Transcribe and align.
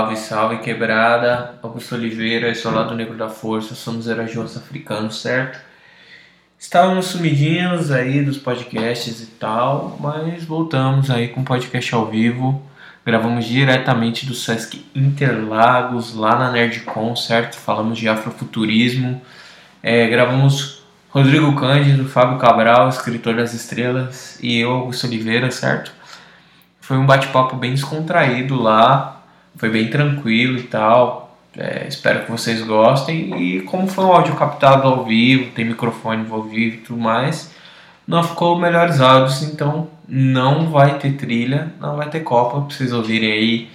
Salve, 0.00 0.16
salve, 0.16 0.58
quebrada. 0.60 1.56
Augusto 1.62 1.94
Oliveira, 1.94 2.48
eu 2.48 2.54
sou 2.54 2.72
lá 2.72 2.84
do 2.84 2.94
Negro 2.94 3.18
da 3.18 3.28
Força, 3.28 3.74
somos 3.74 4.08
erajos 4.08 4.56
africanos, 4.56 5.20
certo? 5.20 5.60
Estávamos 6.58 7.08
sumidinhos 7.08 7.90
aí 7.90 8.24
dos 8.24 8.38
podcasts 8.38 9.20
e 9.20 9.26
tal, 9.26 9.98
mas 10.00 10.42
voltamos 10.44 11.10
aí 11.10 11.28
com 11.28 11.44
podcast 11.44 11.94
ao 11.94 12.06
vivo. 12.06 12.62
Gravamos 13.04 13.44
diretamente 13.44 14.24
do 14.24 14.32
Sesc 14.32 14.86
Interlagos, 14.94 16.14
lá 16.14 16.38
na 16.38 16.50
Nerdcom, 16.50 17.14
certo? 17.14 17.56
Falamos 17.56 17.98
de 17.98 18.08
afrofuturismo. 18.08 19.20
É, 19.82 20.08
gravamos 20.08 20.82
Rodrigo 21.10 21.54
Cândido, 21.56 22.08
Fábio 22.08 22.38
Cabral, 22.38 22.88
escritor 22.88 23.36
das 23.36 23.52
estrelas, 23.52 24.38
e 24.42 24.60
eu, 24.60 24.70
Augusto 24.70 25.06
Oliveira, 25.06 25.50
certo? 25.50 25.92
Foi 26.80 26.96
um 26.96 27.04
bate-papo 27.04 27.54
bem 27.54 27.74
descontraído 27.74 28.60
lá, 28.60 29.19
foi 29.56 29.70
bem 29.70 29.88
tranquilo 29.90 30.58
e 30.58 30.64
tal. 30.64 31.38
É, 31.56 31.86
espero 31.88 32.24
que 32.24 32.30
vocês 32.30 32.62
gostem. 32.62 33.40
E 33.40 33.62
como 33.62 33.86
foi 33.86 34.04
um 34.04 34.12
áudio 34.12 34.36
captado 34.36 34.86
ao 34.86 35.04
vivo, 35.04 35.52
tem 35.52 35.64
microfone 35.64 36.22
envolvido 36.22 36.76
e 36.76 36.78
tudo 36.78 37.00
mais, 37.00 37.52
não 38.06 38.22
ficou 38.22 38.58
melhores 38.58 39.00
áudios, 39.00 39.42
então 39.42 39.88
não 40.08 40.70
vai 40.70 40.98
ter 40.98 41.12
trilha, 41.12 41.72
não 41.80 41.96
vai 41.96 42.08
ter 42.08 42.20
copa, 42.20 42.60
pra 42.62 42.76
vocês 42.76 42.92
ouvirem 42.92 43.32
aí 43.32 43.70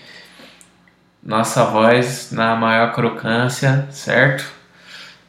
nossa 1.24 1.64
voz 1.66 2.32
na 2.32 2.56
maior 2.56 2.94
crocância, 2.94 3.88
certo? 3.90 4.54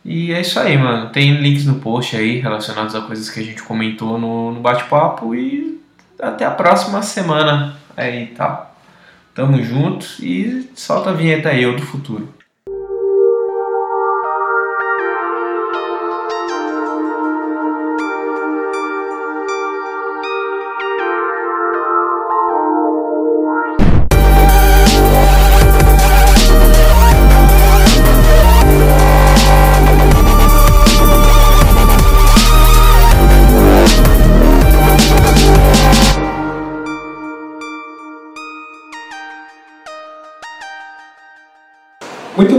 E 0.04 0.32
é 0.32 0.40
isso 0.40 0.60
aí, 0.60 0.76
mano. 0.76 1.10
Tem 1.10 1.40
links 1.40 1.64
no 1.64 1.76
post 1.76 2.16
aí 2.16 2.38
relacionados 2.38 2.94
a 2.94 3.00
coisas 3.00 3.30
que 3.30 3.40
a 3.40 3.42
gente 3.42 3.62
comentou 3.62 4.18
no, 4.18 4.52
no 4.52 4.60
bate-papo 4.60 5.34
e 5.34 5.80
até 6.20 6.44
a 6.44 6.50
próxima 6.50 7.02
semana 7.02 7.76
aí, 7.96 8.26
tá? 8.28 8.65
Tamo 9.36 9.62
juntos 9.62 10.18
e 10.20 10.70
solta 10.74 11.10
a 11.10 11.12
vinheta 11.12 11.50
aí, 11.50 11.62
eu 11.62 11.76
do 11.76 11.82
futuro. 11.82 12.26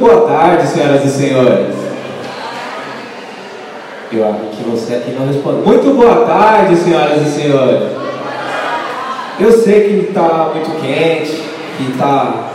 Boa 0.07 0.25
tarde, 0.25 0.67
senhoras 0.67 1.03
e 1.03 1.09
senhores. 1.09 1.75
Eu 4.09 4.25
acho 4.25 4.39
que 4.55 4.63
você 4.69 4.95
aqui 4.95 5.11
não 5.11 5.27
respondeu. 5.27 5.65
Muito 5.65 5.93
boa 5.97 6.25
tarde, 6.25 6.77
senhoras 6.77 7.27
e 7.27 7.29
senhores. 7.29 7.89
Eu 9.37 9.51
sei 9.51 9.81
que 9.81 10.09
está 10.09 10.51
muito 10.53 10.81
quente, 10.81 11.43
que 11.77 11.91
está, 11.91 12.51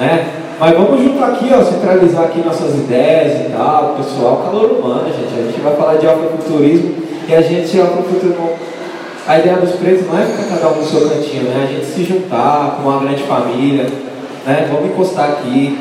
né? 0.00 0.32
Mas 0.58 0.72
vamos 0.76 1.02
juntar 1.02 1.28
aqui, 1.28 1.48
ó, 1.54 1.62
centralizar 1.62 2.24
aqui 2.24 2.40
nossas 2.40 2.74
ideias 2.74 3.46
e 3.46 3.52
tal, 3.56 3.94
pessoal, 3.96 4.38
calor 4.38 4.72
humano, 4.72 5.06
gente. 5.06 5.32
A 5.32 5.46
gente 5.46 5.60
vai 5.60 5.76
falar 5.76 5.94
de 5.94 6.08
afrofuturismo 6.08 6.96
e 7.28 7.34
a 7.34 7.40
gente, 7.40 7.80
afrofuturismo, 7.80 8.50
a 9.28 9.38
ideia 9.38 9.56
dos 9.58 9.76
pretos 9.76 10.06
não 10.08 10.18
é 10.18 10.26
ficar 10.26 10.56
cada 10.56 10.74
um 10.74 10.78
no 10.78 10.84
seu 10.84 11.08
cantinho, 11.08 11.44
né? 11.44 11.68
A 11.68 11.72
gente 11.72 11.86
se 11.86 12.04
juntar 12.04 12.76
com 12.76 12.88
uma 12.88 13.00
grande 13.00 13.22
família, 13.22 13.86
né? 14.44 14.68
Vamos 14.70 14.90
encostar 14.90 15.30
aqui, 15.30 15.78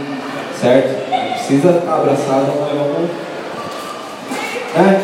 certo? 0.59 1.11
Não 1.11 1.31
precisa 1.33 1.73
ficar 1.73 1.95
abraçado, 1.95 2.53
mas 2.59 2.71
vamos. 2.77 3.09
Né? 4.75 5.01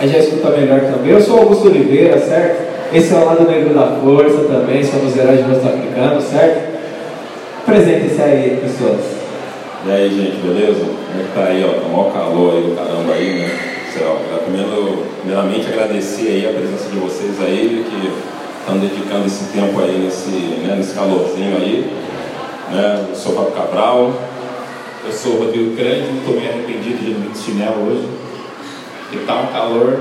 A 0.00 0.06
gente 0.06 0.18
escuta 0.18 0.50
melhor 0.50 0.80
também. 0.80 1.12
Eu 1.12 1.20
sou 1.20 1.38
Augusto 1.38 1.68
Oliveira, 1.68 2.18
certo? 2.18 2.72
Esse 2.92 3.14
é 3.14 3.16
o 3.16 3.24
lado 3.24 3.48
negro 3.48 3.72
da 3.74 3.86
força 4.02 4.44
também, 4.44 4.84
somos 4.84 5.16
heróis 5.16 5.38
de 5.38 5.50
rosto 5.50 5.66
africano, 5.66 6.20
certo? 6.20 6.72
Apresentem-se 7.62 8.20
aí, 8.20 8.60
pessoas. 8.60 9.00
E 9.86 9.90
aí, 9.90 10.10
gente, 10.10 10.46
beleza? 10.46 10.80
Como 10.80 11.20
é 11.20 11.24
que 11.24 11.34
tá 11.34 11.44
aí, 11.44 11.64
ó? 11.64 11.80
Tá 11.80 11.88
maior 11.88 12.12
calor 12.12 12.54
aí 12.54 12.62
do 12.62 12.76
caramba 12.76 13.12
aí, 13.14 13.40
né? 13.40 13.72
Lá, 14.00 14.38
primeiro, 14.44 15.04
primeiramente 15.20 15.68
agradecer 15.68 16.28
aí 16.28 16.46
a 16.46 16.58
presença 16.58 16.88
de 16.88 16.96
vocês 16.96 17.40
aí, 17.40 17.84
que 17.88 18.10
estão 18.58 18.78
dedicando 18.78 19.26
esse 19.26 19.44
tempo 19.52 19.80
aí 19.80 20.00
nesse, 20.02 20.30
né, 20.30 20.74
nesse 20.76 20.94
calorzinho 20.94 21.56
aí. 21.58 21.92
Né? 22.70 23.06
Eu 23.10 23.14
sou 23.14 23.34
Fábio 23.34 23.52
Cabral, 23.52 24.12
Eu 25.04 25.12
sou 25.12 25.32
o 25.32 25.38
Rodrigo 25.46 25.76
Cândido, 25.76 26.16
estou 26.18 26.36
meio 26.36 26.52
arrependido 26.52 26.98
de 26.98 27.32
de 27.32 27.38
chinelo 27.38 27.88
hoje. 27.88 28.06
Porque 29.10 29.26
tá 29.26 29.40
um 29.40 29.46
calor. 29.52 29.98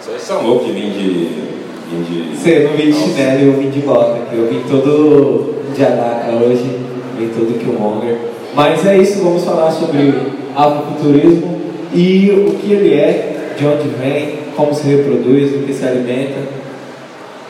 vocês 0.00 0.22
são 0.22 0.42
loucos 0.42 0.68
de 0.68 0.72
vir 0.72 0.90
de. 0.90 1.50
De 1.90 2.36
Você 2.36 2.60
não 2.60 2.76
vim 2.78 2.90
de 2.90 2.92
chinelo, 2.94 3.40
eu 3.42 3.52
vim 3.60 3.68
de 3.68 3.80
bota 3.80 4.12
aqui. 4.12 4.36
Eu 4.36 4.46
vim 4.46 4.62
todo 4.66 5.54
de 5.74 5.84
adaca 5.84 6.32
hoje, 6.32 6.64
vim 7.18 7.28
todo 7.28 7.58
Killmonger. 7.58 8.16
Mas 8.54 8.86
é 8.86 8.96
isso, 8.96 9.22
vamos 9.22 9.44
falar 9.44 9.70
sobre 9.70 10.14
afrofuturismo 10.56 11.60
e 11.92 12.30
o 12.30 12.54
que 12.54 12.72
ele 12.72 12.94
é, 12.94 13.54
de 13.58 13.66
onde 13.66 13.88
vem, 13.88 14.38
como 14.56 14.74
se 14.74 14.86
reproduz, 14.86 15.50
do 15.50 15.66
que 15.66 15.74
se 15.74 15.84
alimenta 15.84 16.38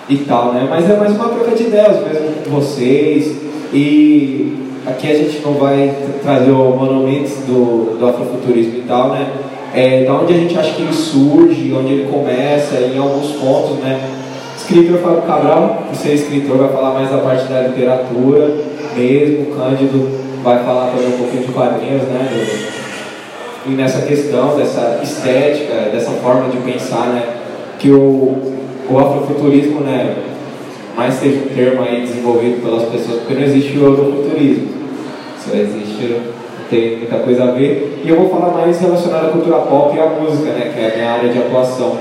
e 0.09 0.16
tal, 0.19 0.53
né? 0.53 0.66
Mas 0.69 0.91
é 0.91 0.97
mais 0.97 1.12
uma 1.12 1.28
troca 1.28 1.54
de 1.54 1.62
ideias 1.62 2.04
mesmo 2.04 2.42
com 2.44 2.50
vocês 2.50 3.36
e 3.72 4.69
aqui 4.86 5.10
a 5.10 5.14
gente 5.14 5.41
não 5.41 5.54
vai 5.54 5.94
tra- 6.22 6.34
trazer 6.34 6.50
o 6.50 6.76
monumentos 6.76 7.32
do, 7.46 7.98
do 7.98 8.06
afrofuturismo 8.06 8.78
e 8.78 8.84
tal, 8.86 9.10
né? 9.10 9.28
É, 9.74 10.04
da 10.04 10.14
onde 10.14 10.34
a 10.34 10.36
gente 10.36 10.58
acha 10.58 10.72
que 10.72 10.82
ele 10.82 10.92
surge, 10.92 11.72
onde 11.72 11.92
ele 11.92 12.10
começa, 12.10 12.76
em 12.76 12.98
alguns 12.98 13.32
pontos, 13.32 13.78
né? 13.78 14.00
Escritor 14.56 14.98
Fábio 14.98 15.22
Cabral, 15.22 15.84
por 15.88 15.96
ser 15.96 16.14
escritor, 16.14 16.58
vai 16.58 16.68
falar 16.68 16.94
mais 16.94 17.10
da 17.10 17.18
parte 17.18 17.44
da 17.44 17.62
literatura 17.62 18.56
mesmo, 18.96 19.54
Cândido 19.56 20.20
vai 20.42 20.64
falar 20.64 20.91
também 20.91 21.08
um 21.08 21.18
pouquinho 21.18 21.44
de 21.44 21.52
quadrinhos, 21.52 22.02
né? 22.02 22.47
e 23.66 23.70
nessa 23.70 24.06
questão 24.06 24.56
dessa 24.56 25.00
estética, 25.02 25.91
dessa 25.92 26.10
forma 26.12 26.48
de 26.48 26.56
pensar, 26.58 27.08
né? 27.08 27.22
Que 27.78 27.91
o, 27.91 28.54
o 28.88 28.98
afrofuturismo, 28.98 29.80
né? 29.80 30.16
Mais 30.97 31.15
seja 31.15 31.39
um 31.39 31.55
termo 31.55 31.83
aí 31.83 32.03
desenvolvido 32.03 32.62
pelas 32.62 32.89
pessoas, 32.89 33.21
porque 33.21 33.34
não 33.34 33.43
existe 33.43 33.78
o 33.78 33.84
eurofuturismo. 33.84 34.69
Só 35.39 35.56
existe, 35.56 36.03
não 36.03 36.65
tem 36.69 36.99
muita 36.99 37.17
coisa 37.19 37.45
a 37.45 37.51
ver. 37.53 38.01
E 38.05 38.09
eu 38.09 38.17
vou 38.17 38.28
falar 38.28 38.53
mais 38.53 38.81
relacionado 38.81 39.27
à 39.27 39.31
cultura 39.31 39.56
pop 39.59 39.97
e 39.97 40.01
à 40.01 40.06
música, 40.06 40.51
né? 40.53 40.73
Que 40.75 40.81
é 40.81 40.93
a 40.93 40.97
minha 40.97 41.11
área 41.11 41.28
de 41.31 41.39
atuação 41.39 41.97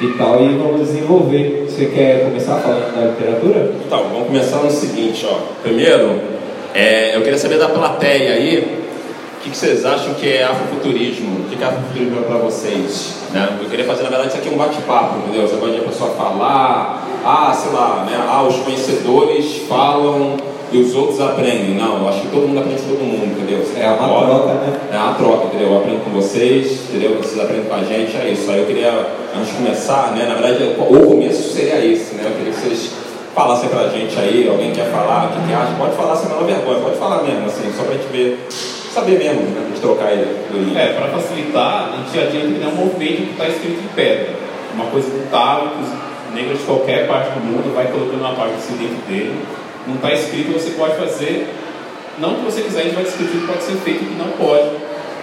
e 0.00 0.08
tal. 0.18 0.42
E 0.42 0.48
vamos 0.56 0.88
desenvolver. 0.88 1.66
Você 1.68 1.86
quer 1.86 2.24
começar 2.24 2.56
falando 2.56 2.94
da 2.94 3.08
literatura? 3.08 3.72
Então, 3.84 4.04
vamos 4.10 4.26
começar 4.26 4.58
no 4.58 4.70
seguinte, 4.70 5.26
ó. 5.30 5.38
Primeiro, 5.62 6.20
é, 6.74 7.16
eu 7.16 7.22
queria 7.22 7.38
saber 7.38 7.58
da 7.58 7.68
plateia 7.68 8.34
aí, 8.34 8.82
o 9.38 9.42
que, 9.42 9.50
que 9.50 9.56
vocês 9.56 9.84
acham 9.84 10.14
que 10.14 10.28
é 10.28 10.44
afrofuturismo? 10.44 11.40
O 11.40 11.44
que, 11.48 11.56
que 11.56 11.62
é 11.62 11.66
afrofuturismo 11.66 12.22
para 12.22 12.36
vocês? 12.38 13.14
Né? 13.32 13.58
Eu 13.62 13.68
queria 13.68 13.84
fazer, 13.84 14.02
na 14.02 14.08
verdade, 14.10 14.28
isso 14.28 14.38
aqui 14.38 14.48
é 14.48 14.52
um 14.52 14.58
bate-papo, 14.58 15.18
entendeu? 15.18 15.46
Você 15.48 15.56
pode 15.56 15.76
a 15.76 15.82
pessoa 15.82 16.10
falar, 16.10 17.05
ah, 17.26 17.52
sei 17.52 17.72
lá, 17.72 18.04
né? 18.08 18.24
Ah, 18.28 18.42
os 18.42 18.56
conhecedores 18.56 19.62
falam 19.68 20.36
e 20.72 20.78
os 20.78 20.94
outros 20.94 21.20
aprendem. 21.20 21.74
Não, 21.74 21.98
eu 22.02 22.08
acho 22.08 22.20
que 22.22 22.28
todo 22.28 22.48
mundo 22.48 22.60
aprende 22.60 22.82
com 22.82 22.88
todo 22.88 23.04
mundo, 23.04 23.26
entendeu? 23.26 23.64
Você 23.64 23.80
É 23.80 23.88
uma 23.88 23.96
concorda? 23.98 24.26
troca, 24.34 24.54
né? 24.54 24.80
É 24.92 24.96
uma 24.96 25.14
troca, 25.14 25.46
entendeu? 25.46 25.68
Eu 25.68 25.78
aprendo 25.78 26.04
com 26.04 26.10
vocês, 26.10 26.72
entendeu? 26.88 27.16
Vocês 27.16 27.40
aprendem 27.40 27.64
com 27.64 27.74
a 27.74 27.84
gente, 27.84 28.16
é 28.16 28.30
isso. 28.30 28.50
Aí 28.50 28.58
eu 28.60 28.66
queria, 28.66 29.06
antes 29.36 29.48
de 29.48 29.54
começar, 29.56 30.12
né? 30.16 30.26
Na 30.26 30.34
verdade, 30.34 30.74
o 30.78 31.06
começo 31.06 31.52
seria 31.54 31.84
esse, 31.84 32.14
né? 32.14 32.22
Eu 32.26 32.32
queria 32.36 32.52
que 32.52 32.60
vocês 32.60 32.92
falassem 33.34 33.68
pra 33.68 33.88
gente 33.88 34.18
aí, 34.18 34.48
alguém 34.48 34.72
quer 34.72 34.86
falar, 34.90 35.26
o 35.26 35.28
que, 35.40 35.46
que 35.46 35.52
acha, 35.52 35.72
pode 35.78 35.94
falar 35.94 36.16
sem 36.16 36.26
a 36.26 36.34
menor 36.34 36.46
vergonha, 36.46 36.80
pode 36.80 36.96
falar 36.96 37.22
mesmo, 37.22 37.44
assim, 37.46 37.70
só 37.76 37.82
pra 37.84 37.92
gente 37.92 38.06
ver, 38.10 38.46
saber 38.94 39.18
mesmo, 39.18 39.42
né? 39.52 39.60
A 39.62 39.68
gente 39.68 39.80
trocar 39.82 40.08
do 40.16 40.78
É, 40.78 40.86
para 40.94 41.08
facilitar, 41.08 41.92
a 41.92 41.96
gente 41.98 42.18
adianta 42.18 42.46
que 42.46 42.58
não 42.60 42.70
é 42.70 42.72
um 42.72 42.76
movimento 42.76 43.16
que 43.26 43.30
está 43.32 43.46
escrito 43.46 43.82
em 43.84 43.88
pedra. 43.94 44.28
Uma 44.74 44.86
coisa 44.86 45.08
mutável, 45.08 45.68
de 46.44 46.64
qualquer 46.64 47.06
parte 47.06 47.30
do 47.30 47.40
mundo 47.40 47.74
vai 47.74 47.86
colocando 47.86 48.20
uma 48.20 48.34
parte 48.34 48.54
assim 48.54 48.76
dentro 48.76 48.98
dele. 49.08 49.40
Não 49.86 49.96
está 49.96 50.12
escrito, 50.12 50.52
você 50.52 50.70
pode 50.70 50.96
fazer, 50.96 51.48
não 52.18 52.32
o 52.32 52.36
que 52.36 52.44
você 52.44 52.62
quiser, 52.62 52.80
a 52.80 52.84
gente 52.84 52.94
vai 52.94 53.04
descrever 53.04 53.36
o 53.36 53.40
que 53.40 53.46
pode 53.46 53.62
ser 53.62 53.76
feito 53.76 54.02
e 54.02 54.06
o 54.06 54.10
que 54.10 54.18
não 54.18 54.28
pode, 54.32 54.70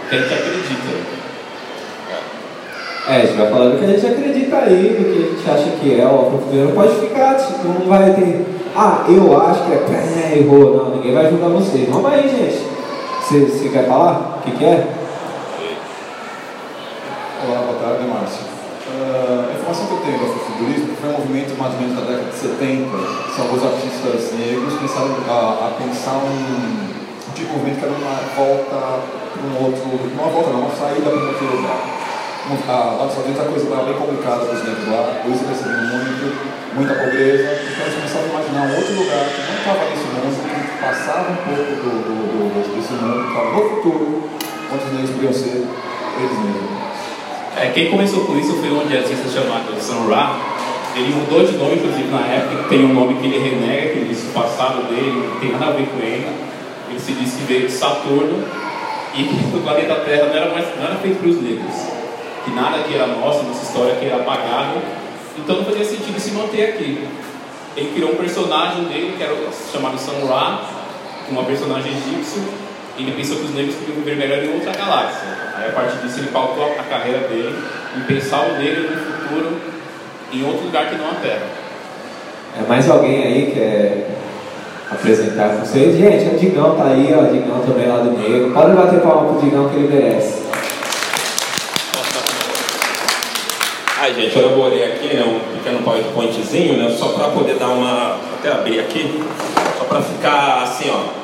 que 0.10 0.16
a 0.16 0.20
gente 0.20 0.34
acredita. 0.34 1.24
É, 3.06 3.16
a 3.16 3.20
gente 3.26 3.38
vai 3.38 3.50
falando 3.50 3.76
o 3.76 3.80
que 3.80 3.86
a 3.86 3.88
gente 3.90 4.08
acredita 4.08 4.58
aí, 4.58 4.96
do 4.98 5.04
que 5.04 5.24
a 5.24 5.36
gente 5.36 5.50
acha 5.50 5.78
que 5.78 6.00
é 6.00 6.06
o 6.06 6.22
afrofuturismo. 6.22 6.68
Não 6.68 6.76
pode 6.76 6.96
ficar, 7.02 7.36
tipo, 7.36 7.68
não 7.68 7.86
vai 7.88 8.14
ter. 8.14 8.46
Ah, 8.76 9.06
eu 9.10 9.42
acho 9.42 9.66
que 9.66 9.74
é 9.74 9.78
pé, 9.78 10.38
errou. 10.40 10.78
Não, 10.78 10.96
ninguém 10.96 11.14
vai 11.14 11.30
julgar 11.30 11.50
vocês. 11.50 11.90
Vamos 11.90 12.12
aí, 12.12 12.30
gente. 12.30 12.66
Você, 13.22 13.40
você 13.40 13.70
quer 13.70 13.88
falar? 13.88 14.38
O 14.38 14.42
que, 14.44 14.52
que 14.52 14.64
é? 14.64 14.88
Olá, 17.46 17.60
boa 17.60 17.80
tarde, 17.80 18.08
Márcio. 18.08 18.53
Ah, 18.94 19.50
eu 19.50 19.58
impressão 19.58 19.88
que 19.88 19.94
eu 19.94 20.02
tenho 20.06 20.20
do 20.22 20.26
afrofuturismo 20.30 20.94
foi 21.02 21.10
um 21.10 21.18
movimento 21.18 21.58
mais 21.58 21.74
ou 21.74 21.80
menos 21.82 21.96
da 21.98 22.06
década 22.06 22.30
de 22.30 22.38
70, 22.38 22.94
que 23.34 23.42
alguns 23.42 23.64
artistas 23.66 24.22
negros 24.38 24.74
começaram 24.78 25.18
a, 25.26 25.66
a 25.66 25.68
pensar 25.82 26.22
um, 26.22 26.30
um 26.30 27.32
tipo 27.34 27.50
de 27.50 27.58
movimento 27.58 27.80
que 27.82 27.86
era 27.90 27.96
uma 27.98 28.18
volta 28.38 28.78
para 29.34 29.42
um 29.50 29.66
outro, 29.66 29.82
uma 29.98 30.30
volta 30.30 30.50
não, 30.54 30.70
uma 30.70 30.76
saída 30.78 31.10
para 31.10 31.18
um 31.18 31.26
outro 31.26 31.58
lugar. 31.58 31.82
Ah, 32.70 33.00
lá 33.00 33.06
nos 33.08 33.18
Estados 33.18 33.40
a 33.40 33.50
coisa 33.50 33.66
estava 33.66 33.84
bem 33.88 33.98
complicada 33.98 34.46
para 34.46 34.54
os 34.54 34.64
negros 34.68 34.88
lá, 34.94 35.02
eles 35.26 35.42
perceberam 35.42 35.84
muito, 35.90 36.26
muita 36.76 36.94
pobreza, 36.94 37.50
então 37.66 37.82
eles 37.82 37.98
começaram 37.98 38.26
a 38.26 38.30
imaginar 38.30 38.62
um 38.68 38.76
outro 38.78 38.94
lugar 38.94 39.26
que 39.26 39.42
não 39.42 39.58
estava 39.58 39.84
nesse 39.90 40.08
mundo, 40.12 40.38
que 40.38 40.78
passava 40.84 41.32
um 41.34 41.40
pouco 41.50 41.72
do, 41.82 41.92
do, 42.04 42.16
do, 42.30 42.76
desse 42.76 42.94
mundo, 42.94 43.26
que 43.26 43.30
estava 43.32 43.50
no 43.50 43.62
futuro, 43.74 44.30
onde 44.70 44.84
os 44.86 44.92
negros 44.92 45.12
podiam 45.16 45.34
ser 45.34 45.66
eles 45.66 46.38
mesmos. 46.46 46.73
É, 47.64 47.70
quem 47.70 47.90
começou 47.90 48.26
com 48.26 48.38
isso 48.38 48.58
foi 48.58 48.70
um 48.70 48.86
jazzista 48.90 49.30
chamado 49.30 49.74
Sam 49.80 50.06
Ra. 50.10 50.36
Ele 50.98 51.16
mudou 51.16 51.46
de 51.46 51.54
nome, 51.54 51.76
inclusive, 51.76 52.10
na 52.10 52.20
época, 52.20 52.68
tem 52.68 52.84
um 52.84 52.94
nome 52.94 53.16
que 53.16 53.26
ele 53.26 53.40
renega, 53.40 53.94
que 53.94 54.00
ele 54.00 54.10
disse 54.10 54.28
o 54.28 54.32
passado 54.32 54.84
dele 54.90 55.30
não 55.32 55.40
tem 55.40 55.54
nada 55.54 55.68
a 55.68 55.72
ver 55.72 55.88
com 55.88 55.98
ele. 56.00 56.28
Ele 56.90 57.00
se 57.00 57.14
disse 57.14 57.38
que 57.38 57.44
veio 57.46 57.68
de 57.68 57.72
Saturno 57.72 58.44
e 59.16 59.24
que 59.24 59.58
o 59.58 59.62
planeta 59.62 59.96
Terra 59.96 60.26
não 60.26 60.36
era, 60.36 60.52
mais, 60.52 60.66
não 60.76 60.84
era 60.84 60.96
feito 60.96 61.20
para 61.20 61.30
os 61.30 61.42
negros. 61.42 61.74
Que 62.44 62.52
nada 62.52 62.80
que 62.80 62.96
era 62.96 63.08
nosso, 63.08 63.44
nossa 63.44 63.64
história 63.64 63.96
que 63.96 64.08
era 64.08 64.18
apagado. 64.18 64.82
Então 65.38 65.56
não 65.56 65.64
fazia 65.64 65.86
sentido 65.86 66.20
se 66.20 66.32
manter 66.32 66.66
aqui. 66.66 67.08
Ele 67.78 67.92
criou 67.96 68.12
um 68.12 68.16
personagem 68.16 68.84
dele, 68.84 69.16
que 69.18 69.24
era 69.24 69.34
chamado 69.72 69.98
Sam 69.98 70.28
Ra, 70.28 70.66
uma 71.30 71.46
personagem 71.46 71.94
egípcio, 71.94 72.44
ele 72.98 73.12
pensou 73.12 73.38
que 73.38 73.46
os 73.46 73.56
negros 73.56 73.76
podiam 73.76 73.98
viver 73.98 74.16
melhor 74.16 74.44
em 74.44 74.54
outra 74.54 74.72
galáxia. 74.72 75.28
Aí 75.56 75.70
a 75.70 75.72
partir 75.72 75.98
disso 75.98 76.20
ele 76.20 76.28
pautou 76.28 76.64
a 76.66 76.84
carreira 76.84 77.28
dele 77.28 77.56
em 77.98 78.02
pensar 78.02 78.42
o 78.42 78.58
negro 78.58 78.84
no 78.84 78.98
futuro 78.98 79.58
em 80.32 80.46
outro 80.46 80.66
lugar 80.66 80.90
que 80.90 80.96
não 80.96 81.10
a 81.10 81.16
Terra. 81.16 81.46
É 82.60 82.68
mais 82.68 82.90
alguém 82.90 83.24
aí 83.24 83.46
que 83.48 83.52
quer 83.54 84.08
apresentar 84.92 85.48
vocês? 85.56 85.98
Gente, 85.98 86.36
o 86.36 86.38
Digão 86.38 86.76
tá 86.76 86.86
aí, 86.86 87.14
ó, 87.18 87.22
o 87.22 87.34
Digão 87.34 87.62
também 87.62 87.88
lá 87.88 87.98
do 87.98 88.12
negro. 88.12 88.52
Pode 88.52 88.76
bater 88.76 89.00
palma 89.00 89.34
pro 89.34 89.42
Digão 89.42 89.70
que 89.70 89.76
ele 89.76 89.88
merece. 89.88 90.44
Ai, 94.00 94.14
gente, 94.14 94.36
eu 94.36 94.44
elaborei 94.44 94.84
aqui 94.84 95.16
né, 95.16 95.24
um 95.24 95.58
pequeno 95.58 95.82
PowerPointzinho, 95.82 96.78
né, 96.78 96.96
só 96.96 97.08
para 97.10 97.30
poder 97.30 97.56
dar 97.56 97.70
uma. 97.70 98.18
até 98.38 98.52
abrir 98.52 98.82
aqui, 98.82 99.24
só 99.80 99.86
para 99.86 100.02
ficar 100.02 100.64
assim, 100.64 100.92
ó 100.92 101.23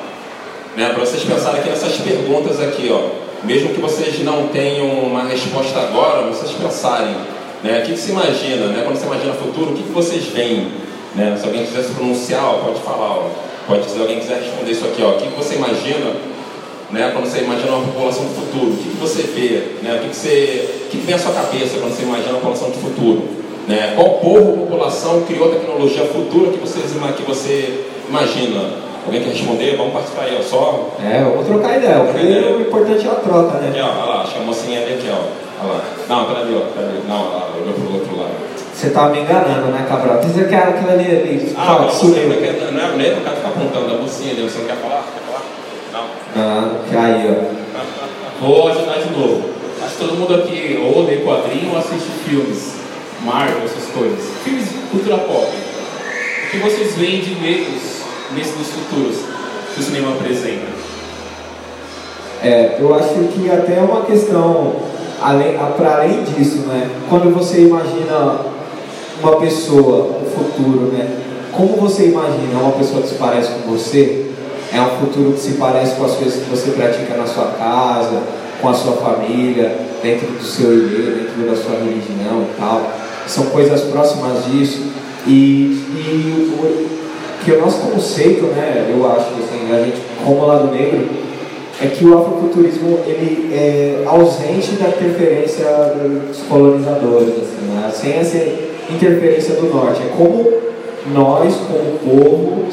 né, 0.76 0.90
para 0.90 1.04
vocês 1.04 1.22
pensarem 1.24 1.60
aqui 1.60 1.68
nessas 1.68 1.96
perguntas 1.96 2.60
aqui, 2.60 2.90
ó. 2.90 3.20
Mesmo 3.44 3.70
que 3.70 3.80
vocês 3.80 4.22
não 4.22 4.48
tenham 4.48 4.86
uma 4.86 5.24
resposta 5.24 5.78
agora, 5.80 6.26
vocês 6.26 6.50
pensarem, 6.52 7.14
né, 7.62 7.80
o 7.80 7.86
que, 7.86 7.92
que 7.92 7.98
se 7.98 8.10
imagina, 8.10 8.66
né, 8.66 8.82
quando 8.84 8.96
você 8.96 9.06
imagina 9.06 9.32
o 9.32 9.36
futuro, 9.36 9.70
o 9.70 9.74
que, 9.74 9.82
vocês 9.90 10.26
veem, 10.26 10.68
né? 11.14 11.36
Se 11.38 11.46
alguém 11.46 11.64
quiser 11.64 11.82
se 11.82 11.94
pronunciar, 11.94 12.44
ó, 12.44 12.58
pode 12.58 12.80
falar, 12.80 13.10
ó. 13.10 13.30
pode 13.66 13.90
se 13.90 13.98
alguém 13.98 14.18
quiser 14.20 14.42
responder 14.42 14.70
isso 14.70 14.84
aqui, 14.84 15.02
ó. 15.02 15.10
O 15.10 15.16
que, 15.16 15.28
você 15.28 15.54
imagina, 15.56 16.12
né, 16.90 17.10
quando 17.12 17.26
você 17.26 17.40
imagina 17.40 17.72
uma 17.72 17.86
população 17.86 18.24
do 18.24 18.34
futuro? 18.34 18.72
O 18.72 18.76
que, 18.76 18.96
você 19.00 19.22
vê, 19.22 19.82
né? 19.82 19.96
O 19.96 20.08
que, 20.08 20.14
você, 20.14 20.84
o 20.86 20.90
que, 20.90 20.98
que 20.98 21.06
vem 21.06 21.14
à 21.14 21.18
sua 21.18 21.32
cabeça 21.32 21.78
quando 21.78 21.96
você 21.96 22.02
imagina 22.02 22.30
uma 22.30 22.40
população 22.40 22.70
do 22.70 22.78
futuro? 22.78 23.40
Né? 23.66 23.92
Qual 23.94 24.18
povo 24.18 24.66
população 24.66 25.22
criou 25.22 25.48
a 25.48 25.54
tecnologia 25.54 26.04
futura 26.06 26.50
que, 26.50 26.58
vocês, 26.58 26.86
que 27.16 27.22
você 27.22 27.84
imagina? 28.08 28.89
Alguém 29.10 29.24
quer 29.24 29.30
responder? 29.30 29.76
Vamos 29.76 29.92
participar 29.92 30.22
aí, 30.22 30.38
ó. 30.38 30.42
Só. 30.42 30.88
É, 31.02 31.24
vamos 31.24 31.44
trocar 31.44 31.78
ideia. 31.78 31.98
Porque 31.98 32.22
o 32.22 32.60
importante 32.60 33.08
é 33.08 33.10
a 33.10 33.14
troca, 33.16 33.58
né? 33.58 33.70
Aqui, 33.70 33.80
ó, 33.80 33.90
olha 33.90 34.04
lá, 34.04 34.22
acho 34.22 34.34
que 34.34 34.38
a 34.38 34.42
mocinha 34.42 34.80
ali 34.82 34.94
aqui, 34.94 35.10
ó. 35.10 35.64
Olha 35.64 35.72
lá. 35.72 35.84
Não, 36.08 36.24
pera 36.26 36.40
ali, 36.46 36.54
ó. 36.54 36.60
Pera 36.70 36.86
ali. 36.86 37.02
Não, 37.08 37.20
olha 37.20 37.34
lá, 37.34 37.50
olhou 37.60 37.74
pro 37.74 37.94
outro 37.94 38.16
lado. 38.16 38.30
Você 38.72 38.90
tá 38.90 39.08
me 39.08 39.18
enganando, 39.18 39.66
né, 39.66 39.84
Cabral? 39.88 40.20
Dizer 40.20 40.48
que 40.48 40.54
era 40.54 40.70
aquilo 40.70 40.92
ali. 40.92 41.06
ali 41.06 41.54
ah, 41.58 41.66
fala, 41.66 41.90
você 41.90 42.06
não, 42.06 42.36
quer, 42.36 42.70
não 42.70 42.80
é 42.80 42.96
nem 42.96 43.18
o 43.18 43.20
cara 43.22 43.34
ficar 43.34 43.48
apontando 43.48 43.94
a 43.94 43.98
mocinha 43.98 44.30
ali, 44.30 44.42
você 44.42 44.58
não 44.60 44.66
quer 44.66 44.76
falar? 44.76 45.02
Quer 45.02 45.22
falar? 45.26 45.42
Não. 46.36 47.02
Aí, 47.02 47.34
ó. 47.34 48.46
Vou 48.46 48.68
ajudar 48.68 48.94
de 49.00 49.10
novo. 49.10 49.50
Acho 49.82 49.96
que 49.96 49.98
todo 49.98 50.16
mundo 50.16 50.34
aqui 50.36 50.78
ou 50.80 51.04
lê 51.04 51.16
quadrinho 51.16 51.72
ou 51.72 51.78
assiste 51.78 52.10
filmes, 52.24 52.76
Marvel, 53.24 53.64
essas 53.64 53.90
coisas. 53.92 54.20
Filmes 54.44 54.68
de 54.68 54.78
cultura 54.88 55.18
pop. 55.18 55.48
O 55.50 56.50
que 56.50 56.58
vocês 56.58 56.96
veem 56.96 57.20
de 57.20 57.34
negros 57.34 57.89
dos 58.34 58.68
futuros 58.68 59.16
que 59.74 59.80
o 59.80 59.82
cinema 59.82 60.12
apresenta? 60.12 60.66
É, 62.42 62.76
eu 62.78 62.94
acho 62.94 63.14
que 63.32 63.50
até 63.50 63.76
é 63.76 63.80
uma 63.80 64.02
questão, 64.02 64.76
além, 65.20 65.58
para 65.76 65.96
além 65.96 66.22
disso, 66.24 66.58
né? 66.66 66.88
Quando 67.08 67.34
você 67.34 67.62
imagina 67.62 68.40
uma 69.22 69.36
pessoa, 69.36 70.20
um 70.22 70.30
futuro, 70.30 70.92
né? 70.92 71.18
Como 71.52 71.76
você 71.76 72.06
imagina 72.06 72.58
uma 72.60 72.72
pessoa 72.72 73.02
que 73.02 73.08
se 73.08 73.14
parece 73.16 73.50
com 73.50 73.70
você? 73.70 74.30
É 74.72 74.80
um 74.80 75.00
futuro 75.00 75.32
que 75.32 75.40
se 75.40 75.52
parece 75.54 75.96
com 75.96 76.04
as 76.04 76.12
coisas 76.12 76.42
que 76.42 76.48
você 76.48 76.70
pratica 76.70 77.16
na 77.16 77.26
sua 77.26 77.46
casa, 77.58 78.22
com 78.62 78.68
a 78.68 78.74
sua 78.74 78.92
família, 78.92 79.76
dentro 80.02 80.28
do 80.28 80.44
seu 80.44 80.72
ilê, 80.72 81.24
dentro 81.24 81.50
da 81.50 81.56
sua 81.56 81.76
religião 81.76 82.42
e 82.42 82.56
tal. 82.58 82.90
São 83.26 83.46
coisas 83.46 83.82
próximas 83.82 84.44
disso. 84.46 84.82
E, 85.26 85.84
e 85.92 86.56
que 87.44 87.52
o 87.52 87.60
nosso 87.60 87.90
conceito, 87.90 88.46
né, 88.46 88.92
eu 88.94 89.06
acho, 89.10 89.28
assim, 89.34 89.72
a 89.72 89.84
gente, 89.84 90.00
como 90.24 90.46
lado 90.46 90.70
negro, 90.70 91.08
é 91.82 91.86
que 91.86 92.04
o 92.04 92.18
afrofuturismo 92.18 93.00
ele 93.06 93.54
é 93.54 94.02
ausente 94.06 94.72
da 94.72 94.88
interferência 94.88 95.64
dos 96.28 96.42
colonizadores, 96.42 97.28
assim, 97.28 97.72
né? 97.72 97.90
sem 97.92 98.12
essa 98.12 98.36
interferência 98.92 99.54
do 99.54 99.74
norte. 99.74 100.02
É 100.02 100.12
como 100.14 100.52
nós, 101.12 101.54
como 101.56 101.98
povo, 101.98 102.68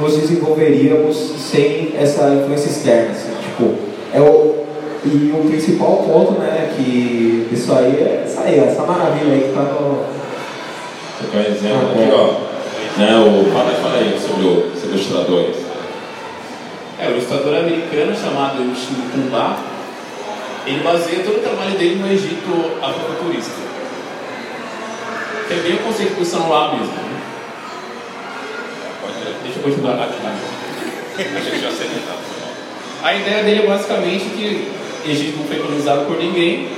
nos 0.00 0.16
desenvolveríamos 0.16 1.16
sem 1.16 1.94
essa 1.98 2.34
influência 2.34 2.68
externa. 2.68 3.12
Assim, 3.12 3.30
tipo, 3.42 3.74
é 4.12 4.20
o, 4.20 4.56
e 5.06 5.32
o 5.32 5.48
principal 5.48 6.04
ponto, 6.06 6.32
né, 6.38 6.70
que 6.76 7.48
isso 7.50 7.72
aí 7.72 7.96
é 7.96 8.24
essa, 8.26 8.42
aí, 8.42 8.58
essa 8.58 8.82
maravilha 8.82 9.32
aí 9.32 9.40
que 9.40 9.48
está 9.48 9.62
no. 9.62 10.04
Você 11.18 11.30
quer 11.30 11.50
exemplo 11.50 11.88
ah, 11.88 12.02
aqui, 12.02 12.12
ó. 12.12 12.43
Né, 12.96 13.10
o, 13.16 13.50
fala, 13.52 13.72
fala 13.82 13.98
aí 13.98 14.16
sobre, 14.20 14.46
o, 14.46 14.70
sobre 14.78 14.94
os 14.96 15.06
ilustradores. 15.06 15.56
É, 17.00 17.08
o 17.08 17.10
ilustrador 17.10 17.56
americano 17.56 18.14
chamado 18.14 18.62
Yoshino 18.62 19.10
Kumba, 19.10 19.56
ele 20.64 20.78
baseia 20.78 21.24
todo 21.24 21.38
o 21.38 21.42
trabalho 21.42 21.76
dele 21.76 21.96
no 21.96 22.06
Egito 22.06 22.78
afrofuturista. 22.80 23.50
Que 25.48 25.54
é 25.54 25.56
bem 25.56 25.74
o 25.74 25.78
conceito 25.78 26.14
do 26.14 26.24
São 26.24 26.48
lá 26.48 26.72
mesmo. 26.72 26.86
Né? 26.86 27.20
Deixa 29.42 29.58
eu 29.58 29.62
continuar 29.64 29.94
aqui. 29.94 30.18
Já 31.60 31.70
sei 31.72 31.90
A 33.02 33.14
ideia 33.14 33.42
dele 33.42 33.62
é 33.64 33.66
basicamente 33.66 34.24
que 34.26 34.72
Egito 35.04 35.38
não 35.38 35.46
foi 35.48 35.56
colonizado 35.58 36.06
por 36.06 36.16
ninguém. 36.16 36.68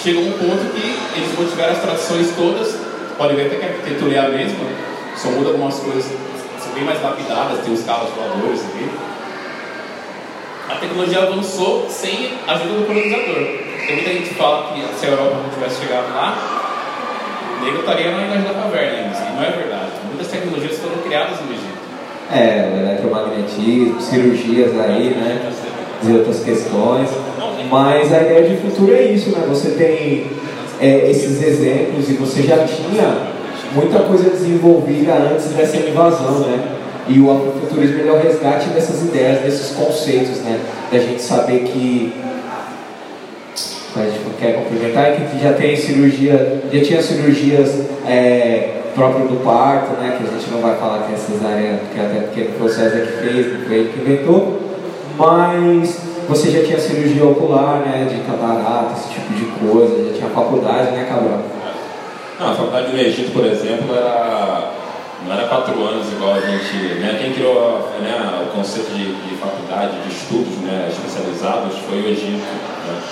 Chegou 0.00 0.22
um 0.22 0.32
ponto 0.32 0.72
que 0.72 1.18
eles 1.18 1.36
mantiveram 1.36 1.72
as 1.72 1.82
tradições 1.82 2.32
todas, 2.36 2.76
pode 3.18 3.34
ver 3.34 3.46
até 3.46 3.56
que 3.56 3.64
a 3.64 3.68
arquitetura 3.68 4.14
é 4.14 4.18
a 4.20 4.28
mesma, 4.28 4.64
só 5.18 5.30
muda 5.30 5.50
algumas 5.50 5.74
coisas, 5.80 6.12
são 6.62 6.72
bem 6.74 6.84
mais 6.84 7.02
lapidadas, 7.02 7.64
tem 7.64 7.74
os 7.74 7.82
carros 7.82 8.10
voadores 8.10 8.60
aqui. 8.60 8.88
A 10.68 10.76
tecnologia 10.76 11.22
avançou 11.22 11.88
sem 11.88 12.30
a 12.46 12.52
ajuda 12.52 12.74
do 12.74 12.86
colonizador. 12.86 13.34
Tem 13.86 13.96
muita 13.96 14.12
gente 14.12 14.28
que 14.28 14.34
fala 14.34 14.72
que 14.72 14.80
se 14.96 15.06
a 15.06 15.08
Europa 15.08 15.36
não 15.42 15.50
tivesse 15.50 15.80
chegado 15.80 16.14
lá, 16.14 16.36
o 17.58 17.64
negro 17.64 17.80
estaria 17.80 18.12
na 18.12 18.22
Ilha 18.26 18.40
da 18.42 18.54
Caverna 18.54 18.98
ainda. 18.98 19.16
E 19.16 19.34
não 19.34 19.42
é 19.42 19.50
verdade. 19.50 19.90
Muitas 20.06 20.28
tecnologias 20.28 20.78
foram 20.78 20.98
criadas 20.98 21.40
no 21.40 21.52
Egito. 21.52 21.78
É, 22.30 22.78
eletromagnetismo, 22.78 24.00
cirurgias 24.00 24.78
aí, 24.78 25.14
né? 25.16 25.50
E 26.04 26.12
outras 26.12 26.44
questões. 26.44 27.08
Mas 27.70 28.12
a 28.12 28.20
ideia 28.20 28.48
de 28.48 28.56
futuro 28.58 28.94
é 28.94 29.02
isso, 29.02 29.30
né? 29.30 29.44
Você 29.48 29.70
tem 29.70 30.30
é, 30.80 31.10
esses 31.10 31.42
exemplos 31.42 32.08
e 32.08 32.12
você 32.12 32.42
já 32.42 32.64
tinha 32.64 33.37
muita 33.74 34.00
coisa 34.00 34.30
desenvolvida 34.30 35.12
antes 35.14 35.48
dessa 35.48 35.76
invasão, 35.76 36.40
né? 36.40 36.76
E 37.08 37.18
o 37.20 37.30
afrofuturismo 37.30 38.06
é 38.06 38.12
o 38.12 38.18
resgate 38.18 38.68
dessas 38.70 39.02
ideias, 39.02 39.40
desses 39.40 39.74
conceitos, 39.74 40.38
né? 40.40 40.60
Da 40.92 40.98
gente 40.98 41.22
saber 41.22 41.60
que 41.60 42.12
a 43.96 44.02
gente 44.04 44.20
quer 44.38 44.54
complementar 44.54 45.06
é 45.06 45.16
que 45.16 45.42
já 45.42 45.52
tem 45.54 45.74
cirurgia, 45.74 46.62
já 46.72 46.80
tinha 46.82 47.02
cirurgias 47.02 47.86
é, 48.06 48.82
próprio 48.94 49.26
do 49.26 49.42
parto, 49.42 49.92
né? 50.00 50.18
Que 50.18 50.28
a 50.28 50.38
gente 50.38 50.50
não 50.50 50.60
vai 50.60 50.76
falar 50.76 51.06
que 51.06 51.14
é 51.14 51.16
cesárea, 51.16 51.80
que 51.92 52.00
até 52.00 52.20
porque 52.20 52.48
o 52.60 52.68
César 52.68 53.00
que 53.00 53.12
fez, 53.12 53.46
ele 53.70 53.92
que 53.92 54.00
inventou, 54.00 54.60
mas 55.16 55.98
você 56.28 56.50
já 56.50 56.62
tinha 56.62 56.78
cirurgia 56.78 57.24
ocular, 57.24 57.80
né? 57.80 58.06
De 58.08 58.20
catarata, 58.20 58.92
esse 58.98 59.08
tipo 59.14 59.32
de 59.32 59.44
coisa, 59.66 60.10
já 60.10 60.18
tinha 60.18 60.28
faculdade, 60.28 60.90
né, 60.92 61.06
Cabral? 61.08 61.57
Não, 62.38 62.52
a 62.52 62.54
faculdade 62.54 62.92
no 62.92 63.00
Egito, 63.00 63.32
por 63.32 63.44
exemplo, 63.44 63.96
era, 63.96 64.72
não 65.26 65.32
era 65.32 65.48
quatro 65.48 65.74
anos 65.82 66.06
igual 66.12 66.34
a 66.34 66.40
gente. 66.40 66.72
Né? 67.00 67.18
Quem 67.20 67.32
criou 67.32 67.90
né, 68.00 68.46
o 68.46 68.56
conceito 68.56 68.90
de, 68.90 69.12
de, 69.12 69.34
faculdade, 69.36 69.98
de 70.02 70.14
estudos 70.14 70.56
né, 70.58 70.88
especializados 70.88 71.76
foi 71.88 72.00
o 72.00 72.06
Egito. 72.06 72.38
Né? 72.38 73.02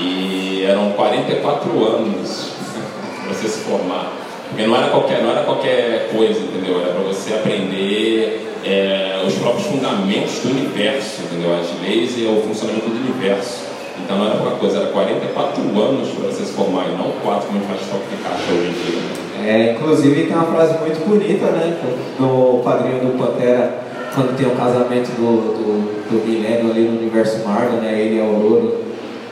E 0.00 0.66
eram 0.68 0.92
44 0.92 1.86
anos. 1.86 2.52
para 3.24 3.34
você 3.34 3.48
se 3.48 3.64
formar. 3.64 4.12
Porque 4.48 4.66
não 4.66 4.76
era 4.76 4.88
qualquer, 4.88 5.22
não 5.22 5.30
era 5.30 5.42
qualquer 5.42 6.10
coisa, 6.10 6.40
entendeu? 6.40 6.80
Era 6.80 6.92
para 6.92 7.02
você 7.02 7.34
aprender 7.34 8.54
é, 8.64 9.22
os 9.26 9.34
próprios 9.34 9.66
fundamentos 9.66 10.40
do 10.40 10.50
universo, 10.50 11.22
entendeu? 11.22 11.54
As 11.54 11.68
leis 11.82 12.16
e 12.16 12.24
o 12.24 12.42
funcionamento 12.42 12.88
do 12.88 12.96
universo. 12.96 13.67
Então 14.08 14.16
não 14.16 14.24
era 14.24 14.36
pouca 14.36 14.56
coisa, 14.56 14.78
era 14.78 14.86
44 14.86 15.62
anos 15.78 16.08
para 16.08 16.28
você 16.28 16.42
se 16.42 16.52
formar 16.52 16.86
e 16.88 16.96
não 16.96 17.12
4 17.22 17.46
como 17.46 17.58
a 17.58 17.60
gente 17.60 17.84
faz 17.84 18.02
caixa 18.22 18.52
hoje 18.54 18.68
em 18.68 18.72
dia. 18.72 19.18
É, 19.44 19.72
inclusive 19.72 20.24
tem 20.24 20.34
uma 20.34 20.46
frase 20.46 20.78
muito 20.78 21.06
bonita, 21.06 21.44
né? 21.50 21.76
Do 22.18 22.62
padrinho 22.64 23.00
do 23.00 23.18
Pantera, 23.18 23.82
quando 24.14 24.34
tem 24.34 24.46
o 24.46 24.52
casamento 24.52 25.08
do, 25.08 25.52
do, 25.52 26.08
do 26.08 26.26
milênio 26.26 26.70
ali 26.70 26.88
no 26.88 26.98
universo 26.98 27.46
Marvel, 27.46 27.82
né? 27.82 28.00
Ele 28.00 28.16
e 28.16 28.20
a 28.22 28.24
Aurora 28.24 28.76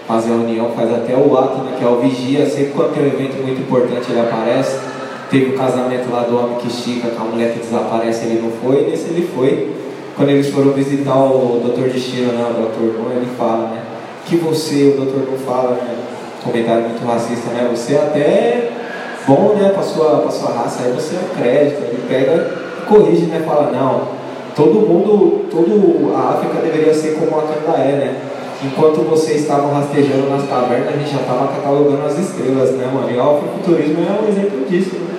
fazem 0.06 0.34
a 0.34 0.36
união, 0.36 0.70
faz 0.76 0.92
até 0.92 1.16
o 1.16 1.38
ato, 1.38 1.56
né? 1.64 1.76
Que 1.78 1.82
é 1.82 1.88
o 1.88 1.96
vigia, 1.96 2.44
sempre 2.44 2.72
quando 2.76 2.92
tem 2.92 3.04
um 3.04 3.06
evento 3.06 3.42
muito 3.42 3.62
importante 3.62 4.10
ele 4.10 4.20
aparece. 4.20 4.78
Teve 5.30 5.54
o 5.54 5.56
casamento 5.56 6.12
lá 6.12 6.24
do 6.24 6.36
homem 6.36 6.58
que 6.58 6.68
estica, 6.68 7.08
com 7.08 7.22
a 7.22 7.26
mulher 7.28 7.54
que 7.54 7.60
desaparece, 7.60 8.26
ele 8.26 8.42
não 8.42 8.50
foi, 8.50 8.82
e 8.84 8.90
nesse 8.90 9.08
ele 9.08 9.26
foi. 9.34 9.74
Quando 10.14 10.28
eles 10.28 10.50
foram 10.50 10.72
visitar 10.72 11.16
o 11.16 11.62
Dr. 11.64 11.88
Destino, 11.88 12.32
né? 12.32 12.44
O 12.44 12.68
Dr. 12.68 12.98
Não, 12.98 13.10
ele 13.16 13.26
fala, 13.38 13.68
né? 13.68 13.85
Que 14.26 14.36
você, 14.36 14.96
o 14.98 15.04
Dr. 15.04 15.30
Não 15.30 15.38
fala, 15.38 15.70
né? 15.70 15.96
Comentário 16.42 16.82
muito 16.82 17.06
racista, 17.06 17.50
né? 17.50 17.68
Você 17.70 17.94
é 17.94 17.98
até 17.98 18.70
bom, 19.26 19.54
né? 19.54 19.70
Para 19.70 19.82
sua, 19.82 20.18
pra 20.18 20.30
sua 20.30 20.50
raça, 20.50 20.82
aí 20.84 20.92
você 20.92 21.16
acredita, 21.16 21.82
ele 21.86 22.04
pega 22.08 22.66
corrige, 22.88 23.26
né? 23.26 23.42
Fala, 23.46 23.70
não, 23.70 24.08
todo 24.54 24.86
mundo, 24.86 25.46
todo 25.50 26.14
a 26.14 26.30
África 26.34 26.60
deveria 26.62 26.94
ser 26.94 27.14
como 27.14 27.38
a 27.38 27.42
Candaé, 27.42 27.92
né? 27.92 28.16
Enquanto 28.64 29.02
vocês 29.08 29.42
estavam 29.42 29.70
rastejando 29.70 30.30
nas 30.30 30.48
cavernas, 30.48 30.88
a 30.88 30.96
gente 30.96 31.10
já 31.10 31.20
estava 31.20 31.48
catalogando 31.48 32.06
as 32.06 32.18
estrelas, 32.18 32.70
né, 32.70 32.90
mano? 32.92 33.10
E 33.10 33.16
o 33.16 33.20
afrofuturismo 33.20 33.98
é 34.02 34.24
um 34.24 34.28
exemplo 34.28 34.66
disso, 34.66 34.96
né? 34.96 35.14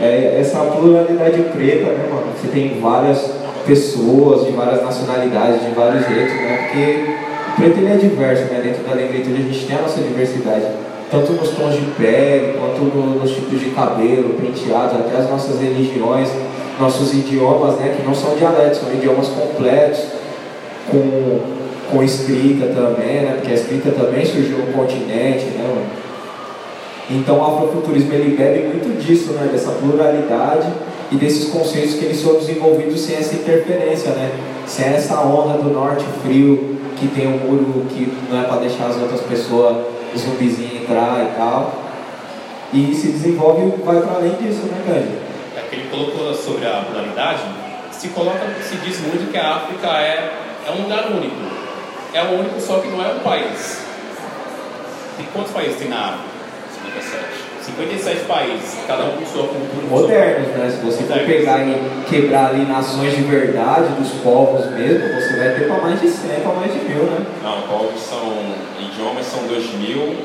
É 0.00 0.38
essa 0.40 0.60
pluralidade 0.60 1.42
preta, 1.52 1.86
né, 1.92 2.08
mano? 2.08 2.26
Você 2.40 2.48
tem 2.48 2.80
várias 2.80 3.30
pessoas 3.66 4.46
de 4.46 4.52
várias 4.52 4.82
nacionalidades, 4.82 5.62
de 5.62 5.74
vários 5.74 6.06
jeitos, 6.06 6.34
né? 6.34 6.68
Porque 6.68 7.14
preto 7.56 7.78
ele 7.78 7.92
é 7.92 7.96
diverso, 7.96 8.44
né? 8.44 8.60
Dentro 8.62 8.82
da 8.84 8.94
negritude 8.94 9.34
a 9.34 9.52
gente 9.52 9.66
tem 9.66 9.76
a 9.76 9.82
nossa 9.82 10.00
diversidade. 10.00 10.66
Tanto 11.10 11.32
nos 11.32 11.50
tons 11.50 11.74
de 11.74 11.86
pele, 11.96 12.58
quanto 12.58 12.82
no, 12.84 13.20
nos 13.20 13.30
tipos 13.32 13.60
de 13.60 13.70
cabelo, 13.70 14.34
penteados, 14.34 15.00
até 15.00 15.18
as 15.18 15.30
nossas 15.30 15.60
religiões, 15.60 16.28
nossos 16.78 17.12
idiomas, 17.12 17.76
né? 17.76 17.94
Que 17.96 18.06
não 18.06 18.14
são 18.14 18.34
dialetos, 18.36 18.78
são 18.78 18.92
idiomas 18.92 19.28
completos, 19.28 20.00
com, 20.90 21.40
com 21.90 22.02
escrita 22.02 22.66
também, 22.66 23.22
né? 23.22 23.34
Porque 23.36 23.52
a 23.52 23.54
escrita 23.54 23.90
também 23.92 24.24
surgiu 24.24 24.58
no 24.58 24.72
continente, 24.72 25.44
né, 25.46 25.62
mano? 25.68 26.04
Então 27.10 27.38
o 27.38 27.44
afrofuturismo 27.44 28.14
ele 28.14 28.34
bebe 28.34 28.68
muito 28.68 28.98
disso, 28.98 29.32
né, 29.32 29.50
dessa 29.52 29.72
pluralidade 29.72 30.66
e 31.12 31.16
desses 31.16 31.50
conceitos 31.50 31.94
que 31.94 32.06
eles 32.06 32.18
são 32.18 32.34
desenvolvidos 32.34 33.00
sem 33.02 33.16
essa 33.16 33.34
interferência, 33.34 34.10
né, 34.12 34.30
sem 34.66 34.86
essa 34.86 35.20
honra 35.20 35.58
do 35.58 35.68
norte 35.68 36.04
frio 36.22 36.73
que 36.96 37.08
tem 37.08 37.26
um 37.26 37.38
muro 37.38 37.86
que 37.88 38.12
não 38.30 38.40
é 38.40 38.44
para 38.44 38.60
deixar 38.60 38.86
as 38.86 38.96
outras 38.96 39.20
pessoas, 39.22 39.86
os 40.14 40.20
zumbizinhos 40.20 40.82
entrar 40.82 41.24
e 41.24 41.36
tal. 41.36 41.84
E 42.72 42.94
se 42.94 43.08
desenvolve 43.08 43.82
vai 43.84 44.00
para 44.00 44.16
além 44.16 44.34
disso, 44.34 44.66
né, 44.66 44.82
Gandhi? 44.86 45.18
É 45.56 45.68
que 45.68 45.76
ele 45.76 45.88
colocou 45.88 46.34
sobre 46.34 46.66
a 46.66 46.84
pluralidade, 46.86 47.42
se 47.92 48.08
coloca, 48.08 48.40
se 48.62 48.76
diz 48.76 49.00
muito 49.00 49.30
que 49.30 49.38
a 49.38 49.56
África 49.56 49.88
é, 49.88 50.32
é 50.66 50.70
um 50.72 50.82
lugar 50.82 51.06
único. 51.10 51.36
É 52.12 52.22
o 52.22 52.38
único, 52.38 52.60
só 52.60 52.78
que 52.78 52.88
não 52.88 53.04
é 53.04 53.12
um 53.12 53.20
país. 53.20 53.84
Tem 55.16 55.26
quantos 55.32 55.52
países 55.52 55.78
tem 55.78 55.88
na 55.88 56.06
África? 56.06 56.24
57 56.92 57.43
países, 58.26 58.78
cada 58.86 59.04
um 59.04 59.16
com 59.16 59.26
sua 59.26 59.48
cultura. 59.48 59.86
Modernos, 59.88 60.48
né? 60.48 60.70
Se 60.70 60.84
você 60.84 61.04
for 61.04 61.18
pegar 61.24 61.60
e 61.66 62.04
quebrar 62.08 62.50
ali 62.50 62.64
nações 62.64 63.16
de 63.16 63.22
verdade, 63.22 63.94
dos 63.98 64.10
povos 64.22 64.66
mesmo, 64.72 65.14
você 65.14 65.36
vai 65.36 65.54
ter 65.54 65.66
para 65.66 65.80
mais 65.80 66.00
de 66.00 66.08
100, 66.08 66.40
para 66.40 66.52
mais 66.52 66.72
de 66.72 66.78
mil, 66.80 67.04
né? 67.04 67.26
Não, 67.42 67.62
povos 67.62 68.00
são. 68.00 68.54
idiomas 68.78 69.26
são 69.26 69.46
2 69.46 69.74
mil, 69.74 70.16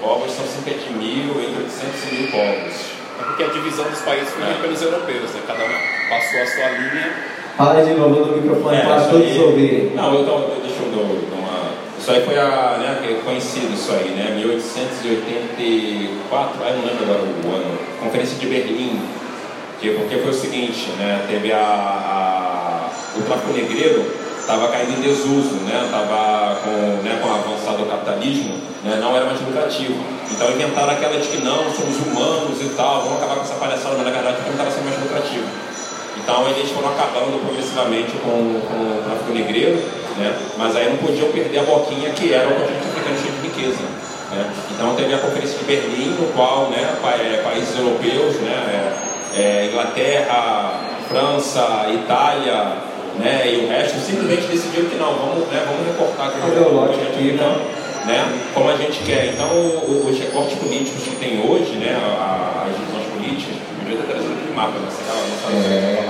povos 0.00 0.30
são 0.32 0.44
cerca 0.44 0.78
de 0.78 0.92
mil, 0.92 1.30
entre 1.40 1.62
800 1.62 2.12
e 2.12 2.14
mil 2.14 2.30
povos. 2.30 2.94
É 3.16 3.22
porque 3.22 3.42
a 3.44 3.48
divisão 3.48 3.84
dos 3.84 4.00
países 4.00 4.28
foi 4.30 4.42
é. 4.42 4.54
pelos 4.60 4.82
europeus, 4.82 5.30
né? 5.30 5.40
Cada 5.46 5.64
um 5.64 6.10
passou 6.10 6.42
a 6.42 6.46
sua 6.46 6.68
linha. 6.78 7.12
Fala 7.56 7.84
de 7.84 7.94
novo 7.94 8.26
no 8.26 8.36
microfone 8.36 8.76
É, 8.76 8.80
para 8.80 9.00
todos 9.02 9.38
ouvirem. 9.38 9.92
Não, 9.94 10.12
eu 10.12 10.26
tô, 10.26 10.38
deixa 10.60 10.82
eu 10.82 10.90
dar. 10.90 11.43
Isso 12.04 12.12
aí 12.12 12.20
foi 12.20 12.36
a. 12.38 12.76
Né, 12.76 13.00
é 13.00 13.16
conhecido 13.24 13.72
isso 13.72 13.90
aí, 13.90 14.10
né? 14.10 14.34
1884, 14.36 16.60
ah, 16.60 16.68
eu 16.68 16.76
não 16.76 16.84
lembro 16.84 17.04
agora 17.04 17.22
o 17.22 17.48
ano. 17.48 17.78
Conferência 17.98 18.36
de 18.36 18.46
Berlim. 18.46 19.00
Que, 19.80 19.88
porque 19.92 20.18
foi 20.18 20.30
o 20.30 20.34
seguinte, 20.34 20.90
né? 20.98 21.24
Teve 21.26 21.50
a. 21.50 21.56
a 21.56 22.90
o 23.16 23.22
tráfico 23.22 23.54
negreiro 23.54 24.04
estava 24.38 24.68
caindo 24.68 24.98
em 24.98 25.00
desuso, 25.00 25.54
né? 25.64 25.80
Estava 25.86 26.60
com, 26.60 27.00
né, 27.02 27.18
com 27.22 27.28
o 27.28 27.32
avançado 27.32 27.78
do 27.78 27.86
capitalismo, 27.86 28.60
né? 28.84 28.98
não 29.00 29.16
era 29.16 29.24
mais 29.24 29.40
lucrativo. 29.40 29.94
Então 30.30 30.50
inventaram 30.50 30.90
aquela 30.90 31.18
de 31.18 31.26
que 31.26 31.42
não, 31.42 31.72
somos 31.72 31.96
humanos 32.04 32.60
e 32.60 32.68
tal, 32.76 33.00
vamos 33.00 33.16
acabar 33.16 33.36
com 33.36 33.44
essa 33.44 33.54
palhaçada, 33.54 33.96
mas 33.96 34.04
na 34.04 34.10
verdade 34.10 34.42
não 34.44 34.50
estava 34.50 34.70
sendo 34.70 34.84
mais 34.84 35.00
lucrativo. 35.00 35.46
Então 36.24 36.48
eles 36.48 36.70
foram 36.70 36.88
acabando 36.88 37.38
progressivamente 37.44 38.12
com, 38.24 38.58
com 38.64 38.76
o 38.96 39.02
tráfico 39.04 39.32
negreiro, 39.34 39.76
né? 40.16 40.34
mas 40.56 40.74
aí 40.74 40.88
não 40.88 40.96
podiam 40.96 41.28
perder 41.30 41.58
a 41.58 41.62
boquinha 41.64 42.08
que 42.10 42.32
era 42.32 42.48
o 42.48 42.54
continente 42.54 42.88
africano 42.88 43.16
cheio 43.20 43.32
de 43.34 43.48
riqueza. 43.48 43.82
Né? 44.32 44.50
Então 44.72 44.94
teve 44.96 45.12
a 45.12 45.18
Conferência 45.18 45.58
de 45.58 45.64
Berlim, 45.64 46.16
no 46.18 46.32
qual 46.32 46.70
né, 46.70 46.96
pa- 47.02 47.12
é, 47.20 47.42
países 47.44 47.76
europeus, 47.78 48.36
né, 48.40 48.56
é, 49.36 49.40
é, 49.40 49.66
Inglaterra, 49.70 50.80
França, 51.08 51.86
Itália 51.92 52.72
né, 53.18 53.42
e 53.46 53.66
o 53.66 53.68
resto 53.68 54.00
simplesmente 54.00 54.46
decidiram 54.48 54.88
que 54.88 54.96
não, 54.96 55.12
vamos, 55.14 55.46
né, 55.52 55.62
vamos 55.68 55.86
recortar 55.86 56.28
aqui 56.28 56.58
o 56.58 56.74
lote 56.74 57.00
aqui, 57.02 57.32
então, 57.34 57.52
né, 58.06 58.24
como 58.54 58.70
a 58.70 58.76
gente 58.76 58.98
quer. 59.04 59.26
Então 59.26 59.46
o- 59.52 60.08
os 60.10 60.18
recortes 60.18 60.56
políticos 60.58 61.04
que 61.04 61.16
tem 61.16 61.44
hoje, 61.44 61.76
né, 61.76 61.92
as 62.64 62.72
divisões 62.74 63.06
políticas, 63.12 63.54
de 63.84 63.92
mapa, 64.54 64.72
não 64.78 64.90
sabe. 64.90 65.56
É, 65.66 66.04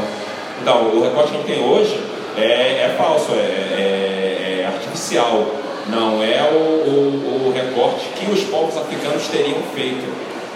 Então, 0.63 0.83
o 0.97 1.03
recorte 1.03 1.31
que 1.31 1.37
a 1.37 1.41
gente 1.41 1.47
tem 1.47 1.65
hoje 1.65 2.01
é, 2.37 2.43
é 2.87 2.95
falso, 2.97 3.33
é, 3.33 3.37
é- 3.39 4.61
é 4.63 4.67
artificial. 4.67 5.45
Não 5.89 6.23
é 6.23 6.41
o, 6.51 6.57
o- 6.57 7.49
o 7.49 7.53
recorte 7.55 8.07
que 8.17 8.31
os 8.31 8.41
povos 8.45 8.77
africanos 8.77 9.27
teriam 9.29 9.59
feito. 9.75 10.07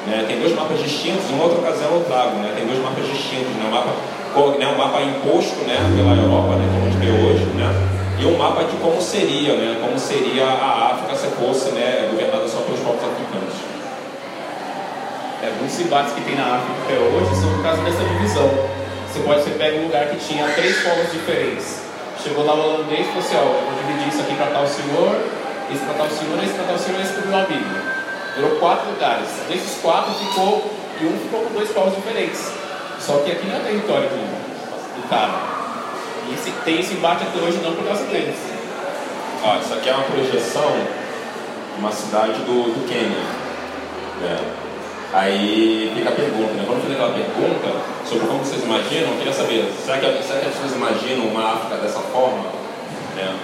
né? 0.07 0.25
Tem 0.27 0.39
dois 0.41 0.55
mapas 0.55 0.79
distintos, 0.83 1.29
em 1.31 1.39
outra 1.39 1.59
ocasião 1.59 1.91
eu 1.93 2.05
trago. 2.09 2.37
Né? 2.39 2.53
Tem 2.57 2.67
dois 2.67 2.81
mapas 2.81 3.05
distintos. 3.07 3.53
Né? 3.61 3.69
Um, 3.69 3.71
mapa, 3.71 3.93
né? 4.59 4.67
um 4.73 4.79
mapa 4.79 5.03
imposto 5.03 5.57
né? 5.67 5.77
pela 5.97 6.17
Europa, 6.17 6.57
né? 6.57 6.65
como 6.73 6.87
a 6.87 6.91
gente 6.91 6.97
vê 7.05 7.11
hoje, 7.13 7.45
né? 7.57 7.69
e 8.19 8.25
um 8.25 8.37
mapa 8.39 8.65
de 8.65 8.75
como 8.77 9.01
seria, 9.03 9.53
né? 9.55 9.77
como 9.83 9.99
seria 9.99 10.45
a 10.47 10.93
África 10.95 11.15
se 11.15 11.27
fosse 11.37 11.71
né? 11.73 12.09
governada 12.11 12.49
só 12.49 12.59
pelos 12.65 12.81
povos 12.81 13.03
africanos. 13.05 13.53
É, 15.41 15.51
muitos 15.61 15.79
embates 15.79 16.13
que 16.15 16.21
tem 16.23 16.35
na 16.35 16.57
África 16.57 16.83
até 16.83 16.99
hoje 16.99 17.41
são 17.41 17.55
por 17.55 17.63
causa 17.63 17.81
dessa 17.83 18.03
divisão. 18.03 18.51
Você 19.07 19.21
pode, 19.21 19.43
você 19.43 19.51
pega 19.51 19.77
um 19.79 19.85
lugar 19.85 20.07
que 20.09 20.17
tinha 20.17 20.49
três 20.49 20.83
povos 20.83 21.13
diferentes. 21.13 21.83
Chegou 22.21 22.45
lá 22.45 22.55
o 22.55 22.59
holandês 22.59 23.07
e 23.07 23.11
falou 23.15 23.23
assim, 23.23 23.37
ó, 23.37 23.47
vou 23.47 23.75
dividir 23.79 24.09
isso 24.09 24.21
aqui 24.21 24.35
para 24.35 24.51
tal 24.51 24.67
senhor, 24.67 25.15
esse 25.71 25.85
para 25.85 25.95
tal 25.95 26.11
senhor, 26.11 26.43
esse 26.43 26.55
para 26.55 26.65
tal 26.65 26.79
senhor, 26.79 27.01
esse 27.01 27.13
para 27.13 27.31
o 27.31 27.37
amigo. 27.37 27.71
Virou 28.35 28.51
quatro 28.59 28.91
lugares. 28.91 29.29
Desses 29.49 29.81
quatro 29.81 30.13
ficou, 30.15 30.75
e 31.01 31.07
um 31.07 31.19
ficou 31.19 31.41
com 31.43 31.55
dois 31.55 31.71
povos 31.71 31.95
diferentes. 31.95 32.53
Só 32.99 33.19
que 33.19 33.31
aqui 33.31 33.47
não 33.47 33.57
é 33.57 33.61
território 33.61 34.09
do, 34.09 34.19
do 34.19 35.09
cara. 35.09 35.39
E 36.29 36.35
esse, 36.35 36.51
tem 36.65 36.81
esse 36.81 36.95
embate 36.95 37.23
até 37.23 37.39
hoje 37.39 37.59
não 37.63 37.75
por 37.75 37.87
causa 37.87 38.03
deles. 38.05 38.37
Ó, 39.45 39.57
isso 39.57 39.73
aqui 39.73 39.89
é 39.89 39.95
uma 39.95 40.03
projeção 40.03 40.73
de 41.75 41.81
uma 41.81 41.93
cidade 41.93 42.41
do, 42.43 42.75
do 42.75 42.89
Quênia. 42.89 43.23
né? 44.21 44.68
Aí 45.13 45.93
fica 45.97 46.11
a 46.11 46.13
pergunta, 46.13 46.53
né? 46.53 46.65
Quando 46.67 46.79
eu 46.79 46.85
fiz 46.85 46.93
aquela 46.93 47.15
pergunta 47.15 47.69
sobre 48.05 48.27
como 48.27 48.45
vocês 48.45 48.63
imaginam, 48.63 49.13
eu 49.13 49.17
queria 49.17 49.33
saber, 49.33 49.73
será 49.85 49.99
que, 49.99 50.23
será 50.23 50.41
que 50.41 50.47
as 50.47 50.55
pessoas 50.55 50.75
imaginam 50.77 51.27
uma 51.27 51.55
África 51.55 51.77
dessa 51.77 52.01
forma? 52.01 52.45
Né? 53.17 53.35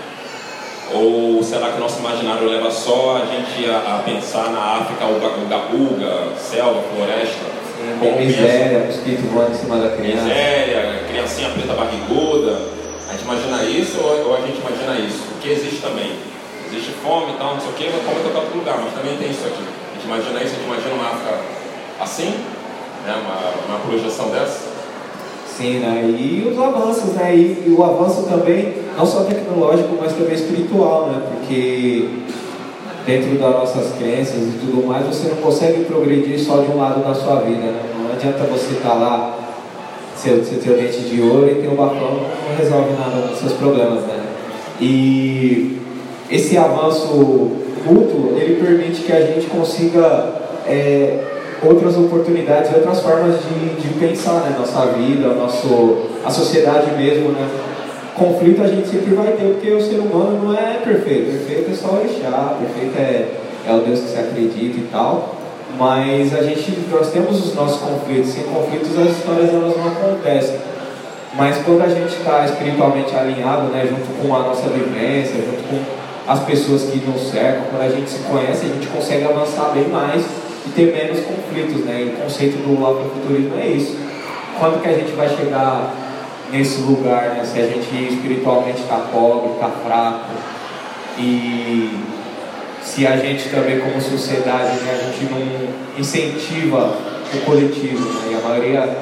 Ou 0.92 1.42
será 1.42 1.68
que 1.70 1.78
o 1.78 1.80
nosso 1.80 2.00
imaginário 2.00 2.46
leva 2.48 2.70
só 2.70 3.22
a 3.22 3.26
gente 3.26 3.68
a, 3.70 3.96
a 3.96 4.02
pensar 4.04 4.50
na 4.50 4.60
África 4.80 5.06
uga, 5.06 5.28
uga, 5.28 5.56
uga, 5.72 6.36
selva, 6.36 6.82
floresta? 6.94 7.54
Tem 7.78 7.98
Como 7.98 8.20
miséria, 8.20 8.78
mosquito 8.80 9.32
voando 9.32 9.52
em 9.52 9.54
cima 9.54 9.76
da 9.78 9.96
criança. 9.96 10.22
miséria, 10.24 11.04
criancinha 11.08 11.48
preta 11.50 11.72
barriguda. 11.72 12.60
A 13.08 13.12
gente 13.12 13.24
imagina 13.24 13.62
isso 13.64 13.98
ou, 14.00 14.28
ou 14.28 14.36
a 14.36 14.40
gente 14.40 14.58
imagina 14.60 14.98
isso? 15.00 15.22
Porque 15.32 15.48
existe 15.48 15.80
também. 15.80 16.12
Existe 16.68 16.92
fome 17.02 17.32
e 17.32 17.36
tal, 17.36 17.54
não 17.54 17.60
sei 17.60 17.70
o 17.70 17.72
quê, 17.72 17.90
mas 17.92 18.04
fome 18.04 18.20
em 18.20 18.22
qualquer 18.22 18.38
outro 18.40 18.58
lugar, 18.58 18.78
mas 18.84 18.92
também 18.92 19.16
tem 19.16 19.30
isso 19.30 19.46
aqui. 19.46 19.64
Gente 20.04 20.12
imagina 20.12 20.42
isso, 20.42 20.54
a 20.54 20.58
gente 20.58 20.66
imagina 20.66 20.94
uma 20.96 21.06
África 21.06 21.40
assim, 21.98 22.34
né? 23.06 23.14
uma, 23.24 23.74
uma 23.74 23.86
projeção 23.86 24.28
dessa. 24.28 24.74
Sim, 25.56 25.78
né? 25.78 26.04
E 26.04 26.46
os 26.46 26.58
avanços, 26.58 27.14
né? 27.14 27.34
E, 27.34 27.64
e 27.66 27.74
o 27.76 27.82
avanço 27.82 28.24
também, 28.24 28.74
não 28.98 29.06
só 29.06 29.20
tecnológico, 29.24 29.96
mas 29.98 30.12
também 30.12 30.34
espiritual, 30.34 31.06
né? 31.06 31.22
Porque 31.30 32.08
dentro 33.06 33.38
das 33.38 33.50
nossas 33.54 33.94
crenças 33.96 34.42
e 34.42 34.58
tudo 34.60 34.86
mais, 34.86 35.06
você 35.06 35.28
não 35.28 35.36
consegue 35.36 35.84
progredir 35.84 36.38
só 36.38 36.58
de 36.58 36.70
um 36.70 36.76
lado 36.76 37.02
da 37.02 37.14
sua 37.14 37.36
vida. 37.36 37.62
Né? 37.62 37.82
Não 37.98 38.12
adianta 38.12 38.44
você 38.44 38.74
estar 38.74 38.90
tá 38.90 38.94
lá, 38.94 39.38
seu, 40.16 40.44
seu, 40.44 40.60
seu 40.60 40.76
dente 40.76 41.00
de 41.00 41.22
ouro 41.22 41.50
e 41.50 41.62
ter 41.62 41.68
um 41.68 41.76
bafão, 41.76 42.20
não 42.46 42.56
resolve 42.58 42.92
nada 42.92 43.26
dos 43.26 43.38
seus 43.38 43.52
problemas. 43.54 44.02
Né? 44.02 44.22
E 44.80 45.78
esse 46.30 46.58
avanço 46.58 47.63
mútuo, 47.84 48.36
ele 48.36 48.64
permite 48.64 49.02
que 49.02 49.12
a 49.12 49.20
gente 49.20 49.46
consiga 49.46 50.32
é, 50.66 51.18
outras 51.62 51.96
oportunidades, 51.96 52.74
outras 52.74 53.00
formas 53.00 53.36
de, 53.40 53.80
de 53.80 53.94
pensar 53.98 54.40
né? 54.40 54.56
nossa 54.58 54.86
vida, 54.92 55.28
nosso, 55.28 56.08
a 56.24 56.30
sociedade 56.30 56.90
mesmo. 56.96 57.30
Né? 57.30 57.48
conflito 58.14 58.62
a 58.62 58.68
gente 58.68 58.88
sempre 58.88 59.14
vai 59.14 59.32
ter, 59.32 59.44
porque 59.52 59.72
o 59.72 59.80
ser 59.80 59.98
humano 59.98 60.40
não 60.44 60.54
é 60.54 60.78
perfeito. 60.78 61.32
Perfeito 61.32 61.70
é 61.70 61.74
só 61.74 61.88
o 61.88 61.98
Orixá, 61.98 62.56
perfeito 62.60 62.96
é, 62.98 63.28
é 63.66 63.74
o 63.74 63.80
Deus 63.80 64.00
que 64.00 64.08
se 64.08 64.18
acredita 64.18 64.78
e 64.78 64.88
tal. 64.90 65.34
Mas 65.76 66.32
a 66.32 66.42
gente, 66.42 66.78
nós 66.90 67.10
temos 67.10 67.44
os 67.44 67.54
nossos 67.54 67.80
conflitos. 67.80 68.30
Sem 68.30 68.44
conflitos 68.44 68.96
as 68.96 69.10
histórias 69.10 69.52
elas 69.52 69.76
não 69.76 69.88
acontecem. 69.88 70.58
Mas 71.36 71.58
quando 71.64 71.82
a 71.82 71.88
gente 71.88 72.14
está 72.14 72.44
espiritualmente 72.44 73.14
alinhado, 73.14 73.64
né, 73.68 73.84
junto 73.88 74.22
com 74.22 74.36
a 74.36 74.40
nossa 74.40 74.68
vivência, 74.68 75.34
junto 75.34 75.68
com 75.68 76.03
as 76.26 76.40
pessoas 76.44 76.84
que 76.84 76.98
nos 76.98 77.30
cercam, 77.30 77.64
quando 77.70 77.82
a 77.82 77.88
gente 77.88 78.10
se 78.10 78.20
conhece, 78.20 78.66
a 78.66 78.68
gente 78.68 78.86
consegue 78.86 79.24
avançar 79.24 79.72
bem 79.74 79.88
mais 79.88 80.24
e 80.66 80.70
ter 80.70 80.92
menos 80.92 81.20
conflitos. 81.24 81.84
Né? 81.84 82.06
E 82.06 82.14
o 82.14 82.22
conceito 82.22 82.56
do 82.56 82.86
afrofuturismo 82.86 83.58
é 83.58 83.66
isso. 83.68 83.96
Quando 84.58 84.80
que 84.80 84.88
a 84.88 84.92
gente 84.92 85.12
vai 85.12 85.28
chegar 85.28 85.94
nesse 86.50 86.80
lugar, 86.80 87.30
né? 87.30 87.44
se 87.44 87.58
a 87.58 87.66
gente 87.66 88.14
espiritualmente 88.14 88.80
está 88.80 88.96
pobre, 89.12 89.52
está 89.52 89.68
fraco, 89.68 90.30
e 91.18 91.90
se 92.82 93.06
a 93.06 93.16
gente 93.16 93.48
também 93.50 93.80
como 93.80 94.00
sociedade, 94.00 94.76
né, 94.80 95.00
a 95.00 95.04
gente 95.04 95.32
não 95.32 95.98
incentiva 95.98 96.96
o 97.32 97.40
coletivo, 97.44 98.04
né? 98.20 98.32
e 98.32 98.34
a 98.34 98.48
maioria 98.48 98.98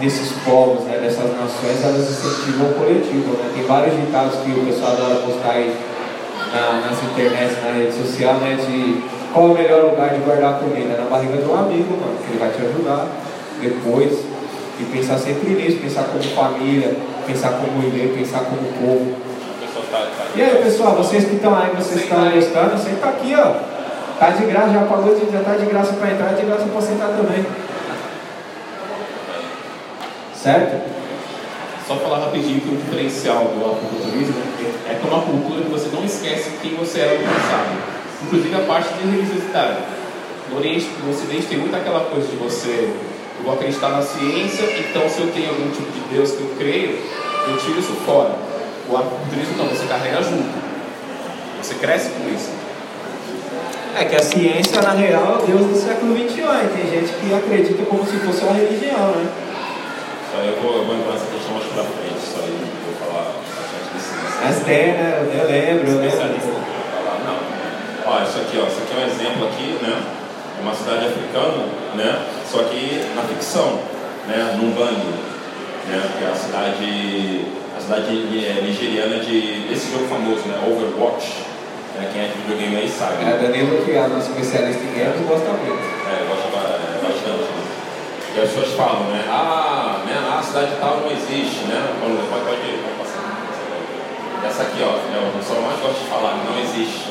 desses 0.00 0.32
povos, 0.44 0.84
né, 0.84 0.98
dessas 0.98 1.30
nações, 1.36 1.82
elas 1.82 2.10
incentivam 2.10 2.70
o 2.70 2.74
coletivo. 2.74 3.32
Né? 3.38 3.50
Tem 3.54 3.64
vários 3.64 3.96
ditados 3.96 4.40
que 4.40 4.50
o 4.50 4.66
pessoal 4.66 4.92
adora 4.92 5.14
postar 5.16 5.52
aí 5.52 5.76
na, 6.52 6.80
nas 6.80 7.02
internet, 7.02 7.54
na 7.64 7.72
rede 7.72 7.92
social, 7.92 8.34
né, 8.34 8.56
de 8.56 9.02
qual 9.32 9.48
é 9.48 9.50
o 9.50 9.54
melhor 9.54 9.84
lugar 9.84 10.10
de 10.10 10.18
guardar 10.18 10.58
comida? 10.58 10.96
Na 10.96 11.08
barriga 11.08 11.36
de 11.36 11.48
um 11.48 11.54
amigo, 11.54 11.96
mano, 11.96 12.18
que 12.18 12.32
ele 12.32 12.38
vai 12.38 12.50
te 12.50 12.62
ajudar 12.62 13.06
depois. 13.60 14.30
E 14.80 14.84
pensar 14.84 15.18
sempre 15.18 15.50
nisso, 15.50 15.76
pensar 15.76 16.04
como 16.04 16.22
família, 16.22 16.96
pensar 17.26 17.50
como 17.50 17.86
igreja, 17.86 18.14
pensar 18.16 18.40
como 18.40 18.62
povo. 18.80 19.14
E 20.34 20.42
aí 20.42 20.62
pessoal, 20.62 20.94
vocês 20.94 21.24
que 21.24 21.36
estão 21.36 21.54
aí, 21.54 21.70
vocês 21.76 22.02
estão 22.02 22.30
gostando, 22.30 22.78
senta 22.78 23.08
aqui, 23.08 23.34
ó. 23.36 23.52
Tá 24.18 24.30
de 24.30 24.46
graça, 24.46 24.72
já 24.72 24.80
pagou, 24.80 25.18
já 25.32 25.40
tá 25.40 25.52
de 25.54 25.66
graça 25.66 25.92
para 25.92 26.10
entrar, 26.10 26.34
de 26.34 26.46
graça 26.46 26.64
para 26.64 26.80
sentar 26.80 27.08
também. 27.08 27.44
Certo? 30.34 30.99
Só 31.90 31.96
falar 31.96 32.26
rapidinho 32.26 32.60
que 32.60 32.68
o 32.68 32.76
diferencial 32.76 33.46
do 33.46 33.66
afrofuturismo 33.66 34.40
é 34.88 34.94
que 34.94 35.04
é 35.04 35.10
uma 35.10 35.22
cultura 35.22 35.62
que 35.62 35.70
você 35.70 35.88
não 35.92 36.04
esquece 36.04 36.52
quem 36.62 36.76
você 36.76 37.00
era 37.00 37.18
no 37.18 37.24
passado. 37.26 37.82
Inclusive 38.22 38.54
a 38.54 38.60
parte 38.60 38.94
de 38.94 39.10
religiosidade. 39.10 39.78
No 40.48 40.58
Oriente, 40.58 40.88
no 41.02 41.10
Ocidente 41.10 41.48
tem 41.48 41.58
muito 41.58 41.74
aquela 41.74 42.04
coisa 42.04 42.28
de 42.28 42.36
você 42.36 42.94
eu 43.40 43.44
vou 43.44 43.54
acreditar 43.54 43.88
na 43.88 44.02
ciência, 44.02 44.64
então 44.78 45.08
se 45.08 45.18
eu 45.18 45.32
tenho 45.32 45.48
algum 45.48 45.68
tipo 45.70 45.90
de 45.90 46.14
Deus 46.14 46.30
que 46.30 46.42
eu 46.42 46.54
creio, 46.56 46.96
eu 47.48 47.56
tiro 47.56 47.80
isso 47.80 47.94
fora. 48.06 48.36
O 48.88 48.96
afrofuturismo 48.96 49.56
não, 49.58 49.66
você 49.66 49.84
carrega 49.86 50.22
junto. 50.22 50.46
Você 51.60 51.74
cresce 51.74 52.10
com 52.10 52.32
isso. 52.32 52.50
É 53.98 54.04
que 54.04 54.14
a 54.14 54.22
ciência, 54.22 54.80
na 54.80 54.92
real, 54.92 55.40
é 55.40 55.42
o 55.42 55.46
Deus 55.46 55.66
do 55.66 55.74
século 55.74 56.16
XXI. 56.16 56.42
Tem 56.72 56.88
gente 56.88 57.12
que 57.14 57.34
acredita 57.34 57.82
como 57.82 58.06
se 58.06 58.16
fosse 58.18 58.44
uma 58.44 58.52
religião, 58.52 59.10
né? 59.10 59.49
Aí 60.38 60.48
eu 60.48 60.62
vou, 60.62 60.78
eu 60.78 60.84
vou 60.84 60.94
entrar 60.94 61.12
nessa 61.12 61.26
questão 61.26 61.52
mais 61.54 61.66
pra 61.66 61.84
frente, 61.84 62.20
isso 62.22 62.38
aí 62.38 62.54
vou 62.86 62.94
falar 63.02 63.34
bastante 63.34 63.88
de 63.94 64.00
ciência. 64.00 64.40
Mas 64.44 64.56
tem, 64.62 64.86
né? 64.94 65.26
Eu 65.26 65.46
lembro, 65.46 65.90
eu 65.90 66.00
lembro. 66.00 66.60
Não. 67.26 67.38
Ó, 68.06 68.22
isso 68.22 68.38
aqui, 68.38 68.58
ó, 68.62 68.66
isso 68.66 68.80
aqui 68.82 68.92
é 68.94 69.04
um 69.04 69.06
exemplo 69.06 69.48
aqui, 69.48 69.78
né? 69.82 70.20
uma 70.62 70.74
cidade 70.74 71.06
africana, 71.06 71.64
né? 71.94 72.26
Só 72.46 72.62
que 72.64 73.04
na 73.16 73.22
ficção, 73.22 73.80
né? 74.28 74.56
Num 74.60 74.70
Bang, 74.72 75.00
né? 75.88 76.02
Que 76.18 76.24
é 76.24 76.28
a 76.28 76.34
cidade, 76.34 77.46
a 77.76 77.80
cidade 77.80 78.44
é, 78.44 78.60
nigeriana 78.62 79.18
de 79.20 79.68
desse 79.68 79.90
jogo 79.90 80.06
famoso, 80.08 80.46
né? 80.46 80.60
Overwatch. 80.66 81.50
Né? 81.96 82.10
Quem 82.12 82.22
é 82.22 82.26
de 82.28 82.38
videogame 82.40 82.76
aí 82.76 82.88
sabe. 82.88 83.24
É, 83.24 83.38
Danilo 83.38 83.84
que 83.84 83.92
é 83.92 84.06
nosso 84.06 84.30
especialista 84.30 84.82
em 84.82 84.92
games 84.94 85.26
gosta 85.26 85.48
muito. 85.50 85.82
É, 86.06 86.26
gosta 86.28 86.48
bastante. 86.48 86.80
E 88.32 88.40
as 88.40 88.48
pessoas 88.48 88.72
falam, 88.74 89.10
né? 89.10 89.24
Ah, 89.28 90.02
né? 90.06 90.14
a 90.38 90.42
cidade 90.42 90.72
tal 90.80 91.00
não 91.00 91.10
existe, 91.10 91.64
né? 91.66 91.94
Pode, 92.00 92.14
pode, 92.28 92.44
pode 92.46 92.98
passar. 92.98 94.46
Essa 94.46 94.62
aqui, 94.62 94.82
ó, 94.82 94.94
é 94.94 95.28
o 95.28 95.38
pessoal 95.38 95.62
mais 95.62 95.80
gosta 95.80 95.98
de 95.98 96.06
falar, 96.06 96.38
não 96.44 96.58
existe. 96.60 97.10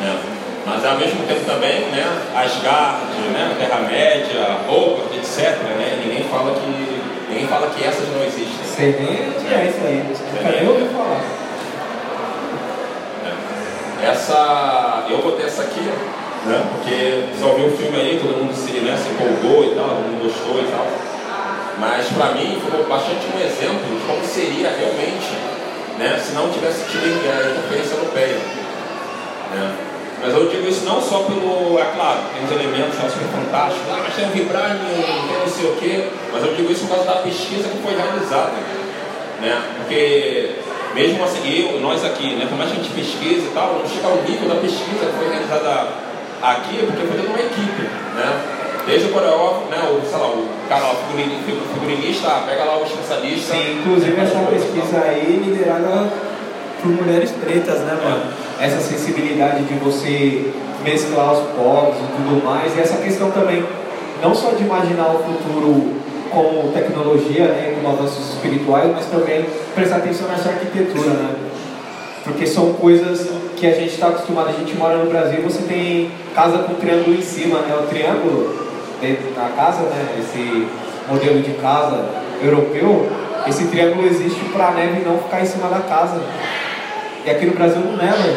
Né? 0.00 0.20
Mas 0.66 0.84
ao 0.84 0.96
mesmo 0.96 1.26
tempo 1.26 1.44
também, 1.44 1.80
né, 1.90 2.04
Asgard, 2.34 3.04
né, 3.32 3.56
Terra-média, 3.58 4.58
roupa, 4.66 5.14
etc. 5.14 5.58
Né, 5.78 6.00
ninguém 6.04 6.24
fala 6.24 6.54
que 6.54 7.02
ninguém 7.28 7.46
fala 7.48 7.68
que 7.70 7.84
essas 7.84 8.08
não 8.08 8.24
existem. 8.24 8.64
Sei 8.64 8.92
nem 8.98 9.32
é 9.52 9.66
isso 9.68 9.80
aí, 9.84 10.60
nem 10.60 10.68
ouvi 10.68 10.88
falar. 10.94 11.20
Essa, 14.02 15.06
eu 15.08 15.18
botei 15.18 15.46
essa 15.46 15.62
aqui, 15.62 15.88
né, 16.46 16.64
porque 16.72 17.24
você 17.32 17.54
viu 17.54 17.66
o 17.66 17.76
filme 17.76 17.96
aí, 17.96 18.20
todo 18.20 18.36
mundo 18.36 18.54
se, 18.54 18.72
né, 18.80 18.96
se 18.96 19.10
empolgou 19.10 19.64
e 19.64 19.74
tal, 19.74 19.88
todo 19.88 20.10
mundo 20.10 20.22
gostou 20.22 20.60
e 20.60 20.66
tal. 20.70 20.86
Mas 21.78 22.06
para 22.08 22.34
mim 22.34 22.60
foi 22.60 22.84
bastante 22.84 23.26
um 23.34 23.38
exemplo 23.40 23.86
de 23.86 24.06
como 24.06 24.24
seria 24.24 24.70
realmente 24.70 25.32
né, 25.98 26.18
se 26.18 26.32
não 26.32 26.50
tivesse 26.50 26.84
tido 26.90 27.04
a 27.04 27.50
interferência 27.50 27.94
europeia. 27.94 28.38
Né. 29.54 29.76
Mas 30.22 30.34
eu 30.34 30.48
digo 30.48 30.68
isso 30.68 30.84
não 30.84 31.00
só 31.00 31.24
pelo, 31.24 31.78
é 31.78 31.84
claro, 31.96 32.20
tem 32.32 32.44
os 32.44 32.52
elementos 32.52 32.96
lá 33.02 33.10
super 33.10 33.26
fantásticos, 33.26 33.90
ah, 33.90 34.00
mas 34.04 34.14
tem 34.14 34.26
um 34.26 34.30
vibranium, 34.30 35.02
tem 35.02 35.38
não 35.40 35.48
sei 35.48 35.66
o 35.66 35.76
quê, 35.76 36.08
mas 36.32 36.44
eu 36.44 36.54
digo 36.54 36.70
isso 36.70 36.86
por 36.86 36.94
causa 36.94 37.10
da 37.10 37.16
pesquisa 37.22 37.68
que 37.68 37.82
foi 37.82 37.96
realizada. 37.96 38.52
Né? 39.40 39.60
Porque 39.78 40.50
mesmo 40.94 41.24
assim, 41.24 41.72
eu, 41.72 41.80
nós 41.80 42.04
aqui, 42.04 42.36
né, 42.36 42.46
por 42.48 42.56
mais 42.56 42.70
a 42.70 42.74
gente 42.74 42.90
pesquisa 42.90 43.46
e 43.46 43.50
tal, 43.52 43.80
não 43.80 43.88
chega 43.88 44.06
ao 44.06 44.22
nível 44.22 44.48
da 44.48 44.60
pesquisa 44.60 45.06
que 45.06 45.18
foi 45.18 45.28
realizada 45.28 46.11
aqui, 46.42 46.84
porque 46.86 47.06
foi 47.06 47.16
toda 47.16 47.28
uma 47.28 47.38
equipe. 47.38 47.82
Né? 47.82 48.40
Desde 48.86 49.08
o 49.08 49.12
coreógrafo, 49.12 49.70
né, 49.70 49.78
o, 49.78 50.04
sei 50.04 50.18
lá, 50.18 50.26
o 50.26 50.48
cara, 50.68 50.84
o 50.90 51.74
figurinista, 51.74 52.42
pega 52.46 52.64
lá 52.64 52.80
o 52.80 52.82
especialista. 52.82 53.54
Sim, 53.54 53.78
inclusive 53.78 54.20
essa 54.20 54.38
pesquisa 54.50 55.00
aí 55.02 55.40
liderada 55.44 56.10
por 56.82 56.90
mulheres 56.90 57.30
pretas, 57.30 57.78
né, 57.80 57.96
mano? 58.02 58.24
É 58.58 58.66
essa 58.66 58.80
sensibilidade 58.80 59.62
de 59.64 59.74
você 59.74 60.52
mesclar 60.82 61.32
os 61.32 61.48
povos 61.50 61.96
e 61.96 62.06
tudo 62.16 62.44
mais, 62.44 62.76
e 62.76 62.80
essa 62.80 62.96
questão 62.96 63.30
também, 63.30 63.64
não 64.20 64.34
só 64.34 64.50
de 64.50 64.64
imaginar 64.64 65.14
o 65.14 65.18
futuro 65.22 66.02
com 66.32 66.72
tecnologia, 66.72 67.44
né, 67.44 67.78
com 67.80 67.88
avanços 67.88 68.30
espirituais, 68.30 68.90
mas 68.92 69.06
também 69.06 69.46
prestar 69.74 69.96
atenção 69.96 70.26
nessa 70.26 70.48
arquitetura, 70.48 71.10
né? 71.10 71.34
Porque 72.24 72.46
são 72.46 72.72
coisas 72.74 73.28
que 73.62 73.68
a 73.68 73.74
gente 73.74 73.94
está 73.94 74.08
acostumado, 74.08 74.48
a 74.48 74.52
gente 74.54 74.74
mora 74.74 74.96
no 74.96 75.08
Brasil, 75.08 75.40
você 75.40 75.62
tem 75.62 76.10
casa 76.34 76.58
com 76.64 76.74
triângulo 76.74 77.14
em 77.14 77.22
cima, 77.22 77.60
né? 77.60 77.76
O 77.76 77.86
triângulo 77.86 78.58
dentro 79.00 79.30
da 79.36 79.50
casa, 79.50 79.82
né? 79.82 80.16
Esse 80.18 80.66
modelo 81.08 81.40
de 81.40 81.52
casa 81.52 82.04
europeu, 82.42 83.08
esse 83.46 83.68
triângulo 83.68 84.04
existe 84.04 84.40
para 84.46 84.66
a 84.66 84.70
neve 84.72 85.08
não 85.08 85.16
ficar 85.16 85.42
em 85.42 85.46
cima 85.46 85.68
da 85.68 85.78
casa. 85.78 86.20
E 87.24 87.30
aqui 87.30 87.46
no 87.46 87.52
Brasil 87.52 87.80
não 87.82 87.96
neva. 87.96 88.36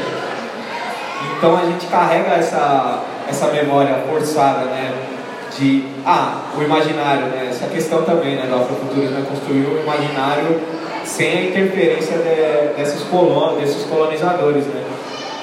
Então 1.35 1.57
a 1.57 1.65
gente 1.65 1.87
carrega 1.87 2.35
essa, 2.35 3.01
essa 3.27 3.47
memória 3.47 4.03
forçada, 4.07 4.65
né? 4.65 4.93
De, 5.57 5.85
ah, 6.05 6.41
o 6.55 6.61
imaginário, 6.61 7.25
né? 7.29 7.47
Essa 7.49 7.65
questão 7.65 8.03
também, 8.03 8.35
né? 8.35 8.45
Do 8.47 8.57
afrofuturismo 8.57 9.17
é 9.17 9.21
construir 9.23 9.65
um 9.65 9.81
imaginário 9.81 10.61
sem 11.03 11.35
a 11.35 11.41
interferência 11.45 12.15
de, 12.19 12.77
desses, 12.77 13.01
colon, 13.05 13.55
desses 13.55 13.85
colonizadores, 13.85 14.65
né? 14.67 14.83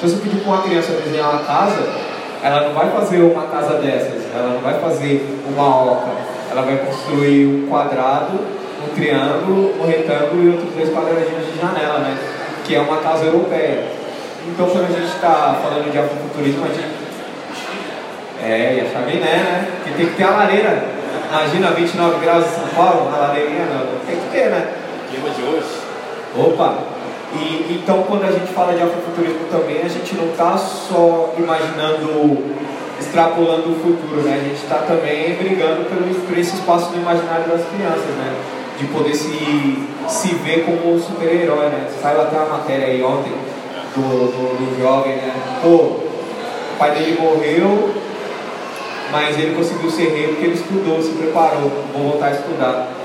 Então 0.03 0.11
se 0.11 0.21
pedir 0.21 0.41
para 0.41 0.53
uma 0.53 0.63
criança 0.63 0.95
desenhar 0.95 1.31
uma 1.31 1.45
casa, 1.45 1.79
ela 2.43 2.67
não 2.67 2.75
vai 2.75 2.91
fazer 2.91 3.21
uma 3.23 3.45
casa 3.45 3.75
dessas, 3.75 4.25
ela 4.35 4.55
não 4.55 4.61
vai 4.61 4.75
fazer 4.81 5.25
uma 5.47 5.93
oca, 5.93 6.11
ela 6.51 6.63
vai 6.63 6.77
construir 6.79 7.47
um 7.47 7.69
quadrado, 7.69 8.33
um 8.35 8.95
triângulo, 8.97 9.81
um 9.81 9.87
retângulo 9.87 10.43
e 10.43 10.49
outros 10.49 10.75
dois 10.75 10.93
quadradinhos 10.93 11.47
de 11.47 11.61
janela, 11.61 12.01
né? 12.01 12.19
que 12.65 12.75
é 12.75 12.81
uma 12.81 12.97
casa 12.97 13.27
europeia. 13.27 13.85
Então, 14.49 14.67
quando 14.67 14.87
a 14.87 14.99
gente 14.99 15.15
está 15.15 15.61
falando 15.63 15.93
de 15.93 15.97
afrofuturismo, 15.97 16.65
a 16.65 16.69
gente. 16.69 17.03
É, 18.43 18.75
e 18.75 18.81
a 18.81 18.91
chaminé, 18.91 19.21
né? 19.21 19.69
Que 19.85 19.93
tem 19.93 20.07
que 20.07 20.17
ter 20.17 20.25
a 20.25 20.31
lareira. 20.31 20.85
Imagina 21.31 21.71
29 21.71 22.19
graus 22.25 22.45
em 22.45 22.49
São 22.49 22.69
Paulo, 22.75 23.09
a 23.15 23.19
lareirinha, 23.19 23.67
não. 23.67 24.05
tem 24.05 24.17
que 24.17 24.31
ter, 24.33 24.51
né? 24.51 24.67
Clima 25.09 25.31
de 25.31 25.43
hoje. 25.43 25.69
Opa! 26.37 27.02
E, 27.35 27.79
então, 27.81 28.03
quando 28.03 28.25
a 28.25 28.31
gente 28.31 28.53
fala 28.53 28.75
de 28.75 28.83
afrofuturismo 28.83 29.47
também, 29.51 29.83
a 29.83 29.89
gente 29.89 30.15
não 30.15 30.27
está 30.27 30.57
só 30.57 31.35
imaginando, 31.39 32.45
extrapolando 33.01 33.71
o 33.71 33.75
futuro, 33.75 34.23
né? 34.23 34.39
A 34.41 34.45
gente 34.49 34.63
está 34.63 34.79
também 34.79 35.35
brigando 35.35 35.85
pelo, 35.87 36.15
por 36.27 36.39
esse 36.39 36.55
espaço 36.55 36.91
do 36.91 36.99
imaginário 36.99 37.49
das 37.49 37.65
crianças, 37.69 38.15
né? 38.17 38.35
De 38.79 38.87
poder 38.87 39.15
se, 39.15 39.79
se 40.09 40.35
ver 40.37 40.65
como 40.65 40.95
um 40.95 41.01
super-herói, 41.01 41.67
né? 41.69 41.89
Saiu 42.03 42.23
até 42.23 42.37
uma 42.37 42.59
matéria 42.59 42.87
aí 42.87 43.03
ontem 43.03 43.33
do, 43.95 44.03
do, 44.03 44.57
do 44.59 44.83
jovem, 44.83 45.17
né? 45.17 45.35
Pô, 45.63 45.69
o 45.69 46.77
pai 46.79 46.91
dele 46.91 47.19
morreu, 47.19 47.95
mas 49.11 49.39
ele 49.39 49.55
conseguiu 49.55 49.91
ser 49.91 50.09
rei 50.11 50.29
porque 50.29 50.45
ele 50.45 50.55
estudou, 50.55 51.03
se 51.03 51.13
preparou, 51.13 51.71
vou 51.95 52.11
voltar 52.11 52.27
a 52.27 52.33
estudar. 52.33 53.02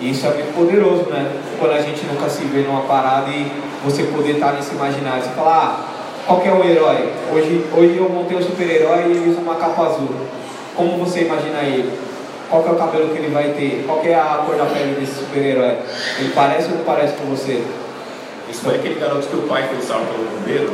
E 0.00 0.10
isso 0.10 0.26
é 0.26 0.30
muito 0.30 0.54
poderoso, 0.54 1.10
né? 1.10 1.30
Quando 1.58 1.72
a 1.72 1.80
gente 1.80 2.06
nunca 2.06 2.28
se 2.28 2.44
vê 2.44 2.60
numa 2.60 2.82
parada 2.82 3.30
e 3.30 3.50
você 3.84 4.04
poder 4.04 4.32
estar 4.32 4.52
nesse 4.52 4.72
imaginário. 4.74 5.22
Você 5.22 5.30
fala, 5.30 5.56
ah, 5.56 6.24
qual 6.26 6.40
que 6.40 6.48
é 6.48 6.52
o 6.52 6.64
herói? 6.64 7.08
Hoje, 7.32 7.64
hoje 7.76 7.96
eu 7.96 8.08
montei 8.08 8.36
um 8.36 8.42
super-herói 8.42 9.06
e 9.06 9.10
ele 9.10 9.30
usa 9.30 9.40
uma 9.40 9.56
capa 9.56 9.86
azul. 9.86 10.10
Como 10.76 11.04
você 11.04 11.22
imagina 11.22 11.62
ele? 11.62 11.92
Qual 12.48 12.62
que 12.62 12.68
é 12.68 12.72
o 12.72 12.76
cabelo 12.76 13.08
que 13.08 13.18
ele 13.18 13.32
vai 13.32 13.50
ter? 13.50 13.84
Qual 13.86 14.00
é 14.04 14.14
a 14.14 14.42
cor 14.46 14.56
da 14.56 14.66
pele 14.66 14.94
desse 15.00 15.16
super-herói? 15.16 15.78
Ele 16.18 16.32
parece 16.34 16.70
ou 16.70 16.78
não 16.78 16.84
parece 16.84 17.14
com 17.14 17.24
você? 17.26 17.62
Isso 18.48 18.62
foi 18.62 18.76
aquele 18.76 19.00
garoto 19.00 19.26
que 19.26 19.36
o 19.36 19.42
pai 19.42 19.68
foi 19.68 19.82
salvo 19.82 20.06
pelo 20.06 20.24
bombeiro? 20.30 20.72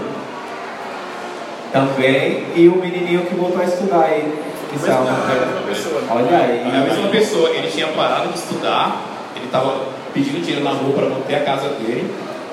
Também. 1.72 2.46
E 2.54 2.68
o 2.68 2.76
menininho 2.76 3.22
que 3.22 3.34
voltou 3.34 3.60
a 3.60 3.64
estudar 3.64 4.04
aí. 4.04 4.32
Que 4.70 4.78
salva. 4.78 5.08
É 5.08 5.42
a 5.42 5.46
mesma 5.46 5.62
pessoa. 5.66 6.00
Né? 6.00 6.08
Olha 6.10 6.38
aí. 6.38 6.58
É 6.60 6.76
a 6.76 6.80
mesma 6.80 7.08
pessoa. 7.08 7.50
Ele 7.50 7.68
tinha 7.68 7.88
parado 7.88 8.28
de 8.28 8.38
estudar 8.38 9.13
ele 9.36 9.46
estava 9.46 9.88
pedindo 10.12 10.40
dinheiro 10.40 10.62
na 10.62 10.70
rua 10.70 10.94
para 10.94 11.08
manter 11.08 11.34
a 11.34 11.44
casa 11.44 11.68
dele. 11.70 12.12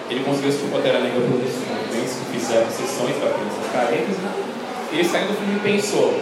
Ele 0.09 0.23
conseguiu 0.23 0.49
assistir 0.49 0.67
Pantera 0.67 0.99
Negra 0.99 1.21
por 1.21 1.39
estudantes 1.39 2.17
que 2.17 2.25
fizeram 2.37 2.67
sessões 2.67 3.15
para 3.15 3.31
crianças 3.31 3.65
carentes. 3.71 4.17
Né? 4.17 4.31
E 4.91 4.99
ele 4.99 5.07
saiu 5.07 5.27
do 5.27 5.33
filme 5.35 5.55
e 5.55 5.59
pensou: 5.59 6.19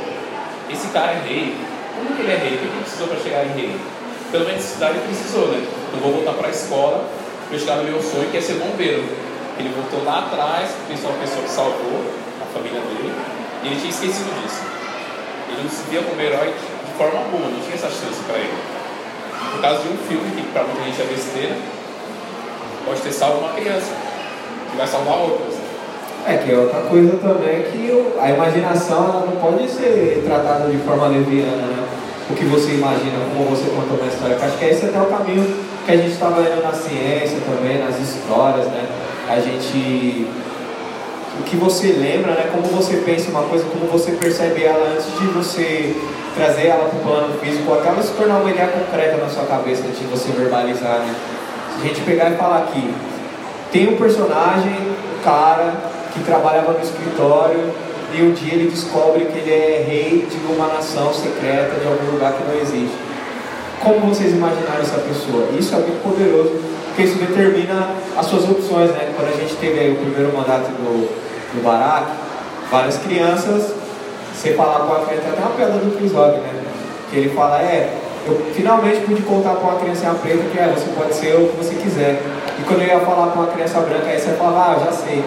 esse 0.70 0.88
cara 0.90 1.14
é 1.14 1.22
rei. 1.26 1.56
Como 1.96 2.16
que 2.16 2.22
ele 2.22 2.32
é 2.32 2.38
rei? 2.38 2.54
O 2.56 2.58
que 2.60 2.66
ele 2.66 2.82
precisou 2.82 3.08
para 3.08 3.20
chegar 3.20 3.46
em 3.48 3.54
rei? 3.56 3.76
Pelo 4.32 4.46
menos 4.46 4.62
cidade 4.62 4.98
ele 5.00 5.08
precisou, 5.08 5.48
né? 5.48 5.66
Eu 5.94 6.00
vou 6.00 6.12
voltar 6.14 6.34
para 6.34 6.48
a 6.48 6.52
escola 6.52 7.10
para 7.50 7.58
chegar 7.58 7.78
no 7.78 7.84
meu 7.84 8.02
sonho, 8.02 8.30
que 8.30 8.38
é 8.38 8.42
ser 8.42 8.62
bombeiro. 8.62 9.04
Ele 9.58 9.74
voltou 9.74 10.06
lá 10.06 10.30
atrás, 10.30 10.70
pensou 10.88 11.10
uma 11.10 11.20
pessoa 11.20 11.42
que 11.42 11.50
salvou 11.50 12.06
a 12.40 12.46
família 12.54 12.80
dele, 12.80 13.12
e 13.64 13.68
ele 13.68 13.76
tinha 13.76 13.90
esquecido 13.90 14.30
disso. 14.40 14.62
Ele 15.50 15.64
não 15.64 15.70
se 15.70 15.82
via 15.90 16.04
como 16.04 16.22
herói 16.22 16.54
de 16.54 16.94
forma 16.94 17.20
alguma, 17.20 17.50
não 17.50 17.60
tinha 17.60 17.74
essa 17.74 17.90
chance 17.90 18.22
para 18.28 18.38
ele 18.38 18.79
por 19.52 19.62
causa 19.62 19.84
de 19.84 19.90
um 19.90 19.98
filme 19.98 20.32
que 20.36 20.48
para 20.52 20.64
muita 20.64 20.84
gente 20.84 21.02
é 21.02 21.06
besteira, 21.06 21.56
pode 22.86 23.02
ter 23.02 23.12
salvo 23.12 23.40
uma 23.40 23.54
criança, 23.54 23.94
que 24.72 24.78
vai 24.78 24.88
salvar 24.88 25.18
outras. 25.18 25.56
É 26.28 26.38
que 26.38 26.52
é 26.52 26.58
outra 26.58 26.82
coisa 26.82 27.18
também 27.18 27.64
que 27.64 28.14
a 28.20 28.30
imaginação 28.30 29.26
não 29.26 29.42
pode 29.42 29.70
ser 29.70 30.22
tratada 30.26 30.70
de 30.70 30.78
forma 30.80 31.08
leviana, 31.08 31.56
né? 31.56 31.88
O 32.30 32.34
que 32.36 32.46
você 32.46 32.74
imagina, 32.74 33.18
como 33.34 33.50
você 33.50 33.70
contou 33.70 33.98
uma 33.98 34.08
história. 34.08 34.36
Eu 34.36 34.46
acho 34.46 34.58
que 34.58 34.66
esse 34.66 34.86
é 34.86 34.90
até 34.90 35.02
o 35.02 35.06
caminho 35.06 35.56
que 35.86 35.92
a 35.92 35.96
gente 35.96 36.12
estava 36.12 36.42
indo 36.42 36.62
na 36.62 36.74
ciência 36.74 37.38
também, 37.50 37.80
nas 37.80 37.98
histórias, 38.00 38.66
né? 38.68 38.88
A 39.28 39.40
gente 39.40 40.28
o 41.40 41.44
que 41.44 41.56
você 41.56 41.94
lembra, 41.94 42.34
né? 42.34 42.50
Como 42.52 42.64
você 42.68 42.98
pensa 42.98 43.32
uma 43.32 43.44
coisa, 43.44 43.64
como 43.66 43.90
você 43.90 44.12
percebe 44.12 44.64
ela 44.64 44.94
antes 44.94 45.06
de 45.20 45.26
você 45.28 45.96
trazer 46.36 46.68
ela 46.68 46.90
para 46.90 47.00
o 47.00 47.02
plano 47.02 47.40
físico, 47.40 47.74
acaba 47.74 48.02
se 48.02 48.12
tornar 48.14 48.38
uma 48.38 48.50
ideia 48.50 48.70
concreta 48.70 49.18
na 49.18 49.30
sua 49.30 49.46
cabeça 49.46 49.84
antes 49.88 50.00
de 50.00 50.06
você 50.06 50.32
verbalizar, 50.32 51.00
né? 51.00 51.16
Se 51.76 51.86
a 51.86 51.88
gente 51.88 52.02
pegar 52.02 52.32
e 52.32 52.36
falar 52.36 52.60
aqui, 52.60 52.94
tem 53.72 53.90
um 53.90 53.98
personagem, 53.98 54.72
um 54.72 55.24
cara 55.24 55.74
que 56.14 56.24
trabalhava 56.24 56.74
no 56.74 56.80
escritório 56.82 57.72
e 58.14 58.22
um 58.24 58.32
dia 58.32 58.54
ele 58.54 58.70
descobre 58.70 59.26
que 59.26 59.38
ele 59.38 59.52
é 59.52 59.86
rei 59.88 60.28
de 60.30 60.54
uma 60.54 60.68
nação 60.68 61.14
secreta 61.14 61.80
de 61.80 61.88
algum 61.88 62.12
lugar 62.12 62.34
que 62.34 62.44
não 62.44 62.60
existe. 62.60 62.98
Como 63.82 64.14
vocês 64.14 64.34
imaginaram 64.34 64.82
essa 64.82 64.98
pessoa? 64.98 65.48
Isso 65.58 65.74
é 65.76 65.78
muito 65.78 66.04
poderoso, 66.04 66.52
porque 66.88 67.04
isso 67.04 67.18
determina 67.18 67.92
as 68.18 68.26
suas 68.26 68.44
opções, 68.44 68.90
né? 68.92 69.14
Quando 69.16 69.30
a 69.30 69.38
gente 69.38 69.56
teve 69.56 69.92
o 69.92 69.96
primeiro 69.96 70.36
mandato 70.36 70.68
do 70.68 71.30
no 71.54 71.64
Barack, 71.64 72.08
várias 72.70 72.98
crianças, 72.98 73.74
você 74.34 74.54
falar 74.54 74.86
com 74.86 74.94
a 74.94 75.06
criança, 75.06 75.30
até 75.30 75.42
uma 75.42 75.52
pedra 75.52 75.80
do 75.80 75.98
Chris 75.98 76.12
Rock, 76.12 76.40
né? 76.40 76.64
Que 77.10 77.18
ele 77.18 77.30
fala, 77.30 77.62
é, 77.62 77.94
eu 78.26 78.54
finalmente 78.54 79.02
pude 79.02 79.22
contar 79.24 79.56
com 79.56 79.68
uma 79.68 79.80
criança 79.80 80.14
preta 80.22 80.44
que 80.52 80.60
é, 80.60 80.68
você 80.68 80.90
pode 80.96 81.14
ser 81.14 81.36
o 81.36 81.50
que 81.50 81.58
você 81.58 81.76
quiser. 81.76 82.22
E 82.60 82.64
quando 82.64 82.82
eu 82.82 82.88
ia 82.88 83.00
falar 83.00 83.32
com 83.32 83.40
uma 83.40 83.48
criança 83.48 83.80
branca, 83.82 84.08
aí 84.08 84.20
você 84.20 84.32
falava, 84.34 84.74
ah, 84.74 84.86
já 84.86 84.92
sei. 84.92 85.24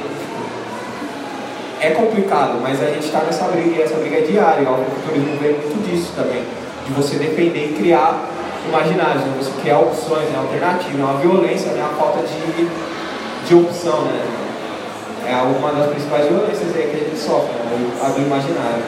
É 1.80 1.90
complicado, 1.90 2.60
mas 2.62 2.80
a 2.80 2.86
gente 2.86 3.06
está 3.06 3.20
nessa 3.20 3.44
briga 3.46 3.76
e 3.76 3.82
essa 3.82 3.96
briga 3.96 4.18
é 4.18 4.20
diária. 4.20 4.70
O 4.70 4.84
culturismo 4.84 5.36
vem 5.40 5.52
muito 5.52 5.90
disso 5.90 6.12
também, 6.14 6.44
de 6.86 6.92
você 6.92 7.16
defender 7.16 7.70
e 7.70 7.74
criar 7.74 8.24
imaginários, 8.68 9.24
né? 9.24 9.34
você 9.36 9.50
criar 9.60 9.80
opções, 9.80 10.28
né? 10.30 10.38
alternativas, 10.38 11.00
é 11.00 11.02
uma 11.02 11.18
violência, 11.18 11.72
né? 11.72 11.82
a 11.82 11.96
falta 11.96 12.20
de, 12.22 12.68
de 13.48 13.54
opção. 13.54 14.02
Né? 14.02 14.51
É 15.32 15.42
uma 15.42 15.72
das 15.72 15.90
principais 15.90 16.28
violências 16.28 16.76
aí 16.76 16.88
que 16.88 16.96
a 16.96 17.00
gente 17.08 17.18
sofre, 17.18 17.52
né? 17.54 18.12
do 18.14 18.20
imaginário. 18.20 18.84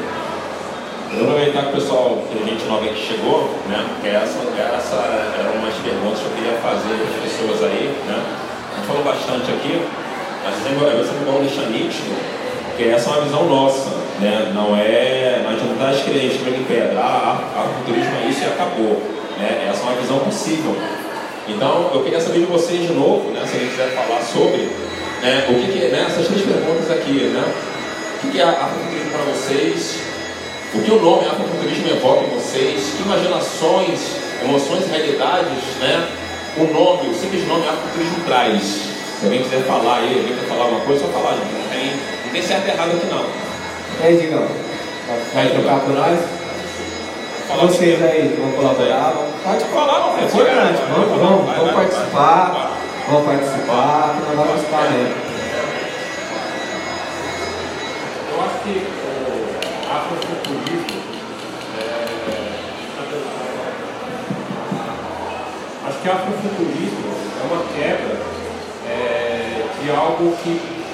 Vou 1.15 1.31
aproveitar 1.31 1.63
que 1.63 1.69
o 1.69 1.73
pessoal, 1.73 2.19
a 2.29 2.45
gente 2.45 2.65
nova 2.67 2.87
que 2.87 2.99
chegou, 2.99 3.49
né? 3.69 3.87
Que 4.03 4.09
essa, 4.09 4.41
essa 4.59 4.97
era 5.39 5.51
uma 5.55 5.69
das 5.69 5.79
perguntas 5.79 6.19
que 6.19 6.27
eu 6.27 6.33
queria 6.35 6.59
fazer 6.59 6.91
para 6.91 7.07
as 7.07 7.23
pessoas 7.23 7.71
aí, 7.71 7.95
né? 8.07 8.19
A 8.19 8.77
gente 8.77 8.87
falou 8.89 9.05
bastante 9.05 9.51
aqui, 9.53 9.87
mas 10.43 10.55
é 10.59 11.05
sempre 11.05 11.25
bom 11.25 11.39
deixar 11.39 11.71
nítido 11.71 12.13
que 12.77 12.89
essa 12.89 13.11
é 13.11 13.13
uma 13.13 13.23
visão 13.23 13.45
nossa, 13.47 13.91
né? 14.21 14.51
Não 14.53 14.77
é, 14.77 15.41
não 15.45 15.51
adianta 15.51 15.85
as 15.89 16.03
crentes 16.03 16.41
em 16.47 16.65
pedra, 16.65 17.01
ah, 17.01 17.67
o 17.81 17.87
turismo 17.87 18.13
é 18.25 18.29
isso 18.29 18.43
e 18.43 18.47
acabou, 18.47 19.01
né? 19.39 19.69
Essa 19.71 19.83
é 19.83 19.87
uma 19.87 20.01
visão 20.01 20.19
possível. 20.19 20.77
Então, 21.47 21.91
eu 21.95 22.03
queria 22.03 22.21
saber 22.21 22.41
de 22.41 22.47
vocês 22.47 22.89
de 22.89 22.93
novo, 22.93 23.31
né? 23.31 23.47
Se 23.47 23.55
alguém 23.55 23.69
quiser 23.69 23.95
falar 23.95 24.21
sobre 24.21 24.69
né? 25.25 25.47
O 25.49 25.55
que, 25.55 25.73
que 25.73 25.89
né? 25.89 26.05
Essas 26.07 26.29
três 26.29 26.43
perguntas 26.43 26.91
aqui, 26.91 27.33
né? 27.33 27.45
O 28.17 28.21
que, 28.21 28.29
que 28.29 28.41
é 28.41 28.45
afrofuturismo 28.45 29.11
para 29.11 29.25
vocês? 29.33 29.99
O 30.75 30.83
que 30.83 30.91
o 30.91 31.01
nome 31.01 31.27
afrofuturismo 31.27 31.89
evoca 31.89 32.25
em 32.25 32.31
vocês? 32.31 32.95
Que 32.97 33.03
imaginações, 33.03 34.01
emoções 34.43 34.85
e 34.87 34.91
realidades, 34.91 35.65
né? 35.81 36.09
O 36.59 36.65
nome, 36.65 37.09
o 37.09 37.15
simples 37.15 37.49
nome 37.49 37.67
afrofuturismo 37.67 38.25
traz. 38.27 38.63
Se 39.19 39.25
alguém 39.25 39.43
quiser 39.43 39.63
falar 39.63 40.01
aí, 40.01 40.19
alguém 40.19 40.37
quer 40.37 40.47
falar 40.47 40.65
alguma 40.65 40.81
coisa, 40.83 41.01
só 41.01 41.09
falar, 41.09 41.33
gente. 41.33 41.53
Não 41.55 41.69
tem, 41.71 41.91
não 42.25 42.33
tem 42.33 42.43
certo 42.43 42.67
e 42.67 42.71
errado 42.71 42.91
aqui 42.91 43.07
não. 43.07 43.25
E 44.01 44.07
aí, 44.07 44.17
Digão? 44.19 44.47
Vai 45.33 45.49
trocar 45.49 45.81
por 45.81 45.95
nós? 45.95 46.21
Vocês 47.61 48.03
aí 48.03 48.37
vão 48.39 48.53
colaborar? 48.53 49.15
Pode 49.45 49.65
falar, 49.67 50.01
não, 50.01 50.19
é 50.19 50.25
importante. 50.25 50.81
Vamos, 50.91 51.19
vamos, 51.21 51.57
vamos 51.57 51.75
participar 51.75 52.75
vão 53.11 53.25
participar, 53.25 54.15
que 54.15 54.37
nós 54.37 54.47
vamos 54.47 54.65
participar. 54.69 55.25
Eu 58.31 58.41
acho 58.43 58.57
que 58.65 58.75
o 58.75 59.93
afrofuturismo 59.93 60.99
é, 61.79 61.83
acho 65.87 65.99
que 65.99 66.09
afrofuturismo 66.09 67.15
é 67.41 67.45
uma 67.53 67.63
quebra 67.75 68.15
é, 68.89 69.67
de 69.83 69.91
algo 69.91 70.37
que 70.43 70.85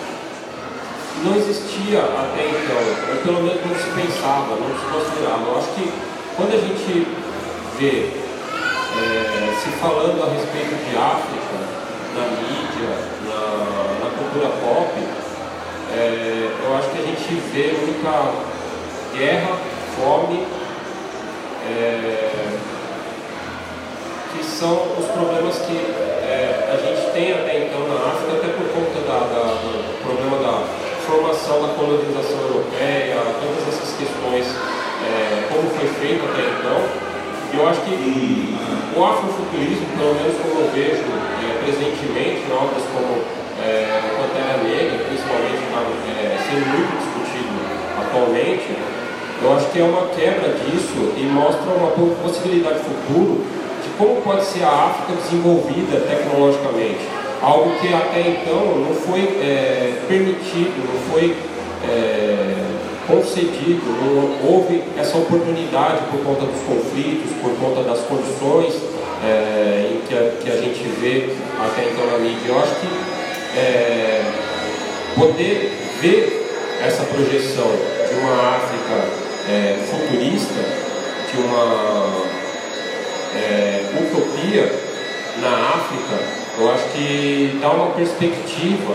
não 1.25 1.37
existia 1.37 2.01
até 2.01 2.49
então, 2.49 2.77
ou 3.11 3.23
pelo 3.23 3.42
menos 3.42 3.61
não 3.66 3.75
se 3.75 3.90
pensava, 3.90 4.57
não 4.57 4.73
se 4.75 4.87
considerava. 4.90 5.44
Eu 5.46 5.59
acho 5.59 5.68
que 5.75 5.92
quando 6.37 6.55
a 6.55 6.61
gente 6.61 7.07
vê 7.79 8.11
é, 8.99 9.55
se 9.62 9.70
falando 9.79 10.23
a 10.23 10.33
respeito 10.33 10.75
de 10.88 10.96
África, 10.96 11.50
na 12.14 12.27
mídia, 12.37 12.90
na, 13.27 14.05
na 14.05 14.11
cultura 14.16 14.49
pop, 14.62 14.92
é, 15.92 16.51
eu 16.64 16.77
acho 16.77 16.90
que 16.90 16.99
a 16.99 17.07
gente 17.07 17.35
vê 17.53 17.75
muita 17.85 18.33
guerra, 19.16 19.57
fome, 19.96 20.46
é, 21.66 22.59
que 24.33 24.44
são 24.44 24.96
os 24.99 25.07
problemas 25.07 25.59
que 25.59 25.77
é, 25.77 26.70
a 26.73 26.77
gente 26.77 27.12
tem 27.12 27.33
até 27.33 27.66
então 27.66 27.88
na 27.88 28.12
África, 28.12 28.38
até 28.38 28.49
por 28.49 28.68
conta 28.70 29.01
da, 29.01 29.18
da, 29.18 29.42
do 29.61 30.03
problema 30.03 30.38
da 30.38 30.62
formação 31.07 31.62
da 31.62 31.75
colonização 31.75 32.40
europeia, 32.40 33.16
todas 33.42 33.75
essas 33.75 33.96
questões, 33.99 34.46
é, 35.03 35.49
como 35.53 35.68
foi 35.70 35.88
feito 35.88 36.25
até 36.25 36.42
então. 36.42 37.10
E 37.53 37.57
eu 37.57 37.69
acho 37.69 37.81
que 37.83 37.95
o 38.97 39.05
afrofuturismo, 39.05 39.87
pelo 39.99 40.15
menos 40.15 40.35
como 40.39 40.61
eu 40.61 40.71
vejo 40.71 41.03
é, 41.03 41.63
presentemente 41.65 42.47
em 42.47 42.53
obras 42.55 42.85
como 42.95 43.23
é, 43.59 44.01
Pantera 44.17 44.63
Negra, 44.63 45.05
principalmente 45.05 45.63
está 45.67 45.83
é, 46.15 46.39
sendo 46.47 46.67
muito 46.71 46.93
discutido 46.99 47.55
atualmente, 47.99 48.71
eu 49.43 49.57
acho 49.57 49.67
que 49.71 49.81
é 49.81 49.85
uma 49.85 50.07
quebra 50.09 50.55
disso 50.63 51.15
e 51.17 51.23
mostra 51.25 51.73
uma 51.73 51.91
possibilidade 52.23 52.81
futuro 52.81 53.45
de 53.83 53.89
como 53.97 54.21
pode 54.23 54.45
ser 54.45 54.63
a 54.63 54.93
África 54.93 55.21
desenvolvida 55.21 56.01
tecnologicamente. 56.07 57.01
algo 57.43 57.71
que 57.81 57.93
até 57.93 58.21
então 58.21 58.77
não 58.79 58.95
foi 58.95 59.21
é, 59.41 60.03
permitido, 60.07 60.77
não 60.87 61.13
foi 61.13 61.35
é, 61.89 62.70
concedido, 63.07 63.83
não 63.87 64.51
houve 64.51 64.83
essa 64.97 65.17
oportunidade 65.19 66.01
por 66.11 66.21
conta 66.25 66.47
dos 66.47 66.61
conflitos, 66.63 67.31
por 67.43 67.53
conta 67.59 67.83
das 67.83 68.01
condições 68.01 68.75
é, 69.25 69.91
em 69.93 70.01
que 70.07 70.15
a, 70.15 70.43
que 70.43 70.51
a, 70.51 70.57
gente 70.57 70.83
vê 71.01 71.29
até 71.59 71.91
então 71.91 72.07
na 72.07 72.19
mídia. 72.19 72.49
Eu 72.49 72.59
acho 72.59 72.75
que 72.77 73.59
é, 73.59 74.23
poder 75.15 75.73
ver 76.01 76.47
essa 76.83 77.03
projeção 77.05 77.71
de 78.09 78.15
uma 78.19 78.57
África 78.57 79.05
é, 79.49 79.79
futurista, 79.85 80.55
de 81.31 81.41
uma 81.41 82.31
utopia 84.01 84.73
na 85.41 85.77
África, 85.77 86.25
eu 86.59 86.71
acho 86.71 86.85
que 86.89 87.59
dá 87.61 87.71
uma 87.71 87.91
perspectiva 87.93 88.95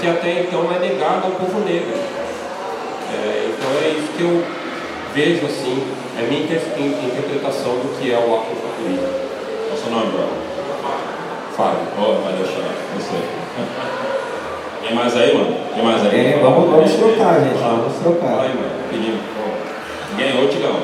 que 0.00 0.06
até 0.06 0.42
então 0.42 0.72
é 0.72 0.78
negada 0.78 1.26
ao 1.26 1.32
povo 1.32 1.60
negro. 1.60 2.17
É, 3.14 3.48
então 3.48 3.70
é 3.82 3.88
isso 3.88 4.12
que 4.16 4.22
eu 4.22 4.44
vejo 5.14 5.46
assim, 5.46 5.82
é 6.18 6.22
minha 6.22 6.42
interpretação 6.42 7.72
do 7.72 7.98
que 7.98 8.12
é 8.12 8.16
o 8.16 8.34
afrofuturismo. 8.36 9.06
Qual 9.06 9.70
é 9.70 9.74
o 9.74 9.76
seu 9.76 9.90
nome, 9.90 10.12
bro? 10.12 10.28
Fábio. 11.56 11.80
Oh, 11.98 12.22
vai 12.22 12.34
deixar, 12.34 12.68
você. 12.96 13.16
Tem 14.86 14.94
mais 14.94 15.16
aí, 15.16 15.34
mano? 15.36 15.56
Tem 15.74 15.84
mais 15.84 16.06
aí? 16.06 16.26
É, 16.26 16.38
vamos, 16.40 16.70
vamos 16.70 16.92
trocar, 16.94 17.40
gente. 17.40 17.58
Vamos 17.58 17.94
trocar. 18.02 18.40
Aí, 18.40 18.54
mano. 18.54 18.70
Pedindo. 18.90 19.20
Ganhou, 20.16 20.48
Tigão. 20.48 20.80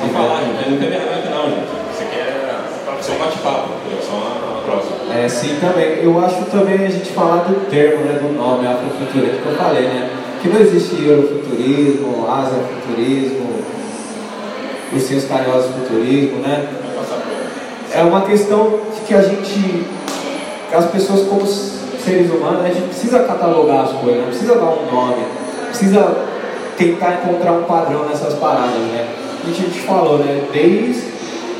Vamos 0.00 0.16
falar, 0.16 0.40
gente. 0.40 0.70
Não 0.70 0.78
tem 0.78 0.88
vergonha 0.88 1.30
não, 1.30 1.44
gente. 1.50 1.68
Você 1.92 2.04
quer 2.06 2.36
só 3.00 3.12
um 3.12 3.18
bate-papo, 3.18 3.68
só 4.02 4.12
uma 4.16 4.62
próxima. 4.62 5.14
É, 5.14 5.28
sim, 5.28 5.58
também. 5.60 6.02
Eu 6.02 6.18
acho 6.24 6.44
também 6.46 6.86
a 6.86 6.90
gente 6.90 7.12
falar 7.12 7.44
do 7.44 7.68
termo, 7.70 8.04
né, 8.04 8.18
do 8.18 8.32
nome, 8.32 8.66
afrofuturismo, 8.66 9.42
que 9.42 9.48
eu 9.48 9.54
falei, 9.54 9.82
né? 9.82 10.10
Que 10.46 10.52
não 10.52 10.60
existe 10.60 11.04
eurofuturismo, 11.04 12.24
asiafuturismo, 12.30 13.48
os 14.94 15.02
seus 15.02 15.24
carinhosos 15.24 15.72
futurismo, 15.72 16.38
né? 16.38 16.68
É 17.92 18.02
uma 18.02 18.20
questão 18.20 18.78
de 18.94 19.00
que 19.00 19.14
a 19.14 19.22
gente, 19.22 19.84
as 20.72 20.86
pessoas 20.86 21.26
como 21.26 21.44
seres 21.44 22.30
humanos, 22.30 22.64
a 22.64 22.68
gente 22.68 22.86
precisa 22.86 23.24
catalogar 23.24 23.86
as 23.86 23.92
coisas, 23.94 24.20
não 24.20 24.28
precisa 24.28 24.54
dar 24.54 24.66
um 24.66 24.86
nome, 24.88 25.24
precisa 25.66 26.16
tentar 26.78 27.24
encontrar 27.24 27.50
um 27.50 27.64
padrão 27.64 28.06
nessas 28.06 28.34
paradas, 28.34 28.70
né? 28.70 29.04
A 29.44 29.50
gente 29.50 29.80
falou, 29.80 30.18
né? 30.18 30.42
Desde 30.52 31.02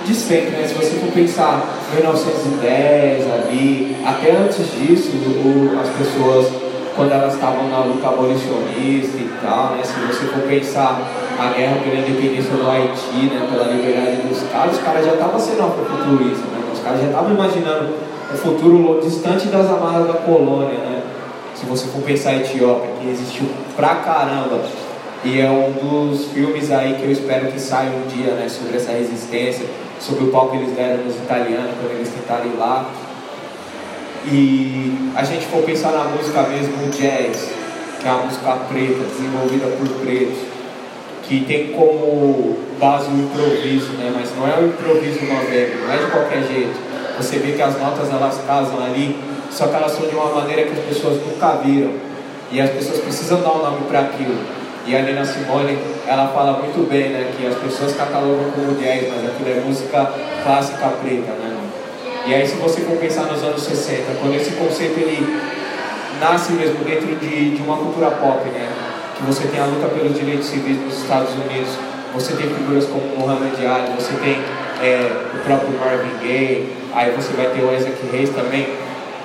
de 0.04 0.14
sempre, 0.14 0.50
né? 0.50 0.64
Se 0.64 0.74
você 0.74 0.90
for 1.00 1.10
pensar 1.10 1.76
1910 1.92 3.32
ali, 3.32 3.96
até 4.06 4.30
antes 4.30 4.58
disso, 4.78 5.10
as 5.82 5.88
pessoas, 5.88 6.65
quando 6.96 7.12
elas 7.12 7.34
estavam 7.34 7.68
na 7.68 7.80
luta 7.80 8.08
abolicionista 8.08 9.18
e 9.18 9.30
tal, 9.42 9.76
né? 9.76 9.82
Se 9.84 9.92
você 10.00 10.26
for 10.26 10.42
pensar 10.48 11.00
a 11.38 11.52
guerra 11.52 11.76
pela 11.84 11.96
independência 11.96 12.50
do 12.50 12.68
Haiti, 12.68 13.30
né? 13.32 13.46
Pela 13.50 13.64
liberdade 13.64 14.22
dos 14.22 14.42
caras, 14.50 14.76
os 14.76 14.82
caras 14.82 15.04
já 15.04 15.12
estavam 15.12 15.38
sendo 15.38 15.62
afrofuturistas, 15.62 16.50
né? 16.50 16.64
Os 16.72 16.80
caras 16.80 17.00
já 17.00 17.06
estavam 17.06 17.30
imaginando 17.32 17.94
um 18.32 18.36
futuro 18.36 19.00
distante 19.02 19.48
das 19.48 19.66
amarras 19.66 20.06
da 20.06 20.14
colônia, 20.14 20.78
né? 20.78 21.02
Se 21.54 21.66
você 21.66 21.86
for 21.88 22.02
pensar 22.02 22.30
a 22.30 22.36
Etiópia, 22.36 22.90
que 23.00 23.08
existiu 23.08 23.46
pra 23.76 23.96
caramba 23.96 24.60
e 25.24 25.40
é 25.40 25.50
um 25.50 25.72
dos 25.72 26.26
filmes 26.26 26.70
aí 26.70 26.94
que 26.94 27.02
eu 27.02 27.10
espero 27.10 27.50
que 27.50 27.58
saia 27.58 27.90
um 27.90 28.06
dia, 28.06 28.34
né, 28.34 28.48
sobre 28.48 28.76
essa 28.76 28.92
resistência, 28.92 29.66
sobre 29.98 30.24
o 30.24 30.28
pau 30.28 30.50
que 30.50 30.56
eles 30.56 30.72
deram 30.76 31.02
nos 31.02 31.16
italianos 31.16 31.72
quando 31.80 31.96
eles 31.96 32.08
tentaram 32.10 32.46
ir 32.46 32.56
lá. 32.56 32.88
E 34.28 35.12
a 35.14 35.22
gente 35.22 35.46
for 35.46 35.62
pensar 35.62 35.92
na 35.92 36.04
música 36.04 36.42
mesmo, 36.42 36.84
o 36.84 36.90
jazz, 36.90 37.48
que 38.00 38.08
é 38.08 38.10
uma 38.10 38.24
música 38.24 38.52
preta, 38.68 39.04
desenvolvida 39.04 39.66
por 39.78 39.88
pretos, 40.00 40.38
que 41.22 41.44
tem 41.44 41.68
como 41.68 42.58
base 42.80 43.08
o 43.08 43.14
improviso, 43.14 43.92
né? 43.92 44.12
mas 44.12 44.34
não 44.36 44.48
é 44.48 44.58
o 44.58 44.66
improviso 44.66 45.24
novembro, 45.24 45.86
não 45.86 45.94
é 45.94 45.96
de 45.98 46.10
qualquer 46.10 46.42
jeito. 46.42 46.76
Você 47.18 47.38
vê 47.38 47.52
que 47.52 47.62
as 47.62 47.78
notas 47.78 48.10
elas 48.10 48.40
casam 48.46 48.84
ali, 48.84 49.16
só 49.48 49.68
que 49.68 49.76
elas 49.76 49.92
são 49.92 50.08
de 50.08 50.14
uma 50.16 50.34
maneira 50.34 50.64
que 50.64 50.72
as 50.72 50.84
pessoas 50.86 51.24
nunca 51.24 51.56
viram. 51.64 51.92
E 52.50 52.60
as 52.60 52.70
pessoas 52.70 52.98
precisam 53.00 53.40
dar 53.42 53.52
um 53.52 53.58
nome 53.58 53.86
para 53.88 54.00
aquilo. 54.00 54.36
E 54.86 54.96
a 54.96 55.02
Nina 55.02 55.24
Simone, 55.24 55.78
ela 56.06 56.28
fala 56.28 56.58
muito 56.58 56.88
bem, 56.88 57.10
né, 57.10 57.32
que 57.36 57.46
as 57.46 57.56
pessoas 57.56 57.96
catalogam 57.96 58.50
como 58.50 58.74
jazz, 58.74 59.06
mas 59.08 59.30
aquilo 59.30 59.50
é 59.50 59.62
música 59.64 60.12
clássica 60.44 60.88
preta, 61.00 61.32
né? 61.32 61.45
E 62.26 62.34
aí 62.34 62.44
se 62.44 62.56
você 62.56 62.80
for 62.80 62.96
pensar 62.96 63.22
nos 63.26 63.40
anos 63.44 63.62
60, 63.62 64.02
quando 64.20 64.34
esse 64.34 64.50
conceito 64.56 64.98
ele 64.98 65.24
nasce 66.20 66.52
mesmo 66.54 66.84
dentro 66.84 67.14
de, 67.14 67.50
de 67.56 67.62
uma 67.62 67.76
cultura 67.76 68.10
pop, 68.10 68.48
né? 68.48 68.68
Que 69.16 69.22
você 69.24 69.46
tem 69.46 69.60
a 69.60 69.64
luta 69.64 69.86
pelos 69.88 70.18
direitos 70.18 70.46
civis 70.46 70.76
nos 70.80 71.02
Estados 71.02 71.32
Unidos, 71.34 71.68
você 72.12 72.34
tem 72.34 72.48
figuras 72.48 72.86
como 72.86 73.16
Muhammad 73.16 73.54
Ali, 73.54 73.94
você 73.94 74.12
tem 74.14 74.38
é, 74.82 75.08
o 75.34 75.38
próprio 75.44 75.70
Marvin 75.78 76.18
Gaye, 76.20 76.72
aí 76.92 77.12
você 77.12 77.32
vai 77.34 77.46
ter 77.46 77.62
o 77.62 77.72
Isaac 77.72 77.96
Hayes 78.12 78.30
também, 78.30 78.66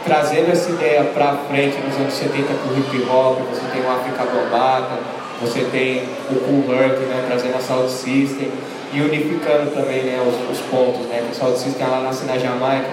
trazendo 0.06 0.52
essa 0.52 0.70
ideia 0.70 1.04
para 1.06 1.38
frente 1.50 1.78
nos 1.80 1.96
anos 1.96 2.14
70 2.14 2.54
com 2.54 2.70
o 2.70 2.78
hip 2.78 3.10
hop, 3.10 3.40
você 3.50 3.66
tem 3.72 3.82
o 3.82 3.90
África 3.90 4.26
Bambata, 4.26 5.00
você 5.42 5.62
tem 5.72 6.04
o 6.30 6.36
Cool 6.36 6.72
Herc, 6.72 7.00
né, 7.00 7.26
trazendo 7.28 7.56
a 7.58 7.62
Sound 7.62 7.90
System 7.90 8.52
e 8.94 9.02
unificando 9.02 9.72
também 9.72 10.04
né, 10.04 10.20
os, 10.22 10.58
os 10.58 10.64
pontos, 10.66 11.06
né, 11.08 11.24
que 11.26 11.32
a 11.32 11.34
Sound 11.34 11.58
System 11.58 11.86
ela 11.86 12.02
nasce 12.02 12.26
na 12.26 12.38
Jamaica, 12.38 12.90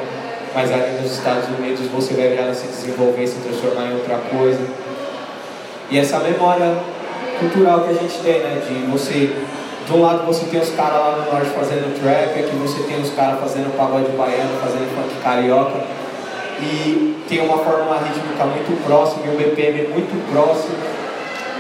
mas 0.55 0.73
ali 0.73 1.01
nos 1.03 1.13
Estados 1.13 1.49
Unidos 1.49 1.87
você 1.89 2.15
vai 2.15 2.29
ver 2.29 2.39
ela 2.39 2.55
se 2.55 2.67
desenvolver, 2.67 3.27
se 3.27 3.37
transformar 3.41 3.87
em 3.87 3.95
outra 3.95 4.17
coisa. 4.17 4.61
E 5.91 5.99
essa 5.99 6.19
memória 6.21 6.77
cultural 7.41 7.81
que 7.81 7.91
a 7.91 7.95
gente 7.95 8.19
tem, 8.19 8.41
né, 8.41 8.63
de 8.67 8.91
você, 8.91 9.35
de 9.87 9.93
um 9.93 10.03
lado 10.03 10.27
você 10.27 10.47
tem 10.47 10.61
os 10.61 10.71
caras 10.71 11.01
lá 11.01 11.25
no 11.25 11.33
norte 11.33 11.51
fazendo 11.51 12.01
trap, 12.01 12.39
aqui 12.39 12.57
você 12.57 12.83
tem 12.85 13.01
os 13.01 13.11
caras 13.15 13.41
fazendo 13.41 13.77
pagode 13.77 14.11
baiano, 14.13 14.61
fazendo 14.61 14.95
funk 14.95 15.23
carioca, 15.23 15.81
e 16.61 17.17
tem 17.29 17.41
uma 17.41 17.59
fórmula 17.59 17.99
rítmica 17.99 18.45
muito 18.45 18.85
próxima 18.85 19.27
e 19.27 19.31
um 19.31 19.37
BPM 19.37 19.89
muito 19.89 20.33
próximo 20.33 20.75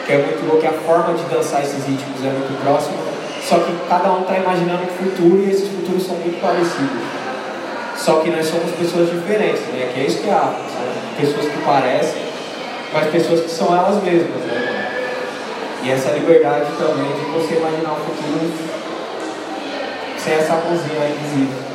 que 0.08 0.14
é 0.14 0.16
muito 0.16 0.40
louco, 0.46 0.62
que 0.62 0.66
a 0.66 0.72
forma 0.72 1.12
de 1.12 1.22
dançar 1.24 1.60
esses 1.60 1.84
ritmos 1.84 2.24
é 2.24 2.32
muito 2.32 2.58
próxima, 2.64 2.96
só 3.48 3.60
que 3.60 3.72
cada 3.88 4.12
um 4.12 4.20
está 4.20 4.36
imaginando 4.36 4.82
um 4.82 4.86
futuro 4.88 5.42
e 5.42 5.50
esses 5.50 5.68
futuros 5.68 6.04
são 6.04 6.16
muito 6.16 6.38
parecidos. 6.38 7.00
Só 7.96 8.20
que 8.20 8.30
nós 8.30 8.44
somos 8.44 8.70
pessoas 8.72 9.08
diferentes, 9.08 9.62
né? 9.72 9.90
Que 9.94 10.00
é 10.00 10.04
isso 10.04 10.18
que 10.20 10.28
é 10.28 10.34
a 10.34 10.54
pessoas 11.18 11.46
que 11.46 11.58
parecem, 11.64 12.22
mas 12.92 13.10
pessoas 13.10 13.40
que 13.40 13.50
são 13.50 13.74
elas 13.74 14.02
mesmas, 14.02 14.44
né? 14.44 14.90
E 15.82 15.90
essa 15.90 16.10
liberdade 16.10 16.66
também 16.76 17.08
de 17.08 17.24
você 17.32 17.54
imaginar 17.54 17.92
um 17.92 18.04
futuro 18.04 18.52
sem 20.18 20.34
essa 20.34 20.56
cozinha 20.56 21.08
invisível. 21.08 21.68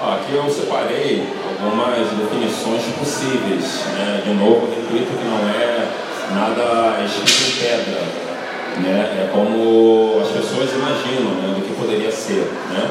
Aqui 0.00 0.34
eu 0.34 0.48
separei 0.48 1.28
algumas 1.44 2.08
definições 2.08 2.84
possíveis, 2.98 3.84
né? 3.98 4.22
de 4.24 4.32
novo, 4.32 4.68
repito 4.68 5.12
que 5.12 5.24
não 5.24 5.46
é 5.50 5.88
nada 6.32 7.04
escrito 7.04 7.50
em 7.50 7.60
pedra. 7.60 8.27
Né? 8.82 9.26
É 9.26 9.30
como 9.32 10.20
as 10.20 10.28
pessoas 10.28 10.70
imaginam 10.72 11.34
né, 11.42 11.54
do 11.56 11.66
que 11.66 11.74
poderia 11.74 12.10
ser. 12.10 12.50
Né? 12.70 12.90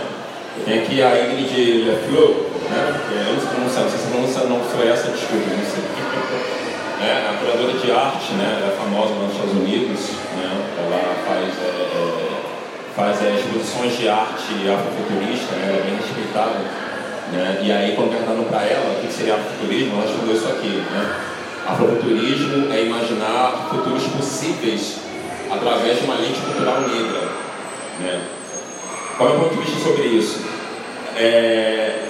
Tem 0.65 0.79
aqui 0.79 1.01
a 1.01 1.25
Ingrid 1.25 1.85
Lefleur, 1.85 2.47
né? 2.69 2.99
eu 3.27 3.33
não 3.33 3.69
sei 3.69 3.83
não 3.83 3.89
sei 3.89 3.99
se 3.99 4.07
pronuncia, 4.07 4.43
não 4.45 4.59
foi 4.59 4.87
essa, 4.89 5.11
desculpa, 5.11 5.47
não 5.49 5.65
sei. 5.65 5.83
É, 6.99 7.29
a 7.29 7.37
curadora 7.37 7.77
de 7.77 7.91
arte, 7.91 8.33
né? 8.33 8.57
ela 8.57 8.73
é 8.73 8.75
famosa 8.75 9.13
nos 9.13 9.31
Estados 9.31 9.53
Unidos, 9.53 10.17
né? 10.35 10.49
ela 10.81 11.13
faz, 11.27 11.53
é, 11.61 11.69
é, 11.69 12.41
faz 12.95 13.21
é, 13.21 13.35
exposições 13.35 13.95
de 13.99 14.09
arte 14.09 14.53
afrofuturista, 14.67 15.55
né? 15.57 15.69
ela 15.69 15.77
é 15.77 15.83
bem 15.85 15.95
respeitada. 15.95 16.57
Né? 17.31 17.61
E 17.61 17.71
aí, 17.71 17.95
quando 17.95 18.09
perguntaram 18.09 18.43
para 18.45 18.65
ela 18.65 18.97
o 18.97 19.05
que 19.05 19.13
seria 19.13 19.35
afrofuturismo, 19.35 19.93
ela 19.93 20.05
estudou 20.09 20.33
isso 20.33 20.47
aqui. 20.47 20.81
Né? 20.89 21.15
Afrofuturismo 21.67 22.73
é 22.73 22.81
imaginar 22.81 23.69
futuros 23.69 24.03
possíveis 24.07 24.97
através 25.51 25.99
de 25.99 26.05
uma 26.05 26.15
lente 26.15 26.39
cultural 26.39 26.81
negra. 26.81 27.21
Né? 27.99 28.21
Qual 29.17 29.29
é 29.29 29.33
o 29.33 29.39
ponto 29.39 29.55
de 29.55 29.61
vista 29.61 29.79
sobre 29.83 30.07
isso? 30.07 30.41
É, 31.17 32.07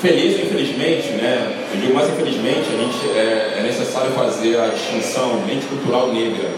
feliz 0.00 0.38
ou 0.38 0.46
infelizmente, 0.46 1.08
né? 1.12 1.64
eu 1.72 1.80
digo 1.80 1.94
mais 1.94 2.08
infelizmente, 2.08 2.68
a 2.72 2.76
gente, 2.76 3.18
é, 3.18 3.58
é 3.58 3.62
necessário 3.62 4.10
fazer 4.12 4.58
a 4.58 4.66
distinção 4.68 5.44
lente 5.46 5.66
cultural 5.66 6.12
negra. 6.12 6.48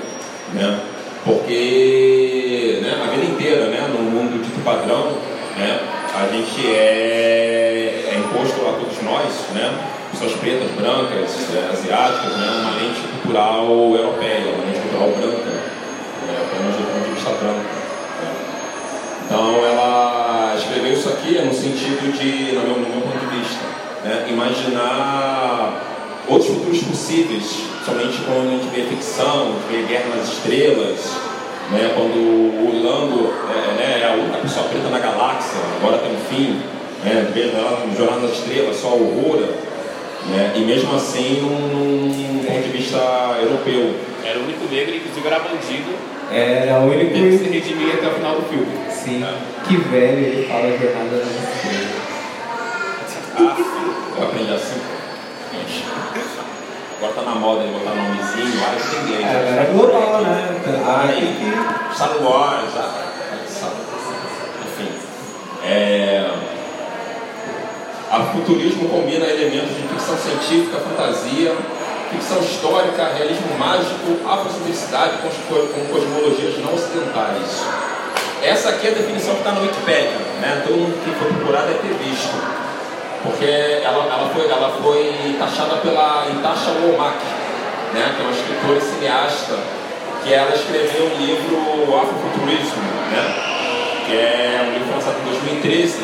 Né? 0.54 0.80
Porque 1.24 2.80
né, 2.82 3.00
a 3.02 3.10
vida 3.10 3.24
inteira, 3.24 3.66
né, 3.66 3.88
no 3.88 3.98
mundo 3.98 4.42
dito 4.42 4.62
padrão, 4.62 5.12
né, 5.56 5.80
a 6.14 6.26
gente 6.32 6.66
é, 6.66 8.12
é 8.12 8.18
imposto 8.18 8.60
a 8.68 8.72
todos 8.72 9.02
nós, 9.02 9.32
né, 9.54 9.72
pessoas 10.10 10.32
pretas, 10.34 10.70
brancas, 10.72 11.48
é, 11.54 11.72
asiáticas, 11.72 12.36
né, 12.36 12.46
uma 12.60 12.70
lente 12.76 13.00
cultural 13.08 13.66
europeia, 13.66 14.52
uma 14.52 14.66
lente 14.66 14.80
cultural 14.80 15.08
branca, 15.16 15.73
ponto 16.54 17.04
de 17.04 17.14
vista 17.14 17.30
branco. 17.30 17.64
Né. 18.20 18.34
Então 19.26 19.64
ela 19.64 20.54
escreveu 20.56 20.92
isso 20.92 21.08
aqui 21.08 21.38
no 21.38 21.52
sentido 21.52 22.12
de, 22.12 22.54
no 22.54 22.62
meu, 22.62 22.76
no 22.78 22.88
meu 22.88 23.00
ponto 23.02 23.18
de 23.18 23.36
vista, 23.38 23.64
né, 24.04 24.26
imaginar 24.28 25.82
outros 26.28 26.50
futuros 26.50 26.82
possíveis, 26.82 27.64
somente 27.84 28.18
quando 28.26 28.48
a 28.48 28.50
gente 28.50 28.74
vê 28.74 28.82
ficção, 28.82 29.54
vê 29.70 29.82
Guerra 29.82 30.16
nas 30.16 30.28
Estrelas, 30.28 31.00
né, 31.70 31.92
quando 31.96 32.16
o 32.16 32.82
Lando 32.82 33.32
é, 33.50 33.72
né, 33.74 34.00
é 34.02 34.10
a 34.10 34.14
única 34.14 34.38
pessoa 34.38 34.66
preta 34.68 34.88
na 34.88 34.98
galáxia, 34.98 35.58
agora 35.80 35.98
tem 35.98 36.12
um 36.12 36.20
fim, 36.28 36.60
né, 37.04 37.30
vendo 37.34 37.56
ela 37.56 37.84
no 37.86 37.96
Jornal 37.96 38.20
das 38.20 38.32
Estrelas, 38.32 38.76
só 38.76 38.88
horrora, 38.88 39.46
né, 40.26 40.52
e 40.56 40.60
mesmo 40.60 40.94
assim 40.94 41.40
num, 41.40 41.58
num 41.68 42.44
ponto 42.44 42.62
de 42.62 42.70
vista 42.70 42.98
europeu. 43.42 43.94
Era 44.24 44.38
o 44.38 44.44
único 44.44 44.64
negro, 44.72 44.96
inclusive 44.96 45.26
era 45.26 45.38
bandido. 45.40 46.13
Era 46.30 46.80
o 46.80 46.90
único. 46.90 47.12
Que 47.12 47.38
se 47.38 47.44
redimir 47.44 47.94
até 47.94 48.08
o 48.08 48.14
final 48.14 48.36
do 48.36 48.42
filme. 48.48 48.66
Sim. 48.90 49.24
Que 49.66 49.76
velho 49.76 50.18
ele 50.18 50.48
fala 50.48 50.66
a 50.66 50.76
jornada 50.76 51.16
estrelas. 51.16 52.04
Ah, 53.36 53.56
eu 54.16 54.22
aprendi 54.24 54.52
assim. 54.52 54.80
Agora 56.96 57.12
tá 57.12 57.22
na 57.22 57.34
moda 57.34 57.64
de 57.64 57.72
botar 57.72 57.94
nomezinho, 57.94 58.60
vários 58.60 58.94
em 58.94 59.02
inglês. 59.02 59.24
É, 59.26 59.52
era 59.52 59.64
global, 59.72 60.22
né? 60.22 60.56
Ah, 60.86 61.06
Aí 61.08 61.20
tem 61.20 61.34
que. 61.34 61.94
Star 61.94 62.16
Wars, 62.22 62.70
ah, 62.76 63.10
enfim. 64.64 64.90
É, 65.66 66.30
a 68.10 68.20
futurismo 68.20 68.88
combina 68.88 69.26
elementos 69.26 69.76
de 69.76 69.82
ficção 69.88 70.16
científica, 70.16 70.78
fantasia, 70.78 71.52
ficção 72.14 72.38
histórica, 72.40 73.10
realismo 73.16 73.58
mágico, 73.58 74.22
afrocentricidade 74.26 75.18
com, 75.18 75.28
cosmologias 75.92 76.58
não 76.58 76.74
ocidentais. 76.74 77.64
Essa 78.42 78.70
aqui 78.70 78.88
é 78.88 78.90
a 78.90 78.94
definição 78.94 79.34
que 79.34 79.40
está 79.40 79.52
no 79.52 79.62
Wikipedia, 79.62 80.18
né? 80.40 80.62
todo 80.64 80.76
mundo 80.76 80.94
que 81.02 81.10
for 81.18 81.28
procurar 81.34 81.62
deve 81.62 81.80
ter 81.80 81.94
visto. 82.04 82.34
Porque 83.22 83.46
ela, 83.82 84.04
ela, 84.04 84.30
foi, 84.34 84.44
ela 84.48 84.70
foi 84.82 85.36
taxada 85.38 85.76
pela 85.76 86.26
Natasha 86.28 86.70
Womack, 86.82 87.18
né? 87.94 88.14
que 88.14 88.22
é 88.22 88.24
uma 88.24 88.32
escritora 88.32 88.78
e 88.78 88.82
cineasta, 88.82 89.58
que 90.22 90.32
ela 90.32 90.54
escreveu 90.54 91.06
um 91.06 91.16
livro 91.18 91.96
Afrofuturismo, 91.96 92.82
né? 93.10 93.34
que 94.06 94.12
é 94.12 94.68
um 94.68 94.72
livro 94.78 94.94
lançado 94.94 95.16
em 95.20 95.30
2013, 95.30 96.00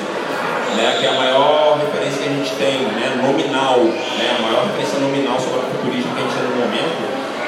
né? 0.76 0.96
que 0.98 1.06
é 1.06 1.08
a 1.08 1.12
maior 1.12 1.78
referência 1.78 2.22
que 2.22 2.28
a 2.28 2.32
gente 2.32 2.52
tem, 2.56 2.78
né? 2.98 2.99
Nominal, 3.22 3.78
né? 3.80 4.36
a 4.38 4.42
maior 4.42 4.66
referência 4.66 4.98
nominal 4.98 5.38
sobre 5.38 5.60
o 5.60 5.62
futurismo 5.70 6.14
que 6.14 6.20
a 6.20 6.24
gente 6.24 6.34
tem 6.34 6.44
no 6.44 6.56
momento 6.56 7.00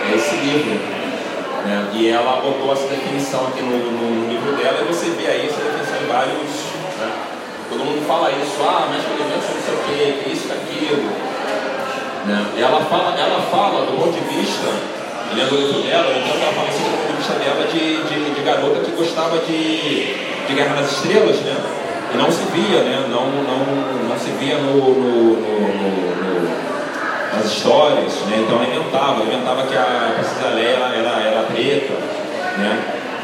é 0.08 0.16
esse 0.16 0.36
livro. 0.36 0.76
Né? 1.64 1.90
E 1.94 2.08
ela 2.08 2.40
botou 2.40 2.72
essa 2.72 2.88
definição 2.88 3.46
aqui 3.48 3.62
no, 3.62 3.70
no, 3.70 4.28
livro 4.28 4.52
dela 4.56 4.82
e 4.82 4.84
você 4.84 5.10
vê 5.10 5.28
aí 5.28 5.46
essa 5.46 5.62
definição 5.62 5.96
em 6.02 6.06
vários. 6.06 6.50
Né? 6.98 7.10
Todo 7.70 7.84
mundo 7.84 8.06
fala 8.06 8.30
isso, 8.32 8.58
ah, 8.60 8.88
mas 8.90 9.04
elementos 9.06 9.48
não 9.48 9.62
sei 9.62 9.74
o 9.74 9.82
que, 9.86 10.30
isso, 10.30 10.52
aquilo. 10.52 11.06
Né? 12.26 12.46
Ela 12.58 12.80
fala, 12.84 13.18
ela 13.18 13.40
fala 13.50 13.86
do 13.86 13.96
ponto 13.96 14.12
de 14.12 14.20
vista, 14.34 14.68
lendo 15.34 15.54
o 15.54 15.58
livro 15.58 15.82
dela, 15.82 16.12
então 16.18 16.34
ela 16.36 16.52
fala 16.52 16.68
assim 16.68 16.84
do 16.84 16.96
ponto 16.98 17.10
de 17.10 17.16
vista 17.16 17.34
dela 17.38 17.64
de, 17.66 18.02
de, 18.02 18.34
de 18.34 18.42
garota 18.42 18.80
que 18.80 18.90
gostava 18.92 19.38
de, 19.38 20.14
de 20.46 20.54
Guerra 20.54 20.74
nas 20.74 20.92
Estrelas, 20.92 21.36
né? 21.40 21.56
E 22.12 22.16
não 22.16 22.30
se 22.30 22.44
via, 22.52 22.80
né? 22.82 23.06
Não, 23.08 23.26
não, 23.26 24.08
não 24.08 24.18
se 24.18 24.30
via 24.32 24.58
no, 24.58 24.76
no, 24.76 25.40
no, 25.40 25.60
no 25.68 26.32
nas 27.32 27.46
histórias, 27.46 28.12
né? 28.26 28.44
Então 28.44 28.56
ela 28.56 28.66
inventava, 28.66 29.22
inventava 29.22 29.62
que 29.66 29.74
a 29.74 30.12
Princesa 30.14 30.54
Leia 30.54 30.76
era, 30.76 30.94
era, 30.94 31.20
era 31.20 31.42
preta, 31.44 31.94
né? 32.58 32.78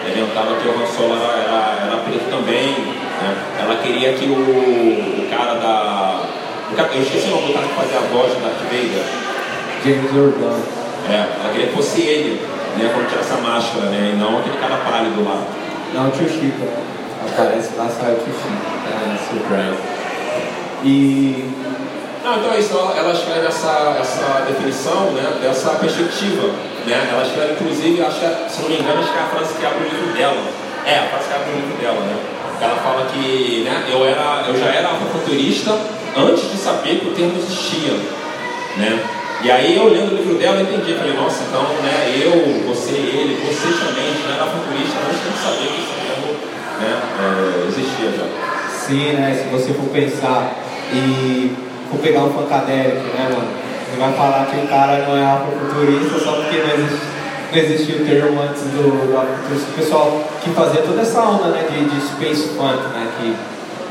Inventava 0.08 0.54
que 0.56 0.68
o 0.68 0.72
Han 0.72 0.86
Solo 0.86 1.16
era, 1.16 1.32
era, 1.38 1.86
era 1.86 1.96
preto 1.98 2.30
também, 2.30 2.72
né? 2.72 3.36
Ela 3.60 3.76
queria 3.82 4.14
que 4.14 4.24
o, 4.24 4.32
o 4.32 5.28
cara 5.30 5.54
da... 5.54 6.22
O 6.70 6.74
cara, 6.74 6.88
eu 6.94 7.02
esqueci 7.02 7.28
o 7.28 7.30
nome 7.32 7.48
do 7.48 7.52
cara 7.54 7.66
que 7.66 7.74
fazia 7.74 7.98
a 7.98 8.02
voz 8.12 8.32
do 8.32 8.40
Darth 8.40 8.62
Vader. 8.70 9.04
James 9.84 10.10
Orban. 10.16 10.60
É, 11.08 11.40
ela 11.40 11.52
queria 11.52 11.66
que 11.68 11.74
fosse 11.74 12.00
ele, 12.00 12.40
né? 12.76 12.90
Quando 12.92 13.08
tirasse 13.08 13.32
a 13.32 13.36
máscara, 13.36 13.86
né? 13.86 14.12
E 14.14 14.16
não 14.16 14.38
aquele 14.38 14.56
cara 14.56 14.76
pálido 14.78 15.24
lá. 15.24 15.42
Não, 15.94 16.08
o 16.08 16.10
tio 16.10 16.28
Chico. 16.28 16.66
Aparece 17.32 17.70
lá, 17.76 17.88
sai 17.88 18.12
o 18.12 18.16
tio 18.16 18.32
Chico. 18.34 18.78
É, 18.88 19.18
surprise. 19.28 19.98
E. 20.84 21.44
Não, 22.24 22.36
então 22.38 22.52
é 22.52 22.58
isso, 22.58 22.76
ela, 22.76 23.12
escreve 23.12 23.46
essa, 23.46 23.96
essa 23.98 24.44
definição 24.46 25.12
né, 25.12 25.38
dessa 25.40 25.70
perspectiva. 25.70 26.48
Né? 26.84 27.08
Ela 27.10 27.22
escreve, 27.22 27.52
inclusive, 27.52 28.02
acho 28.02 28.20
que, 28.20 28.50
se 28.50 28.62
não 28.62 28.68
me 28.68 28.78
engano, 28.78 29.00
acho 29.00 29.12
que 29.12 29.18
é 29.18 29.22
a 29.22 29.26
frase 29.26 29.54
que 29.54 29.66
abre 29.66 29.78
o 29.78 29.88
livro 29.88 30.12
dela. 30.12 30.42
É, 30.84 30.98
a 30.98 31.02
frase 31.08 31.28
que 31.28 31.34
abre 31.34 31.50
o 31.50 31.56
livro 31.56 31.76
dela, 31.80 32.00
né? 32.00 32.16
Ela 32.60 32.76
fala 32.76 33.06
que 33.06 33.62
né, 33.64 33.86
eu, 33.88 34.04
era, 34.04 34.44
eu 34.48 34.58
já 34.58 34.66
era 34.66 34.88
afrofuturista 34.88 35.78
antes 36.16 36.50
de 36.50 36.58
saber 36.58 36.98
que 36.98 37.08
o 37.08 37.14
termo 37.14 37.38
existia. 37.38 37.92
Né? 38.76 38.98
E 39.40 39.50
aí, 39.50 39.76
eu 39.76 39.88
lendo 39.88 40.12
o 40.12 40.16
livro 40.16 40.34
dela, 40.34 40.60
eu 40.60 40.62
entendi. 40.62 40.94
Falei, 40.94 41.14
nossa, 41.14 41.44
então, 41.44 41.62
né, 41.62 42.10
eu, 42.18 42.66
você, 42.66 42.90
ele, 42.90 43.38
você 43.46 43.70
também 43.78 44.10
já 44.18 44.34
era 44.34 44.50
futurista 44.50 44.98
antes 45.06 45.22
de 45.22 45.38
saber 45.38 45.68
que 45.70 45.87
né, 46.80 47.00
é, 47.20 47.68
existia 47.68 48.10
já. 48.12 48.48
Sim, 48.88 49.12
né? 49.12 49.34
Se 49.36 49.48
você 49.50 49.74
for 49.74 49.90
pensar 49.90 50.54
e 50.92 51.54
for 51.90 52.00
pegar 52.00 52.20
um 52.20 52.32
funkadelic, 52.32 53.04
né, 53.12 53.28
mano? 53.30 53.48
Você 53.84 54.00
vai 54.00 54.12
falar 54.12 54.46
que 54.46 54.56
o 54.56 54.68
cara 54.68 55.06
não 55.06 55.16
é 55.16 55.26
afrofuturista 55.26 56.18
só 56.20 56.32
porque 56.32 56.56
não, 56.56 56.74
existe, 56.74 57.06
não 57.52 57.58
existia 57.58 57.96
o 57.96 58.06
termo 58.06 58.40
antes 58.40 58.62
do, 58.62 59.12
do 59.12 59.76
pessoal 59.76 60.22
que 60.42 60.50
fazia 60.50 60.82
toda 60.82 61.02
essa 61.02 61.20
onda, 61.20 61.48
né, 61.48 61.66
de, 61.70 61.84
de 61.84 62.00
space 62.00 62.48
funk, 62.56 62.82
né? 62.94 63.10
Que 63.20 63.36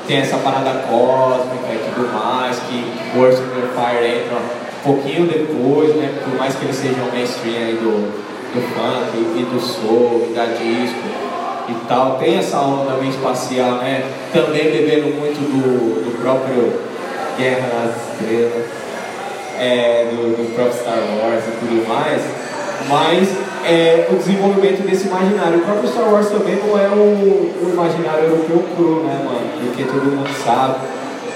tem 0.07 0.17
essa 0.17 0.37
parada 0.37 0.83
cósmica 0.89 1.67
e 1.73 1.91
tudo 1.93 2.11
mais, 2.13 2.57
que 2.59 2.91
o 3.15 3.25
Earth 3.25 3.39
and 3.39 3.69
Fire 3.75 4.05
entra 4.05 4.37
um 4.37 4.83
pouquinho 4.83 5.27
depois, 5.27 5.95
né? 5.95 6.11
Por 6.23 6.35
mais 6.39 6.55
que 6.55 6.65
eles 6.65 6.75
sejam 6.75 7.05
mainstream 7.13 7.55
aí 7.55 7.73
do, 7.73 8.09
do 8.53 8.61
funk 8.73 9.15
e 9.15 9.43
do 9.43 9.59
soul 9.59 10.29
e 10.31 10.33
da 10.33 10.45
disco 10.45 11.26
e 11.69 11.73
tal, 11.87 12.17
tem 12.17 12.37
essa 12.37 12.59
onda 12.59 12.93
meio 12.95 13.11
espacial, 13.11 13.77
né? 13.77 14.03
Também 14.33 14.71
bebendo 14.71 15.15
muito 15.15 15.39
do, 15.39 16.05
do 16.05 16.21
próprio 16.21 16.73
Guerra 17.37 17.67
nas 17.73 17.95
Estrelas, 18.13 18.65
é, 19.59 20.07
do, 20.11 20.37
do 20.37 20.55
próprio 20.55 20.79
Star 20.79 20.97
Wars 20.97 21.43
e 21.47 21.51
tudo 21.59 21.87
mais, 21.87 22.21
mas 22.87 23.29
é, 23.65 24.07
o 24.09 24.15
desenvolvimento 24.15 24.87
desse 24.87 25.07
imaginário. 25.07 25.59
O 25.59 25.61
próprio 25.61 25.89
Star 25.89 26.11
Wars 26.11 26.29
também 26.29 26.55
não 26.55 26.79
é 26.79 26.87
o, 26.87 27.51
o 27.61 27.69
imaginário 27.73 28.25
europeu 28.25 28.63
cru, 28.75 29.03
né, 29.03 29.21
mano? 29.25 29.67
Porque 29.67 29.83
todo 29.83 30.05
mundo 30.05 30.29
sabe 30.43 30.75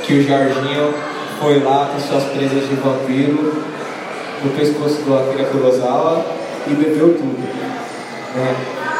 que 0.03 0.13
o 0.13 0.23
Jorginho 0.23 0.93
foi 1.39 1.59
lá 1.59 1.89
com 1.91 1.99
suas 1.99 2.23
presas 2.25 2.69
de 2.69 2.75
vampiro 2.75 3.63
no 4.43 4.51
pescoço 4.51 5.01
do 5.01 5.17
Akira 5.17 5.45
Kurosawa 5.45 6.25
e 6.67 6.73
bebeu 6.73 7.15
tudo. 7.15 7.37
Né? 8.35 8.55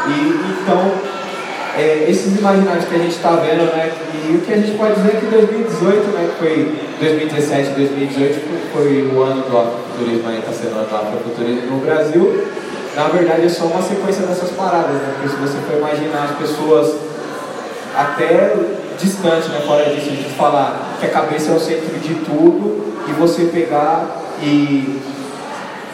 E, 0.08 0.62
então, 0.62 0.92
é, 1.78 2.06
esses 2.10 2.38
imaginários 2.38 2.86
que 2.86 2.96
a 2.96 2.98
gente 2.98 3.16
está 3.16 3.32
vendo, 3.32 3.64
né, 3.72 3.92
e 4.30 4.36
o 4.36 4.42
que 4.42 4.54
a 4.54 4.58
gente 4.58 4.78
pode 4.78 4.96
dizer 4.96 5.16
é 5.16 5.20
que 5.20 5.26
2018, 5.26 6.08
né, 6.12 6.30
que 6.32 6.38
foi 6.38 6.76
2017, 7.00 7.70
2018, 7.72 8.72
foi 8.74 9.12
o 9.14 9.22
ano 9.22 9.42
do 9.44 9.58
afrofuturismo, 9.58 10.30
aí 10.30 10.40
está 10.40 10.52
sendo 10.52 10.76
o 10.76 10.80
ano 10.80 10.90
do 10.90 10.96
afrofuturismo 10.96 11.72
no 11.72 11.86
Brasil, 11.86 12.46
na 12.96 13.08
verdade 13.08 13.46
é 13.46 13.50
só 13.50 13.66
uma 13.66 13.82
sequência 13.82 14.26
dessas 14.26 14.52
paradas, 14.52 14.96
né, 14.96 15.14
porque 15.16 15.30
se 15.30 15.36
você 15.36 15.58
for 15.68 15.78
imaginar 15.78 16.26
as 16.26 16.38
pessoas 16.38 16.96
até 17.96 18.56
distante, 19.00 19.50
né, 19.50 19.62
fora 19.66 19.86
disso, 19.86 20.10
a 20.10 20.16
gente 20.16 20.30
falar 20.36 20.98
que 21.00 21.06
a 21.06 21.10
cabeça 21.10 21.52
é 21.52 21.56
o 21.56 21.60
centro 21.60 21.98
de 22.00 22.16
tudo, 22.26 22.92
e 23.08 23.14
você 23.14 23.46
pegar 23.46 24.22
e 24.42 25.00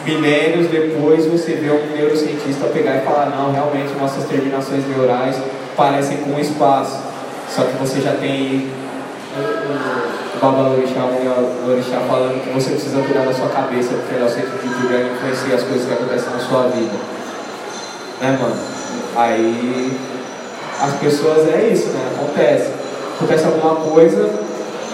milênios 0.04 0.68
depois 0.68 1.26
você 1.26 1.52
vê 1.52 1.70
um 1.70 1.96
neurocientista 1.96 2.66
pegar 2.66 2.96
e 2.96 3.00
falar, 3.00 3.26
não, 3.26 3.52
realmente 3.52 3.92
nossas 3.98 4.24
terminações 4.24 4.86
neurais 4.88 5.36
parecem 5.78 6.18
com 6.18 6.32
o 6.32 6.40
espaço. 6.40 6.98
Só 7.48 7.62
que 7.62 7.78
você 7.78 8.00
já 8.00 8.12
tem 8.14 8.68
o 10.34 10.40
Baba 10.40 10.68
Lorixá, 10.68 11.04
o 11.04 11.68
Lorixá 11.68 12.00
falando 12.00 12.42
que 12.42 12.50
você 12.50 12.70
precisa 12.70 13.00
cuidar 13.00 13.24
da 13.24 13.32
sua 13.32 13.48
cabeça, 13.48 13.90
porque 13.94 14.16
ela 14.16 14.24
é 14.24 14.26
o 14.26 14.30
centro 14.30 14.58
de 14.58 14.68
tudo 14.68 14.92
e 14.92 15.12
influencia 15.14 15.54
as 15.54 15.62
coisas 15.62 15.86
que 15.86 15.92
acontecem 15.92 16.30
na 16.30 16.40
sua 16.40 16.62
vida. 16.64 16.96
Né, 18.20 18.38
mano? 18.42 18.56
Aí 19.16 19.96
as 20.82 20.94
pessoas 20.94 21.48
é 21.48 21.70
isso, 21.72 21.88
né? 21.88 22.10
Acontece. 22.14 22.72
Acontece 23.16 23.46
alguma 23.46 23.76
coisa, 23.76 24.28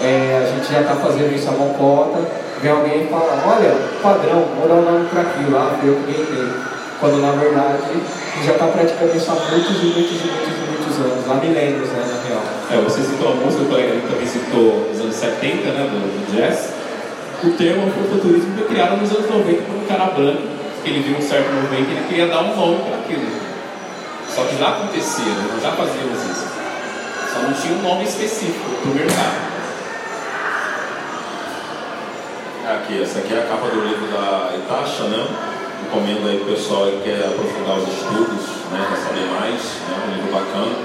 é, 0.01 0.41
a 0.43 0.55
gente 0.55 0.71
já 0.71 0.81
está 0.81 0.95
fazendo 0.95 1.35
isso 1.35 1.47
a 1.49 1.51
mão 1.51 1.69
cota, 1.73 2.19
vem 2.61 2.71
alguém 2.71 3.03
e 3.03 3.07
fala, 3.07 3.43
olha, 3.45 3.75
padrão, 4.01 4.45
vou 4.59 4.67
dar 4.67 4.75
um 4.75 4.81
nome 4.81 5.09
para 5.09 5.21
aquilo, 5.21 5.55
ah, 5.57 5.77
eu 5.83 5.95
que 5.95 6.11
inventei. 6.11 6.75
Quando 6.99 7.21
na 7.21 7.31
verdade 7.31 7.83
já 8.43 8.53
está 8.53 8.67
praticando 8.67 9.15
isso 9.15 9.31
há 9.31 9.35
muitos 9.35 9.81
e 9.81 9.85
muitos 9.85 10.11
e 10.11 10.27
muitos 10.27 10.47
e 10.47 10.65
muitos 10.67 10.74
anos, 10.95 11.29
há 11.29 11.35
milênios, 11.35 11.89
né, 11.89 12.05
na 12.05 12.27
real. 12.27 12.43
É, 12.71 12.81
você 12.83 13.01
citou 13.01 13.31
a 13.31 13.35
música, 13.35 13.63
o 13.63 13.67
colega 13.67 14.01
também 14.09 14.27
citou 14.27 14.87
nos 14.89 14.99
anos 14.99 15.15
70, 15.15 15.69
né, 15.71 15.89
do, 15.91 15.99
do 15.99 16.35
jazz. 16.35 16.73
O 17.43 17.51
termo 17.51 17.87
afrofuturismo 17.87 18.55
foi 18.57 18.67
criado 18.67 19.01
nos 19.01 19.11
anos 19.11 19.29
90 19.29 19.61
por 19.63 19.75
um 19.75 19.85
cara 19.85 20.05
branco, 20.11 20.41
que 20.83 20.89
ele 20.89 21.01
viu 21.01 21.17
um 21.17 21.21
certo 21.21 21.51
movimento 21.53 21.89
e 21.89 21.91
ele 21.91 22.07
queria 22.07 22.27
dar 22.27 22.41
um 22.41 22.55
nome 22.55 22.83
para 22.83 22.97
aquilo. 22.99 23.27
Só 24.29 24.43
que 24.43 24.57
já 24.57 24.69
acontecia, 24.69 25.25
né, 25.25 25.49
nós 25.53 25.61
já 25.61 25.71
fazíamos 25.71 26.19
isso. 26.23 26.47
Só 27.33 27.39
não 27.39 27.53
tinha 27.53 27.73
um 27.77 27.81
nome 27.81 28.03
específico 28.05 28.69
para 28.81 28.91
o 28.91 28.95
mercado. 28.95 29.55
Aqui, 32.65 33.01
essa 33.01 33.19
aqui 33.19 33.33
é 33.33 33.39
a 33.39 33.45
capa 33.45 33.67
do 33.67 33.85
livro 33.85 34.07
da 34.07 34.55
Itacha, 34.57 35.03
né? 35.03 35.27
Recomendo 35.83 36.27
aí 36.27 36.37
pro 36.39 36.55
pessoal 36.55 36.87
que 36.87 37.01
quer 37.03 37.19
aprofundar 37.19 37.77
os 37.77 37.87
estudos, 37.87 38.54
né? 38.71 38.85
Para 38.87 38.97
saber 38.97 39.25
mais, 39.29 39.61
né? 39.61 39.93
Um 40.05 40.15
livro 40.15 40.31
bacana, 40.31 40.75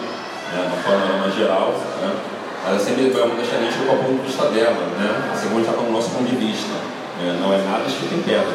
né? 0.53 0.59
Uma 0.67 0.83
forma 0.83 1.31
geral, 1.31 1.75
né? 2.01 2.13
É 2.61 2.79
sempre 2.79 3.09
vamos 3.09 3.37
deixar 3.37 3.57
a 3.57 3.61
gente 3.63 3.79
com 3.79 3.95
o 3.95 3.97
ponto 3.97 4.21
de 4.21 4.27
vista 4.27 4.45
dela, 4.51 4.87
né? 4.99 5.33
A 5.33 5.35
segunda 5.35 5.65
já 5.65 5.71
está 5.71 5.83
no 5.83 5.93
nosso 5.93 6.11
ponto 6.11 6.29
de 6.29 6.37
vista. 6.37 6.75
Né? 7.19 7.39
Não 7.41 7.53
é 7.53 7.59
nada 7.59 7.85
escrito 7.89 8.15
em 8.15 8.23
pedra. 8.23 8.53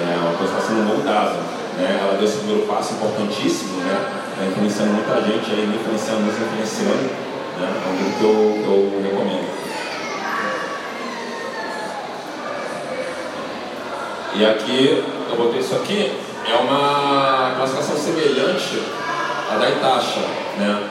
É 0.00 0.16
uma 0.18 0.32
coisa 0.36 0.54
que 0.54 0.58
está 0.58 0.68
sendo 0.68 0.86
moldada. 0.88 1.36
Né? 1.76 1.98
Ela 2.00 2.16
deu 2.16 2.24
esse 2.24 2.38
primeiro 2.38 2.66
passo 2.66 2.94
importantíssimo, 2.94 3.84
né? 3.84 4.00
Está 4.32 4.46
influenciando 4.46 4.92
muita 4.94 5.20
gente 5.20 5.50
aí, 5.52 5.66
me 5.66 5.76
influenciando, 5.76 6.22
nos 6.22 6.34
influenciando. 6.34 7.04
Né? 7.60 7.68
É 7.68 7.88
um 7.88 7.96
livro 7.96 8.12
que 8.18 8.24
eu, 8.24 8.32
que 8.64 8.68
eu 8.68 9.02
recomendo. 9.02 9.62
E 14.34 14.46
aqui, 14.46 15.04
eu 15.30 15.36
botei 15.36 15.60
isso 15.60 15.74
aqui, 15.74 16.18
é 16.48 16.54
uma 16.56 17.54
classificação 17.56 17.96
semelhante 17.96 18.82
à 19.50 19.56
da 19.56 19.70
Itacha, 19.70 20.20
né? 20.58 20.88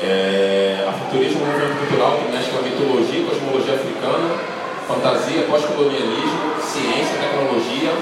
É, 0.00 0.86
a 0.86 0.92
futurismo 0.92 1.40
é 1.40 1.42
um 1.44 1.52
movimento 1.52 1.78
cultural 1.78 2.18
que 2.18 2.30
mexe 2.30 2.50
com 2.50 2.58
a 2.58 2.62
mitologia, 2.62 3.24
cosmologia 3.24 3.74
africana, 3.74 4.28
fantasia, 4.86 5.46
pós-colonialismo, 5.48 6.52
ciência, 6.60 7.16
tecnologia 7.16 7.92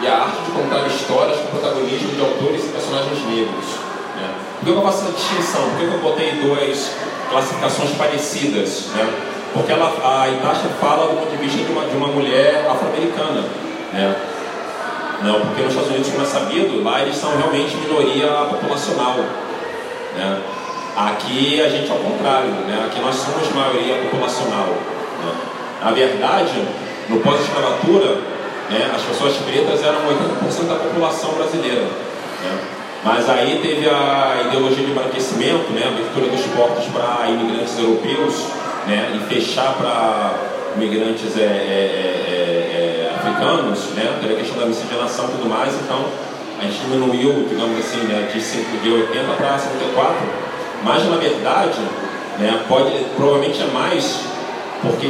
e 0.00 0.06
a 0.08 0.14
arte 0.16 0.40
de 0.46 0.50
contar 0.52 0.86
histórias 0.86 1.38
com 1.38 1.58
protagonismo 1.58 2.08
de 2.08 2.20
autores 2.20 2.64
e 2.64 2.68
personagens 2.68 3.18
negros. 3.28 3.66
Né? 4.16 4.34
Por 4.60 4.64
que 4.64 4.70
eu 4.70 4.82
faço 4.82 5.04
essa 5.04 5.12
distinção? 5.12 5.62
Por 5.70 5.78
que 5.78 5.94
eu 5.94 6.00
botei 6.00 6.32
duas 6.40 6.90
classificações 7.30 7.90
parecidas? 7.98 8.86
Né? 8.96 9.12
Porque 9.52 9.72
ela, 9.72 9.92
a 10.02 10.28
Itacha 10.30 10.68
fala 10.80 11.08
do 11.08 11.20
ponto 11.20 11.30
de 11.30 11.36
vista 11.36 11.62
de 11.62 11.70
uma, 11.70 11.84
de 11.84 11.96
uma 11.96 12.08
mulher 12.08 12.66
afro-americana 12.70 13.44
né? 13.92 14.16
Não, 15.24 15.40
porque 15.40 15.62
nos 15.62 15.70
Estados 15.70 15.90
Unidos, 15.90 16.10
como 16.10 16.22
é 16.22 16.26
sabido, 16.26 16.82
lá 16.82 17.02
eles 17.02 17.16
são 17.16 17.36
realmente 17.36 17.76
minoria 17.76 18.26
populacional. 18.50 19.16
Né? 20.16 20.40
Aqui 20.96 21.60
a 21.60 21.68
gente 21.68 21.88
é 21.88 21.92
ao 21.92 21.98
contrário, 21.98 22.48
né? 22.48 22.84
aqui 22.86 23.00
nós 23.00 23.14
somos 23.14 23.48
maioria 23.54 23.94
populacional. 24.02 24.66
Né? 24.66 25.32
Na 25.82 25.90
verdade, 25.90 26.64
no 27.08 27.20
pós-escravatura, 27.20 28.18
né, 28.70 28.90
as 28.94 29.02
pessoas 29.02 29.36
pretas 29.38 29.82
eram 29.82 30.00
80% 30.00 30.68
da 30.68 30.76
população 30.76 31.32
brasileira. 31.32 31.82
Né? 31.82 32.58
Mas 33.04 33.28
aí 33.28 33.58
teve 33.60 33.88
a 33.88 34.44
ideologia 34.46 34.84
de 34.84 34.90
embranquecimento, 34.92 35.72
né, 35.72 35.82
a 35.84 35.88
abertura 35.88 36.28
dos 36.28 36.46
portos 36.54 36.84
para 36.86 37.28
imigrantes 37.28 37.76
europeus 37.78 38.46
né, 38.86 39.12
e 39.14 39.34
fechar 39.34 39.74
para 39.74 40.34
imigrantes 40.76 41.36
é, 41.36 41.42
é, 41.42 41.46
é, 41.46 42.61
africanos, 43.42 43.78
né, 43.96 44.18
pela 44.20 44.38
questão 44.38 44.58
da 44.58 44.66
miscigenação 44.66 45.24
e 45.26 45.28
tudo 45.32 45.48
mais, 45.48 45.74
então 45.74 46.04
a 46.60 46.64
gente 46.64 46.78
diminuiu, 46.78 47.46
digamos 47.48 47.78
assim, 47.78 47.98
né, 48.06 48.30
de, 48.32 48.40
5, 48.40 48.78
de 48.78 48.90
80 48.90 49.32
para 49.36 49.58
54, 49.58 50.14
mas 50.84 51.04
na 51.08 51.16
verdade, 51.16 51.80
né, 52.38 52.64
pode, 52.68 52.92
provavelmente 53.16 53.60
é 53.60 53.66
mais, 53.66 54.20
porque 54.80 55.06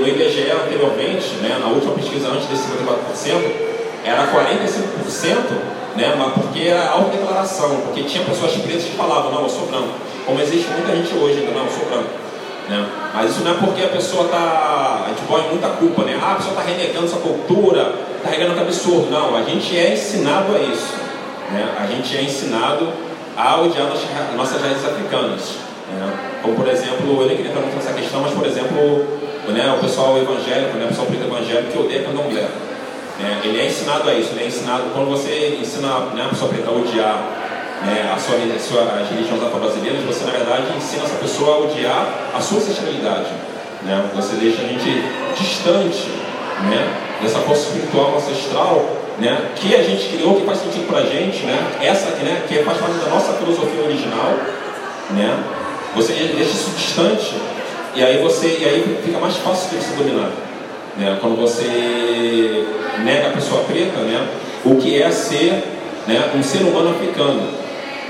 no 0.00 0.08
IBGE 0.08 0.50
anteriormente, 0.50 1.34
né, 1.42 1.58
na 1.60 1.68
última 1.68 1.92
pesquisa 1.94 2.28
antes 2.28 2.46
desse 2.46 2.64
54%, 2.64 3.70
era 4.04 4.26
45%, 4.28 5.96
né, 5.96 6.14
mas 6.16 6.32
porque 6.32 6.68
era 6.68 6.90
autodeclaração, 6.90 7.82
porque 7.84 8.02
tinha 8.04 8.24
pessoas 8.24 8.52
pretas 8.52 8.84
que 8.84 8.96
falavam, 8.96 9.32
não, 9.32 9.42
eu 9.42 9.48
sou 9.48 9.66
branco, 9.66 9.90
como 10.24 10.40
existe 10.40 10.68
muita 10.70 10.96
gente 10.96 11.14
hoje 11.14 11.46
não, 11.52 11.64
eu 11.64 11.70
sou 11.70 11.86
branco. 11.86 12.29
Né? 12.70 12.86
Mas 13.12 13.32
isso 13.32 13.40
não 13.42 13.50
é 13.50 13.54
porque 13.54 13.82
a 13.82 13.88
pessoa 13.88 14.26
está. 14.26 15.02
A 15.04 15.08
gente 15.08 15.26
põe 15.26 15.42
muita 15.48 15.68
culpa, 15.70 16.04
né? 16.04 16.16
Ah, 16.22 16.32
a 16.32 16.34
pessoa 16.36 16.52
está 16.52 16.62
renegando 16.62 17.08
sua 17.08 17.18
cultura, 17.18 17.94
está 18.16 18.30
renegando 18.30 18.54
que 18.54 18.60
absurdo. 18.60 19.10
Não, 19.10 19.36
a 19.36 19.42
gente 19.42 19.76
é 19.76 19.92
ensinado 19.92 20.54
a 20.54 20.58
isso. 20.60 20.94
Né? 21.50 21.68
A 21.82 21.86
gente 21.86 22.16
é 22.16 22.22
ensinado 22.22 22.88
a 23.36 23.60
odiar 23.60 23.88
nossas, 23.88 24.08
nossas 24.36 24.62
raízes 24.62 24.84
africanas. 24.84 25.56
Né? 25.92 26.12
Como 26.42 26.54
por 26.54 26.68
exemplo, 26.68 27.20
eu 27.20 27.26
nem 27.26 27.36
queria 27.36 27.50
entrar 27.50 27.62
muito 27.62 27.74
nessa 27.74 27.92
questão, 27.92 28.20
mas 28.20 28.32
por 28.32 28.46
exemplo, 28.46 29.04
né, 29.48 29.74
o 29.76 29.80
pessoal 29.80 30.16
evangélico, 30.16 30.76
né, 30.78 30.84
o 30.84 30.88
pessoal 30.88 31.08
preto 31.08 31.24
evangélico 31.24 31.72
que 31.72 31.78
odeia 31.78 32.04
candomblé. 32.04 32.46
Né? 33.18 33.40
Ele 33.42 33.60
é 33.60 33.66
ensinado 33.66 34.08
a 34.08 34.14
isso, 34.14 34.30
ele 34.32 34.44
é 34.44 34.46
ensinado, 34.46 34.84
quando 34.94 35.10
você 35.10 35.58
ensina 35.60 35.88
né, 36.14 36.24
a 36.24 36.28
pessoa 36.28 36.50
preta 36.50 36.70
a 36.70 36.72
odiar 36.72 37.39
né, 37.82 38.12
a 38.14 38.18
sua, 38.18 38.36
a 38.36 38.58
sua 38.58 39.00
as 39.00 39.08
religiões 39.10 39.42
afro-brasileiras, 39.42 40.02
você 40.04 40.24
na 40.24 40.32
verdade 40.32 40.64
ensina 40.76 41.04
essa 41.04 41.16
pessoa 41.16 41.56
a 41.56 41.58
odiar 41.60 42.06
a 42.34 42.40
sua 42.40 42.58
ancestralidade. 42.58 43.30
Né? 43.82 44.04
Você 44.14 44.36
deixa 44.36 44.62
a 44.62 44.66
gente 44.66 45.02
distante 45.38 46.08
né, 46.68 46.94
dessa 47.22 47.38
força 47.40 47.68
espiritual 47.68 48.16
ancestral 48.16 48.84
né, 49.18 49.50
que 49.56 49.74
a 49.74 49.82
gente 49.82 50.08
criou, 50.08 50.36
que 50.36 50.46
faz 50.46 50.58
sentido 50.58 50.86
para 50.86 50.98
a 50.98 51.06
gente, 51.06 51.44
né, 51.44 51.78
essa 51.82 52.10
né, 52.16 52.42
que 52.46 52.54
faz 52.62 52.78
parte 52.78 52.94
da 52.98 53.10
nossa 53.10 53.32
filosofia 53.34 53.82
original. 53.84 54.34
Né, 55.10 55.42
você 55.94 56.12
deixa 56.12 56.52
isso 56.52 56.70
distante 56.76 57.34
e 57.94 58.04
aí, 58.04 58.22
você, 58.22 58.58
e 58.60 58.64
aí 58.64 59.00
fica 59.04 59.18
mais 59.18 59.36
fácil 59.36 59.70
de 59.70 59.84
você 59.84 59.96
dominar. 59.96 60.30
Né, 60.96 61.18
quando 61.20 61.36
você 61.36 62.66
nega 63.04 63.28
a 63.28 63.32
pessoa 63.32 63.64
preta 63.64 63.98
né, 64.00 64.28
o 64.64 64.76
que 64.76 65.00
é 65.00 65.10
ser 65.10 65.64
né, 66.06 66.30
um 66.36 66.42
ser 66.42 66.62
humano 66.62 66.90
africano 66.90 67.60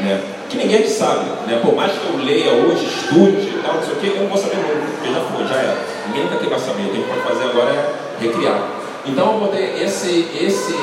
né? 0.00 0.20
Que 0.48 0.56
ninguém 0.56 0.86
sabe, 0.86 1.26
né? 1.46 1.60
Por 1.62 1.74
mais 1.74 1.92
que 1.92 2.06
eu 2.06 2.24
leia 2.24 2.52
hoje, 2.52 2.84
estude 2.84 3.48
e 3.48 3.60
tal, 3.62 3.74
não 3.74 3.82
sei 3.82 3.92
o 3.92 3.96
que, 3.96 4.06
eu 4.08 4.22
não 4.22 4.28
vou 4.28 4.38
saber 4.38 4.56
nunca, 4.56 4.86
porque 4.90 5.12
já 5.12 5.20
foi, 5.20 5.46
já 5.46 5.54
era. 5.56 5.78
Ninguém 6.08 6.24
nunca 6.24 6.48
vai 6.48 6.58
saber, 6.58 6.82
o 6.82 6.84
que 6.86 6.90
a 6.90 6.94
gente 6.94 7.08
pode 7.08 7.20
fazer 7.20 7.44
agora 7.50 7.70
é 7.70 8.24
recriar. 8.24 8.60
Então 9.06 9.32
eu 9.32 9.40
botei 9.40 9.82
esse, 9.82 10.28
esse, 10.34 10.74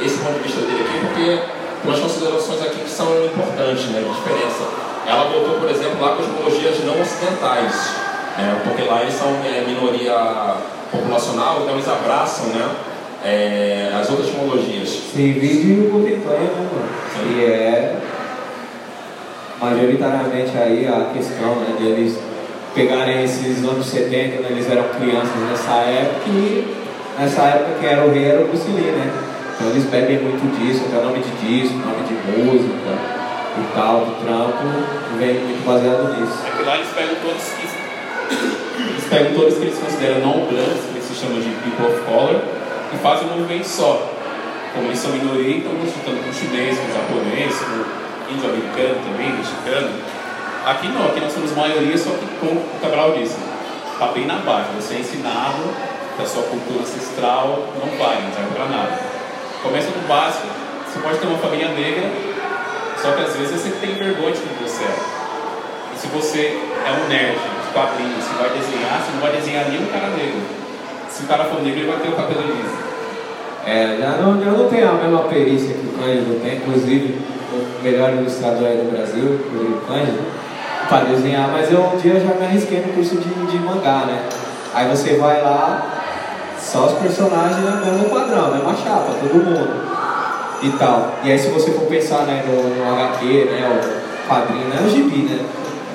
esse 0.00 0.18
ponto 0.18 0.34
de 0.38 0.48
vista 0.48 0.60
dele 0.62 0.82
aqui, 0.82 1.06
porque 1.06 1.38
umas 1.84 2.00
considerações 2.00 2.62
aqui 2.62 2.80
que 2.80 2.90
são 2.90 3.06
importantes, 3.24 3.86
né? 3.90 4.00
De 4.00 4.08
diferença. 4.08 4.64
Ela 5.06 5.30
botou, 5.30 5.60
por 5.60 5.70
exemplo, 5.70 6.00
lá 6.00 6.16
cosmologias 6.16 6.82
não 6.84 7.00
ocidentais, 7.00 7.94
né? 8.36 8.60
porque 8.64 8.82
lá 8.82 9.02
eles 9.02 9.14
são 9.14 9.28
é, 9.44 9.64
minoria 9.64 10.56
populacional, 10.90 11.60
então 11.62 11.74
eles 11.74 11.88
abraçam, 11.88 12.46
né? 12.46 12.68
É, 13.24 13.92
as 13.98 14.10
outras 14.10 14.30
cosmologias. 14.30 14.88
Sim, 14.88 15.32
vídeo 15.32 15.90
contemporâneo, 15.90 16.48
né? 16.48 16.88
Que 17.14 17.44
é 17.44 17.96
majoritariamente 19.60 20.56
aí 20.56 20.86
a 20.86 21.12
questão 21.12 21.56
né, 21.56 21.76
de 21.78 21.86
eles 21.86 22.18
pegarem 22.74 23.24
esses 23.24 23.64
anos 23.64 23.86
70, 23.86 24.42
né, 24.42 24.48
eles 24.50 24.70
eram 24.70 24.84
crianças 24.90 25.34
nessa 25.48 25.74
época 25.74 26.28
e 26.28 26.76
nessa 27.18 27.42
época 27.42 27.78
que 27.80 27.86
era 27.86 28.04
o 28.04 28.12
rei 28.12 28.24
era 28.24 28.42
o 28.42 28.48
Bruce 28.48 28.70
Lee, 28.70 28.92
né? 28.92 29.10
Então 29.54 29.70
eles 29.70 29.84
bebem 29.84 30.18
muito 30.20 30.44
disso, 30.60 30.84
até 30.86 31.02
nome 31.02 31.20
de 31.20 31.30
disco, 31.40 31.78
nome 31.78 32.04
de 32.04 32.14
música 32.36 32.92
e 33.56 33.74
tal, 33.74 34.04
do 34.04 34.22
trampo, 34.22 34.62
vem 35.18 35.40
muito 35.40 35.64
baseado 35.64 36.20
nisso. 36.20 36.36
É 36.46 36.50
que 36.50 36.62
lá 36.62 36.76
eles 36.76 36.88
pegam 36.94 37.14
todos 37.24 37.42
que 37.42 37.66
eles 38.76 39.04
pegam 39.08 39.34
todos 39.34 39.54
que 39.54 39.62
eles 39.62 39.78
consideram 39.78 40.20
não 40.20 40.44
brancos, 40.44 40.84
que 40.92 41.00
se 41.00 41.14
chamam 41.14 41.40
de 41.40 41.48
people 41.48 41.86
of 41.86 42.00
color, 42.02 42.42
e 42.92 42.96
fazem 42.98 43.28
um 43.28 43.38
movimento 43.38 43.64
só. 43.64 44.12
Como 44.74 44.88
eles 44.88 44.98
são 44.98 45.12
minoria, 45.12 45.56
então 45.56 45.72
estão 45.72 45.88
juntando 45.88 46.26
com 46.26 46.32
chinês, 46.34 46.76
com 46.76 46.92
japonês, 46.92 47.54
com 47.56 48.05
índio-americano 48.30 48.96
também, 49.04 49.32
mexicano. 49.32 49.90
Aqui 50.66 50.88
não, 50.88 51.06
aqui 51.06 51.20
nós 51.20 51.32
somos 51.32 51.52
maioria, 51.52 51.96
só 51.96 52.10
que 52.10 52.26
como 52.40 52.60
o 52.60 52.80
Cabral 52.80 53.12
disse, 53.12 53.36
está 53.92 54.06
bem 54.08 54.26
na 54.26 54.36
base. 54.36 54.68
Você 54.76 54.94
é 54.94 54.98
ensinado 54.98 55.62
a 56.22 56.26
sua 56.26 56.42
cultura 56.44 56.80
ancestral 56.80 57.68
não 57.76 57.98
vai, 57.98 58.22
não 58.22 58.32
serve 58.32 58.54
para 58.54 58.64
nada. 58.66 58.98
Começa 59.62 59.90
no 59.90 60.08
básico, 60.08 60.46
você 60.86 60.98
pode 61.00 61.18
ter 61.18 61.26
uma 61.26 61.38
família 61.38 61.68
negra, 61.68 62.10
só 62.96 63.12
que 63.12 63.22
às 63.22 63.36
vezes 63.36 63.60
você 63.60 63.70
tem 63.80 63.94
vergonha 63.94 64.32
de 64.32 64.40
quem 64.40 64.66
você 64.66 64.84
é. 64.84 64.96
E 65.94 65.98
se 65.98 66.06
você 66.08 66.58
é 66.86 66.90
um 66.92 67.08
nerd 67.08 67.36
de 67.36 67.72
quadrinhos, 67.72 68.24
você 68.24 68.34
vai 68.34 68.50
desenhar, 68.50 69.02
você 69.02 69.12
não 69.12 69.20
vai 69.20 69.32
desenhar 69.32 69.68
nenhum 69.68 69.86
cara 69.86 70.08
negro. 70.08 70.40
Se 71.10 71.24
o 71.24 71.26
cara 71.26 71.44
for 71.44 71.62
negro, 71.62 71.80
ele 71.80 71.90
vai 71.90 72.00
ter 72.00 72.08
o 72.08 72.12
cabelo 72.12 72.42
liso. 72.42 72.76
É, 73.66 73.98
já 74.00 74.10
não, 74.22 74.40
eu 74.40 74.52
não 74.52 74.68
tenho 74.68 74.88
a 74.88 74.92
mesma 74.92 75.24
perícia 75.24 75.74
que 75.74 75.86
o 75.86 75.98
Cândido 75.98 76.40
tem, 76.40 76.56
inclusive 76.56 77.18
melhor 77.86 78.12
ilustrador 78.14 78.66
aí 78.66 78.78
do 78.78 78.90
Brasil, 78.90 79.24
o 79.24 79.86
Cândido, 79.86 80.18
para 80.88 81.04
desenhar, 81.04 81.48
mas 81.52 81.70
eu 81.70 81.80
um 81.80 81.96
dia 81.96 82.18
já 82.18 82.34
me 82.34 82.44
arrisquei 82.44 82.80
no 82.80 82.92
curso 82.92 83.16
de, 83.16 83.28
de 83.28 83.58
mangá, 83.58 84.04
né? 84.06 84.24
Aí 84.74 84.88
você 84.88 85.16
vai 85.16 85.40
lá, 85.40 85.86
só 86.58 86.86
os 86.86 86.92
personagens 86.98 87.58
né, 87.58 87.82
mesmo 87.84 88.10
padrão, 88.10 88.54
mesma 88.54 88.74
chapa, 88.74 89.12
todo 89.20 89.34
mundo. 89.34 89.86
E 90.62 90.70
tal. 90.70 91.12
E 91.22 91.30
aí 91.30 91.38
se 91.38 91.48
você 91.48 91.70
for 91.70 91.86
pensar 91.86 92.22
né, 92.22 92.42
no, 92.46 92.76
no 92.76 92.94
HQ, 92.94 93.24
né, 93.24 93.80
o 93.80 94.28
quadrinho, 94.28 94.66
né, 94.68 94.82
o 94.84 94.90
gibi, 94.90 95.22
né? 95.22 95.38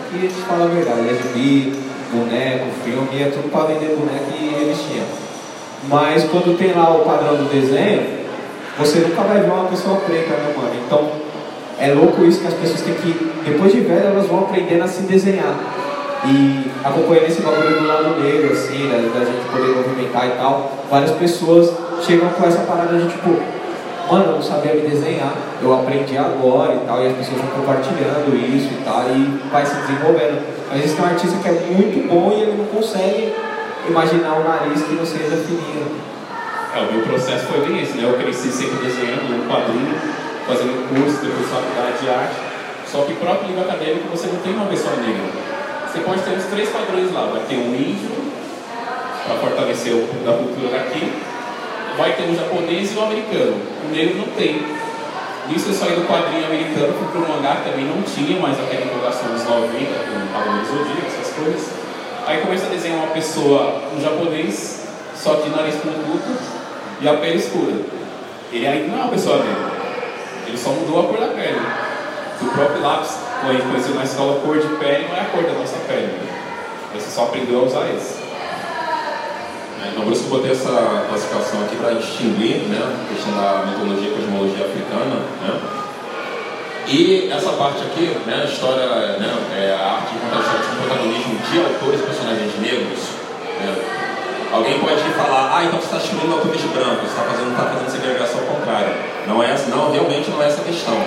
Aqui 0.06 0.18
a 0.18 0.22
gente 0.22 0.42
fala 0.48 0.66
a 0.66 0.68
verdade, 0.68 1.10
é 1.10 1.14
gibi, 1.14 1.78
boneco, 2.14 2.66
filme, 2.84 3.22
é 3.22 3.32
tudo 3.32 3.52
para 3.52 3.66
vender 3.66 3.96
boneco 3.98 4.32
e 4.40 4.60
revistinha. 4.60 5.04
Mas 5.90 6.24
quando 6.26 6.58
tem 6.58 6.74
lá 6.74 6.96
o 6.96 7.04
padrão 7.04 7.36
do 7.36 7.50
desenho, 7.50 8.22
você 8.78 9.00
nunca 9.00 9.22
vai 9.24 9.40
ver 9.42 9.52
uma 9.52 9.66
pessoa 9.66 9.98
preta, 9.98 10.34
né, 10.34 10.54
mano? 10.56 10.74
Então, 10.86 11.21
é 11.82 11.94
louco 11.96 12.24
isso 12.24 12.42
que 12.42 12.48
as 12.48 12.54
pessoas 12.54 12.82
têm 12.82 12.94
que, 12.94 13.32
depois 13.44 13.74
de 13.74 13.80
velho, 13.80 14.06
elas 14.06 14.28
vão 14.28 14.42
aprendendo 14.42 14.84
a 14.84 14.88
se 14.88 15.02
desenhar. 15.02 15.56
E 16.24 16.70
acompanhando 16.86 17.26
esse 17.26 17.42
bagulho 17.42 17.80
do 17.80 17.88
lado 17.88 18.22
negro, 18.22 18.54
assim, 18.54 18.84
né, 18.84 19.10
da 19.12 19.26
gente 19.26 19.44
poder 19.52 19.76
movimentar 19.76 20.28
e 20.28 20.32
tal, 20.38 20.72
várias 20.92 21.10
pessoas 21.14 21.74
chegam 22.06 22.30
com 22.30 22.46
essa 22.46 22.60
parada 22.60 22.96
de 22.96 23.08
tipo, 23.10 23.30
mano, 24.12 24.26
eu 24.26 24.32
não 24.34 24.42
sabia 24.44 24.76
me 24.76 24.82
desenhar, 24.82 25.34
eu 25.60 25.74
aprendi 25.74 26.16
agora 26.16 26.76
e 26.76 26.86
tal, 26.86 27.02
e 27.02 27.08
as 27.08 27.18
pessoas 27.18 27.38
vão 27.42 27.50
compartilhando 27.50 28.36
isso 28.36 28.70
e 28.72 28.84
tal, 28.86 29.04
e 29.10 29.50
vai 29.52 29.66
se 29.66 29.74
desenvolvendo. 29.74 30.40
Às 30.72 30.78
vezes 30.78 30.96
tem 30.96 31.04
um 31.04 31.08
artista 31.08 31.38
que 31.40 31.48
é 31.48 31.52
muito 31.52 32.08
bom 32.08 32.32
e 32.32 32.42
ele 32.44 32.58
não 32.60 32.66
consegue 32.66 33.34
imaginar 33.90 34.34
um 34.40 34.44
nariz 34.44 34.84
que 34.84 34.94
não 34.94 35.06
seja 35.06 35.36
fininho. 35.38 35.88
É, 36.76 36.80
o 36.80 36.94
meu 36.94 37.04
processo 37.04 37.48
foi 37.48 37.66
bem 37.66 37.82
esse, 37.82 37.98
né? 37.98 38.04
Eu 38.04 38.14
cresci 38.14 38.50
sempre 38.50 38.86
desenhando 38.86 39.28
no 39.28 39.52
quadrinho, 39.52 39.96
fazendo 40.48 40.88
curso, 40.90 41.22
depois 41.22 41.48
faculdade 41.50 41.98
de 42.02 42.10
arte. 42.10 42.36
Só 42.86 43.04
que 43.04 43.14
o 43.14 43.16
próprio 43.18 43.48
livro 43.48 43.64
acadêmico 43.64 44.10
você 44.12 44.28
não 44.28 44.40
tem 44.42 44.54
uma 44.54 44.66
pessoa 44.66 44.96
negra. 44.98 45.32
Você 45.88 46.00
pode 46.00 46.22
ter 46.22 46.38
os 46.38 46.46
três 46.46 46.70
padrões 46.70 47.12
lá. 47.14 47.26
Vai 47.32 47.42
ter 47.48 47.56
um 47.56 47.76
índio, 47.76 48.12
para 49.26 49.36
fortalecer 49.38 49.94
o 49.94 50.08
da 50.26 50.34
cultura 50.34 50.78
daqui. 50.78 51.12
Vai 51.98 52.14
ter 52.14 52.24
um 52.24 52.36
japonês 52.36 52.94
e 52.94 52.98
um 52.98 53.04
americano. 53.04 53.56
O 53.86 53.92
negro 53.92 54.18
não 54.18 54.28
tem. 54.36 54.62
Nisso 55.48 55.70
eu 55.70 55.74
saí 55.74 55.96
do 55.96 56.08
quadrinho 56.08 56.46
americano, 56.46 56.94
fui 56.94 57.08
pro 57.12 57.28
mangá, 57.28 57.62
também 57.66 57.86
não 57.86 58.02
tinha 58.04 58.40
mais 58.40 58.58
aquela 58.60 58.86
empolgação 58.86 59.34
dos 59.34 59.44
90, 59.44 59.68
com 59.68 60.34
Cavaleiro 60.34 60.68
Zodíaco, 60.68 61.08
essas 61.08 61.34
coisas. 61.34 61.70
Aí 62.28 62.42
começa 62.42 62.68
a 62.68 62.70
desenhar 62.70 63.00
uma 63.00 63.08
pessoa, 63.08 63.82
um 63.96 64.00
japonês, 64.00 64.86
só 65.16 65.34
de 65.36 65.50
nariz 65.50 65.76
pontudo 65.76 66.38
e 67.02 67.08
a 67.08 67.14
pele 67.16 67.38
escura. 67.38 67.74
Ele 68.52 68.68
ainda 68.68 68.88
não 68.88 69.00
é 69.00 69.02
uma 69.04 69.12
pessoa 69.12 69.38
negra. 69.38 69.81
Ele 70.52 70.58
só 70.58 70.72
mudou 70.72 71.00
a 71.00 71.04
cor 71.08 71.18
da 71.18 71.28
pele. 71.28 71.62
O 72.42 72.46
próprio 72.52 72.82
lápis, 72.82 73.16
a 73.42 73.54
gente 73.54 73.64
conheceu 73.64 73.96
na 73.96 74.04
escola, 74.04 74.42
cor 74.42 74.60
de 74.60 74.68
pele 74.76 75.08
não 75.08 75.16
é 75.16 75.22
a 75.22 75.26
cor 75.32 75.44
da 75.44 75.54
nossa 75.54 75.78
pele. 75.88 76.12
Você 76.94 77.10
só 77.10 77.24
aprendeu 77.24 77.62
a 77.62 77.64
usar 77.64 77.88
esse. 77.96 78.20
É, 79.80 79.92
Então, 79.92 80.04
por 80.04 80.12
isso 80.12 80.24
que 80.24 80.28
eu 80.28 80.36
botei 80.36 80.52
essa 80.52 81.06
classificação 81.08 81.64
aqui 81.64 81.78
para 81.78 81.94
distinguir 81.94 82.68
né, 82.68 82.84
a 82.84 83.14
questão 83.14 83.32
da 83.32 83.66
mitologia 83.66 84.10
e 84.10 84.14
cosmologia 84.14 84.66
africana. 84.66 85.24
Né? 85.40 85.60
E 86.88 87.32
essa 87.32 87.52
parte 87.54 87.80
aqui, 87.84 88.12
né, 88.28 88.44
a 88.44 88.52
história, 88.52 88.86
né, 89.20 89.32
é 89.56 89.72
a 89.72 90.04
arte 90.04 90.14
de 90.14 90.20
contar 90.20 90.42
histórias 90.42 90.68
com 90.68 90.76
protagonismo 90.84 91.40
de 91.48 91.60
autores 91.60 92.02
e 92.02 92.04
personagens 92.04 92.60
negros. 92.60 93.00
Né? 93.56 94.11
Alguém 94.52 94.80
pode 94.80 95.02
falar, 95.16 95.56
ah, 95.56 95.64
então 95.64 95.80
você 95.80 95.86
está 95.86 95.98
excluindo 95.98 96.34
autores 96.34 96.62
brancos, 96.76 97.08
você 97.08 97.16
está 97.16 97.24
fazendo, 97.24 97.56
tá 97.56 97.64
fazendo 97.72 97.90
segregação 97.90 98.40
ao 98.42 98.56
contrário. 98.56 98.94
Não 99.26 99.42
é 99.42 99.56
não, 99.70 99.92
realmente 99.92 100.30
não 100.30 100.44
é 100.44 100.48
essa 100.48 100.62
a 100.62 100.66
questão. 100.66 100.98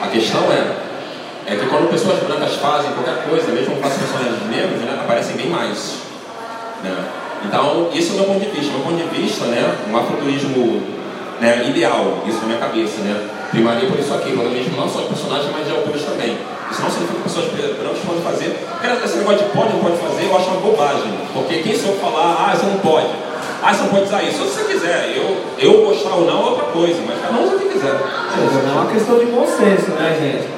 A 0.00 0.06
questão 0.06 0.42
é, 0.52 1.52
é 1.52 1.56
que 1.56 1.66
quando 1.66 1.90
pessoas 1.90 2.22
brancas 2.22 2.54
fazem 2.56 2.92
qualquer 2.92 3.28
coisa, 3.28 3.50
mesmo 3.50 3.74
que 3.74 3.82
façam 3.82 3.98
personagens 3.98 4.38
negros, 4.48 4.80
né, 4.82 5.00
aparecem 5.02 5.36
bem 5.36 5.50
mais. 5.50 5.96
Né? 6.84 6.94
Então, 7.44 7.90
isso 7.92 8.12
é 8.12 8.14
o 8.14 8.16
meu 8.18 8.24
ponto 8.26 8.40
de 8.40 8.50
vista. 8.50 8.72
Meu 8.72 8.82
ponto 8.82 8.96
de 8.96 9.20
vista, 9.20 9.46
né, 9.46 9.76
um 9.90 9.96
afrofuturismo 9.96 10.82
né, 11.40 11.66
ideal, 11.68 12.22
isso 12.26 12.38
na 12.40 12.46
minha 12.46 12.58
cabeça, 12.58 13.00
né? 13.02 13.28
Primaria 13.50 13.88
por 13.88 13.98
isso 13.98 14.12
aqui, 14.14 14.32
protagonismo 14.32 14.76
não 14.76 14.88
só 14.88 15.00
de 15.00 15.08
personagens, 15.08 15.50
mas 15.52 15.66
de 15.66 15.72
autores 15.72 16.02
também. 16.02 16.36
Isso 16.70 16.82
não 16.82 16.90
significa 16.90 17.18
que 17.18 17.28
pessoas 17.28 17.46
brancas 17.46 17.98
podem 18.04 18.22
fazer. 18.22 18.66
Cara, 18.82 19.04
esse 19.04 19.16
negócio 19.18 19.38
de 19.38 19.50
pode 19.52 19.72
não 19.72 19.80
pode 19.80 19.96
fazer, 19.96 20.24
eu 20.24 20.36
acho 20.36 20.50
uma 20.50 20.60
bobagem. 20.60 21.12
Porque 21.32 21.62
quem 21.62 21.76
sou 21.76 21.92
eu 21.92 21.98
falar, 21.98 22.50
ah, 22.50 22.56
você 22.56 22.66
não 22.66 22.78
pode. 22.78 23.08
Ah, 23.62 23.72
você 23.72 23.82
não 23.82 23.88
pode 23.88 24.04
usar 24.04 24.22
isso. 24.22 24.44
Se 24.44 24.54
você 24.54 24.72
quiser, 24.72 25.16
eu, 25.16 25.36
eu 25.58 25.84
gostar 25.84 26.14
ou 26.14 26.26
não 26.26 26.40
é 26.40 26.50
outra 26.50 26.64
coisa, 26.64 27.00
mas 27.06 27.20
cada 27.20 27.34
um 27.34 27.44
usa 27.44 27.56
o 27.56 27.58
que 27.58 27.68
quiser. 27.68 27.94
É 27.94 28.72
uma 28.72 28.90
questão 28.90 29.18
de 29.18 29.26
bom 29.26 29.46
senso, 29.46 29.90
né, 29.92 30.16
gente? 30.20 30.48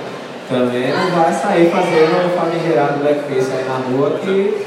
Também 0.48 0.88
não 0.88 1.10
vai 1.10 1.32
sair 1.32 1.70
fazendo 1.70 2.26
um 2.26 2.38
famigerado 2.38 3.00
blackface 3.00 3.52
aí 3.52 3.64
na 3.68 3.76
rua 3.76 4.18
que 4.18 4.64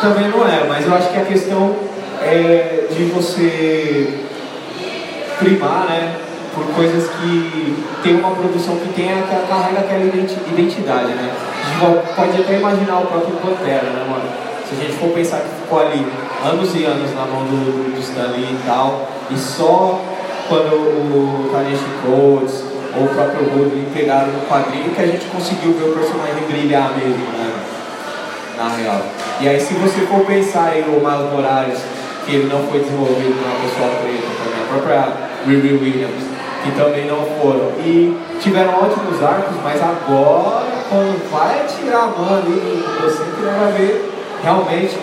também 0.00 0.28
não 0.28 0.46
é, 0.46 0.64
mas 0.68 0.84
eu 0.84 0.94
acho 0.94 1.10
que 1.10 1.18
a 1.18 1.24
questão 1.24 1.76
é 2.22 2.86
de 2.90 3.04
você 3.04 4.20
primar, 5.38 5.86
né, 5.88 6.14
por 6.56 6.64
coisas 6.74 7.10
que 7.10 7.76
tem 8.02 8.16
uma 8.16 8.30
produção 8.30 8.76
que 8.76 8.88
tem 8.94 9.12
aquela, 9.12 9.46
carrega 9.46 9.80
aquela 9.80 10.04
identi- 10.04 10.40
identidade, 10.48 11.12
né? 11.12 11.30
A 11.30 11.92
gente 11.92 12.14
pode 12.16 12.40
até 12.40 12.56
imaginar 12.58 13.00
o 13.00 13.06
próprio 13.06 13.36
Pantera, 13.36 13.90
né, 13.92 14.06
mano? 14.08 14.24
Se 14.66 14.74
a 14.74 14.78
gente 14.82 14.96
for 14.98 15.10
pensar 15.10 15.40
que 15.40 15.48
ficou 15.62 15.80
ali 15.80 16.04
anos 16.42 16.74
e 16.74 16.84
anos 16.84 17.14
na 17.14 17.26
mão 17.26 17.44
do, 17.44 17.92
do 17.94 18.00
Stan 18.00 18.32
Lee 18.32 18.50
e 18.50 18.58
tal, 18.66 19.06
e 19.30 19.36
só 19.36 20.00
quando 20.48 20.72
o 20.74 21.50
Taneshi 21.52 21.84
Coates 22.02 22.64
ou 22.96 23.04
o 23.04 23.08
próprio 23.08 23.44
Woodley 23.52 23.86
pegaram 23.92 24.28
no 24.28 24.40
quadrinho 24.48 24.90
que 24.90 25.02
a 25.02 25.06
gente 25.06 25.26
conseguiu 25.26 25.74
ver 25.74 25.90
o 25.90 25.92
personagem 25.92 26.42
brilhar 26.48 26.90
mesmo, 26.96 27.26
né? 27.36 27.52
na 28.56 28.68
real. 28.74 29.02
E 29.40 29.48
aí 29.48 29.60
se 29.60 29.74
você 29.74 30.00
for 30.06 30.24
pensar 30.24 30.74
em 30.78 30.82
o 30.82 30.98
Miles 31.04 31.30
Morales, 31.30 31.78
que 32.24 32.36
ele 32.36 32.48
não 32.50 32.66
foi 32.66 32.80
desenvolvido 32.80 33.36
por 33.36 33.46
uma 33.46 33.60
pessoa 33.60 33.90
preta 34.00 34.26
também, 34.42 34.62
a 34.64 34.68
própria 34.72 35.12
Riri 35.46 35.74
Williams, 35.74 36.24
que 36.66 36.78
também 36.78 37.06
não 37.06 37.24
foram. 37.40 37.70
E 37.78 38.16
tiveram 38.40 38.74
ótimos 38.74 39.22
arcos, 39.22 39.56
mas 39.62 39.80
agora, 39.80 40.66
quando 40.88 41.30
vai 41.30 41.64
tirar 41.66 42.04
a 42.04 42.06
mão 42.06 42.38
ali 42.38 42.84
você 43.00 43.22
vai 43.44 43.72
ver 43.72 44.12
realmente 44.42 44.98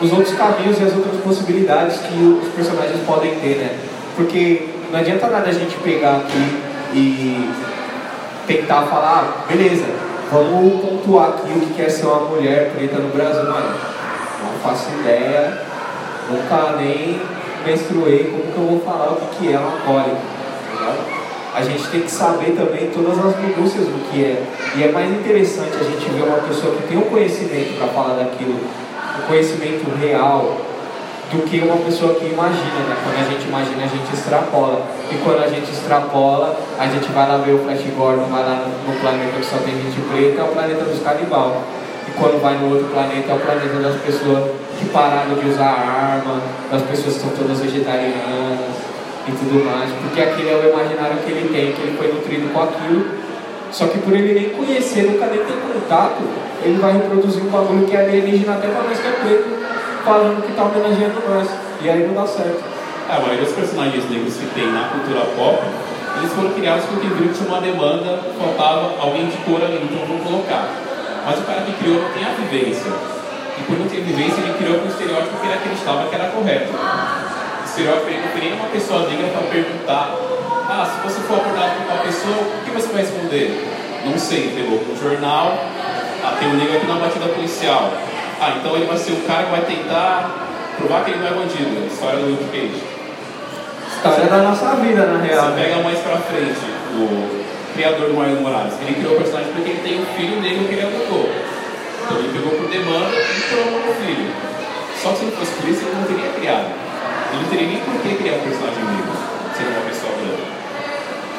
os 0.00 0.12
outros 0.12 0.34
caminhos 0.36 0.78
e 0.78 0.84
as 0.84 0.94
outras 0.94 1.20
possibilidades 1.22 1.98
que 1.98 2.40
os 2.42 2.48
personagens 2.52 3.00
podem 3.06 3.34
ter, 3.36 3.56
né? 3.56 3.78
Porque 4.14 4.68
não 4.92 5.00
adianta 5.00 5.26
nada 5.28 5.48
a 5.48 5.52
gente 5.52 5.76
pegar 5.76 6.16
aqui 6.16 6.62
e 6.94 7.50
tentar 8.46 8.82
falar, 8.82 9.44
ah, 9.48 9.52
beleza, 9.52 9.86
vamos 10.30 10.80
pontuar 10.80 11.30
aqui 11.30 11.52
o 11.52 11.74
que 11.74 11.82
é 11.82 11.88
ser 11.88 12.06
uma 12.06 12.20
mulher 12.20 12.72
preta 12.74 12.98
no 12.98 13.08
Brasil, 13.08 13.44
mano. 13.44 13.74
Não 14.42 14.60
faço 14.62 14.90
ideia, 15.00 15.58
nunca 16.30 16.76
nem 16.76 17.20
menstruei, 17.64 18.24
como 18.30 18.52
que 18.52 18.58
eu 18.58 18.78
vou 18.78 18.80
falar 18.80 19.12
o 19.12 19.20
que 19.32 19.52
é 19.52 19.58
uma 19.58 19.72
cólica, 19.80 20.35
ligado? 20.76 21.26
A 21.56 21.62
gente 21.62 21.88
tem 21.88 22.02
que 22.02 22.10
saber 22.10 22.52
também 22.52 22.90
todas 22.92 23.16
as 23.16 23.34
minúcias 23.40 23.88
do 23.88 24.10
que 24.10 24.22
é. 24.22 24.44
E 24.76 24.84
é 24.84 24.92
mais 24.92 25.10
interessante 25.10 25.72
a 25.80 25.84
gente 25.84 26.04
ver 26.10 26.28
uma 26.28 26.36
pessoa 26.38 26.76
que 26.76 26.82
tem 26.86 26.98
um 26.98 27.08
conhecimento 27.08 27.78
para 27.78 27.88
falar 27.88 28.14
daquilo, 28.16 28.52
um 28.52 29.26
conhecimento 29.26 29.88
real, 29.98 30.52
do 31.32 31.42
que 31.48 31.58
uma 31.60 31.78
pessoa 31.78 32.14
que 32.14 32.26
imagina, 32.26 32.84
né? 32.86 32.96
Quando 33.02 33.18
a 33.18 33.30
gente 33.30 33.48
imagina, 33.48 33.84
a 33.84 33.88
gente 33.88 34.12
extrapola. 34.12 34.82
E 35.10 35.16
quando 35.24 35.42
a 35.42 35.48
gente 35.48 35.72
extrapola, 35.72 36.60
a 36.78 36.86
gente 36.86 37.10
vai 37.10 37.26
lá 37.26 37.38
ver 37.38 37.52
o 37.52 37.58
Flash 37.64 37.82
Gordon, 37.96 38.26
vai 38.28 38.44
lá 38.44 38.66
no, 38.68 38.92
no 38.92 39.00
planeta 39.00 39.40
que 39.40 39.46
só 39.46 39.56
tem 39.56 39.74
gente 39.80 39.98
preta, 40.12 40.42
é 40.42 40.44
o 40.44 40.52
planeta 40.52 40.84
dos 40.84 41.02
canibal. 41.02 41.62
E 42.06 42.10
quando 42.12 42.40
vai 42.40 42.58
no 42.58 42.70
outro 42.70 42.88
planeta, 42.92 43.32
é 43.32 43.34
o 43.34 43.40
planeta 43.40 43.80
das 43.80 43.96
pessoas 44.02 44.44
que 44.78 44.84
pararam 44.90 45.34
de 45.34 45.48
usar 45.48 45.72
arma, 45.72 46.40
das 46.70 46.82
pessoas 46.82 47.14
que 47.14 47.20
são 47.22 47.30
todas 47.30 47.60
vegetarianas 47.60 48.95
e 49.28 49.32
tudo 49.32 49.64
mais. 49.64 49.90
Porque 49.90 50.20
aquele 50.20 50.50
é 50.50 50.54
o 50.54 50.70
imaginário 50.70 51.18
que 51.18 51.30
ele 51.30 51.48
tem, 51.48 51.72
que 51.72 51.82
ele 51.82 51.96
foi 51.96 52.12
nutrido 52.12 52.52
com 52.52 52.62
aquilo. 52.62 53.06
Só 53.70 53.86
que 53.86 53.98
por 53.98 54.14
ele 54.14 54.32
nem 54.32 54.50
conhecer, 54.50 55.02
nunca 55.10 55.26
nem 55.26 55.38
ter 55.38 55.58
contato, 55.72 56.22
ele 56.62 56.78
vai 56.78 56.92
reproduzir 56.92 57.42
um 57.42 57.50
bagulho 57.50 57.86
que 57.86 57.96
é 57.96 58.00
alienígena 58.00 58.54
até 58.54 58.68
pra 58.68 58.82
nós 58.82 58.98
que 58.98 59.06
é 59.06 59.10
preto 59.10 59.66
falando 60.06 60.40
que 60.46 60.52
está 60.52 60.62
homenageando 60.62 61.20
nós. 61.28 61.48
E 61.82 61.90
aí 61.90 62.06
não 62.06 62.14
dá 62.14 62.26
certo. 62.26 62.62
É, 63.10 63.12
a 63.12 63.20
maioria 63.20 63.44
dos 63.44 63.54
personagens 63.54 64.08
negros 64.08 64.34
que 64.34 64.46
tem 64.54 64.70
na 64.70 64.88
cultura 64.88 65.26
pop, 65.34 65.62
eles 66.18 66.32
foram 66.32 66.50
criados 66.54 66.84
porque 66.86 67.06
viram 67.08 67.28
que 67.28 67.38
tinha 67.38 67.48
uma 67.48 67.60
demanda, 67.60 68.22
faltava 68.38 68.94
alguém 68.98 69.26
de 69.26 69.36
cor 69.38 69.62
ali, 69.62 69.82
então 69.82 70.06
vamos 70.06 70.22
colocar. 70.22 70.70
Mas 71.26 71.38
o 71.38 71.42
cara 71.42 71.62
que 71.62 71.72
criou 71.82 72.00
não 72.00 72.10
tem 72.10 72.24
a 72.24 72.30
vivência. 72.38 72.90
E 73.58 73.62
por 73.62 73.78
não 73.78 73.86
ter 73.88 74.00
vivência, 74.00 74.40
ele 74.40 74.54
criou 74.58 74.78
um 74.78 74.86
estereótipo 74.86 75.36
que 75.40 75.46
ele 75.46 75.54
acreditava 75.54 76.06
que 76.08 76.14
era 76.14 76.30
correto. 76.30 76.72
Ele 77.78 78.20
não 78.20 78.32
teria 78.32 78.54
uma 78.54 78.68
pessoa 78.68 79.06
negra 79.06 79.28
para 79.28 79.48
perguntar: 79.48 80.14
ah, 80.68 80.86
se 80.86 81.06
você 81.06 81.20
for 81.28 81.40
abordado 81.40 81.72
por 81.76 81.92
uma 81.92 82.02
pessoa, 82.02 82.36
o 82.36 82.64
que 82.64 82.70
você 82.70 82.88
vai 82.88 83.02
responder? 83.02 83.52
Não 84.04 84.18
sei, 84.18 84.52
pegou 84.54 84.80
um 84.80 84.96
jornal, 84.96 85.58
ah, 86.24 86.36
tem 86.38 86.48
um 86.48 86.54
negro 86.54 86.76
aqui 86.76 86.86
na 86.86 86.94
batida 86.94 87.26
policial. 87.26 87.92
Ah, 88.40 88.56
então 88.58 88.76
ele 88.76 88.86
vai 88.86 88.96
ser 88.96 89.12
o 89.12 89.20
cara 89.26 89.44
que 89.44 89.50
vai 89.50 89.60
tentar 89.60 90.30
provar 90.78 91.04
que 91.04 91.10
ele 91.10 91.20
não 91.20 91.28
é 91.28 91.30
bandido. 91.30 91.86
História 91.86 92.18
do 92.18 92.30
Luke 92.30 92.44
Cage. 92.44 92.82
História 93.94 94.24
da 94.26 94.38
nossa 94.38 94.76
vida, 94.76 95.06
na 95.06 95.18
real. 95.20 95.46
Você 95.46 95.60
pega 95.60 95.82
mais 95.82 95.98
pra 95.98 96.16
frente 96.16 96.64
o 96.96 97.44
criador 97.74 98.08
do 98.08 98.14
Mario 98.14 98.40
Morales. 98.40 98.74
Ele 98.80 98.94
criou 98.94 99.14
o 99.14 99.16
personagem 99.18 99.52
porque 99.52 99.70
ele 99.70 99.80
tem 99.80 100.00
um 100.00 100.06
filho 100.16 100.40
negro 100.40 100.64
que 100.64 100.74
ele 100.74 100.82
adotou. 100.82 101.28
Então 102.04 102.18
ele 102.18 102.32
pegou 102.32 102.58
por 102.58 102.68
demanda 102.70 103.16
e 103.16 103.40
tornou 103.50 103.80
o 103.80 103.94
filho. 104.00 104.32
Só 105.02 105.10
que 105.10 105.18
se 105.18 105.24
não 105.26 105.32
fosse 105.32 105.52
por 105.52 105.68
isso, 105.68 105.82
ele 105.84 105.94
não 105.94 106.04
teria 106.04 106.32
criado. 106.32 106.85
Ele 107.32 107.42
não 107.42 107.48
teria 107.50 107.68
nem 107.68 107.80
por 107.80 107.96
que 108.02 108.14
criar 108.16 108.36
um 108.36 108.44
personagem 108.46 108.84
negro, 108.84 109.14
sendo 109.56 109.70
uma 109.74 109.84
pessoa 109.88 110.12
branca. 110.16 110.46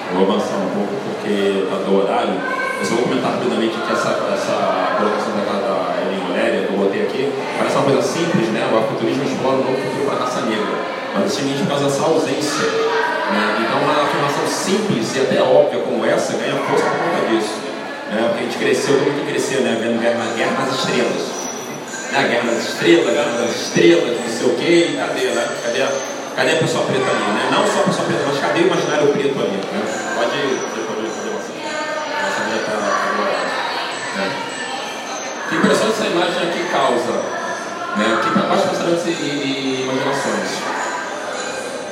Eu 0.08 0.14
vou 0.16 0.24
avançar 0.24 0.58
um 0.64 0.72
pouco 0.72 0.94
porque 1.04 1.68
tá 1.70 1.78
do 1.84 1.92
horário. 2.00 2.36
Eu 2.80 2.86
só 2.86 2.94
vou 2.96 3.04
comentar 3.10 3.32
rapidamente 3.34 3.76
que 3.76 3.92
essa, 3.92 4.12
essa 4.32 4.56
colocação 4.98 5.34
da, 5.34 5.44
da 5.44 5.78
Ellen 6.06 6.22
Moléria 6.30 6.68
que 6.68 6.74
eu 6.74 6.78
botei 6.78 7.02
aqui 7.04 7.34
parece 7.58 7.76
uma 7.76 7.86
coisa 7.86 8.02
simples, 8.02 8.48
né? 8.54 8.70
O 8.72 8.78
afuturismo 8.78 9.24
explora 9.24 9.58
um 9.58 9.66
novo 9.66 9.78
futuro 9.82 10.06
para 10.06 10.16
a 10.16 10.24
raça 10.24 10.42
negra. 10.46 10.78
Mas 11.14 11.26
é 11.26 11.28
simplesmente 11.28 11.62
por 11.66 11.70
causa 11.70 11.86
dessa 11.86 12.04
ausência. 12.06 12.68
Né? 13.28 13.44
Então, 13.66 13.82
uma 13.82 14.04
afirmação 14.04 14.48
simples 14.48 15.16
e 15.16 15.20
até 15.20 15.42
óbvia 15.42 15.82
como 15.82 16.06
essa 16.06 16.38
ganha 16.38 16.56
força 16.56 16.86
por 16.86 17.00
conta 17.04 17.28
disso. 17.28 17.56
Né? 18.12 18.24
Porque 18.30 18.40
a 18.40 18.46
gente 18.48 18.58
cresceu, 18.58 18.96
como 19.00 19.12
que 19.20 19.26
cresceu, 19.26 19.62
né? 19.62 19.78
Vendo 19.82 20.00
Guerra, 20.00 20.24
Guerra 20.36 20.54
nas 20.64 20.76
Estrelas. 20.80 21.37
Né? 22.22 22.30
Guerra 22.30 22.52
nas 22.52 22.64
Estrelas, 22.64 23.14
Guerra 23.14 23.32
nas 23.40 23.56
Estrelas, 23.56 24.20
não 24.20 24.30
sei 24.30 24.48
o 24.48 24.56
quê, 24.56 24.90
e 24.92 24.98
cadê, 24.98 25.26
né? 25.30 25.48
Cadê 25.64 25.82
a, 25.84 25.92
cadê 26.36 26.52
a 26.52 26.58
pessoa 26.58 26.86
preta 26.86 27.06
ali, 27.12 27.32
né? 27.34 27.50
Não 27.52 27.68
só 27.68 27.82
a 27.82 27.84
pessoa 27.84 28.08
preta, 28.08 28.24
mas 28.26 28.40
cadê 28.40 28.62
o 28.62 28.68
imaginário 28.68 29.08
preto 29.10 29.40
ali? 29.40 29.58
Né? 29.58 29.82
Pode, 30.16 30.38
fazer 30.68 30.88
minha 32.48 32.64
tá 32.64 32.78
né? 34.16 34.32
Que 35.50 35.56
impressão 35.56 35.90
essa 35.90 36.06
imagem 36.06 36.50
aqui 36.50 36.64
causa? 36.72 37.38
Né? 37.98 38.20
Que, 38.24 38.48
quais 38.48 38.62
pensamentos 38.62 39.06
e, 39.06 39.10
e 39.10 39.82
imaginações? 39.84 40.78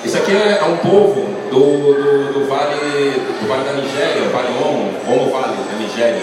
Isso 0.04 0.18
aqui 0.18 0.32
é, 0.34 0.64
um 0.66 0.78
povo 0.78 1.36
do, 1.50 1.94
do, 1.94 2.34
do, 2.34 2.48
vale, 2.48 3.12
do 3.42 3.48
vale 3.48 3.64
da 3.64 3.74
Nigéria, 3.74 4.24
o 4.24 4.30
Vale 4.30 4.50
Omo, 4.64 4.94
Omo 5.08 5.32
Vale 5.32 5.56
da 5.56 5.78
Nigéria. 5.80 6.22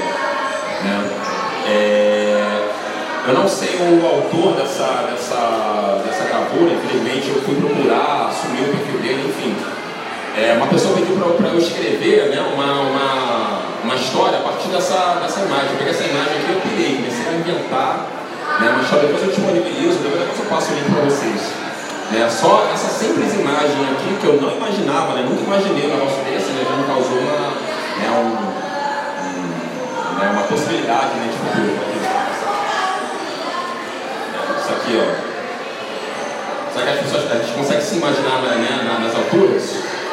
Né? 0.84 1.10
É, 1.66 2.31
eu 3.26 3.34
não 3.34 3.48
sei 3.48 3.76
o 3.78 4.04
autor 4.04 4.54
dessa, 4.56 5.06
dessa, 5.08 6.02
dessa 6.04 6.24
gravura, 6.24 6.74
infelizmente 6.74 7.28
eu 7.28 7.40
fui 7.42 7.54
procurar, 7.54 8.28
assumir 8.28 8.62
o 8.62 8.76
perfil 8.76 8.98
dele, 8.98 9.28
enfim. 9.28 9.54
É, 10.36 10.54
uma 10.56 10.66
pessoa 10.66 10.96
pediu 10.96 11.14
para 11.14 11.48
eu 11.48 11.58
escrever 11.58 12.30
né, 12.30 12.40
uma, 12.40 12.80
uma, 12.80 13.60
uma 13.84 13.94
história 13.94 14.38
a 14.38 14.42
partir 14.42 14.68
dessa, 14.68 15.20
dessa 15.22 15.40
imagem. 15.40 15.70
Eu 15.70 15.78
peguei 15.78 15.92
essa 15.92 16.04
imagem 16.04 16.34
aqui 16.34 16.50
e 16.50 16.52
eu 16.52 16.60
pirei, 16.62 16.96
comecei 16.96 17.28
a 17.28 17.34
inventar 17.34 18.06
né, 18.58 18.70
uma 18.70 18.82
história, 18.82 19.06
depois 19.06 19.22
eu 19.22 19.30
disponibilizo, 19.30 19.98
depois 20.02 20.38
eu 20.38 20.46
passo 20.46 20.72
o 20.72 20.74
link 20.74 20.90
para 20.90 21.04
vocês. 21.04 21.62
Né? 22.10 22.28
Só 22.28 22.66
essa 22.74 22.88
simples 22.88 23.34
imagem 23.34 23.86
aqui, 23.92 24.18
que 24.20 24.26
eu 24.26 24.40
não 24.40 24.50
imaginava, 24.50 25.14
né? 25.14 25.22
nunca 25.22 25.44
imaginei 25.44 25.86
um 25.86 25.94
negócio 25.94 26.18
desse, 26.24 26.50
né? 26.58 26.66
já 26.68 26.76
me 26.76 26.84
causou 26.90 27.18
uma, 27.18 27.54
né? 28.02 28.10
um, 28.18 28.34
um, 29.30 30.18
né? 30.18 30.30
uma 30.32 30.42
possibilidade 30.42 31.14
né? 31.22 31.30
de 31.30 31.38
futuro. 31.38 32.21
Isso 34.72 34.80
aqui, 34.80 34.96
ó. 34.96 36.72
Será 36.72 36.84
que 36.86 36.92
as 36.92 37.04
pessoas 37.04 37.30
a 37.30 37.36
gente 37.36 37.52
consegue 37.52 37.82
se 37.82 37.96
imaginar 37.96 38.40
né? 38.40 38.98
nas 39.04 39.14
alturas? 39.14 39.62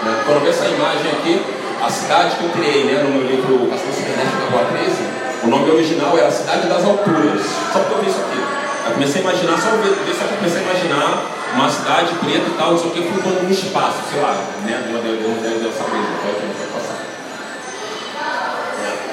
Né? 0.03 0.11
Quando 0.25 0.35
eu 0.35 0.43
vejo 0.43 0.59
essa 0.59 0.67
imagem 0.67 1.11
aqui, 1.11 1.41
a 1.81 1.89
cidade 1.89 2.35
que 2.35 2.43
eu 2.43 2.49
criei 2.49 2.83
né? 2.83 3.03
no 3.03 3.09
meu 3.15 3.23
livro 3.23 3.71
Castelo 3.71 3.93
Cibernético 3.93 4.35
da 4.35 4.47
Rua 4.51 4.67
13, 4.75 4.95
o 5.43 5.47
nome 5.47 5.71
original 5.71 6.17
era 6.17 6.29
Cidade 6.29 6.67
das 6.67 6.83
Alturas. 6.83 7.41
Só 7.71 7.79
porque 7.79 7.93
eu 7.93 8.01
vi 8.03 8.09
isso 8.09 8.19
aqui. 8.19 8.39
Eu 8.87 8.91
comecei 8.91 9.21
a 9.21 9.23
imaginar, 9.23 9.55
só 9.55 9.69
ver, 9.79 9.95
ver 9.95 10.13
só 10.13 10.27
que 10.27 10.33
eu 10.33 10.37
comecei 10.37 10.59
a 10.59 10.63
imaginar 10.63 11.23
uma 11.55 11.69
cidade 11.69 12.11
preta 12.19 12.47
e 12.47 12.55
tal, 12.57 12.71
não 12.71 12.77
sei 12.77 12.89
o 12.89 12.91
que, 12.91 13.01
flutuando 13.01 13.43
no 13.43 13.51
espaço, 13.51 13.97
sei 14.11 14.21
lá, 14.21 14.35
né? 14.65 14.83
Deu, 14.91 15.01
deu, 15.01 15.15
deu, 15.15 15.29
deu, 15.39 15.59
deu 15.59 15.69
essa 15.69 15.83
mesa, 15.87 16.11
pode, 16.19 16.35
pode 16.35 16.69
passar. 16.75 16.99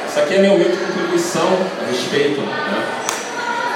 Essa 0.06 0.20
aqui 0.20 0.34
é 0.34 0.38
minha 0.38 0.52
humilde 0.52 0.76
contribuição 0.76 1.48
a 1.80 1.90
respeito, 1.90 2.40
né? 2.40 2.84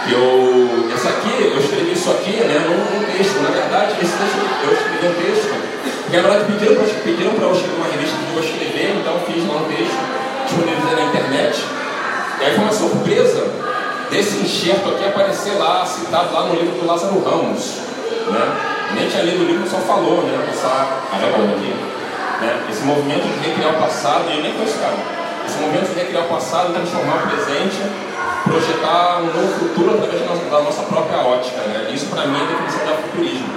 Que 0.05 0.13
eu, 0.13 0.89
essa 0.95 1.09
aqui, 1.11 1.53
eu 1.53 1.59
escrevi 1.59 1.93
isso 1.93 2.11
aqui, 2.11 2.33
né, 2.33 2.65
num, 2.67 3.05
texto, 3.13 3.43
na 3.43 3.51
verdade, 3.51 3.93
esse 4.01 4.17
texto, 4.17 4.41
eu 4.65 4.73
escrevi 4.73 5.07
um 5.07 5.15
texto, 5.23 5.55
porque 6.03 6.17
na 6.17 6.23
verdade 6.23 6.45
pediram 6.53 6.75
para 6.75 6.87
pediram 7.05 7.33
eu 7.37 7.53
escrever 7.53 7.77
uma 7.77 7.87
revista 7.87 8.17
que 8.17 8.37
eu 8.37 8.43
escrever, 8.43 8.97
então 8.97 9.13
eu 9.13 9.21
fiz 9.21 9.47
lá 9.47 9.57
um 9.57 9.65
texto, 9.69 10.01
disponibilizei 10.47 10.97
na 10.97 11.03
internet, 11.03 11.65
e 12.41 12.45
aí 12.45 12.55
foi 12.55 12.65
uma 12.65 12.73
surpresa 12.73 13.47
desse 14.11 14.39
enxerto 14.39 14.89
aqui 14.89 15.05
aparecer 15.05 15.53
lá, 15.59 15.85
citado 15.85 16.33
lá 16.33 16.47
no 16.47 16.55
livro 16.55 16.81
do 16.81 16.87
Lázaro 16.87 17.23
Ramos. 17.23 17.77
Né? 18.27 18.71
Nem 18.95 19.09
tinha 19.09 19.23
lido 19.23 19.45
o 19.45 19.47
livro, 19.47 19.69
só 19.69 19.77
falou, 19.79 20.23
né? 20.23 20.43
Passar 20.49 21.05
aqui. 21.55 21.75
Né? 22.41 22.67
Esse 22.71 22.83
movimento 22.83 23.23
de 23.23 23.49
recriar 23.49 23.75
o 23.75 23.79
passado, 23.79 24.25
e 24.31 24.37
eu 24.39 24.43
nem 24.43 24.53
conheço 24.55 24.79
cara. 24.79 25.20
Esse 25.47 25.59
movimento 25.59 25.93
de 25.93 26.01
recriar 26.01 26.25
o 26.25 26.29
passado, 26.29 26.73
transformar 26.73 27.25
o 27.25 27.31
presente, 27.31 27.81
projetar 28.45 29.21
um 29.23 29.27
novo 29.27 29.59
futuro 29.59 29.91
através 29.95 30.21
da 30.23 30.61
nossa 30.61 30.83
própria 30.83 31.19
ótica. 31.19 31.61
Né? 31.63 31.91
Isso 31.93 32.07
para 32.07 32.27
mim 32.27 32.39
é 32.39 32.43
a 32.43 32.47
definição 32.47 32.87
do 32.87 33.03
futurismo. 33.03 33.49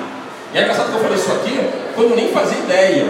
E 0.53 0.57
é 0.57 0.61
engraçado 0.61 0.89
que 0.91 0.97
eu 0.97 1.01
falei 1.01 1.17
isso 1.17 1.31
aqui 1.31 1.59
quando 1.95 2.09
eu 2.11 2.15
nem 2.15 2.31
fazia 2.31 2.57
ideia. 2.57 3.05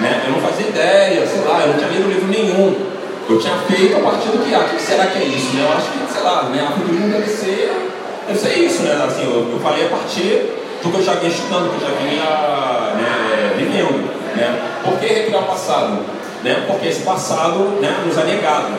Né? 0.00 0.24
Eu 0.26 0.32
não 0.32 0.40
fazia 0.40 0.66
ideia, 0.66 1.26
sei 1.26 1.40
lá, 1.44 1.60
eu 1.60 1.68
não 1.68 1.74
tinha 1.74 1.90
lido 1.90 2.08
livro 2.08 2.28
nenhum. 2.28 2.90
Eu 3.28 3.38
tinha 3.38 3.56
feito 3.68 3.96
a 3.96 4.00
partir 4.00 4.28
do 4.28 4.44
que, 4.44 4.52
o 4.52 4.76
que 4.76 4.82
será 4.82 5.06
que 5.06 5.18
é 5.18 5.24
isso? 5.24 5.54
Né? 5.54 5.62
Eu 5.62 5.76
acho 5.76 5.90
que, 5.92 6.12
sei 6.12 6.22
lá, 6.22 6.42
né, 6.44 6.66
a 6.66 6.72
futurismo 6.72 7.08
deve 7.08 7.28
ser, 7.28 7.72
deve 8.26 8.38
ser 8.38 8.58
isso, 8.58 8.82
né? 8.82 9.00
Assim, 9.06 9.22
eu, 9.22 9.52
eu 9.52 9.60
falei 9.60 9.86
a 9.86 9.88
partir 9.88 10.50
do 10.82 10.90
que 10.90 10.98
eu 10.98 11.04
já 11.04 11.14
vinha 11.14 11.30
estudando, 11.30 11.70
que 11.70 11.84
eu 11.84 11.88
já 11.88 11.94
vinha 11.94 12.24
né, 12.96 13.54
vivendo. 13.56 14.10
Né? 14.34 14.58
Por 14.82 14.98
que 14.98 15.06
recriar 15.06 15.42
o 15.42 15.46
passado? 15.46 15.98
Né? 16.42 16.64
Porque 16.66 16.88
esse 16.88 17.02
passado 17.02 17.80
né, 17.80 18.02
nos 18.06 18.16
é 18.16 18.24
negado. 18.24 18.72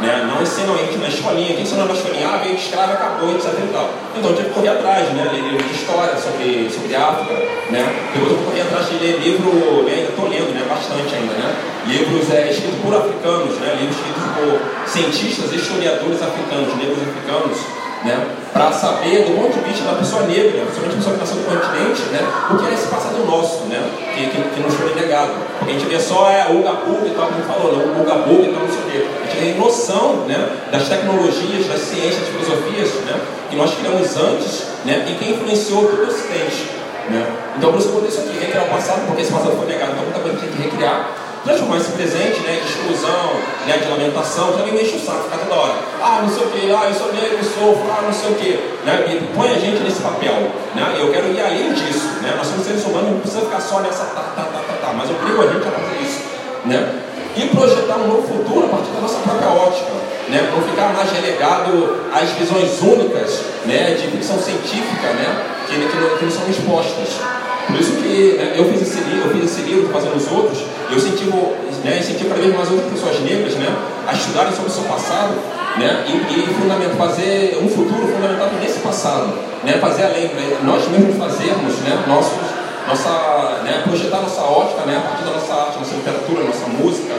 Né? 0.00 0.26
Não 0.26 0.42
ensinam 0.42 0.74
na 0.74 1.08
escolinha. 1.08 1.54
Quem 1.54 1.62
ensinou 1.62 1.86
na 1.86 1.94
escolinha? 1.94 2.28
Ah, 2.28 2.38
veio 2.38 2.56
escravo, 2.56 2.92
acabou, 2.92 3.30
etc. 3.34 3.54
E 3.58 3.72
tal. 3.72 3.90
Então 4.16 4.34
tive 4.34 4.48
que 4.48 4.54
correr 4.54 4.70
atrás, 4.70 5.08
né? 5.10 5.30
ler 5.32 5.42
livros 5.42 5.68
de 5.68 5.74
história 5.74 6.16
sobre, 6.16 6.68
sobre 6.70 6.96
África. 6.96 7.34
Né? 7.70 7.86
Depois 8.12 8.32
eu 8.32 8.38
corri 8.38 8.60
atrás 8.60 8.88
de 8.88 8.96
ler 8.98 9.18
livro, 9.20 9.84
né? 9.84 10.08
estou 10.08 10.28
lendo 10.28 10.52
né? 10.54 10.66
bastante 10.68 11.14
ainda. 11.14 11.34
Né? 11.34 11.54
Livros 11.86 12.30
é, 12.30 12.50
escritos 12.50 12.80
por 12.80 12.94
africanos, 12.94 13.54
né? 13.60 13.78
livros 13.78 13.96
escritos 13.96 14.26
por 14.34 14.88
cientistas, 14.88 15.52
historiadores 15.52 16.22
africanos, 16.22 16.74
negros 16.76 16.98
africanos 16.98 17.81
né, 18.04 18.26
para 18.52 18.72
saber, 18.72 19.24
do 19.24 19.36
ponto 19.36 19.52
de 19.52 19.60
vista 19.68 19.84
da 19.84 19.94
pessoa 19.94 20.22
negra, 20.22 20.66
principalmente 20.66 20.94
a 20.94 20.96
pessoa 20.98 21.14
que 21.14 21.20
nasceu 21.20 21.36
no 21.36 21.44
continente, 21.44 22.02
né, 22.10 22.20
o 22.50 22.56
que 22.58 22.66
é 22.66 22.74
esse 22.74 22.86
passado 22.88 23.24
nosso, 23.24 23.64
né, 23.66 23.80
que, 24.14 24.26
que, 24.26 24.42
que 24.54 24.60
nos 24.60 24.74
foi 24.74 24.94
negado. 24.94 25.32
A 25.60 25.64
gente 25.64 25.86
vê 25.86 25.98
só 25.98 26.28
é, 26.28 26.48
o 26.50 26.62
Gabuga 26.62 27.06
e 27.06 27.10
tal, 27.10 27.28
como 27.28 27.42
falou, 27.44 27.76
né, 27.76 27.84
o 27.98 28.04
Gabuga 28.04 28.42
e 28.42 28.52
tal, 28.52 28.62
não 28.62 28.68
sei 28.68 28.80
o 28.80 28.90
quê. 28.90 29.06
A 29.22 29.26
gente 29.26 29.38
tem 29.38 29.58
noção 29.58 30.26
né, 30.26 30.48
das 30.70 30.88
tecnologias, 30.88 31.66
das 31.66 31.80
ciências, 31.80 32.20
das 32.20 32.28
filosofias 32.28 32.88
né, 33.06 33.20
que 33.48 33.56
nós 33.56 33.74
criamos 33.74 34.16
antes 34.16 34.66
né, 34.84 35.06
e 35.08 35.14
que 35.14 35.30
influenciou 35.30 35.86
todo 35.86 36.04
o 36.04 36.08
Ocidente. 36.08 36.70
Né. 37.08 37.26
Então, 37.56 37.72
por 37.72 37.78
isso 37.80 37.88
eu 37.88 38.06
isso 38.06 38.20
aqui, 38.20 38.38
recriar 38.38 38.66
o 38.66 38.68
passado, 38.68 39.06
porque 39.06 39.22
esse 39.22 39.32
passado 39.32 39.56
foi 39.56 39.66
negado, 39.66 39.92
então 39.92 40.04
muita 40.04 40.20
coisa 40.20 40.38
tem 40.38 40.48
que 40.50 40.62
recriar 40.62 41.10
transformar 41.44 41.76
esse 41.78 41.92
presente 41.92 42.40
né, 42.40 42.60
de 42.60 42.68
exclusão, 42.68 43.34
né, 43.66 43.78
de 43.78 43.88
lamentação, 43.88 44.56
já 44.56 44.64
me 44.64 44.80
enche 44.80 44.96
o 44.96 45.00
saco, 45.00 45.24
fica 45.24 45.38
toda 45.44 45.60
hora. 45.60 45.74
Ah, 46.00 46.20
não 46.22 46.30
sei 46.30 46.44
o 46.44 46.50
que, 46.50 46.70
ah, 46.70 46.88
eu 46.88 46.94
sou 46.94 47.12
negro, 47.12 47.38
eu 47.38 47.44
sofro, 47.44 47.90
ah, 47.90 48.02
não 48.02 48.12
sei 48.12 48.30
o 48.30 48.34
que. 48.34 48.50
Né, 48.84 49.04
e 49.08 49.36
põe 49.36 49.50
a 49.50 49.58
gente 49.58 49.82
nesse 49.82 50.00
papel. 50.00 50.34
Né, 50.74 50.96
eu 50.98 51.12
quero 51.12 51.32
ir 51.32 51.40
além 51.40 51.72
disso. 51.72 52.06
Né, 52.22 52.34
nós 52.36 52.46
somos 52.46 52.64
seres 52.64 52.84
humanos, 52.84 53.10
não 53.10 53.20
precisa 53.20 53.42
ficar 53.42 53.60
só 53.60 53.80
nessa 53.80 54.04
tá, 54.04 54.22
tá, 54.34 54.42
tá, 54.42 54.58
tá, 54.58 54.86
tá. 54.86 54.92
Mas 54.92 55.10
eu 55.10 55.16
obrigo 55.16 55.42
a 55.42 55.46
gente 55.46 55.66
a 55.66 55.70
fazer 55.70 56.02
isso. 56.02 56.20
Né, 56.64 57.02
e 57.34 57.48
projetar 57.48 57.96
um 57.96 58.08
novo 58.08 58.28
futuro 58.28 58.66
a 58.66 58.68
partir 58.68 58.92
da 58.92 59.00
nossa 59.00 59.18
própria 59.20 59.48
ótica. 59.48 59.90
Né, 60.28 60.48
não 60.54 60.62
ficar 60.62 60.94
mais 60.94 61.10
relegado 61.10 62.06
às 62.14 62.30
visões 62.30 62.80
únicas 62.80 63.40
né, 63.66 63.94
de 64.00 64.06
ficção 64.08 64.38
científica 64.38 65.08
né, 65.08 65.44
que, 65.66 65.74
que, 65.74 66.18
que 66.18 66.24
não 66.24 66.30
são 66.30 66.48
expostas. 66.48 67.41
Por 67.66 67.80
isso 67.80 67.92
que 67.92 68.36
né, 68.38 68.54
eu 68.56 68.64
fiz 68.70 68.82
esse 68.82 69.00
livro, 69.00 69.30
eu 69.30 69.34
fiz 69.34 69.44
esse 69.44 69.62
livro 69.62 69.92
fazendo 69.92 70.16
os 70.16 70.30
outros, 70.30 70.58
eu 70.90 70.96
incentivo, 70.96 71.54
né, 71.84 71.98
incentivo 71.98 72.28
cada 72.30 72.40
vez 72.40 72.54
mais 72.54 72.70
outras 72.70 72.90
pessoas 72.90 73.20
negras 73.20 73.54
né, 73.54 73.74
a 74.06 74.12
estudarem 74.12 74.52
sobre 74.52 74.70
o 74.70 74.74
seu 74.74 74.84
passado 74.84 75.34
né, 75.78 76.04
e, 76.08 76.12
e 76.12 76.52
fazer 76.96 77.58
um 77.62 77.68
futuro 77.68 78.06
fundamentado 78.06 78.54
nesse 78.60 78.80
passado, 78.80 79.32
né, 79.64 79.78
fazer 79.80 80.04
além, 80.04 80.28
né, 80.28 80.58
nós 80.62 80.88
mesmos 80.88 81.16
fazermos 81.16 81.74
né, 81.80 82.04
nossos, 82.06 82.38
nossa, 82.86 83.62
né, 83.64 83.82
projetar 83.84 84.20
nossa 84.20 84.42
ótica 84.42 84.82
né, 84.86 84.96
a 84.96 85.08
partir 85.08 85.24
da 85.24 85.30
nossa 85.30 85.54
arte, 85.54 85.78
nossa 85.78 85.94
literatura, 85.94 86.44
nossa 86.44 86.66
música. 86.68 87.14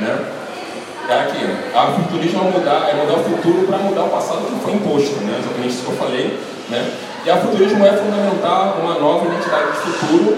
Né. 0.00 0.37
É 1.08 1.20
aqui, 1.20 1.40
a 1.74 1.86
futurismo 1.86 2.40
é 2.40 2.50
mudar, 2.50 2.90
é 2.90 2.94
mudar 2.94 3.14
o 3.14 3.24
futuro 3.24 3.66
para 3.66 3.78
mudar 3.78 4.02
o 4.02 4.08
passado 4.10 4.42
que 4.44 4.60
foi 4.60 4.74
imposto, 4.74 5.16
né, 5.24 5.38
exatamente 5.40 5.68
isso 5.72 5.84
que 5.86 5.92
eu 5.92 5.96
falei. 5.96 6.38
Né. 6.68 6.92
E 7.24 7.30
a 7.30 7.36
futurismo 7.38 7.86
é 7.86 7.92
fundamentar 7.92 8.76
uma 8.78 8.98
nova 8.98 9.24
identidade 9.24 9.72
de 9.72 9.78
futuro 9.78 10.36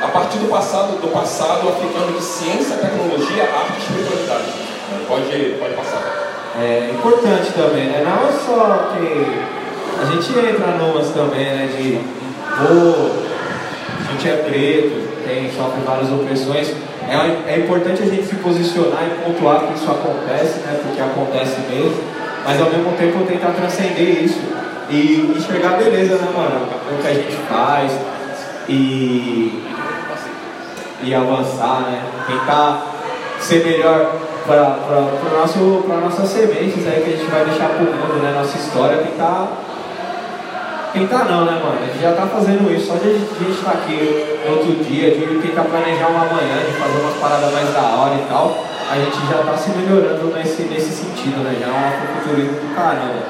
a 0.00 0.06
partir 0.06 0.38
do 0.38 0.48
passado, 0.48 1.00
do 1.00 1.08
passado 1.08 1.68
africano 1.68 2.12
de 2.16 2.22
ciência, 2.22 2.76
tecnologia, 2.76 3.50
arte 3.50 3.72
e 3.74 3.82
espiritualidade. 3.82 4.44
Pode, 5.08 5.56
pode 5.58 5.74
passar. 5.74 6.02
É 6.56 6.90
importante 6.94 7.50
também, 7.54 7.86
né? 7.86 8.04
Não 8.04 8.28
é 8.28 8.32
só 8.32 8.92
que 8.94 9.26
a 10.00 10.04
gente 10.04 10.38
entra 10.38 10.72
numas 10.78 11.08
também, 11.08 11.46
né? 11.46 11.66
De 11.66 11.98
pô, 12.58 13.10
a 13.98 14.12
gente 14.12 14.28
é 14.28 14.36
preto, 14.36 15.24
tem, 15.26 15.50
sofre 15.50 15.80
várias 15.84 16.12
opressões. 16.12 16.91
É, 17.08 17.54
é 17.54 17.58
importante 17.58 18.02
a 18.02 18.06
gente 18.06 18.24
se 18.24 18.36
posicionar 18.36 19.04
e 19.04 19.24
pontuar 19.24 19.66
que 19.66 19.74
isso 19.74 19.90
acontece, 19.90 20.60
né? 20.60 20.80
Porque 20.82 21.00
acontece 21.00 21.60
mesmo. 21.70 22.02
Mas 22.44 22.60
ao 22.60 22.70
mesmo 22.70 22.92
tempo 22.92 23.24
tentar 23.24 23.52
transcender 23.52 24.24
isso 24.24 24.40
e 24.90 25.34
enxergar 25.36 25.76
beleza, 25.76 26.16
né, 26.16 26.32
mano? 26.36 26.66
O 26.90 27.02
que 27.02 27.08
a 27.08 27.14
gente 27.14 27.36
faz 27.48 27.92
e 28.68 29.62
e 31.04 31.14
avançar, 31.14 31.82
né? 31.82 32.02
Tentar 32.26 32.86
ser 33.40 33.64
melhor 33.64 34.12
para 34.46 34.56
a 34.56 36.00
nossa 36.00 36.26
sementes 36.26 36.86
aí 36.86 37.02
que 37.02 37.14
a 37.14 37.16
gente 37.16 37.30
vai 37.30 37.44
deixar 37.44 37.68
para 37.70 37.82
o 37.82 37.86
mundo, 37.86 38.22
né? 38.22 38.32
Nossa 38.36 38.56
história, 38.56 38.98
tentar. 38.98 39.71
Tentar 40.92 41.24
não, 41.24 41.46
né, 41.46 41.52
mano? 41.52 41.78
A 41.82 41.86
gente 41.86 42.02
já 42.02 42.10
está 42.10 42.26
fazendo 42.26 42.70
isso, 42.70 42.88
só 42.88 42.96
de 42.96 43.08
a 43.08 43.12
gente 43.12 43.24
estar 43.50 43.72
tá 43.72 43.78
aqui 43.78 43.96
outro 44.46 44.84
dia, 44.84 45.10
de 45.10 45.40
tentar 45.40 45.64
planejar 45.64 46.08
uma 46.08 46.26
manhã, 46.26 46.60
de 46.68 46.72
fazer 46.76 47.00
umas 47.00 47.16
paradas 47.16 47.50
mais 47.50 47.72
da 47.72 47.80
hora 47.80 48.14
e 48.14 48.28
tal. 48.28 48.62
a 48.90 48.94
gente 48.96 49.16
já 49.26 49.40
está 49.40 49.56
se 49.56 49.70
melhorando 49.70 50.26
nesse, 50.36 50.64
nesse 50.64 50.92
sentido, 50.92 51.42
né? 51.42 51.56
Já 51.58 51.66
é 51.66 51.70
um 51.70 51.88
afrofuturismo 51.88 52.60
do 52.60 52.74
caramba. 52.74 53.22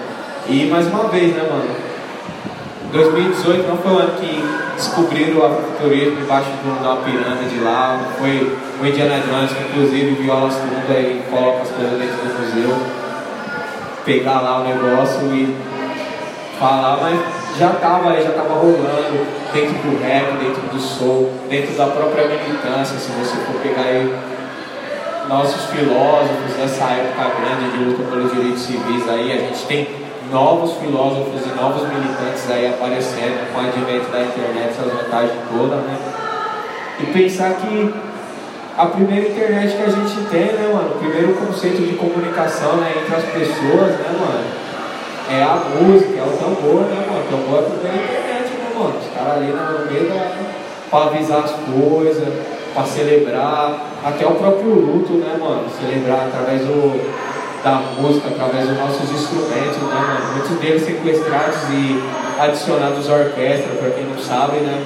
E 0.48 0.66
mais 0.66 0.88
uma 0.88 1.04
vez, 1.04 1.36
né, 1.36 1.42
mano? 1.48 1.92
2018 2.92 3.68
não 3.68 3.76
foi 3.76 3.92
o 3.92 3.98
ano 3.98 4.12
que 4.18 4.44
descobriram 4.74 5.40
o 5.40 5.46
afrofuturismo 5.46 6.20
embaixo 6.20 6.50
de 6.50 6.68
uma 6.68 6.96
pirâmide 6.96 7.60
lá. 7.62 8.00
Foi 8.18 8.58
o 8.80 8.86
Indiana 8.86 9.22
Jones 9.24 9.52
que 9.52 9.62
inclusive 9.62 10.20
viola 10.20 10.48
as 10.48 10.56
tudo 10.56 10.74
e 10.90 11.22
coloca 11.30 11.62
as 11.62 11.70
coisas 11.70 11.96
dentro 11.96 12.16
do 12.16 12.40
museu. 12.40 12.76
Pegar 14.04 14.40
lá 14.40 14.60
o 14.60 14.64
negócio 14.64 15.26
e 15.32 15.56
falar, 16.58 16.98
mas 17.00 17.41
já 17.58 17.70
estava 17.72 18.12
já 18.14 18.30
estava 18.30 18.54
rolando 18.54 19.26
dentro 19.52 19.74
do 19.74 20.02
rap, 20.02 20.32
dentro 20.38 20.62
do 20.72 20.80
soul, 20.80 21.30
dentro 21.48 21.74
da 21.74 21.86
própria 21.86 22.26
militância, 22.26 22.98
se 22.98 23.10
você 23.12 23.36
for 23.44 23.60
pegar 23.60 23.82
aí 23.82 24.14
nossos 25.28 25.66
filósofos 25.66 26.56
dessa 26.56 26.84
época 26.84 27.30
grande 27.40 27.76
de 27.76 27.84
luta 27.84 28.02
pelos 28.10 28.32
direitos 28.32 28.62
civis 28.62 29.08
aí, 29.08 29.32
a 29.32 29.36
gente 29.36 29.64
tem 29.66 29.88
novos 30.30 30.74
filósofos 30.78 31.42
e 31.44 31.60
novos 31.60 31.82
militantes 31.82 32.50
aí 32.50 32.66
aparecendo 32.66 33.52
com 33.52 33.60
o 33.60 33.64
advento 33.64 34.10
da 34.10 34.22
internet, 34.22 34.70
essas 34.70 34.92
vantagens 34.92 35.32
todas, 35.50 35.78
né? 35.84 35.96
E 37.00 37.06
pensar 37.06 37.54
que 37.54 37.94
a 38.78 38.86
primeira 38.86 39.28
internet 39.28 39.76
que 39.76 39.82
a 39.82 39.90
gente 39.90 40.28
tem, 40.30 40.52
né, 40.52 40.70
mano? 40.72 40.94
O 40.94 40.98
primeiro 40.98 41.34
conceito 41.34 41.82
de 41.82 41.94
comunicação 41.94 42.76
né, 42.78 42.94
entre 42.96 43.14
as 43.14 43.24
pessoas, 43.24 43.92
né, 43.98 44.16
mano? 44.18 44.62
é 45.30 45.42
a 45.42 45.56
música, 45.80 46.18
é 46.18 46.22
o 46.22 46.36
tambor, 46.36 46.82
né, 46.82 47.06
mano? 47.08 47.11
O 47.32 47.34
tambor 47.34 47.60
é 47.60 47.62
tudo 47.62 47.82
na 47.82 47.94
internet, 47.94 48.50
né, 48.52 48.72
mano? 48.76 48.94
Os 49.00 49.16
caras 49.16 49.36
ali 49.38 49.46
no 49.46 49.90
meio 49.90 50.08
da. 50.10 50.32
pra 50.90 51.04
avisar 51.04 51.44
as 51.44 51.52
coisas, 51.52 52.28
pra 52.74 52.84
celebrar, 52.84 53.86
até 54.04 54.26
o 54.26 54.34
próprio 54.34 54.74
luto, 54.74 55.14
né, 55.14 55.38
mano? 55.40 55.64
Celebrar 55.80 56.28
através 56.28 56.60
do, 56.60 56.92
da 57.64 57.80
música, 57.98 58.28
através 58.28 58.68
dos 58.68 58.76
nossos 58.76 59.10
instrumentos, 59.10 59.78
né, 59.80 59.94
mano? 59.94 60.32
Muitos 60.36 60.58
deles 60.58 60.84
sequestrados 60.84 61.56
e 61.70 62.02
adicionados 62.38 63.08
à 63.08 63.14
orquestra, 63.14 63.76
pra 63.80 63.90
quem 63.90 64.04
não 64.04 64.18
sabe, 64.18 64.58
né? 64.58 64.84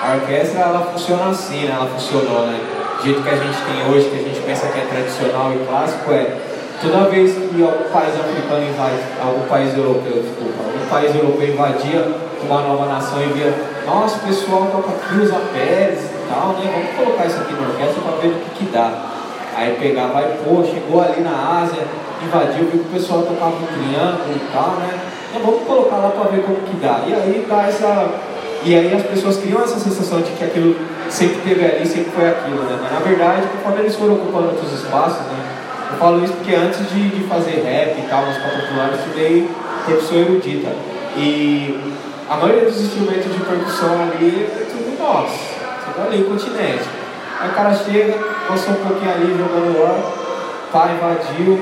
A 0.00 0.14
orquestra, 0.14 0.60
ela 0.60 0.80
funciona 0.80 1.28
assim, 1.28 1.66
né? 1.66 1.76
Ela 1.76 1.90
funcionou, 1.90 2.46
né? 2.46 2.58
Do 2.96 3.04
jeito 3.04 3.22
que 3.22 3.28
a 3.28 3.36
gente 3.36 3.58
tem 3.66 3.92
hoje, 3.92 4.08
que 4.08 4.16
a 4.16 4.22
gente 4.22 4.40
pensa 4.40 4.66
que 4.68 4.78
é 4.78 4.86
tradicional 4.86 5.52
e 5.52 5.58
clássico, 5.66 6.10
é 6.10 6.38
Toda 6.80 7.10
vez 7.10 7.34
que 7.34 7.60
algum 7.60 7.90
país 7.90 8.14
africano 8.14 8.62
invadia, 8.62 9.02
algum 9.20 9.48
país 9.48 9.76
europeu, 9.76 10.22
desculpa, 10.22 10.62
país 10.88 11.14
europeu 11.14 11.48
invadia 11.48 12.06
uma 12.42 12.62
nova 12.62 12.86
nação 12.86 13.22
e 13.22 13.26
via, 13.32 13.52
nossa, 13.86 14.16
o 14.16 14.20
pessoal 14.20 14.68
toca 14.70 14.90
aqui, 14.90 15.20
usa 15.20 15.40
Pérez 15.52 16.00
e 16.00 16.28
tal, 16.28 16.48
né? 16.54 16.70
Vamos 16.72 16.96
colocar 16.96 17.26
isso 17.26 17.38
aqui 17.38 17.52
na 17.54 17.68
orquestra 17.68 18.02
para 18.02 18.16
ver 18.18 18.28
o 18.28 18.34
que, 18.34 18.50
que 18.58 18.72
dá. 18.72 18.92
Aí 19.56 19.76
pegava 19.80 20.22
e, 20.22 20.38
pô, 20.44 20.62
chegou 20.62 21.00
ali 21.02 21.20
na 21.20 21.62
Ásia, 21.62 21.82
invadiu, 22.22 22.66
viu 22.66 22.70
que 22.70 22.88
o 22.88 22.92
pessoal 22.92 23.22
tocava 23.22 23.56
um 23.56 23.66
triângulo 23.66 24.34
e 24.36 24.52
tal, 24.52 24.70
né? 24.78 24.98
Então 25.30 25.42
vamos 25.42 25.66
colocar 25.66 25.96
lá 25.96 26.10
para 26.10 26.30
ver 26.30 26.42
como 26.42 26.56
que 26.58 26.76
dá. 26.76 27.02
E 27.06 27.14
aí 27.14 27.46
dá 27.48 27.62
essa. 27.66 28.08
E 28.64 28.74
aí 28.74 28.94
as 28.94 29.02
pessoas 29.02 29.36
criam 29.36 29.62
essa 29.62 29.78
sensação 29.78 30.20
de 30.20 30.30
que 30.32 30.44
aquilo 30.44 30.76
sempre 31.08 31.36
teve 31.42 31.64
ali, 31.64 31.86
sempre 31.86 32.10
foi 32.10 32.28
aquilo, 32.28 32.62
né? 32.64 32.78
Mas 32.82 32.92
na 32.92 33.00
verdade, 33.00 33.46
conforme 33.48 33.80
eles 33.80 33.96
foram 33.96 34.14
ocupando 34.14 34.48
outros 34.48 34.72
espaços, 34.72 35.26
né? 35.26 35.58
Eu 35.90 35.96
falo 35.96 36.22
isso 36.22 36.34
porque 36.34 36.54
antes 36.54 36.80
de, 36.90 37.08
de 37.08 37.24
fazer 37.24 37.62
rap 37.64 37.98
e 37.98 38.08
tal, 38.08 38.26
música 38.26 38.48
popular, 38.48 38.90
eu 38.92 38.98
estudei 38.98 39.48
percussão 39.88 40.18
erudita. 40.18 40.70
E 41.16 41.94
a 42.28 42.36
maioria 42.36 42.64
dos 42.66 42.80
instrumentos 42.80 43.32
de 43.32 43.40
percussão 43.40 43.94
ali 44.02 44.46
é 44.50 44.66
tudo 44.70 44.98
nosso. 44.98 45.38
Tudo 45.84 46.06
ali, 46.06 46.24
continente. 46.24 46.84
Aí 47.40 47.48
o 47.48 47.52
cara 47.52 47.74
chega, 47.74 48.18
passou 48.46 48.74
um 48.74 48.84
pouquinho 48.84 49.12
ali 49.12 49.36
jogando 49.38 49.80
lá, 49.80 49.94
pá, 50.72 50.90
invadiu, 50.92 51.58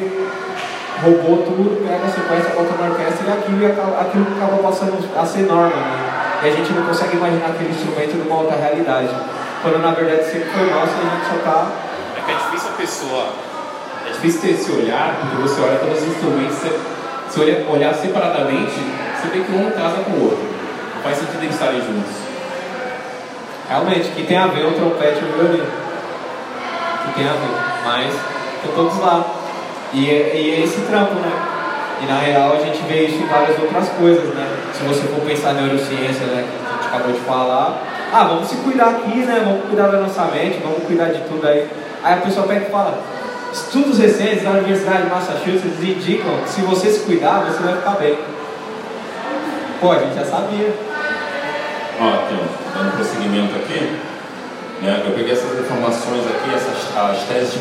roubou 1.02 1.44
tudo, 1.44 1.84
pega 1.86 2.06
a 2.06 2.10
sequência, 2.10 2.54
bota 2.56 2.82
na 2.82 2.90
orquestra 2.90 3.26
e 3.26 3.32
aquilo, 3.32 3.66
aquilo 4.00 4.26
acaba 4.36 4.62
passando 4.62 4.98
a 5.14 5.26
ser 5.26 5.42
norma, 5.46 5.76
né? 5.76 6.16
E 6.42 6.48
a 6.48 6.50
gente 6.50 6.72
não 6.72 6.86
consegue 6.86 7.16
imaginar 7.16 7.46
aquele 7.48 7.70
instrumento 7.70 8.16
numa 8.16 8.40
outra 8.40 8.56
realidade. 8.56 9.10
Quando 9.62 9.82
na 9.82 9.90
verdade 9.92 10.24
sempre 10.24 10.48
foi 10.50 10.70
nosso 10.70 10.92
e 10.96 11.06
a 11.06 11.10
gente 11.16 11.26
só 11.28 11.50
tá. 11.50 11.66
É 12.16 12.20
que 12.20 12.32
é 12.32 12.34
difícil 12.34 12.68
a 12.68 12.76
pessoa 12.76 13.26
é 14.06 14.12
difícil 14.12 14.40
ter 14.40 14.50
esse 14.50 14.70
olhar, 14.70 15.16
porque 15.20 15.42
você 15.42 15.60
olha 15.60 15.78
todos 15.78 15.98
os 15.98 16.08
instrumentos, 16.08 16.56
você, 16.56 16.78
se 17.36 17.66
olhar, 17.70 17.94
separadamente, 17.94 18.72
você 18.72 19.28
vê 19.28 19.44
que 19.44 19.52
um 19.52 19.70
casa 19.70 20.02
com 20.04 20.12
o 20.12 20.24
outro. 20.24 20.48
Não 20.94 21.02
faz 21.02 21.18
sentido 21.18 21.42
eles 21.42 21.54
estarem 21.54 21.80
juntos. 21.80 22.14
Realmente, 23.68 24.08
que 24.12 24.22
tem 24.22 24.38
a 24.38 24.46
ver 24.46 24.64
o 24.64 24.72
trompete 24.72 25.20
e 25.20 25.24
o 25.24 25.32
violino. 25.32 25.66
Que 27.04 27.12
tem 27.12 27.28
a 27.28 27.32
ver. 27.32 27.84
Mas 27.84 28.14
estão 28.54 28.72
todos 28.74 28.98
lá. 29.00 29.22
E 29.92 30.10
é, 30.10 30.34
e 30.34 30.54
é 30.54 30.64
esse 30.64 30.80
trampo, 30.82 31.14
né? 31.16 31.30
E 32.02 32.06
na 32.06 32.18
real 32.20 32.54
a 32.54 32.64
gente 32.64 32.82
vê 32.88 33.04
isso 33.04 33.22
em 33.22 33.26
várias 33.26 33.58
outras 33.58 33.88
coisas, 33.90 34.34
né? 34.34 34.48
Se 34.72 34.82
você 34.84 35.02
for 35.02 35.20
pensar 35.20 35.52
em 35.52 35.62
neurociência, 35.62 36.26
né? 36.26 36.42
Que 36.48 36.66
a 36.66 36.72
gente 36.72 36.86
acabou 36.88 37.12
de 37.12 37.20
falar. 37.20 37.82
Ah, 38.12 38.24
vamos 38.24 38.48
se 38.48 38.56
cuidar 38.56 38.88
aqui, 38.88 39.18
né? 39.18 39.42
Vamos 39.44 39.66
cuidar 39.66 39.88
da 39.88 40.00
nossa 40.00 40.24
mente, 40.26 40.58
vamos 40.62 40.84
cuidar 40.84 41.08
de 41.08 41.20
tudo 41.28 41.46
aí. 41.46 41.68
Aí 42.02 42.14
a 42.14 42.16
pessoa 42.18 42.46
pega 42.46 42.66
e 42.66 42.70
fala, 42.70 42.98
Estudos 43.52 43.98
recentes 43.98 44.42
da 44.42 44.50
Universidade 44.50 45.04
de 45.04 45.10
Massachusetts 45.10 45.82
indicam 45.82 46.38
que 46.44 46.50
se 46.50 46.60
você 46.62 46.90
se 46.90 47.00
cuidar, 47.00 47.44
você 47.44 47.62
vai 47.62 47.76
ficar 47.76 47.92
bem. 47.92 48.18
Pô, 49.80 49.92
a 49.92 49.98
gente 49.98 50.14
já 50.14 50.24
sabia. 50.24 50.74
Ó, 52.00 52.08
aqui, 52.08 52.36
dando 52.74 52.92
prosseguimento 52.92 53.54
aqui, 53.56 53.98
né, 54.82 55.02
eu 55.06 55.12
peguei 55.12 55.32
essas 55.32 55.58
informações 55.58 56.24
aqui, 56.26 56.54
essas 56.54 56.96
as 56.96 57.22
teses 57.24 57.54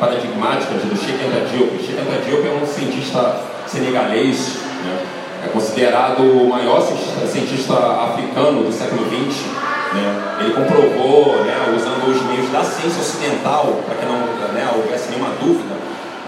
paradigmáticas 0.00 0.82
do 0.82 0.96
Sheikh 0.96 1.24
Anta 1.24 1.46
Diop. 1.46 1.78
Sheikh 1.78 2.00
Diop 2.26 2.46
é 2.46 2.62
um 2.62 2.66
cientista 2.66 3.40
senegalês, 3.66 4.56
né, 4.84 4.98
é 5.44 5.48
considerado 5.48 6.22
o 6.22 6.48
maior 6.48 6.80
cientista 6.80 7.74
africano 7.74 8.64
do 8.64 8.72
século 8.72 9.06
XX 9.06 9.61
né? 9.94 10.36
Ele 10.40 10.52
comprovou, 10.54 11.44
né, 11.44 11.74
usando 11.76 12.10
os 12.10 12.22
meios 12.22 12.50
da 12.50 12.64
ciência 12.64 13.00
ocidental, 13.00 13.80
para 13.86 13.96
que 13.96 14.06
não 14.06 14.18
né, 14.52 14.68
houvesse 14.74 15.10
nenhuma 15.10 15.30
dúvida, 15.40 15.74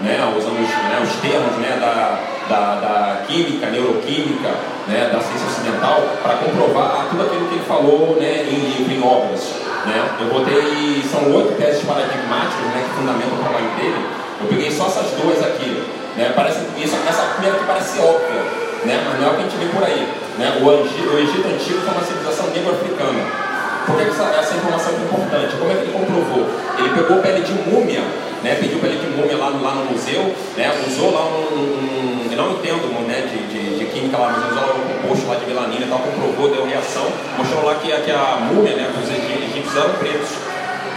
né, 0.01 0.19
usando 0.37 0.61
os, 0.61 0.69
né, 0.69 1.01
os 1.01 1.13
termos 1.21 1.57
né, 1.57 1.77
da, 1.79 2.19
da, 2.49 2.75
da, 2.75 3.21
química, 3.27 3.67
neuroquímica, 3.67 4.49
né, 4.87 5.09
da 5.11 5.19
ciência 5.19 5.47
ocidental, 5.47 6.01
para 6.21 6.35
comprovar 6.35 7.07
tudo 7.09 7.23
aquilo 7.23 7.47
que 7.47 7.55
ele 7.55 7.65
falou 7.65 8.17
né, 8.19 8.43
em 8.43 8.75
em 8.95 9.03
obras. 9.03 9.51
Né? 9.85 10.01
Eu 10.19 10.27
botei, 10.27 11.03
são 11.09 11.31
oito 11.35 11.55
teses 11.57 11.83
paradigmáticas 11.83 12.65
né, 12.73 12.85
que 12.87 12.95
fundamentam 12.95 13.37
o 13.37 13.41
trabalho 13.41 13.69
dele. 13.77 14.05
Eu 14.41 14.47
peguei 14.47 14.71
só 14.71 14.87
essas 14.87 15.11
duas 15.21 15.43
aqui. 15.43 15.83
Né? 16.15 16.31
Parece, 16.35 16.59
isso, 16.77 16.95
essa 17.07 17.21
primeira 17.33 17.59
que 17.59 17.65
parece 17.65 17.99
óbvia, 17.99 18.41
né? 18.85 19.03
mas 19.05 19.19
não 19.19 19.27
é 19.27 19.31
o 19.31 19.35
que 19.35 19.41
a 19.41 19.43
gente 19.43 19.57
vê 19.57 19.65
por 19.65 19.83
aí. 19.83 20.07
Né? 20.37 20.61
O, 20.61 20.71
Egito, 20.71 21.09
o 21.09 21.19
Egito 21.19 21.47
Antigo 21.47 21.81
foi 21.81 21.93
uma 21.93 22.03
civilização 22.03 22.47
negro-africana. 22.47 23.44
Por 23.85 23.95
que 23.97 24.09
essa, 24.09 24.23
essa 24.33 24.55
informação 24.55 24.93
é 24.93 25.03
importante? 25.05 25.55
Como 25.57 25.71
é 25.71 25.75
que 25.75 25.81
ele 25.81 25.93
comprovou? 25.93 26.49
Ele 26.77 26.89
pegou 26.89 27.21
pele 27.21 27.41
de 27.41 27.53
múmia, 27.69 28.01
né? 28.41 28.57
pediu 28.59 28.79
pele 28.79 28.97
de 28.97 29.07
múmia 29.13 29.37
lá 29.37 29.49
lá 29.49 29.75
no 29.75 29.85
museu, 29.91 30.33
né? 30.57 30.73
usou 30.87 31.13
lá 31.13 31.25
um, 31.25 31.53
um, 31.53 32.27
Eu 32.31 32.37
não 32.37 32.51
entendo 32.53 32.89
né? 33.07 33.29
de, 33.29 33.37
de, 33.47 33.79
de 33.79 33.85
química 33.85 34.17
lá, 34.17 34.33
mas 34.33 34.51
usou 34.51 34.75
um 34.75 35.01
composto 35.01 35.27
lá 35.29 35.35
de 35.35 35.45
melanina 35.45 35.85
e 35.85 35.89
tal, 35.89 35.99
comprovou, 35.99 36.49
deu 36.49 36.65
reação, 36.65 37.05
mostrou 37.37 37.63
lá 37.63 37.75
que, 37.75 37.87
que 37.87 38.11
a 38.11 38.37
múmia, 38.41 38.75
né? 38.75 38.89
os 38.89 39.09
egípcios 39.09 39.77
eram 39.77 39.93
pretos. 39.95 40.29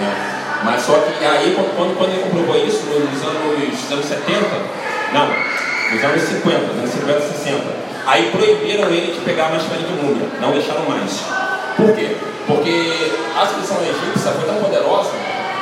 Né? 0.00 0.38
Mas 0.64 0.82
só 0.82 0.98
que 0.98 1.24
aí, 1.24 1.54
quando, 1.76 1.96
quando 1.96 2.10
ele 2.10 2.22
comprovou 2.22 2.56
isso, 2.56 2.84
nos 2.86 3.22
anos, 3.22 3.92
anos 3.92 4.06
70, 4.06 4.78
não, 5.12 5.28
nos 5.92 6.04
anos 6.04 6.22
50, 6.22 6.58
nos 6.58 6.78
anos 6.78 6.90
50 6.90 7.18
e 7.18 7.38
60, 7.38 7.64
aí 8.06 8.30
proibiram 8.30 8.88
ele 8.88 9.12
de 9.12 9.20
pegar 9.20 9.50
mais 9.50 9.62
pele 9.64 9.84
de 9.84 9.92
múmia, 9.92 10.26
não 10.40 10.52
deixaram 10.52 10.88
mais. 10.88 11.22
Por 11.76 11.94
quê? 11.94 12.16
Porque 12.48 13.12
a 13.36 13.44
seleção 13.44 13.76
egípcia 13.84 14.32
foi 14.32 14.48
tão 14.48 14.56
poderosa 14.56 15.12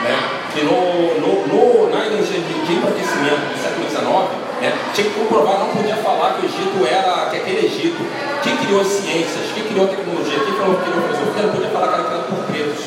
né, 0.07 0.17
que 0.55 0.63
no, 0.63 1.19
no, 1.19 1.47
no, 1.51 1.91
na 1.91 2.07
ideologia 2.07 2.39
de, 2.39 2.55
de 2.65 2.73
enfraquecimento 2.79 3.43
do 3.51 3.59
século 3.59 3.91
XIX, 3.91 4.47
né, 4.63 4.73
tinha 4.95 5.11
que 5.11 5.15
comprovar, 5.19 5.59
não 5.59 5.69
podia 5.75 5.97
falar 5.97 6.35
que 6.35 6.47
o 6.47 6.49
Egito 6.49 6.87
era 6.87 7.27
que 7.29 7.37
aquele 7.39 7.67
Egito, 7.67 7.99
quem 8.41 8.57
criou 8.57 8.81
as 8.81 8.87
ciências, 8.87 9.51
quem 9.53 9.65
criou 9.65 9.89
tecnologia, 9.89 10.39
quem 10.39 10.55
criou, 10.55 10.79
criou 10.79 11.03
filosofia, 11.03 11.43
não 11.43 11.53
podia 11.53 11.71
falar 11.71 11.89
que 11.89 11.95
era 11.95 12.05
criado 12.05 12.27
por 12.31 12.45
pretos. 12.47 12.85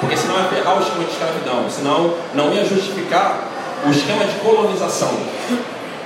Porque 0.00 0.16
senão 0.16 0.38
ia 0.38 0.44
ferrar 0.44 0.76
o 0.76 0.82
esquema 0.82 1.04
de 1.04 1.10
escravidão, 1.10 1.70
senão 1.70 2.14
não 2.34 2.52
ia 2.52 2.64
justificar 2.64 3.38
o 3.86 3.90
esquema 3.90 4.24
de 4.24 4.34
colonização. 4.40 5.14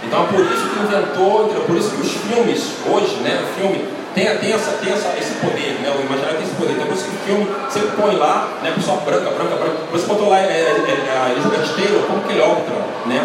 Então 0.05 0.25
é 0.25 0.27
por 0.27 0.41
isso 0.41 0.69
que 0.69 0.83
inventou, 0.85 1.49
por 1.67 1.77
isso 1.77 1.91
que 1.91 2.03
os 2.03 2.13
filmes 2.13 2.77
hoje, 2.87 3.17
né, 3.25 3.41
o 3.41 3.61
filme 3.61 4.02
tem, 4.15 4.25
tem, 4.39 4.53
essa, 4.53 4.73
tem 4.73 4.93
essa, 4.93 5.09
esse 5.19 5.35
poder, 5.41 5.81
né? 5.81 5.93
O 5.97 6.05
imaginário 6.05 6.37
tem 6.37 6.47
esse 6.47 6.57
poder. 6.57 6.73
Então 6.73 6.87
por 6.87 6.95
isso 6.95 7.05
que 7.05 7.17
o 7.17 7.21
filme 7.25 7.47
sempre 7.71 7.97
põe 7.97 8.17
lá, 8.17 8.49
né? 8.63 8.73
Pessoa 8.75 8.99
branca, 9.01 9.31
branca, 9.31 9.57
branca. 9.57 9.79
Você 9.93 10.07
botou 10.07 10.29
lá 10.29 10.41
é, 10.41 10.45
é, 10.45 10.73
é, 10.73 11.19
a 11.19 11.31
Elizabeth 11.33 11.75
Taylor 11.75 12.03
como 12.07 12.23
Cleópatra, 12.23 12.77
né? 13.07 13.21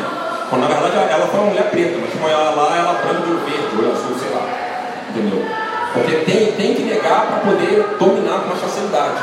Quando 0.49 0.61
na 0.61 0.67
verdade 0.67 1.11
ela 1.11 1.27
foi 1.27 1.39
uma 1.39 1.49
mulher 1.49 1.69
preta, 1.69 1.97
mas 1.99 2.21
põe 2.21 2.31
ela 2.31 2.51
lá, 2.51 2.77
ela 2.77 2.93
branca 3.03 3.21
de 3.21 3.51
verde, 3.51 3.75
olho 3.77 3.91
azul, 3.91 4.15
sei 4.17 4.31
lá. 4.31 4.47
Entendeu? 5.09 5.43
Porque 5.93 6.15
tem, 6.23 6.51
tem 6.53 6.73
que 6.75 6.83
negar 6.83 7.27
para 7.27 7.51
poder 7.51 7.97
dominar 7.99 8.39
com 8.39 8.49
mais 8.49 8.61
facilidade. 8.61 9.19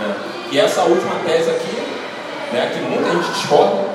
Né? 0.00 0.14
E 0.50 0.58
essa 0.58 0.82
última 0.82 1.14
tese 1.24 1.50
aqui, 1.50 1.82
né, 2.52 2.70
que 2.72 2.80
muita 2.80 3.10
gente 3.10 3.30
discorda, 3.32 3.94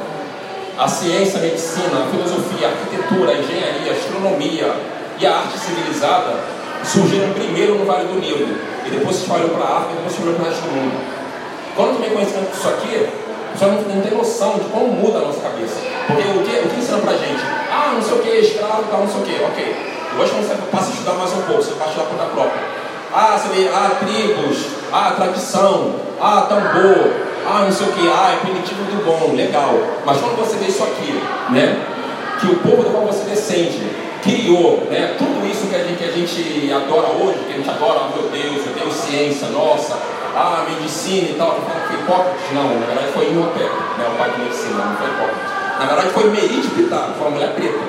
a 0.78 0.88
ciência, 0.88 1.40
a 1.40 1.42
medicina, 1.42 2.04
a 2.04 2.10
filosofia, 2.10 2.68
a 2.68 2.72
arquitetura, 2.72 3.32
a 3.32 3.36
engenharia, 3.36 3.92
a 3.92 3.96
astronomia 3.96 4.74
e 5.20 5.28
a 5.28 5.36
arte 5.36 5.58
civilizada 5.58 6.59
surgiram 6.84 7.34
primeiro 7.34 7.76
no 7.76 7.86
Vale 7.86 8.08
do 8.08 8.20
Nilo 8.20 8.48
e 8.86 8.90
depois 8.90 9.16
se 9.16 9.24
espalhou 9.24 9.50
para 9.50 9.66
a 9.66 9.78
África 9.78 9.94
e 9.94 9.96
depois 9.96 10.14
se 10.14 10.20
espalhou 10.20 10.36
para 10.36 10.46
o 10.46 10.50
resto 10.50 10.62
do 10.64 10.72
mundo. 10.72 10.98
Quando 11.76 11.94
tomei 11.96 12.10
conhecimento 12.10 12.52
disso 12.52 12.68
aqui, 12.70 13.08
você 13.56 13.66
não, 13.66 13.82
não 13.82 14.02
tem 14.02 14.18
noção 14.18 14.60
de 14.60 14.66
como 14.70 14.88
muda 14.88 15.20
a 15.20 15.22
nossa 15.22 15.42
cabeça. 15.42 15.76
Porque 16.08 16.24
o 16.24 16.44
que, 16.44 16.68
o 16.68 16.70
que 16.70 16.80
ensina 16.80 16.98
pra 17.00 17.14
gente? 17.14 17.42
Ah, 17.72 17.92
não 17.94 18.02
sei 18.02 18.14
o 18.18 18.22
que, 18.22 18.30
escravo, 18.30 18.84
tal, 18.90 19.00
não 19.02 19.08
sei 19.08 19.22
o 19.22 19.24
que, 19.24 19.44
ok. 19.44 19.90
Hoje 20.20 20.32
quando 20.32 20.48
você 20.48 20.56
passa 20.72 20.90
a 20.90 20.94
estudar 20.94 21.14
mais 21.14 21.32
um 21.32 21.42
pouco, 21.44 21.64
você 21.64 21.74
vai 21.74 21.88
estudar 21.88 22.06
por 22.08 22.18
conta 22.18 22.30
própria. 22.32 22.62
Ah, 23.14 23.38
você 23.38 23.48
vê, 23.50 23.70
ah, 23.70 23.92
tribos, 24.00 24.66
ah, 24.92 25.14
tradição, 25.16 25.96
ah, 26.22 26.46
tambor, 26.50 27.12
ah, 27.48 27.64
não 27.66 27.72
sei 27.72 27.88
o 27.88 27.92
que, 27.92 28.08
ah, 28.08 28.34
é 28.34 28.46
primitivo 28.46 28.84
do 28.84 29.06
bom, 29.06 29.36
legal. 29.36 29.74
Mas 30.06 30.18
quando 30.18 30.38
você 30.38 30.58
vê 30.58 30.66
isso 30.66 30.84
aqui, 30.84 31.22
né? 31.50 31.80
Que 32.40 32.48
o 32.48 32.56
povo 32.58 32.84
do 32.84 32.90
qual 32.92 33.06
você 33.06 33.24
descende 33.30 34.09
criou, 34.22 34.88
né? 34.90 35.16
Tudo 35.18 35.46
isso 35.50 35.68
que 35.68 35.76
a 35.76 35.84
gente, 35.84 35.98
que 35.98 36.04
a 36.04 36.12
gente 36.12 36.74
adora 36.74 37.08
hoje, 37.10 37.40
que 37.48 37.54
a 37.54 37.58
gente 37.58 37.70
adora, 37.70 38.02
oh, 38.06 38.18
meu 38.18 38.30
Deus, 38.30 38.66
eu 38.66 38.74
tenho 38.74 38.92
ciência, 38.92 39.48
nossa, 39.50 39.98
ah, 40.36 40.66
medicina 40.70 41.30
e 41.30 41.34
tal, 41.38 41.60
foi 41.60 41.96
Hipócrates, 41.96 42.54
não, 42.54 42.80
na 42.80 42.86
verdade 42.86 43.12
foi 43.14 43.26
Imhotep, 43.30 43.70
né, 43.98 44.06
o 44.08 44.18
pai 44.18 44.32
de 44.32 44.42
medicina, 44.42 44.86
não 44.86 44.96
foi 44.96 45.08
Hipócrates. 45.08 45.52
Na 45.80 45.86
verdade 45.86 46.10
foi 46.10 46.30
Merite 46.30 46.68
Pitaco, 46.70 47.14
foi 47.18 47.28
uma 47.28 47.32
mulher 47.32 47.54
preta, 47.56 47.80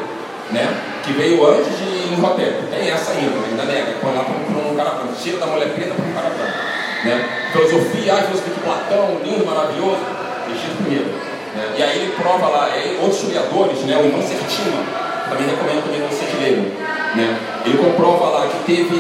né, 0.51 0.66
que 1.05 1.12
veio 1.12 1.47
antes 1.47 1.78
de 1.78 2.14
Imhotep, 2.14 2.66
tem 2.70 2.91
essa 2.91 3.12
ainda, 3.12 3.35
ainda 3.47 3.64
nega, 3.64 3.95
põe 4.01 4.14
lá 4.14 4.24
para 4.24 4.70
um 4.70 4.76
cara 4.76 4.91
branco, 4.91 5.14
tira 5.20 5.39
da 5.39 5.47
mulher 5.47 5.68
preta 5.74 5.95
para 5.95 6.05
um 6.05 6.12
cara 6.12 6.31
branco. 6.31 6.70
Né? 7.05 7.49
Filosofia, 7.53 8.12
a 8.12 8.22
filosofia 8.22 8.55
de 8.55 8.61
Platão, 8.61 9.20
lindo, 9.24 9.47
maravilhoso, 9.47 10.01
Egito 10.51 10.83
primeiro. 10.83 11.07
Né? 11.55 11.74
E 11.78 11.83
aí 11.83 11.99
ele 11.99 12.12
prova 12.12 12.49
lá, 12.49 12.64
aí 12.66 12.99
outros 13.01 13.22
historiadores, 13.22 13.78
né, 13.81 13.97
o 13.97 14.07
Ivan 14.07 14.22
Sertima, 14.22 14.83
também 15.31 15.47
recomendo 15.47 15.85
também 15.85 16.01
que 16.03 16.14
vocês 16.14 16.31
leiam, 16.43 16.66
né? 17.14 17.39
ele 17.64 17.78
comprova 17.78 18.28
lá 18.28 18.47
que 18.49 18.59
teve, 18.66 18.99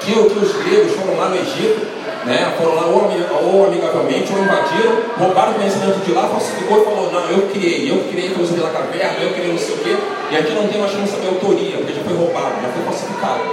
que, 0.00 0.12
que 0.12 0.38
os 0.38 0.52
gregos 0.64 0.92
foram 0.94 1.16
lá 1.16 1.28
no 1.28 1.36
Egito, 1.36 1.86
né? 2.24 2.52
Foram 2.58 2.74
lá 2.74 2.86
ou, 2.86 3.08
ou 3.08 3.66
amigavelmente, 3.66 4.32
ou 4.32 4.42
invadiram, 4.42 4.96
roubaram 5.18 5.52
o 5.52 5.54
conhecimento 5.54 6.04
de 6.04 6.12
lá, 6.12 6.28
falsificou 6.28 6.82
e 6.82 6.84
falou, 6.84 7.12
não, 7.12 7.30
eu 7.30 7.48
criei, 7.48 7.90
eu 7.90 8.04
criei 8.10 8.28
a 8.28 8.32
filosofia 8.32 8.64
da 8.64 8.70
caverna, 8.70 9.16
eu 9.22 9.32
criei 9.32 9.52
não 9.52 9.58
sei 9.58 9.74
o 9.74 9.78
quê, 9.78 9.96
e 10.30 10.36
aqui 10.36 10.52
não 10.52 10.68
tem 10.68 10.80
mais 10.80 10.92
chance 10.92 11.16
de 11.16 11.28
autoria, 11.28 11.78
porque 11.78 11.94
já 11.94 12.02
foi 12.02 12.16
roubado, 12.16 12.60
já 12.60 12.68
foi 12.68 12.82
falsificado. 12.84 13.44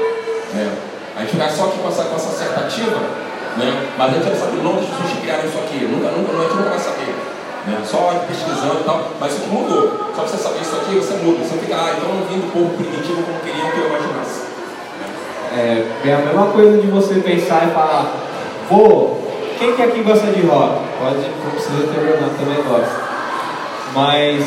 Né? 0.53 0.71
A 1.15 1.21
gente 1.21 1.35
vai 1.37 1.49
só 1.49 1.65
aqui 1.65 1.79
com 1.79 1.87
essa, 1.87 2.03
com 2.03 2.15
essa 2.15 2.29
acertativa, 2.29 2.99
né? 3.57 3.87
mas 3.97 4.11
a 4.11 4.13
gente 4.13 4.29
não 4.29 4.35
sabe 4.35 4.57
o 4.57 4.63
nome 4.63 4.81
das 4.81 4.89
pessoas 4.89 5.09
que 5.11 5.21
criaram 5.21 5.45
isso 5.47 5.57
aqui, 5.57 5.77
nunca, 5.85 6.11
nunca, 6.11 6.31
a 6.35 6.43
gente 6.43 6.55
nunca 6.55 6.69
vai 6.69 6.79
saber. 6.79 7.16
Né? 7.67 7.81
Só 7.83 8.23
pesquisando 8.27 8.79
e 8.79 8.83
tal, 8.83 9.11
mas 9.19 9.33
isso 9.33 9.47
mudou. 9.47 10.11
Só 10.15 10.21
você 10.23 10.37
saber 10.37 10.61
isso 10.61 10.75
aqui, 10.75 10.95
você 10.95 11.13
muda. 11.23 11.43
Você 11.43 11.57
fica, 11.57 11.75
ah, 11.75 11.93
então 11.97 12.15
não 12.15 12.25
vim 12.25 12.39
do 12.39 12.51
povo 12.53 12.73
primitivo 12.75 13.21
como 13.23 13.39
queriam 13.41 13.69
que 13.69 13.77
eu 13.77 13.87
imaginasse. 13.87 14.47
É, 15.53 16.09
é 16.09 16.13
a 16.13 16.17
mesma 16.19 16.45
coisa 16.47 16.77
de 16.81 16.87
você 16.87 17.15
pensar 17.15 17.67
e 17.67 17.73
falar, 17.73 18.13
Pô, 18.69 19.15
quem 19.57 19.73
que 19.75 19.81
aqui 19.81 20.01
gosta 20.03 20.27
de 20.27 20.45
rock? 20.45 20.75
Pode, 20.99 21.23
não 21.23 21.51
precisa 21.51 21.87
ter 21.87 22.01
vergonha, 22.01 22.31
também 22.37 22.61
gosta. 22.67 23.07
Mas 23.95 24.43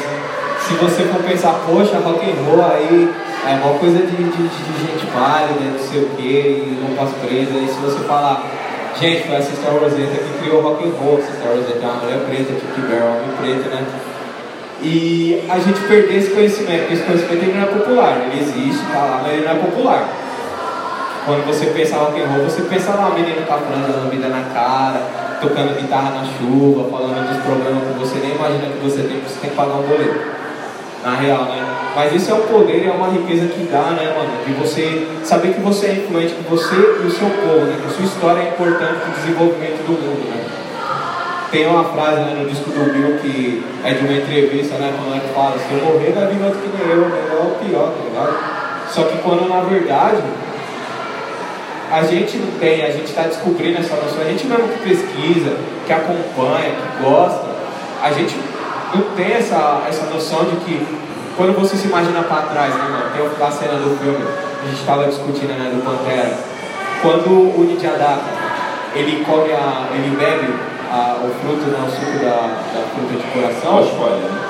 se 0.60 0.74
você 0.74 1.04
for 1.04 1.22
pensar, 1.22 1.54
poxa, 1.66 1.98
rock 2.04 2.20
and 2.20 2.36
roll 2.44 2.62
aí 2.62 3.10
é 3.48 3.54
uma 3.64 3.78
coisa 3.78 3.98
de, 3.98 4.14
de, 4.14 4.48
de 4.48 4.86
gente 4.86 5.06
válida, 5.06 5.72
não 5.72 5.78
sei 5.78 6.02
o 6.02 6.10
que, 6.10 6.22
e 6.22 6.84
roupas 6.86 7.14
presas, 7.16 7.62
e 7.62 7.68
se 7.68 7.80
você 7.80 7.98
falar, 8.00 8.44
gente, 9.00 9.26
foi 9.26 9.36
a 9.36 9.42
Sister 9.42 9.72
Rosetta 9.72 10.22
que 10.22 10.38
criou 10.42 10.60
rock 10.60 10.84
and 10.84 10.92
roll, 11.02 11.16
Sister 11.16 11.48
Rosetta 11.48 11.80
é 11.82 11.88
uma 11.88 11.94
mulher 12.04 12.18
preta, 12.28 12.52
Tiki 12.52 12.80
Bear 12.82 13.00
é 13.00 13.04
um 13.04 13.16
homem 13.16 13.30
preto, 13.40 13.68
né? 13.70 13.84
E 14.82 15.44
a 15.48 15.58
gente 15.58 15.80
perder 15.80 16.18
esse 16.18 16.30
conhecimento, 16.30 16.80
porque 16.80 16.94
esse 16.94 17.02
conhecimento 17.04 17.44
ele 17.44 17.52
não 17.52 17.62
é 17.62 17.66
popular, 17.66 18.16
ele 18.26 18.40
existe, 18.40 18.84
tá 18.92 18.98
lá, 18.98 19.20
mas 19.22 19.32
ele 19.32 19.44
não 19.44 19.52
é 19.52 19.54
popular. 19.54 20.08
Quando 21.24 21.46
você 21.46 21.66
pensa 21.66 21.96
rock 21.96 22.20
and 22.20 22.26
roll, 22.26 22.44
você 22.44 22.62
pensa 22.62 22.92
lá, 22.92 23.08
o 23.08 23.14
menino 23.14 23.46
tá 23.46 23.58
falando 23.58 24.10
vida 24.10 24.28
na 24.28 24.42
cara, 24.54 25.00
tocando 25.40 25.80
guitarra 25.80 26.20
na 26.20 26.24
chuva, 26.24 26.90
falando 26.90 27.28
dos 27.28 27.42
problemas 27.42 27.84
que 27.84 27.98
você 27.98 28.18
nem 28.20 28.34
imagina 28.34 28.72
que 28.72 28.84
você 28.84 29.02
tem, 29.02 29.16
porque 29.16 29.28
você 29.28 29.40
tem 29.40 29.50
que 29.50 29.56
pagar 29.56 29.74
um 29.74 29.82
boleto. 29.82 30.39
Na 31.02 31.14
real, 31.14 31.44
né? 31.44 31.64
Mas 31.96 32.14
isso 32.14 32.30
é 32.30 32.34
um 32.34 32.42
poder 32.42 32.86
é 32.86 32.90
uma 32.90 33.08
riqueza 33.08 33.46
que 33.46 33.64
dá, 33.72 33.90
né, 33.92 34.14
mano? 34.14 34.44
De 34.46 34.52
você 34.52 35.08
saber 35.24 35.54
que 35.54 35.60
você 35.60 35.86
é 35.86 35.92
influente, 35.94 36.34
que 36.34 36.48
você 36.48 36.74
e 36.76 37.06
o 37.06 37.10
seu 37.10 37.28
povo, 37.30 37.64
né? 37.64 37.78
Que 37.80 37.86
a 37.86 37.90
sua 37.90 38.04
história 38.04 38.40
é 38.42 38.48
importante 38.48 39.00
para 39.00 39.10
o 39.10 39.14
desenvolvimento 39.14 39.86
do 39.86 39.92
mundo, 39.92 40.28
né? 40.28 40.44
Tem 41.50 41.66
uma 41.66 41.84
frase 41.84 42.20
né, 42.20 42.36
no 42.38 42.48
disco 42.48 42.70
do 42.70 42.92
Bill 42.92 43.18
que 43.18 43.64
é 43.82 43.94
de 43.94 44.04
uma 44.04 44.12
entrevista, 44.12 44.76
né? 44.76 44.92
Quando 44.94 45.16
ele 45.16 45.34
fala, 45.34 45.58
se 45.58 45.72
eu 45.72 45.84
morrer 45.84 46.12
vai 46.12 46.26
vir 46.26 46.44
outro 46.44 46.60
que 46.60 46.68
nem 46.68 46.92
eu, 46.92 47.08
né? 47.08 47.18
É 47.32 47.42
o 47.42 47.50
pior, 47.64 47.92
tá 47.92 48.04
ligado? 48.04 48.60
Só 48.90 49.04
que 49.04 49.18
quando 49.18 49.48
na 49.48 49.60
verdade 49.62 50.22
a 51.90 52.02
gente 52.02 52.36
não 52.36 52.52
tem, 52.58 52.84
a 52.84 52.90
gente 52.90 53.06
está 53.06 53.22
descobrindo 53.22 53.78
essa 53.78 53.96
noção, 53.96 54.22
a 54.22 54.24
gente 54.24 54.46
mesmo 54.46 54.68
que 54.68 54.88
pesquisa, 54.88 55.56
que 55.86 55.92
acompanha, 55.92 56.70
que 56.70 57.02
gosta, 57.02 57.46
a 58.00 58.12
gente 58.12 58.34
não 58.94 59.02
tem 59.14 59.32
essa, 59.32 59.82
essa 59.88 60.06
noção 60.06 60.44
de 60.44 60.56
que 60.56 60.86
quando 61.36 61.58
você 61.58 61.76
se 61.76 61.86
imagina 61.86 62.22
para 62.22 62.42
trás, 62.42 62.74
né, 62.74 62.82
mano, 62.90 63.10
tem 63.12 63.46
a 63.46 63.50
cena 63.50 63.74
do 63.74 63.98
filme, 63.98 64.24
a 64.62 64.66
gente 64.66 64.80
estava 64.80 65.06
discutindo, 65.06 65.58
né, 65.58 65.70
do 65.74 65.82
Pantera, 65.82 66.36
quando 67.02 67.30
o 67.30 67.64
Nidiadaka, 67.64 68.40
ele 68.94 69.24
come 69.24 69.52
a, 69.52 69.88
ele 69.94 70.16
bebe 70.16 70.52
a, 70.90 71.18
o 71.24 71.30
fruto, 71.40 71.70
né, 71.70 71.78
o 71.86 71.90
suco 71.90 72.24
da, 72.24 72.58
da 72.74 72.86
fruta 72.94 73.14
de 73.14 73.26
coração. 73.32 73.82
Spoiler, 73.84 74.18
né? 74.18 74.40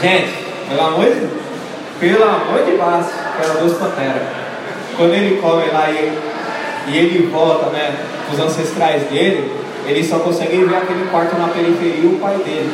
Gente, 0.00 0.46
pelo 0.68 0.80
amor 0.80 1.04
de 1.04 1.44
pelo 2.00 2.24
amor 2.24 2.64
de 2.64 2.72
Deus, 2.72 3.06
pela 3.38 3.54
duas 3.60 3.78
Pantera 3.78 4.44
quando 4.96 5.14
ele 5.14 5.40
come 5.40 5.66
lá 5.72 5.90
e, 5.90 6.18
e 6.88 6.98
ele 6.98 7.26
volta, 7.26 7.70
né, 7.70 7.94
os 8.32 8.38
ancestrais 8.38 9.02
dele, 9.04 9.52
ele 9.86 10.02
só 10.02 10.18
consegue 10.18 10.64
ver 10.64 10.76
aquele 10.76 11.06
quarto 11.10 11.36
na 11.36 11.48
periferia 11.48 12.04
e 12.04 12.06
o 12.06 12.18
pai 12.18 12.36
dele. 12.38 12.70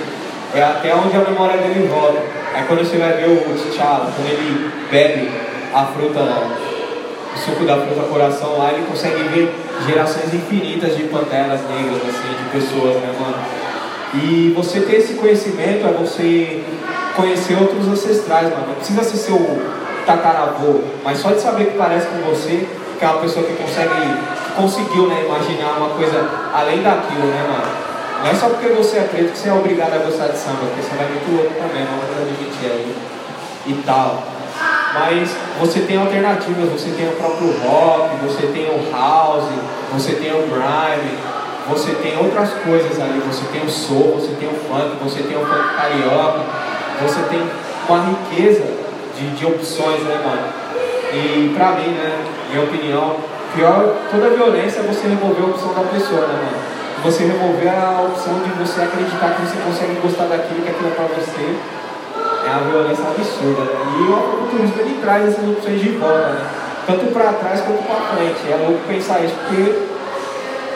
É 0.53 0.63
até 0.63 0.95
onde 0.95 1.17
a 1.17 1.21
memória 1.21 1.57
dele 1.59 1.89
volta. 1.89 2.19
Aí 2.55 2.65
quando 2.67 2.81
você 2.81 2.99
vai 2.99 3.13
ver 3.13 3.29
o 3.29 3.55
T'Challa, 3.55 4.11
quando 4.15 4.29
ele 4.29 4.71
bebe 4.91 5.31
a 5.73 5.87
fruta, 5.87 6.21
o 6.21 7.39
suco 7.39 7.65
da 7.65 7.77
fruta 7.77 8.03
coração 8.09 8.59
lá, 8.59 8.73
ele 8.73 8.85
consegue 8.87 9.23
ver 9.29 9.55
gerações 9.87 10.35
infinitas 10.35 10.97
de 10.97 11.05
panteras 11.05 11.61
negras, 11.69 12.03
assim, 12.03 12.35
de 12.37 12.51
pessoas, 12.51 12.97
né, 12.97 13.15
mano? 13.21 13.39
E 14.15 14.53
você 14.57 14.81
ter 14.81 14.97
esse 14.97 15.15
conhecimento 15.15 15.87
é 15.87 15.93
você 15.93 16.65
conhecer 17.15 17.55
outros 17.55 17.87
ancestrais, 17.87 18.51
mano. 18.51 18.67
Não 18.69 18.75
precisa 18.75 19.05
ser 19.05 19.17
seu 19.19 19.63
tataravô, 20.05 20.81
mas 21.05 21.19
só 21.19 21.31
de 21.31 21.41
saber 21.41 21.67
que 21.67 21.79
parece 21.79 22.09
com 22.09 22.29
você, 22.29 22.67
que 22.99 23.05
é 23.05 23.09
uma 23.09 23.21
pessoa 23.21 23.47
que 23.47 23.53
consegue, 23.55 24.17
conseguiu, 24.57 25.07
né, 25.07 25.25
imaginar 25.25 25.77
uma 25.77 25.91
coisa 25.91 26.29
além 26.53 26.83
daquilo, 26.83 27.27
né, 27.27 27.47
mano? 27.49 27.80
Não 28.23 28.31
é 28.31 28.35
só 28.35 28.51
porque 28.51 28.69
você 28.69 28.99
é 28.99 29.03
preto 29.03 29.33
que 29.33 29.39
você 29.39 29.49
é 29.49 29.53
obrigado 29.53 29.95
a 29.95 29.99
gostar 29.99 30.29
de 30.29 30.37
samba, 30.37 30.59
porque 30.61 30.83
você 30.83 30.95
vai 30.95 31.09
muito 31.09 31.35
louco 31.35 31.55
também, 31.55 31.87
vamos 31.87 32.05
admitir 32.21 32.71
aí 32.71 32.95
e 33.67 33.75
tal. 33.87 34.23
Mas 34.93 35.31
você 35.59 35.81
tem 35.81 35.97
alternativas, 35.97 36.69
você 36.69 36.91
tem 36.91 37.09
o 37.09 37.13
próprio 37.13 37.51
rock, 37.63 38.17
você 38.27 38.47
tem 38.49 38.67
o 38.67 38.91
house, 38.93 39.49
você 39.93 40.13
tem 40.17 40.33
o 40.33 40.43
grime, 40.49 41.19
você 41.69 41.93
tem 41.95 42.19
outras 42.19 42.51
coisas 42.63 43.01
ali, 43.01 43.21
você 43.21 43.45
tem 43.53 43.65
o 43.65 43.71
soul, 43.71 44.17
você 44.17 44.35
tem 44.39 44.49
o 44.49 44.55
funk, 44.55 44.97
você 45.03 45.23
tem 45.23 45.37
o 45.37 45.47
funk 45.47 45.75
carioca, 45.77 46.41
você 47.01 47.23
tem 47.31 47.43
uma 47.89 48.05
riqueza 48.05 48.65
de, 49.17 49.31
de 49.31 49.47
opções, 49.47 50.03
né, 50.03 50.21
mano? 50.23 50.53
E 51.15 51.55
pra 51.55 51.73
mim, 51.73 51.89
né, 51.89 52.25
minha 52.51 52.65
opinião, 52.65 53.17
pior, 53.55 53.95
toda 54.11 54.29
violência 54.31 54.81
é 54.81 54.83
você 54.83 55.09
remover 55.09 55.43
a 55.43 55.47
opção 55.47 55.73
da 55.73 55.83
pessoa, 55.83 56.27
né, 56.27 56.35
mano? 56.35 56.80
Você 57.03 57.25
remover 57.25 57.73
a 57.73 58.03
opção 58.03 58.41
de 58.41 58.51
você 58.61 58.83
acreditar 58.83 59.35
que 59.35 59.43
você 59.43 59.57
consegue 59.65 60.01
gostar 60.03 60.25
daquilo, 60.25 60.63
que 60.63 60.69
aquilo 60.69 60.89
é 60.89 60.95
pra 60.95 61.07
você, 61.07 61.57
é 62.45 62.51
uma 62.51 62.71
violência 62.71 63.05
absurda, 63.05 63.63
né? 63.63 63.81
E 63.97 64.03
o 64.03 64.15
afrofuturismo 64.15 64.81
ele 64.81 65.01
traz 65.01 65.29
essas 65.29 65.49
opções 65.49 65.81
de 65.81 65.89
volta, 65.97 66.29
né? 66.29 66.47
Tanto 66.87 67.07
para 67.13 67.33
trás 67.33 67.61
quanto 67.63 67.83
para 67.85 68.17
frente. 68.17 68.53
É 68.53 68.57
louco 68.67 68.81
pensar 68.87 69.25
isso, 69.25 69.35
porque 69.47 69.63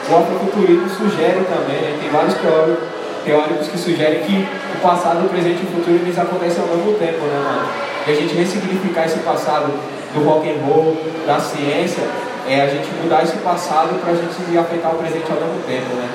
o 0.09 0.17
afrofuturismo 0.17 0.89
sugere 0.89 1.45
também, 1.45 1.77
né? 1.77 1.99
Tem 2.01 2.11
vários 2.11 2.35
teóricos, 2.35 2.85
teóricos 3.25 3.69
que 3.69 3.79
sugerem 3.79 4.23
que 4.23 4.49
o 4.77 4.81
passado, 4.81 5.27
o 5.27 5.29
presente 5.29 5.61
e 5.61 5.67
o 5.67 5.77
futuro 5.77 5.97
eles 5.97 6.19
acontecem 6.19 6.63
ao 6.63 6.75
mesmo 6.75 6.93
tempo, 6.99 7.21
né, 7.21 7.37
mano? 7.45 7.69
E 8.07 8.11
a 8.11 8.15
gente 8.15 8.35
ressignificar 8.35 9.05
esse 9.05 9.19
passado 9.21 9.73
do 10.15 10.25
rock 10.25 10.49
and 10.49 10.65
roll, 10.65 10.97
da 11.27 11.39
ciência, 11.39 12.05
é 12.49 12.61
a 12.61 12.67
gente 12.69 12.89
mudar 13.01 13.23
esse 13.23 13.37
passado 13.39 13.99
para 14.01 14.13
a 14.13 14.17
gente 14.17 14.59
afetar 14.59 14.95
o 14.95 14.99
presente 14.99 15.25
ao 15.33 15.41
mesmo 15.41 15.63
tempo, 15.67 15.97
né? 15.97 16.09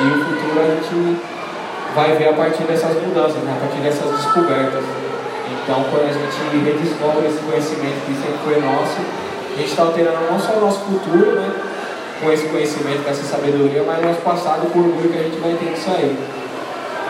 E 0.00 0.04
o 0.06 0.24
futuro 0.24 0.60
a 0.60 0.66
gente 0.74 1.20
vai 1.94 2.16
ver 2.16 2.28
a 2.28 2.32
partir 2.32 2.64
dessas 2.64 2.94
mudanças, 3.02 3.42
né? 3.42 3.54
a 3.56 3.60
partir 3.60 3.80
dessas 3.82 4.10
descobertas. 4.10 4.82
Então, 5.50 5.84
quando 5.90 6.08
a 6.08 6.12
gente 6.12 6.64
redescobre 6.64 7.26
esse 7.26 7.38
conhecimento 7.38 8.06
que 8.06 8.14
sempre 8.14 8.38
foi 8.44 8.60
nosso, 8.60 8.98
a 8.98 9.56
gente 9.58 9.70
está 9.70 9.82
alterando 9.82 10.30
não 10.30 10.38
só 10.38 10.52
o 10.54 10.60
nosso 10.60 10.80
futuro, 10.80 11.32
né? 11.36 11.50
Com 12.20 12.32
esse 12.32 12.48
conhecimento, 12.48 13.04
com 13.04 13.10
essa 13.10 13.24
sabedoria, 13.24 13.82
mas 13.86 13.98
o 13.98 14.06
nosso 14.06 14.20
passado, 14.20 14.70
com 14.72 14.78
o 14.78 14.84
orgulho 14.86 15.10
que 15.10 15.18
a 15.18 15.22
gente 15.22 15.38
vai 15.38 15.54
ter 15.54 15.72
disso 15.72 15.90
aí. 15.90 16.16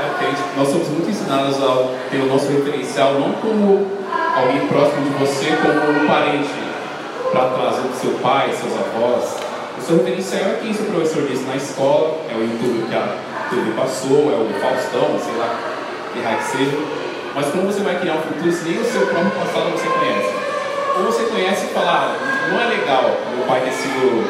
É 0.00 0.56
nós 0.56 0.68
somos 0.68 0.88
muito 0.88 1.10
ensinados 1.10 1.62
a 1.62 1.94
ter 2.10 2.18
o 2.18 2.26
nosso 2.26 2.50
referencial 2.50 3.14
não 3.14 3.32
como 3.32 3.86
alguém 4.34 4.66
próximo 4.66 5.04
de 5.04 5.10
você, 5.18 5.52
como 5.60 6.04
um 6.04 6.06
parente 6.06 6.69
para 7.30 7.50
trás, 7.50 7.76
ou 7.78 7.92
seu 7.94 8.18
pai, 8.20 8.52
seus 8.52 8.74
avós. 8.74 9.36
O 9.78 9.82
seu 9.82 9.96
referencial 9.98 10.50
é 10.50 10.58
quem 10.60 10.74
seu 10.74 10.86
professor 10.86 11.22
disse 11.26 11.44
na 11.44 11.56
escola, 11.56 12.18
é 12.28 12.34
o 12.34 12.42
YouTube 12.42 12.86
que 12.88 12.94
a 12.94 13.16
TV 13.48 13.70
passou, 13.72 14.30
é 14.30 14.36
o 14.36 14.60
Faustão, 14.60 15.18
sei 15.18 15.34
lá, 15.38 15.56
que 16.12 16.20
raio 16.20 16.38
que 16.38 16.44
seja. 16.44 16.78
Mas 17.34 17.46
como 17.46 17.66
você 17.66 17.80
vai 17.80 17.98
criar 17.98 18.14
um 18.14 18.22
futuro 18.22 18.52
se 18.52 18.68
nem 18.68 18.80
o 18.80 18.84
seu 18.84 19.06
próprio 19.06 19.30
passado 19.30 19.70
você 19.70 19.86
conhece? 19.88 20.34
Ou 20.98 21.04
você 21.06 21.22
conhece 21.24 21.66
e 21.66 21.68
fala, 21.68 22.12
ah, 22.12 22.50
não 22.50 22.60
é 22.60 22.66
legal 22.66 23.16
meu 23.34 23.46
pai 23.46 23.60
ter 23.60 23.72
sido 23.72 24.26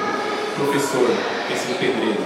professor, 0.55 1.09
ter 1.49 1.57
sido 1.57 1.79
pedreiro. 1.81 2.21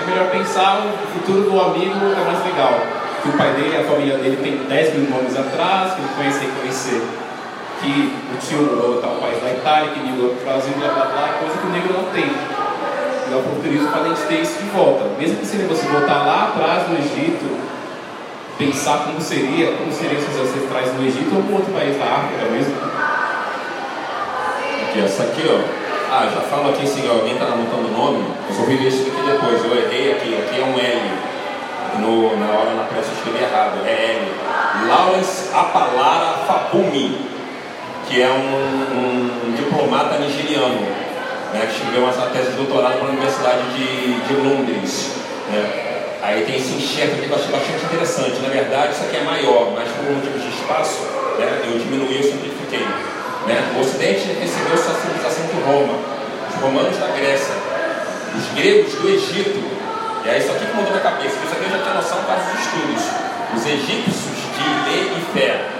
É 0.00 0.04
melhor 0.04 0.30
pensar 0.30 0.84
o 0.84 1.18
futuro 1.18 1.50
do 1.50 1.60
amigo 1.60 1.96
é 1.96 2.24
mais 2.24 2.44
legal. 2.44 2.78
Que 3.22 3.30
o 3.30 3.32
pai 3.32 3.52
dele, 3.54 3.76
a 3.78 3.84
família 3.84 4.18
dele 4.18 4.36
tem 4.36 4.68
10 4.68 4.94
mil 4.94 5.10
nomes 5.10 5.34
atrás, 5.34 5.94
que 5.94 6.00
ele 6.00 6.10
conhece 6.14 6.44
e 6.44 6.46
reconhecer. 6.46 7.25
Que 7.80 8.12
o 8.32 8.36
tio 8.38 8.62
mudou 8.62 9.00
tal 9.00 9.16
país 9.16 9.40
da 9.42 9.50
Itália, 9.50 9.90
que 9.92 10.00
migrou 10.00 10.30
para 10.30 10.40
o 10.40 10.44
Brasil, 10.44 10.72
blá 10.78 10.88
blá 10.88 11.04
blá, 11.06 11.28
coisa 11.40 11.58
que 11.58 11.66
o 11.66 11.70
negro 11.70 11.92
não 11.92 12.10
tem. 12.10 12.24
E 12.24 13.34
o 13.34 13.38
oportunismo 13.38 13.88
faz 13.90 14.06
a 14.06 14.08
gente 14.08 14.22
ter 14.26 14.40
isso 14.40 14.58
de 14.58 14.68
volta. 14.70 15.04
Mesmo 15.18 15.36
que 15.36 15.46
seria 15.46 15.66
você 15.66 15.86
voltar 15.86 16.24
lá 16.24 16.52
atrás 16.54 16.88
no 16.88 16.96
Egito, 16.96 17.58
pensar 18.58 19.04
como 19.04 19.20
seria, 19.20 19.72
como 19.72 19.92
seriam 19.92 20.20
seus 20.22 20.48
ancestrais 20.48 20.94
no 20.94 21.06
Egito 21.06 21.34
ou 21.34 21.42
em 21.42 21.54
outro 21.54 21.72
país 21.72 21.96
da 21.98 22.04
África 22.04 22.50
mesmo. 22.50 22.74
Aqui, 24.88 25.00
essa 25.04 25.22
aqui, 25.24 25.42
ó. 25.48 25.86
Ah, 26.08 26.30
já 26.32 26.40
falo 26.42 26.70
aqui 26.70 26.86
se 26.86 27.06
alguém 27.06 27.36
tá 27.36 27.46
anotando 27.46 27.88
o 27.88 27.90
nome, 27.90 28.24
eu 28.48 28.54
só 28.54 28.62
vi 28.62 28.86
isso 28.86 29.02
aqui 29.02 29.30
depois. 29.30 29.64
Eu 29.64 29.76
errei 29.76 30.12
aqui, 30.12 30.34
aqui 30.34 30.60
é 30.60 30.64
um 30.64 30.78
L. 30.78 31.26
No, 31.98 32.36
na 32.38 32.46
hora 32.46 32.74
na 32.74 32.84
pressa 32.84 33.10
eu 33.10 33.14
escrevi 33.16 33.42
errado, 33.42 33.84
é 33.84 34.20
L. 34.20 34.88
Lawrence 34.88 35.50
Apalara 35.52 36.38
Fabumi, 36.46 37.18
que 38.08 38.22
é 38.22 38.30
um, 38.30 39.50
um 39.50 39.54
diplomata 39.56 40.18
nigeriano, 40.18 40.80
né, 41.52 41.66
que 41.66 41.74
escreveu 41.74 42.04
uma 42.04 42.12
tese 42.30 42.50
de 42.50 42.56
doutorado 42.56 43.02
na 43.02 43.10
Universidade 43.10 43.62
de, 43.74 44.20
de 44.26 44.34
Londres. 44.34 45.12
Né. 45.50 45.86
Aí 46.22 46.44
tem 46.44 46.56
esse 46.56 46.74
enxerto 46.74 47.14
aqui 47.14 47.26
que 47.26 47.30
eu 47.30 47.36
achei 47.36 47.52
bastante 47.52 47.84
interessante. 47.84 48.42
Na 48.42 48.48
verdade, 48.48 48.94
isso 48.94 49.04
aqui 49.04 49.16
é 49.16 49.22
maior, 49.22 49.72
mas 49.74 49.88
por 49.92 50.10
motivos 50.10 50.42
de 50.42 50.48
espaço, 50.48 51.02
né, 51.38 51.62
eu 51.66 51.78
diminuí, 51.78 52.16
eu 52.16 52.22
simplifiquei. 52.22 52.86
Né? 53.46 53.74
O 53.76 53.80
Ocidente 53.80 54.26
recebeu 54.38 54.76
sua 54.76 54.94
civilização 54.94 55.46
de 55.46 55.60
Roma, 55.62 55.94
os 56.50 56.60
romanos 56.60 56.98
da 56.98 57.06
Grécia, 57.08 57.54
os 58.34 58.58
gregos 58.58 58.92
do 58.94 59.08
Egito. 59.08 59.62
E 60.24 60.28
é 60.28 60.38
isso 60.38 60.50
aqui 60.50 60.66
que 60.66 60.74
mudou 60.74 60.90
minha 60.90 61.02
cabeça. 61.02 61.36
Isso 61.36 61.54
aqui 61.54 61.64
eu 61.64 61.70
já 61.70 61.82
tinha 61.82 61.94
noção 61.94 62.18
causa 62.26 62.42
dos 62.50 62.60
estudos. 62.60 63.02
Os 63.54 63.62
egípcios 63.64 64.38
de 64.50 64.62
Ilê 64.66 65.14
e 65.14 65.20
Fé. 65.32 65.75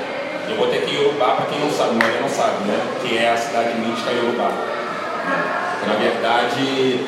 Eu 0.48 0.56
botei 0.56 0.78
aqui 0.78 0.94
Yorubá 0.94 1.36
para 1.36 1.46
quem 1.46 1.60
não 1.60 1.70
sabe, 1.70 1.96
mas 2.00 2.20
não 2.20 2.28
sabe, 2.28 2.64
né? 2.64 2.78
Que 3.02 3.18
é 3.18 3.32
a 3.32 3.36
cidade 3.36 3.74
mística 3.78 4.10
Yorubá. 4.12 4.48
Né? 4.48 5.78
Que, 5.80 5.88
na 5.88 5.94
verdade 5.94 7.06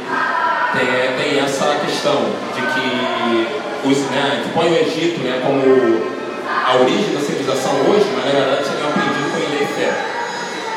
tem, 0.72 0.86
tem 1.16 1.41
essa 1.41 1.76
questão 1.84 2.16
de 2.55 2.61
que 2.61 3.89
os, 3.89 3.99
né, 4.11 4.43
que 4.45 4.51
põe 4.51 4.68
o 4.70 4.76
Egito 4.76 5.20
né, 5.20 5.41
como 5.45 5.62
a 6.45 6.76
origem 6.76 7.14
da 7.14 7.20
civilização 7.20 7.72
hoje, 7.89 8.05
mas 8.14 8.26
na 8.26 8.41
verdade 8.41 8.64
seria 8.66 8.84
um 8.84 8.91
aprendido 8.91 9.30
com 9.32 9.39
Ilê 9.39 9.64
e 9.64 9.66
Fé. 9.66 9.91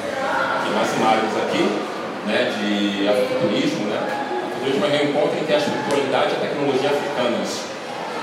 Tem 0.63 0.73
mais 0.73 0.93
imagens 0.95 1.37
aqui, 1.43 1.79
né, 2.27 2.53
de 2.57 3.09
afrofuturismo, 3.09 3.87
né? 3.87 4.22
Afrofuturismo 4.63 4.85
é 4.85 5.03
o 5.03 5.09
encontro 5.09 5.37
entre 5.39 5.53
a 5.53 5.57
espiritualidade 5.57 6.31
e 6.31 6.35
a 6.35 6.47
tecnologia 6.47 6.89
africanas. 6.89 7.49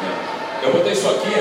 né? 0.03 0.11
Eu 0.63 0.73
botei 0.73 0.93
isso 0.93 1.09
aqui 1.09 1.35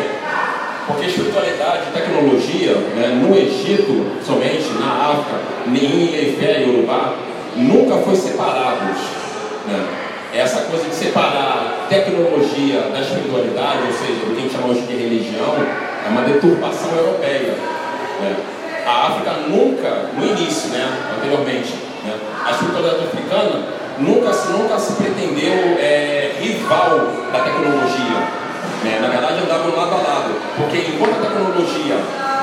porque 0.88 1.06
espiritualidade 1.06 1.84
e 1.89 1.93
tecnologia, 1.93 2.74
né, 2.95 3.08
no 3.22 3.38
Egito, 3.38 4.08
somente, 4.26 4.70
na 4.80 5.12
África, 5.12 5.39
em 5.68 6.16
Efé 6.16 6.64
e 6.64 6.70
Urubá, 6.70 7.16
nunca 7.56 7.97
foi 7.97 8.16
separados. 8.16 8.97
Né? 9.68 9.88
Essa 10.34 10.62
coisa 10.62 10.86
de 10.86 10.95
separar 10.95 11.86
tecnologia 11.88 12.82
da 12.91 13.00
espiritualidade, 13.00 13.84
ou 13.86 13.93
seja, 13.93 14.26
do 14.26 14.34
que 14.34 14.39
a 14.39 14.41
gente 14.41 14.54
chama 14.54 14.68
hoje 14.70 14.82
de 14.82 14.93
religião, 14.93 15.56
é 16.06 16.10
uma 16.10 16.22
deturpação 16.22 16.91
europeia. 16.97 17.54
né? 18.22 18.36
A 18.86 19.08
África 19.08 19.32
nunca, 19.47 20.10
no 20.18 20.26
início, 20.26 20.72
né, 20.72 20.89
anteriormente, 21.16 21.76
né, 22.04 22.16
a 22.43 22.52
espiritualidade 22.52 23.04
africana 23.04 23.80
nunca, 24.00 24.32
nunca 24.52 24.80
se 24.80 24.93
pretendeu 24.93 25.78
é, 25.80 26.36
rival 26.39 27.08
da 27.32 27.39
tecnologia. 27.39 28.20
né? 28.84 29.00
Na 29.02 29.10
verdade, 29.10 29.41
andavam 29.43 29.76
lado 29.76 29.93
a 29.93 29.97
lado. 29.97 30.34
Porque 30.58 30.78
enquanto 30.78 31.20
a 31.20 31.30
tecnologia 31.30 31.95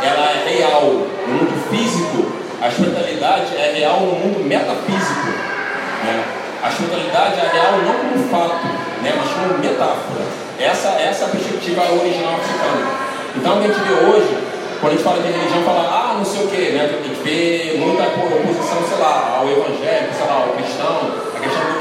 ela 0.03 0.31
é 0.31 0.45
real 0.49 0.83
no 0.83 1.35
mundo 1.35 1.71
físico, 1.71 2.31
a 2.61 2.69
espiritualidade 2.69 3.57
é 3.57 3.73
real 3.77 4.01
no 4.01 4.15
mundo 4.17 4.45
metafísico. 4.45 5.29
Né? 6.05 6.25
A 6.63 6.69
espiritualidade 6.69 7.41
é 7.41 7.51
real 7.53 7.73
não 7.85 7.95
como 7.95 8.29
fato, 8.29 8.67
né, 9.03 9.13
mas 9.17 9.29
como 9.31 9.59
metáfora. 9.59 10.25
Essa, 10.59 10.89
essa 11.01 11.25
é 11.25 11.27
a 11.27 11.31
perspectiva 11.31 11.83
original 11.93 12.35
africana. 12.35 13.07
Então, 13.37 13.59
o 13.59 13.61
que 13.61 13.67
a 13.67 13.73
gente 13.73 13.85
vê 13.85 13.95
hoje, 14.09 14.39
quando 14.81 14.93
a 14.93 14.97
gente 14.97 15.05
fala 15.05 15.21
de 15.21 15.29
religião, 15.29 15.63
fala, 15.63 15.85
ah, 15.85 16.15
não 16.17 16.25
sei 16.25 16.45
o 16.45 16.49
quê, 16.49 16.73
né? 16.73 16.89
A 16.89 17.07
gente 17.07 17.23
vê 17.23 17.77
muita 17.79 18.05
oposição, 18.09 18.81
sei 18.89 18.99
lá, 18.99 19.37
ao 19.39 19.49
evangélico, 19.49 20.15
sei 20.17 20.27
lá, 20.27 20.35
ao 20.35 20.57
cristão, 20.57 21.26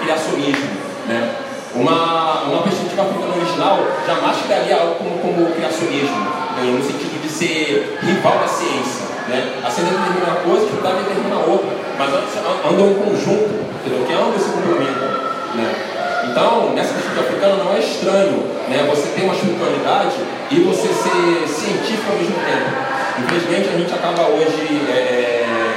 criacionismo, 0.05 0.69
né? 1.07 1.35
Uma, 1.73 2.43
uma 2.43 2.61
perspectiva 2.61 3.01
africana 3.01 3.35
original 3.35 3.79
jamais 4.07 4.37
criaria 4.45 4.79
algo 4.79 4.95
como, 4.95 5.19
como 5.19 5.51
criacionismo, 5.51 6.15
né? 6.55 6.71
no 6.71 6.81
sentido 6.81 7.21
de 7.21 7.27
ser 7.27 7.99
rival 8.01 8.39
da 8.39 8.47
ciência. 8.47 9.03
Né? 9.27 9.59
A 9.59 9.69
ciência 9.69 9.91
determina 9.91 10.31
uma 10.31 10.39
coisa, 10.39 10.61
a 10.61 10.65
espiritualidade 10.65 11.09
determina 11.09 11.35
outra, 11.51 11.67
mas 11.99 12.09
andam 12.71 12.91
em 12.91 12.95
conjunto, 12.95 13.51
entendeu? 13.81 14.07
que 14.07 14.13
ambos 14.13 14.41
se 14.41 14.49
complementam. 14.55 15.09
Né? 15.55 15.67
Então, 16.31 16.71
nessa 16.73 16.93
perspectiva 16.93 17.27
africana 17.27 17.63
não 17.63 17.73
é 17.73 17.79
estranho 17.79 18.39
né, 18.69 18.87
você 18.89 19.07
ter 19.11 19.23
uma 19.23 19.33
espiritualidade 19.33 20.15
e 20.51 20.59
você 20.61 20.87
ser 20.87 21.47
científico 21.47 22.11
ao 22.11 22.17
mesmo 22.17 22.35
tempo. 22.39 22.71
Infelizmente, 23.19 23.67
a 23.67 23.77
gente 23.77 23.93
acaba 23.93 24.27
hoje 24.31 24.81
é, 24.89 24.95
é, 24.95 25.74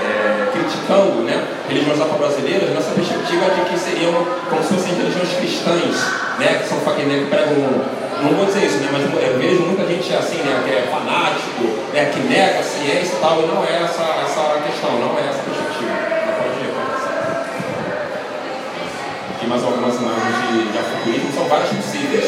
criticando 0.68 1.24
né, 1.24 1.40
religiões 1.68 2.00
afro-brasileiras 2.00 2.68
nessa 2.70 2.92
perspectiva 2.92 3.48
de 3.56 3.60
que 3.70 3.78
seriam 3.78 4.12
como 4.48 4.62
se 4.62 4.74
fossem 4.74 4.94
religiões 4.94 5.32
cristãs, 5.32 5.96
né, 6.38 6.60
que 6.60 6.68
são 6.68 6.78
que, 6.80 7.02
né, 7.08 7.24
que 7.24 7.30
pregam, 7.30 7.56
não 8.20 8.36
vou 8.36 8.44
dizer 8.44 8.66
isso, 8.66 8.78
né, 8.78 8.88
mas 8.92 9.02
eu 9.02 9.38
vejo 9.38 9.62
muita 9.64 9.86
gente 9.88 10.12
assim, 10.12 10.44
né, 10.44 10.60
que 10.64 10.70
é 10.76 10.82
fanático, 10.92 11.64
né, 11.92 12.12
que 12.12 12.20
nega 12.20 12.60
a 12.60 12.62
ciência 12.62 13.16
e 13.16 13.20
tal, 13.20 13.40
e 13.40 13.46
não 13.46 13.64
é 13.64 13.82
essa, 13.82 14.04
essa 14.28 14.60
questão, 14.60 14.92
não 15.00 15.16
é 15.16 15.24
essa 15.24 15.40
perspectiva. 15.40 15.96
Não 16.28 16.36
ir, 16.60 16.72
pode 16.76 16.90
passar. 16.92 17.48
Aqui 19.34 19.46
mais 19.46 19.64
algumas 19.64 19.96
imagens 19.96 20.36
de, 20.52 20.72
de 20.72 20.78
afrofuturismo, 20.78 21.32
são 21.32 21.44
várias 21.48 21.70
possíveis. 21.70 22.24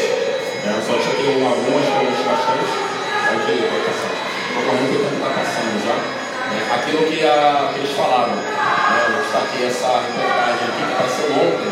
Né? 0.65 0.73
Eu 0.77 0.81
só 0.81 0.93
chequei 0.97 1.45
algumas 1.45 1.85
que 1.85 1.93
eu 1.93 2.09
gostei 2.09 2.25
bastante. 2.25 2.73
Pode 3.29 3.51
ir, 3.53 3.69
pode 3.69 3.85
passar. 3.85 4.11
Estou 4.49 4.63
correndo 4.65 4.89
que 4.89 4.97
o 4.97 5.03
tempo 5.05 5.15
está 5.15 5.29
passando 5.29 5.77
já. 5.85 6.20
Aquilo 6.73 7.05
que, 7.05 7.25
a, 7.25 7.69
que 7.73 7.79
eles 7.79 7.91
falaram. 7.95 8.35
Né? 8.35 9.05
Eu 9.07 9.21
destaquei 9.21 9.67
essa 9.67 10.01
reportagem 10.01 10.67
aqui 10.67 10.81
que 10.85 10.93
apareceu 10.93 11.27
ontem, 11.31 11.71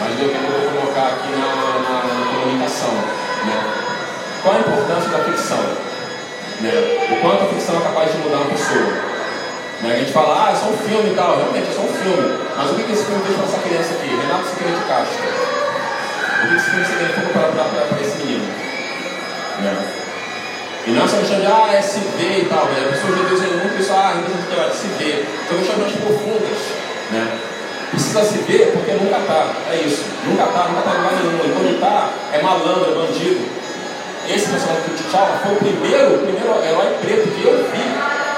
mas 0.00 0.16
deu 0.16 0.28
tempo 0.28 0.52
de 0.52 0.68
colocar 0.78 1.06
aqui 1.14 1.30
na, 1.36 1.48
na, 1.48 2.14
na 2.14 2.40
comunicação. 2.40 2.92
Né? 3.44 3.80
Qual 4.42 4.54
a 4.54 4.60
importância 4.60 5.10
da 5.10 5.24
ficção? 5.24 5.62
Né? 6.60 6.72
O 7.12 7.20
quanto 7.20 7.44
a 7.44 7.48
ficção 7.48 7.76
é 7.76 7.80
capaz 7.80 8.12
de 8.12 8.18
mudar 8.18 8.38
uma 8.38 8.50
pessoa. 8.50 9.10
Né? 9.82 9.94
A 9.94 9.98
gente 9.98 10.12
fala, 10.12 10.46
ah, 10.46 10.52
é 10.52 10.54
só 10.54 10.66
um 10.68 10.76
filme 10.76 11.10
e 11.10 11.14
tal. 11.14 11.36
Realmente, 11.36 11.68
é 11.68 11.72
só 11.72 11.82
um 11.82 11.92
filme. 11.92 12.38
Mas 12.56 12.70
o 12.70 12.74
que, 12.74 12.82
que 12.84 12.92
esse 12.92 13.04
filme 13.04 13.22
fez 13.24 13.36
para 13.36 13.46
essa 13.46 13.58
criança 13.60 13.94
aqui? 13.94 14.08
Renato 14.08 14.48
Siqueira 14.48 14.76
de 14.76 14.84
Castro. 14.84 15.24
O 16.40 16.48
que 16.48 16.54
esse 16.56 16.70
filme 16.70 16.84
significa 16.84 17.28
para 17.32 18.00
esse 18.00 18.16
menino? 18.18 18.44
Né? 19.60 20.00
E 20.86 20.90
não 20.92 21.04
essa 21.04 21.16
questão 21.18 21.40
de, 21.40 21.46
ah, 21.46 21.68
é 21.72 21.82
se 21.82 22.00
ver 22.16 22.40
e 22.40 22.44
tal. 22.46 22.64
Né? 22.66 22.88
As 22.92 23.00
pessoas 23.00 23.18
reduzem 23.20 23.48
muito 23.48 23.59
isso, 24.18 24.34
a 24.34 24.42
representação 24.42 24.50
de 24.50 24.60
arte, 24.60 24.76
se 24.76 24.88
ver. 24.98 25.26
São 25.48 25.58
questões 25.58 25.92
profundas. 26.02 26.58
Né? 27.10 27.22
Precisa 27.90 28.22
se 28.22 28.38
ver 28.46 28.72
porque 28.72 28.92
nunca 28.92 29.18
tá. 29.26 29.54
É 29.70 29.76
isso. 29.76 30.04
Nunca 30.26 30.46
tá, 30.46 30.68
nunca 30.68 30.82
tá 30.82 30.90
em 30.90 30.98
lugar 30.98 31.12
nenhum. 31.12 31.38
E 31.44 31.52
quando 31.54 31.80
tá, 31.80 32.10
é 32.32 32.42
malandro, 32.42 32.90
é 32.90 32.94
bandido. 32.94 33.40
Esse 34.28 34.50
personagem 34.50 34.82
do 34.82 34.94
T'Challa 34.94 35.40
foi 35.42 35.54
o 35.54 35.58
primeiro, 35.58 36.14
o 36.14 36.18
primeiro 36.18 36.62
herói 36.62 36.94
preto 37.02 37.28
que 37.34 37.42
eu 37.42 37.66
vi, 37.66 37.82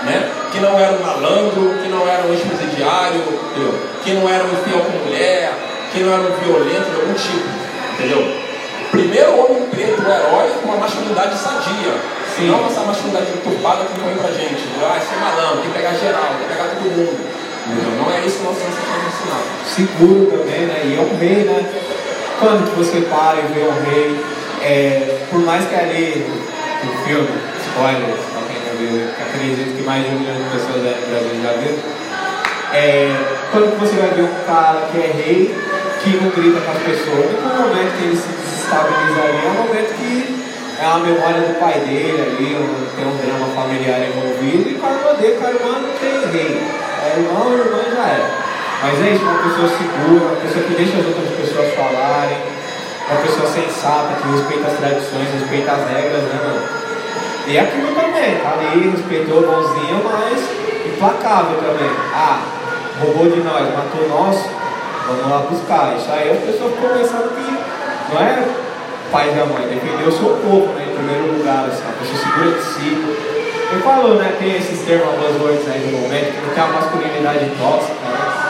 né? 0.07 0.31
Que 0.51 0.61
não 0.61 0.79
era 0.79 0.93
um 0.93 1.05
malandro, 1.05 1.75
que 1.83 1.89
não 1.89 2.09
era 2.09 2.25
um 2.25 2.33
ex-presidiário? 2.33 3.21
Que 4.03 4.13
não 4.13 4.29
era 4.29 4.45
um 4.45 4.53
infiel 4.53 4.81
com 4.81 5.05
mulher, 5.05 5.53
que 5.93 6.01
não 6.01 6.13
era 6.15 6.23
um 6.23 6.35
violento 6.41 6.89
de 6.89 6.97
algum 6.97 7.13
tipo, 7.13 7.49
entendeu? 7.95 8.42
Primeiro 9.03 9.35
homem 9.35 9.67
preto, 9.67 9.99
o 9.99 10.07
herói, 10.07 10.47
com 10.63 10.69
uma 10.69 10.77
masculinidade 10.77 11.35
sadia. 11.37 11.91
Sim. 12.37 12.47
Não 12.47 12.67
essa 12.67 12.83
masculinidade 12.83 13.33
enturbada 13.35 13.85
que 13.85 13.99
põe 13.99 14.15
pra 14.15 14.31
gente. 14.31 14.63
Ah, 14.79 15.01
ser 15.03 15.19
malandro, 15.19 15.63
tem 15.63 15.71
que 15.73 15.77
pegar 15.77 15.93
geral, 15.95 16.23
tem 16.39 16.47
que 16.47 16.55
pegar 16.55 16.71
todo 16.71 16.87
mundo. 16.87 17.19
Entendeu? 17.67 17.99
Não 17.99 18.15
é 18.15 18.25
isso 18.25 18.39
que 18.39 18.45
nós 18.45 18.57
estamos 18.57 18.79
ensinando 18.79 19.63
seguro 19.67 20.31
também, 20.31 20.67
né? 20.71 20.83
E 20.87 20.95
é 20.95 21.01
um 21.03 21.19
rei, 21.19 21.43
né? 21.51 21.67
Quando 22.39 22.71
que 22.71 22.79
você 22.79 23.01
para 23.11 23.39
e 23.39 23.53
vê 23.53 23.67
um 23.67 23.91
rei, 23.91 24.21
é, 24.63 25.19
por 25.31 25.41
mais 25.41 25.67
que 25.67 25.75
ali 25.75 26.25
no 26.85 26.93
filme, 27.03 27.29
spoilers, 27.59 28.23
pra 28.31 28.43
quem 28.47 28.63
já 28.63 28.73
viu, 28.79 29.11
acredito 29.19 29.77
que 29.77 29.83
mais 29.83 30.05
de 30.05 30.15
um 30.15 30.19
milhão 30.21 30.37
de 30.37 30.45
pessoas 30.51 30.79
do 30.79 31.11
Brasil 31.11 31.43
já 31.43 31.53
viu, 31.59 31.75
é, 32.73 33.11
quando 33.51 33.75
que 33.75 33.81
você 33.81 33.97
vai 33.97 34.11
ver 34.11 34.23
um 34.23 34.47
cara 34.47 34.87
que 34.93 34.99
é 34.99 35.11
rei, 35.11 35.55
que 36.03 36.11
não 36.19 36.31
grita 36.31 36.61
com 36.61 36.73
as 36.73 36.83
pessoas, 36.83 37.31
no 37.31 37.63
momento 37.63 37.95
que 37.97 38.05
ele 38.11 38.17
se 38.17 38.29
desestabiliza 38.29 39.23
ali, 39.23 39.39
é 39.39 39.51
um 39.51 39.59
momento 39.63 39.91
que 39.95 40.43
é 40.83 40.87
uma 40.87 40.99
memória 40.99 41.41
do 41.47 41.55
pai 41.61 41.79
dele 41.79 42.19
ali, 42.19 42.59
tem 42.97 43.07
um 43.07 43.17
drama 43.23 43.47
familiar 43.55 44.03
envolvido, 44.03 44.67
e 44.67 44.75
para 44.83 44.99
o 44.99 45.17
dele, 45.17 45.39
cara, 45.39 45.55
irmão 45.55 45.79
não 45.79 45.95
tem 45.95 46.27
rei. 46.35 46.59
É 47.03 47.19
irmão, 47.19 47.55
irmã 47.55 47.83
já 47.87 48.03
é. 48.03 48.23
Mas 48.83 48.99
é 48.99 49.15
isso, 49.15 49.23
uma 49.23 49.39
pessoa 49.47 49.69
segura, 49.79 50.25
uma 50.27 50.41
pessoa 50.43 50.65
que 50.67 50.75
deixa 50.75 50.99
as 50.99 51.07
outras 51.07 51.31
pessoas 51.39 51.71
falarem, 51.75 52.39
uma 53.07 53.21
pessoa 53.23 53.47
sensata, 53.47 54.19
que 54.19 54.27
respeita 54.35 54.67
as 54.67 54.77
tradições, 54.79 55.29
respeita 55.39 55.71
as 55.71 55.87
regras, 55.87 56.23
né, 56.27 56.39
mano? 56.43 56.63
E 57.47 57.59
aquilo 57.59 57.95
também, 57.95 58.39
tá 58.43 58.59
ali, 58.59 58.91
respeitou 58.91 59.39
o 59.39 59.47
bonzinho, 59.47 60.03
mas 60.03 60.39
implacável 60.87 61.59
também. 61.63 61.91
Ah, 62.15 62.43
roubou 62.99 63.31
de 63.31 63.39
nós, 63.39 63.71
matou 63.71 64.09
nós, 64.09 64.62
vamos 65.07 65.29
lá 65.29 65.39
buscar. 65.49 65.97
Isso 65.97 66.11
aí 66.11 66.31
as 66.31 66.45
pessoas 66.45 66.75
ficam 66.75 66.91
pensando 66.99 67.35
que 67.35 68.15
não 68.15 68.21
é 68.21 68.45
pai 69.11 69.29
e 69.29 69.41
a 69.41 69.45
mãe, 69.45 69.69
defender 69.69 70.09
o 70.09 70.13
seu 70.13 70.31
povo, 70.41 70.73
né, 70.73 70.89
em 70.91 70.97
primeiro 70.97 71.37
lugar, 71.37 71.67
assim, 71.69 71.83
a 71.85 71.93
pessoa 71.93 72.19
segura 72.19 72.57
de 72.57 72.65
si. 72.65 72.89
Ele 73.71 73.83
falou, 73.83 74.15
né, 74.17 74.35
tem 74.39 74.57
esses 74.57 74.81
termos 74.87 75.15
buzzwords 75.17 75.69
aí 75.69 75.91
no 75.93 75.99
momento, 76.01 76.33
que 76.33 76.55
tem 76.55 76.65
a 76.65 76.67
masculinidade 76.69 77.53
tóxica, 77.59 77.95
né? 78.09 78.43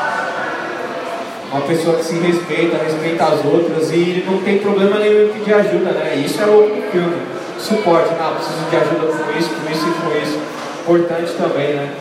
uma 1.53 1.61
pessoa 1.63 1.97
que 1.97 2.05
se 2.05 2.15
respeita, 2.15 2.79
respeita 2.79 3.25
as 3.25 3.45
outras 3.45 3.91
e 3.93 4.25
não 4.27 4.39
tem 4.39 4.59
problema 4.59 4.99
nenhum 4.99 5.27
em 5.27 5.33
pedir 5.35 5.53
ajuda, 5.53 5.91
né? 5.91 6.23
Isso 6.25 6.41
é 6.41 6.47
o 6.47 6.83
filme. 6.91 7.17
Suporte, 7.59 8.15
não, 8.19 8.35
preciso 8.35 8.71
de 8.71 8.77
ajuda 8.77 9.07
com 9.07 9.39
isso, 9.39 9.51
com 9.51 9.71
isso 9.71 9.87
e 9.87 9.93
com 9.93 10.23
isso. 10.23 10.39
Importante 10.81 11.33
também, 11.35 11.75
né? 11.75 11.93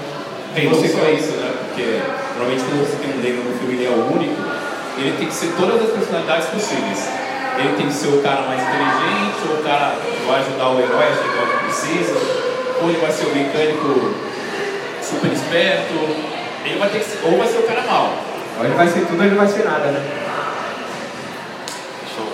Tem 0.55 0.69
você 0.69 0.87
só 0.87 1.09
isso, 1.09 1.33
né? 1.33 1.51
Porque 1.67 1.99
normalmente 2.35 2.63
quando 2.63 2.87
você 2.87 2.97
tem 2.97 3.13
um 3.13 3.21
negro 3.21 3.43
no 3.43 3.57
filme 3.57 3.75
ele 3.75 3.85
é 3.85 3.89
o 3.89 4.13
único, 4.13 4.41
ele 4.97 5.17
tem 5.17 5.27
que 5.27 5.33
ser 5.33 5.53
todas 5.57 5.81
as 5.81 5.89
personalidades 5.89 6.47
possíveis. 6.47 7.09
Ele 7.57 7.75
tem 7.75 7.87
que 7.87 7.93
ser 7.93 8.07
o 8.07 8.21
cara 8.21 8.41
mais 8.43 8.61
inteligente, 8.61 9.37
ou 9.49 9.59
o 9.59 9.63
cara 9.63 9.95
que 9.99 10.25
vai 10.25 10.39
ajudar 10.39 10.69
o 10.69 10.79
herói 10.79 11.03
a 11.03 11.15
chegar 11.15 11.43
onde 11.43 11.63
precisa, 11.65 12.15
ou 12.81 12.89
ele 12.89 12.99
vai 12.99 13.11
ser 13.11 13.25
o 13.25 13.35
mecânico 13.35 14.15
super 15.01 15.31
esperto, 15.31 15.93
ele 16.65 16.79
vai 16.79 16.89
ter 16.89 16.99
que 16.99 17.05
ser, 17.05 17.19
ou 17.23 17.37
vai 17.37 17.47
ser 17.47 17.59
o 17.59 17.63
cara 17.63 17.81
mau. 17.81 18.13
Ou 18.57 18.65
ele 18.65 18.73
vai 18.73 18.87
ser 18.87 19.05
tudo 19.05 19.19
ou 19.19 19.25
ele 19.25 19.35
vai 19.35 19.47
ser 19.47 19.65
nada, 19.65 19.91
né? 19.91 20.01
Show. 22.15 22.27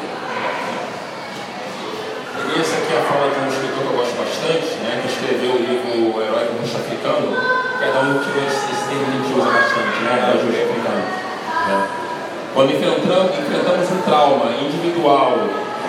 E 2.56 2.60
essa 2.60 2.78
aqui 2.78 2.94
é 2.94 3.00
a 3.00 3.02
fala 3.02 3.32
de 3.32 3.40
um 3.40 3.48
escritor 3.48 3.84
que 3.84 3.90
eu 3.90 3.98
gosto 3.98 4.16
bastante, 4.18 4.76
né, 4.84 5.02
que 5.02 5.08
escreveu 5.12 5.52
o 5.52 5.58
livro 5.58 6.18
O 6.18 6.22
Herói 6.22 6.46
do 6.46 6.62
Rosto 6.62 6.78
Africano. 6.78 7.57
Cada 7.80 8.00
um 8.02 8.20
tirou 8.20 8.44
esse, 8.48 8.72
esse 8.74 8.90
termo 8.90 9.06
que 9.06 9.12
a 9.12 9.22
gente 9.22 9.34
usa 9.38 9.52
bastante, 9.52 10.00
né? 10.02 10.18
Herói 10.18 10.38
do 10.38 10.48
Rosto 10.48 10.64
Africano. 10.66 11.04
Né? 11.68 11.88
Quando 12.54 12.72
enfrentamos, 12.74 13.32
enfrentamos 13.38 13.92
um 13.92 14.02
trauma 14.02 14.52
individual 14.58 15.38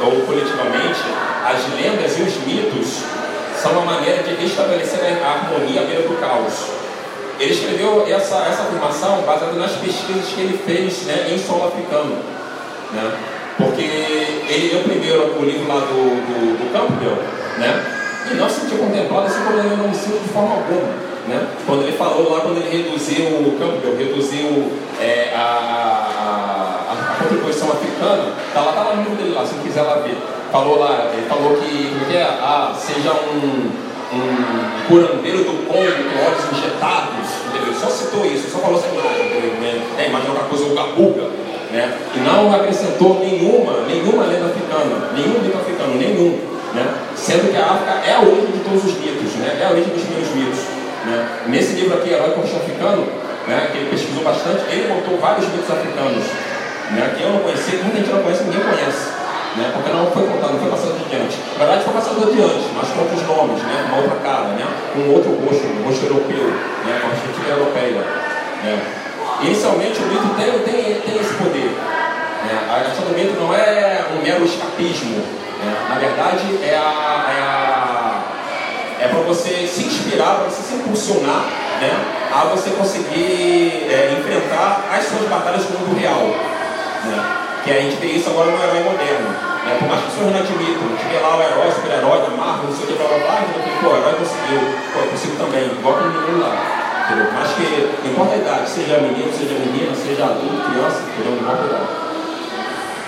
ou 0.02 0.20
coletivamente, 0.26 1.00
as 1.44 1.64
lendas 1.74 2.18
e 2.18 2.22
os 2.22 2.36
mitos 2.46 3.02
são 3.56 3.72
uma 3.72 3.92
maneira 3.92 4.22
de 4.22 4.34
restabelecer 4.34 5.00
a 5.24 5.32
harmonia 5.32 5.80
à 5.80 5.84
beira 5.84 6.02
do 6.02 6.20
caos. 6.20 6.68
Ele 7.40 7.52
escreveu 7.52 8.04
essa, 8.06 8.36
essa 8.46 8.64
afirmação 8.64 9.22
baseada 9.22 9.54
nas 9.54 9.72
pesquisas 9.72 10.26
que 10.26 10.40
ele 10.40 10.58
fez 10.58 11.06
né, 11.06 11.30
em 11.30 11.38
solo 11.38 11.68
africano. 11.68 12.18
Né? 12.92 13.12
Porque 13.56 13.82
ele 13.82 14.70
leu 14.72 14.82
primeiro 14.84 15.40
o 15.40 15.44
livro 15.44 15.66
lá 15.66 15.80
do, 15.80 16.20
do, 16.20 16.58
do 16.58 16.72
Campbell, 16.72 17.16
né? 17.58 17.94
e 18.30 18.34
não 18.34 18.48
se 18.48 18.60
sentiu 18.60 18.78
contemplado, 18.78 19.26
assim 19.26 19.42
como 19.42 19.58
ele 19.58 19.76
não 19.76 19.90
de 19.90 20.28
forma 20.28 20.54
alguma. 20.54 21.07
Né? 21.28 21.46
Quando 21.66 21.82
ele 21.82 21.92
falou 21.92 22.32
lá, 22.32 22.40
quando 22.40 22.56
ele 22.56 22.84
reduziu 22.84 23.26
o 23.26 23.58
Campbell, 23.58 23.96
reduziu 23.98 24.72
é, 24.98 25.34
a, 25.36 25.40
a, 25.40 26.92
a, 26.92 27.22
contribuição 27.22 27.70
africana, 27.70 28.32
tá 28.54 28.60
lá, 28.62 28.72
tá 28.72 28.82
lá 28.82 28.96
no 28.96 29.02
livro 29.02 29.16
dele 29.16 29.34
lá, 29.34 29.44
se 29.44 29.54
não 29.54 29.62
quiser 29.62 29.82
lá 29.82 29.96
ver. 29.96 30.16
Falou 30.50 30.78
lá, 30.78 31.10
ele 31.12 31.28
falou 31.28 31.58
que, 31.58 31.94
que 32.08 32.16
é, 32.16 32.22
ah, 32.22 32.74
seja 32.74 33.12
um 33.12 33.88
um 34.12 34.88
curandeiro 34.88 35.44
do 35.44 35.66
Congo 35.66 35.84
com 35.84 36.16
olhos 36.24 36.44
injetados, 36.52 37.28
entendeu? 37.48 37.74
Só 37.78 37.88
citou 37.88 38.24
isso, 38.24 38.50
só 38.50 38.58
falou 38.58 38.78
essa 38.78 38.88
imagem, 38.88 39.60
né? 39.60 39.82
É, 39.98 40.08
imagina 40.08 40.32
outra 40.32 40.48
coisa, 40.48 40.64
o 40.64 40.74
Gabuga, 40.74 41.28
né? 41.70 41.98
E 42.16 42.18
não 42.20 42.54
acrescentou 42.54 43.20
nenhuma, 43.20 43.84
nenhuma 43.86 44.24
lenda 44.24 44.46
africana, 44.46 45.12
nenhum 45.14 45.40
mito 45.40 45.58
africano, 45.58 45.94
nenhum, 45.94 46.38
né? 46.72 46.94
Sendo 47.14 47.50
que 47.50 47.56
a 47.56 47.66
África 47.66 47.92
é 48.06 48.14
a 48.14 48.20
origem 48.20 48.52
de 48.52 48.64
todos 48.64 48.84
os 48.84 48.94
mitos, 48.98 49.34
né? 49.36 49.58
É 49.60 49.66
a 49.66 49.70
origem 49.70 49.92
dos 49.92 50.02
primeiros 50.02 50.34
mitos, 50.34 50.77
né? 51.08 51.28
Nesse 51.48 51.72
livro 51.74 51.98
aqui, 51.98 52.10
Herói 52.10 52.30
Concha 52.30 52.56
Africano, 52.56 53.06
né? 53.46 53.68
Que 53.72 53.78
ele 53.78 53.90
pesquisou 53.90 54.22
bastante, 54.22 54.62
ele 54.70 54.92
montou 54.92 55.18
vários 55.18 55.48
mitos 55.48 55.70
africanos, 55.70 56.24
né? 56.90 57.14
Que 57.16 57.22
eu 57.22 57.30
não 57.30 57.40
conhecia, 57.40 57.80
muita 57.82 57.98
gente 57.98 58.10
não 58.10 58.22
conhece, 58.22 58.44
ninguém 58.44 58.60
conhece 58.60 59.18
né? 59.56 59.70
porque 59.74 59.90
não 59.90 60.10
foi 60.10 60.26
contado, 60.26 60.52
não 60.52 60.60
foi 60.60 60.70
passado 60.70 60.94
adiante. 61.04 61.38
Na 61.52 61.64
verdade, 61.64 61.84
foi 61.84 61.94
passado 61.94 62.22
adiante, 62.22 62.66
mas 62.74 62.88
com 62.88 63.00
outros 63.00 63.22
nomes, 63.26 63.62
né? 63.62 63.86
uma 63.88 63.96
outra 64.02 64.16
cara, 64.20 64.48
né? 64.54 64.66
com 64.92 65.10
outro 65.10 65.30
rosto, 65.42 65.66
um 65.66 65.82
rosto 65.84 66.06
europeu, 66.06 66.46
né? 66.86 67.00
com 67.00 67.06
a 67.06 67.10
perspectiva 67.10 67.48
europeia. 67.58 68.02
Né? 68.62 68.82
Inicialmente, 69.42 70.02
o 70.02 70.06
mito 70.06 70.28
tem, 70.36 70.52
tem, 70.62 71.00
tem 71.00 71.16
esse 71.20 71.34
poder. 71.34 71.70
Né? 71.70 72.54
A 72.70 72.84
questão 72.84 73.06
do 73.06 73.14
mito 73.14 73.38
não 73.40 73.54
é 73.54 74.04
um 74.14 74.22
mero 74.22 74.44
escapismo. 74.44 75.16
Né? 75.16 75.74
Na 75.88 75.98
verdade, 75.98 76.58
é 76.62 76.76
a, 76.76 77.26
é 77.28 77.40
a 77.42 77.97
é 79.08 79.10
para 79.10 79.20
você 79.22 79.66
se 79.66 79.84
inspirar, 79.84 80.36
para 80.36 80.50
você 80.50 80.62
se 80.62 80.74
impulsionar 80.74 81.48
né, 81.80 81.90
a 82.30 82.44
você 82.44 82.70
conseguir 82.70 83.88
é, 83.88 84.14
enfrentar 84.20 84.84
as 84.92 85.06
suas 85.06 85.28
batalhas 85.28 85.64
no 85.70 85.80
mundo 85.80 85.98
real. 85.98 86.28
Né? 87.04 87.18
Que 87.64 87.70
a 87.72 87.80
gente 87.80 87.96
vê 87.96 88.06
isso 88.08 88.28
agora 88.28 88.50
no 88.50 88.62
herói 88.62 88.84
moderno. 88.84 89.32
É, 89.64 89.74
por 89.78 89.88
mais 89.88 90.00
que 90.00 90.06
as 90.06 90.12
pessoas 90.12 90.32
não 90.32 90.40
admitam, 90.40 90.96
tiver 90.96 91.20
lá 91.20 91.36
o 91.36 91.42
herói, 91.42 91.72
super-herói 91.72 92.20
da 92.20 92.30
Marvel, 92.36 92.70
não 92.70 92.76
sei 92.76 92.84
o 92.84 92.88
que, 92.88 92.94
blá 92.94 93.08
blá 93.08 93.18
blá, 93.18 93.36
pô, 93.80 93.88
o 93.88 93.96
herói 93.96 94.14
conseguiu, 94.16 94.60
pô, 94.92 94.98
eu 95.00 95.08
consigo 95.08 95.36
também, 95.36 95.64
igual 95.66 95.94
aquele 95.96 96.12
menino 96.14 96.40
lá. 96.40 96.52
Entendeu? 97.04 97.28
Mas 97.32 97.48
que, 97.52 97.64
não 98.04 98.10
importa 98.12 98.34
a 98.34 98.38
idade, 98.38 98.68
seja 98.68 99.00
menino, 99.00 99.32
seja 99.32 99.56
menina, 99.60 99.92
seja 99.96 100.24
adulto, 100.24 100.68
criança, 100.68 101.00
entendeu? 101.08 101.32
Não 101.32 101.40
importa 101.40 101.62
a 101.62 101.68
idade. 101.68 101.88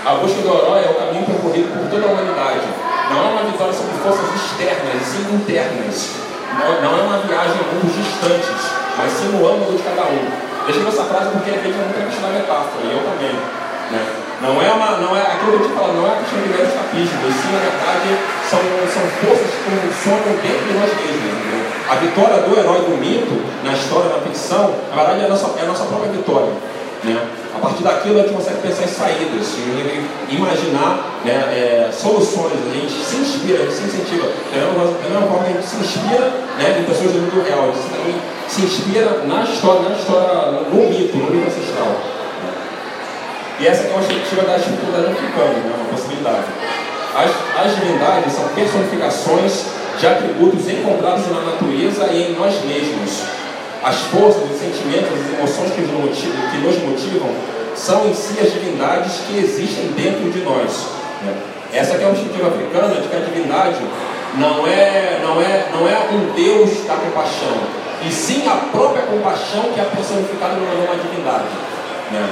A 0.01 0.15
busca 0.17 0.41
do 0.41 0.49
herói 0.49 0.81
é 0.85 0.91
o 0.91 0.95
caminho 0.95 1.25
percorrido 1.25 1.69
por 1.69 1.85
toda 1.89 2.05
a 2.05 2.13
humanidade. 2.13 2.90
Não 3.11 3.19
é 3.19 3.29
uma 3.35 3.43
vitória 3.43 3.75
sobre 3.75 3.93
forças 3.99 4.31
externas, 4.39 5.03
sim 5.03 5.35
internas. 5.35 6.31
Não, 6.55 6.83
não 6.83 6.99
é 6.99 7.03
uma 7.03 7.19
viagem 7.27 7.59
a 7.59 7.67
mundos 7.75 7.91
distantes, 7.91 8.71
mas 8.97 9.11
sim 9.11 9.35
no 9.35 9.43
âmago 9.43 9.75
de 9.75 9.83
cada 9.83 10.07
um. 10.07 10.23
Deixa 10.67 10.87
essa 10.87 11.05
frase 11.11 11.31
porque 11.35 11.51
é 11.51 11.59
muito 11.59 12.07
questão 12.07 12.31
da 12.31 12.39
metáfora, 12.39 12.87
e 12.87 12.93
eu 12.95 13.03
também. 13.03 13.35
Né? 13.35 14.03
Não 14.41 14.63
é 14.63 14.71
uma, 14.71 15.03
não 15.03 15.17
é 15.17 15.21
aquilo 15.21 15.59
que 15.59 15.65
eu 15.65 15.69
te 15.69 15.75
falo, 15.75 15.93
não 15.95 16.07
é 16.07 16.15
a 16.15 16.23
questão 16.23 16.39
de 16.39 16.49
mero 16.49 16.63
escapismo, 16.63 17.19
e 17.27 17.33
sim, 17.35 17.51
na 17.51 17.61
verdade, 17.61 18.09
são, 18.47 18.63
são 18.87 19.05
forças 19.19 19.51
que 19.51 19.69
funcionam 19.69 20.31
dentro 20.39 20.65
de 20.65 20.75
nós 20.79 20.91
mesmos. 20.95 21.27
Entendeu? 21.35 21.63
A 21.91 21.95
vitória 21.99 22.39
do 22.47 22.51
herói 22.55 22.81
do 22.87 22.95
mito, 22.95 23.35
na 23.67 23.73
história, 23.75 24.15
na 24.15 24.23
ficção, 24.23 24.71
na 24.91 25.03
verdade 25.03 25.21
é 25.23 25.27
a 25.27 25.29
nossa, 25.29 25.51
é 25.59 25.63
a 25.63 25.67
nossa 25.67 25.85
própria 25.85 26.13
vitória. 26.13 26.55
Né? 27.05 27.29
A 27.55 27.59
partir 27.59 27.83
daquilo 27.83 28.19
a 28.19 28.23
gente 28.23 28.35
consegue 28.35 28.61
pensar 28.61 28.85
em 28.85 28.89
saídas, 28.89 29.57
em 30.29 30.37
imaginar 30.37 31.21
né, 31.25 31.33
é, 31.33 31.91
soluções, 31.93 32.53
a 32.53 32.75
gente 32.75 32.93
se 32.93 33.17
inspira, 33.17 33.63
a 33.63 33.67
gente 33.67 33.75
se 33.75 33.85
incentiva. 33.85 34.29
Da 34.53 35.09
mesma 35.09 35.27
forma 35.27 35.45
que 35.45 35.51
a 35.51 35.57
gente 35.57 35.67
se 35.67 35.77
inspira 35.77 36.27
né, 36.59 36.81
em 36.81 36.85
pessoas 36.85 37.13
do 37.13 37.19
mundo 37.21 37.45
real, 37.45 37.69
a 37.69 37.73
gente 37.73 37.89
também 37.89 38.15
se 38.49 38.63
inspira 38.63 39.25
na 39.27 39.43
história, 39.45 39.89
na 39.89 39.97
história, 39.97 40.51
no 40.69 40.91
mito, 40.91 41.17
no 41.17 41.31
mito 41.31 41.49
ancestral. 41.49 41.97
E 43.61 43.67
essa 43.67 43.85
é 43.85 43.91
uma 43.91 44.01
perspectiva 44.01 44.43
da 44.43 44.57
dificuldade 44.57 45.07
africana, 45.13 45.53
né? 45.53 45.75
uma 45.77 45.91
possibilidade. 45.93 46.45
As, 47.15 47.67
as 47.67 47.75
divindades 47.77 48.33
são 48.33 48.49
personificações 48.55 49.65
de 49.99 50.07
atributos 50.07 50.67
encontrados 50.67 51.29
na 51.29 51.41
natureza 51.41 52.07
e 52.07 52.33
em 52.33 52.37
nós 52.37 52.55
mesmos. 52.65 53.40
As 53.83 53.97
forças, 54.13 54.43
os 54.51 54.59
sentimentos, 54.59 55.09
as 55.09 55.39
emoções 55.39 55.73
que 55.73 55.81
nos 55.81 55.93
motivam, 55.93 56.51
que 56.51 56.59
nos 56.59 56.77
motivam 56.83 57.31
são 57.75 58.09
em 58.09 58.15
si 58.15 58.39
as 58.41 58.53
divindades 58.53 59.21
que 59.27 59.39
existem 59.39 59.87
dentro 59.97 60.31
de 60.31 60.41
nós. 60.41 60.87
Né? 61.23 61.35
Essa 61.73 61.95
é 61.95 62.05
a 62.05 62.09
perspectiva 62.09 62.49
africana 62.49 63.01
de 63.01 63.09
que 63.09 63.17
a 63.17 63.21
divindade 63.21 63.81
não 64.37 64.67
é, 64.67 65.21
não 65.23 65.41
é, 65.41 65.69
não 65.73 65.89
é 65.89 65.97
um 66.13 66.33
Deus 66.35 66.87
da 66.87 66.95
compaixão, 66.95 67.57
e 68.07 68.11
sim 68.11 68.47
a 68.47 68.57
própria 68.71 69.03
compaixão 69.03 69.63
que 69.75 69.81
é 69.81 69.85
personificada 69.85 70.55
numa 70.55 70.97
divindade. 70.97 71.49
Né? 72.11 72.29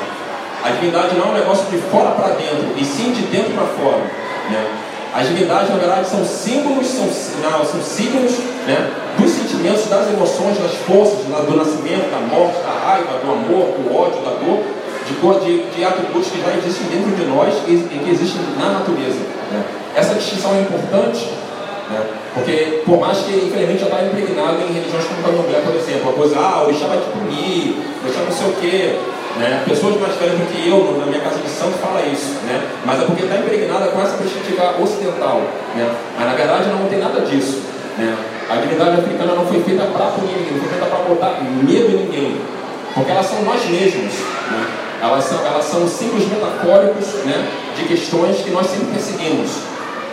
A 0.64 0.70
divindade 0.70 1.16
não 1.16 1.26
é 1.26 1.28
um 1.28 1.34
negócio 1.34 1.66
de 1.70 1.78
fora 1.78 2.10
para 2.10 2.34
dentro, 2.34 2.74
e 2.76 2.84
sim 2.84 3.12
de 3.12 3.22
dentro 3.22 3.52
para 3.52 3.66
fora. 3.66 4.02
Né? 4.50 4.87
As 5.18 5.26
divindades, 5.26 5.68
na 5.68 5.76
verdade, 5.78 6.08
são 6.08 6.24
símbolos, 6.24 6.86
são, 6.86 7.06
não, 7.42 7.64
são 7.64 7.82
signos 7.82 8.38
né, 8.68 8.88
dos 9.18 9.32
sentimentos, 9.32 9.86
das 9.86 10.06
emoções, 10.14 10.56
das 10.58 10.74
forças, 10.86 11.26
do 11.26 11.56
nascimento, 11.56 12.08
da 12.08 12.20
morte, 12.20 12.62
da 12.62 12.70
raiva, 12.86 13.18
do 13.18 13.32
amor, 13.32 13.74
do 13.74 13.96
ódio, 13.96 14.22
da 14.22 14.30
dor, 14.38 14.62
de, 15.08 15.44
de, 15.44 15.74
de 15.74 15.84
atributos 15.84 16.30
que 16.30 16.40
já 16.40 16.54
existem 16.56 16.86
dentro 16.86 17.10
de 17.16 17.24
nós 17.24 17.52
e, 17.66 17.72
e 17.72 18.00
que 18.04 18.10
existem 18.10 18.40
na 18.56 18.78
natureza. 18.78 19.18
Né? 19.50 19.64
Essa 19.96 20.14
distinção 20.14 20.54
é 20.54 20.60
importante, 20.60 21.28
né? 21.90 22.00
porque 22.34 22.82
por 22.84 23.00
mais 23.00 23.18
que 23.18 23.32
infelizmente 23.32 23.80
já 23.80 23.86
está 23.86 24.02
impregnado 24.02 24.62
em 24.62 24.72
religiões 24.72 25.04
como 25.04 25.20
o 25.20 25.24
candomblé, 25.24 25.60
por 25.60 25.74
exemplo, 25.74 26.10
a 26.10 26.12
coisa, 26.12 26.36
ah, 26.38 26.62
o 26.62 26.66
orixá 26.66 26.86
vai 26.86 26.98
te 26.98 27.08
punir, 27.10 27.76
o 27.76 28.04
orixá 28.04 28.20
não 28.24 28.32
sei 28.32 28.48
o 28.48 28.52
quê. 28.60 28.98
Né? 29.38 29.62
Pessoas 29.68 30.00
mais 30.00 30.16
velhas 30.16 30.38
do 30.38 30.46
que 30.50 30.68
eu, 30.68 30.98
na 30.98 31.06
minha 31.06 31.20
casa 31.20 31.38
de 31.38 31.48
santo, 31.48 31.78
fala 31.78 32.02
isso, 32.02 32.34
né? 32.42 32.60
mas 32.84 33.00
é 33.00 33.04
porque 33.04 33.22
está 33.22 33.36
impregnada 33.36 33.86
com 33.88 34.02
essa 34.02 34.16
perspectiva 34.16 34.74
ocidental. 34.80 35.42
Né? 35.76 35.88
Mas 36.18 36.26
na 36.26 36.34
verdade 36.34 36.68
não 36.70 36.88
tem 36.88 36.98
nada 36.98 37.20
disso. 37.20 37.62
Né? 37.96 38.16
A 38.50 38.56
divindade 38.56 39.00
africana 39.00 39.34
não 39.34 39.46
foi 39.46 39.62
feita 39.62 39.84
para 39.84 40.06
punir 40.06 40.32
ninguém, 40.32 40.52
não 40.54 40.60
foi 40.60 40.68
feita 40.70 40.86
para 40.86 40.98
botar 41.04 41.40
medo 41.62 41.90
em 41.92 41.96
ninguém, 42.04 42.40
porque 42.94 43.10
elas 43.10 43.26
são 43.26 43.42
nós 43.42 43.64
mesmos. 43.66 44.14
Né? 44.50 44.66
Elas, 45.00 45.24
são, 45.24 45.38
elas 45.46 45.64
são 45.64 45.86
símbolos 45.86 46.26
metafóricos 46.26 47.06
né, 47.24 47.46
de 47.76 47.84
questões 47.84 48.38
que 48.38 48.50
nós 48.50 48.66
sempre 48.66 48.86
perseguimos. 48.86 49.50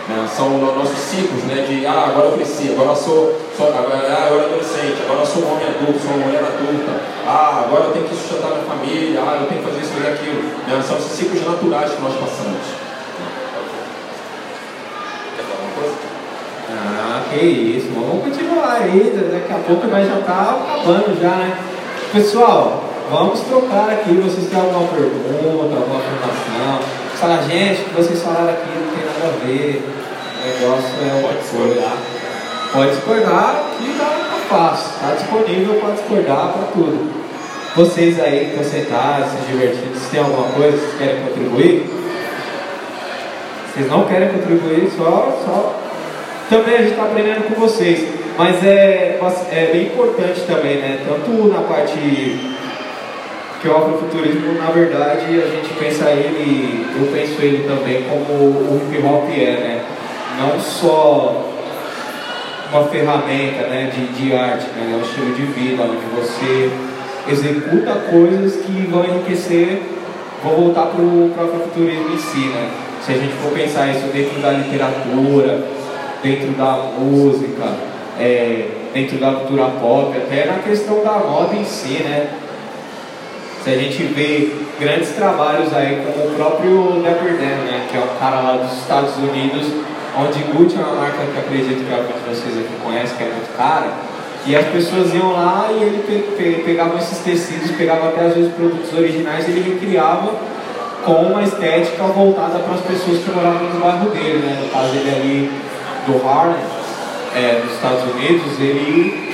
Né? 0.08 0.28
São 0.28 0.50
nossos 0.58 0.98
ciclos 0.98 1.42
né, 1.44 1.66
de 1.66 1.84
ah, 1.84 2.06
agora 2.10 2.28
eu 2.28 2.32
cresci, 2.32 2.70
agora 2.70 2.90
eu 2.90 2.96
sou, 2.96 3.40
sou 3.56 3.66
agora, 3.66 4.06
ah, 4.08 4.26
agora 4.26 4.44
adolescente, 4.46 5.02
agora 5.02 5.20
eu 5.20 5.26
sou 5.26 5.42
um 5.42 5.52
homem 5.52 5.66
adulto, 5.66 5.98
sou 5.98 6.12
uma 6.12 6.26
mulher 6.26 6.44
adulta, 6.44 7.00
ah, 7.26 7.64
agora 7.66 7.84
eu 7.86 7.92
tenho 7.92 8.08
que 8.08 8.14
sustentar 8.14 8.50
minha 8.50 8.62
família, 8.62 9.20
ah, 9.20 9.38
eu 9.40 9.48
tenho 9.48 9.62
que 9.62 9.68
fazer 9.68 9.82
isso 9.82 9.94
e 9.98 10.06
aquilo. 10.06 10.42
Né? 10.68 10.82
São 10.86 10.96
esses 10.98 11.10
ciclos 11.10 11.44
naturais 11.44 11.90
que 11.90 12.02
nós 12.02 12.14
passamos. 12.14 12.86
Ah, 16.70 17.22
que 17.30 17.44
isso, 17.44 17.88
vamos 17.92 18.24
continuar 18.24 18.82
aí, 18.82 19.12
daqui 19.32 19.52
a 19.52 19.58
pouco 19.58 19.86
nós 19.88 20.06
já 20.06 20.20
tá 20.20 20.58
acabando 20.62 21.20
já, 21.20 21.30
né? 21.30 21.58
Pessoal, 22.12 22.84
vamos 23.10 23.40
trocar 23.40 23.90
aqui, 23.90 24.14
vocês 24.14 24.48
têm 24.48 24.60
alguma 24.60 24.86
pergunta, 24.88 25.76
alguma 25.76 25.98
afirmação? 25.98 26.78
Fala, 27.16 27.42
gente, 27.42 27.80
o 27.80 27.84
que 27.84 27.94
vocês 27.94 28.22
falaram 28.22 28.50
aqui 28.50 28.68
não 28.68 28.94
tem 28.94 29.05
nada 29.26 29.36
a 29.42 29.46
ver, 29.46 29.82
o 29.82 30.46
negócio 30.46 30.90
é 31.02 31.22
Pode 31.22 31.38
discordar. 31.40 31.96
Pode 32.72 32.90
discordar, 32.90 33.64
que 33.78 33.98
tá, 33.98 34.04
tá 34.04 34.38
fácil, 34.48 35.00
tá 35.00 35.14
disponível 35.14 35.74
para 35.80 35.94
discordar 35.94 36.52
para 36.52 36.62
tudo. 36.72 37.26
Vocês 37.74 38.20
aí 38.20 38.50
que 38.50 38.60
estão 38.60 38.64
sentados, 38.64 39.30
se 39.30 39.52
divertindo, 39.52 39.98
se 39.98 40.10
tem 40.10 40.20
alguma 40.20 40.48
coisa 40.48 40.76
vocês 40.76 40.98
querem 40.98 41.22
contribuir? 41.22 41.90
Vocês 43.74 43.90
não 43.90 44.04
querem 44.04 44.28
contribuir, 44.28 44.90
só, 44.96 45.38
só 45.44 45.80
também 46.48 46.74
a 46.74 46.78
gente 46.78 46.90
está 46.90 47.04
aprendendo 47.04 47.48
com 47.48 47.60
vocês. 47.60 48.08
Mas 48.38 48.62
é, 48.64 49.18
é 49.50 49.70
bem 49.72 49.86
importante 49.86 50.42
também, 50.46 50.76
né? 50.76 51.00
Tanto 51.06 51.48
na 51.48 51.60
parte 51.62 51.98
que 53.60 53.68
o 53.68 53.76
afrofuturismo, 53.76 54.54
na 54.54 54.70
verdade, 54.70 55.24
a 55.40 55.46
gente 55.48 55.72
pensa 55.78 56.10
ele, 56.10 56.86
eu 56.98 57.06
penso 57.12 57.40
ele 57.40 57.66
também 57.66 58.04
como 58.04 58.38
o 58.38 58.80
hip 58.90 59.02
hop 59.04 59.28
é, 59.30 59.50
né? 59.50 59.84
Não 60.38 60.60
só 60.60 61.52
uma 62.70 62.84
ferramenta 62.84 63.66
né, 63.68 63.90
de, 63.94 64.06
de 64.08 64.34
arte, 64.34 64.66
né? 64.76 64.92
é 64.92 64.96
um 64.96 65.00
estilo 65.00 65.34
de 65.34 65.42
vida, 65.42 65.84
onde 65.84 66.04
você 66.14 66.70
executa 67.28 67.92
coisas 68.10 68.56
que 68.56 68.86
vão 68.90 69.04
enriquecer, 69.04 69.82
vão 70.42 70.54
voltar 70.54 70.86
para 70.86 71.00
o 71.00 71.32
afrofuturismo 71.36 72.12
em 72.12 72.18
si, 72.18 72.46
né? 72.48 72.70
Se 73.04 73.12
a 73.12 73.14
gente 73.14 73.34
for 73.34 73.52
pensar 73.52 73.88
isso 73.88 74.06
dentro 74.12 74.40
da 74.40 74.50
literatura, 74.50 75.64
dentro 76.22 76.48
da 76.52 76.90
música, 76.98 77.64
é, 78.18 78.68
dentro 78.92 79.18
da 79.18 79.32
cultura 79.32 79.64
pop, 79.80 80.16
até 80.16 80.46
na 80.46 80.58
questão 80.58 81.02
da 81.02 81.12
moda 81.12 81.54
em 81.54 81.64
si, 81.64 82.02
né? 82.02 82.28
Se 83.66 83.72
a 83.72 83.78
gente 83.78 84.00
vê 84.14 84.48
grandes 84.78 85.08
trabalhos 85.16 85.74
aí 85.74 86.00
como 86.06 86.28
o 86.28 86.34
próprio 86.36 87.02
Dan, 87.02 87.66
né? 87.66 87.88
Que 87.90 87.96
é 87.96 88.00
um 88.00 88.16
cara 88.16 88.38
lá 88.40 88.58
dos 88.58 88.78
Estados 88.78 89.16
Unidos, 89.16 89.66
onde 90.16 90.38
Gucci 90.52 90.76
é 90.76 90.84
uma 90.84 90.94
marca 90.94 91.18
que 91.18 91.36
acredito 91.36 91.84
que 91.84 91.92
alguns 91.92 92.14
de 92.14 92.28
vocês 92.28 92.58
aqui 92.58 92.72
conhecem, 92.84 93.16
que 93.16 93.24
é 93.24 93.26
muito 93.26 93.56
cara. 93.56 93.90
E 94.46 94.54
as 94.54 94.66
pessoas 94.66 95.12
iam 95.12 95.32
lá 95.32 95.68
e 95.72 95.82
ele 95.82 95.98
pe 96.06 96.36
pe 96.36 96.62
pegava 96.62 96.96
esses 96.96 97.18
tecidos, 97.18 97.72
pegava 97.72 98.10
até 98.10 98.26
às 98.26 98.34
vezes 98.34 98.54
produtos 98.54 98.96
originais 98.96 99.48
e 99.48 99.50
ele 99.50 99.72
recriava 99.72 100.30
com 101.04 101.14
uma 101.14 101.42
estética 101.42 102.04
voltada 102.04 102.60
para 102.60 102.74
as 102.74 102.82
pessoas 102.82 103.18
que 103.18 103.32
moravam 103.32 103.68
no 103.68 103.80
bairro 103.80 104.10
dele, 104.10 104.46
né? 104.46 104.60
No 104.62 104.68
caso 104.68 104.94
ele 104.94 105.10
ali 105.10 105.50
do 106.06 106.24
Harlem, 106.24 106.62
é, 107.34 107.62
dos 107.64 107.74
Estados 107.74 108.04
Unidos, 108.14 108.60
ele 108.60 109.25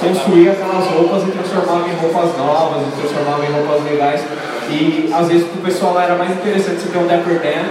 construía 0.00 0.52
aquelas 0.52 0.86
roupas 0.86 1.22
e 1.22 1.30
transformava 1.30 1.88
em 1.88 1.94
roupas 1.96 2.36
novas, 2.36 2.82
e 2.86 3.00
transformava 3.00 3.44
em 3.44 3.52
roupas 3.52 3.84
legais. 3.84 4.24
E 4.70 5.10
às 5.12 5.28
vezes 5.28 5.46
para 5.48 5.58
o 5.58 5.62
pessoal 5.62 6.00
era 6.00 6.14
mais 6.16 6.30
interessante 6.30 6.80
você 6.80 6.88
ter 6.88 6.98
um 6.98 7.06
Dapper 7.06 7.40
Dan 7.40 7.64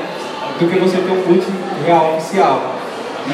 do 0.59 0.69
que 0.69 0.79
você 0.79 0.97
ter 0.97 1.11
um 1.11 1.21
boot 1.21 1.45
real 1.85 2.17
oficial. 2.17 2.75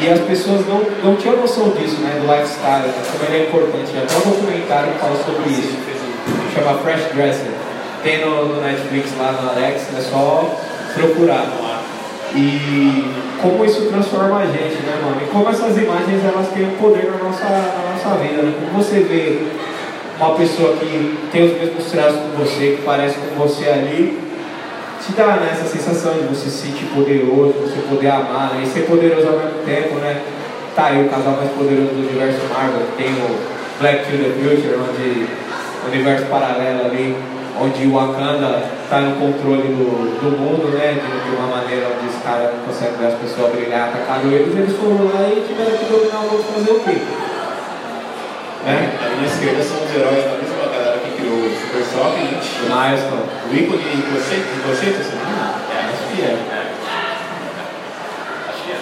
E 0.01 0.07
as 0.07 0.19
pessoas 0.19 0.65
não, 0.67 0.81
não 1.03 1.15
tinham 1.15 1.37
noção 1.37 1.69
disso, 1.71 1.97
né, 2.01 2.21
do 2.21 2.31
lifestyle, 2.31 2.93
como 3.11 3.25
ele 3.25 3.43
é 3.43 3.47
importante. 3.47 3.97
Até 3.97 4.17
um 4.17 4.31
documentário 4.31 4.93
que 4.93 4.99
fala 4.99 5.15
sobre 5.25 5.49
isso, 5.49 5.77
chama 6.53 6.77
Fresh 6.79 7.11
Dresser. 7.13 7.51
Tem 8.03 8.23
no, 8.23 8.45
no 8.45 8.61
Netflix 8.61 9.09
lá 9.17 9.31
no 9.31 9.49
Alex, 9.49 9.87
é 9.97 10.01
só 10.01 10.55
procurar. 10.93 11.47
E 12.35 13.05
como 13.41 13.65
isso 13.65 13.87
transforma 13.87 14.39
a 14.39 14.45
gente, 14.45 14.83
né, 14.83 14.99
mano? 15.03 15.21
E 15.21 15.29
como 15.31 15.49
essas 15.49 15.77
imagens 15.77 16.23
elas 16.23 16.47
têm 16.49 16.69
poder 16.79 17.11
na 17.11 17.23
nossa, 17.23 17.45
na 17.45 17.93
nossa 17.93 18.21
vida, 18.21 18.43
né? 18.43 18.53
Como 18.59 18.83
você 18.83 18.99
vê 18.99 19.39
uma 20.19 20.35
pessoa 20.35 20.75
que 20.77 21.17
tem 21.31 21.45
os 21.45 21.53
mesmos 21.53 21.85
traços 21.85 22.19
que 22.19 22.37
você, 22.37 22.75
que 22.75 22.81
parece 22.83 23.17
com 23.17 23.35
você 23.35 23.69
ali, 23.69 24.19
te 25.01 25.13
dá 25.13 25.37
né, 25.37 25.49
essa 25.51 25.65
sensação 25.65 26.13
de 26.13 26.27
você 26.27 26.49
se 26.49 26.67
sentir 26.67 26.85
poderoso, 26.87 27.53
você 27.53 27.81
poder 27.89 28.09
amar, 28.09 28.53
né? 28.53 28.63
E 28.63 28.67
ser 28.67 28.81
poderoso 28.81 29.27
ao 29.27 29.37
mesmo 29.37 29.63
tempo, 29.65 29.95
né? 29.95 30.21
Tá 30.75 30.87
aí 30.87 31.05
o 31.05 31.09
casal 31.09 31.37
mais 31.37 31.49
poderoso 31.51 31.89
do 31.89 32.07
universo 32.07 32.41
Marvel, 32.53 32.85
tem 32.97 33.07
o 33.07 33.39
Black 33.79 34.05
to 34.05 34.17
the 34.17 34.29
Future, 34.37 34.75
onde 34.75 35.25
o 35.83 35.87
universo 35.87 36.25
paralelo 36.25 36.85
ali 36.85 37.15
onde 37.59 37.87
o 37.87 37.93
Wakanda 37.93 38.63
está 38.83 39.01
no 39.01 39.15
controle 39.19 39.67
do, 39.75 40.15
do 40.19 40.31
mundo, 40.37 40.71
né? 40.71 40.95
De, 40.95 41.29
de, 41.29 41.35
uma 41.35 41.47
maneira 41.57 41.87
onde 41.91 42.07
os 42.07 42.23
caras 42.23 42.55
não 42.55 42.63
conseguem 42.65 42.97
ver 42.97 43.07
as 43.07 43.19
pessoas 43.19 43.51
brilhar, 43.51 43.89
atacaram 43.89 44.31
eles, 44.31 44.55
eles 44.55 44.75
foram 44.77 45.11
lá 45.11 45.27
e 45.27 45.43
tiveram 45.45 45.77
que 45.77 45.85
dominar 45.85 46.19
o 46.19 46.31
mundo 46.31 46.43
fazer 46.55 46.71
o 46.71 46.79
quê? 46.79 46.97
Né? 48.65 48.91
A 49.03 49.09
minha 49.15 49.27
esquerda 49.27 49.63
são 49.63 49.77
os 49.83 49.91
heróis 49.91 50.23
da 50.23 50.35
mesma 50.39 50.65
galera 50.71 50.99
que 50.99 51.11
criou 51.19 51.35
o 51.35 51.51
Super 51.51 51.83
Shock, 51.83 52.15
né? 52.23 52.39
O 52.39 52.67
Milestone. 52.71 53.27
O 53.49 53.55
ícone 53.55 53.83
de 53.83 54.11
você, 54.11 54.35
de 54.35 54.59
você, 54.67 54.85
você 54.91 55.15
É, 55.15 55.79
acho 55.89 56.03
que 56.15 56.21
é. 56.21 56.33
Acho 58.49 58.63
que 58.63 58.71
é. 58.71 58.79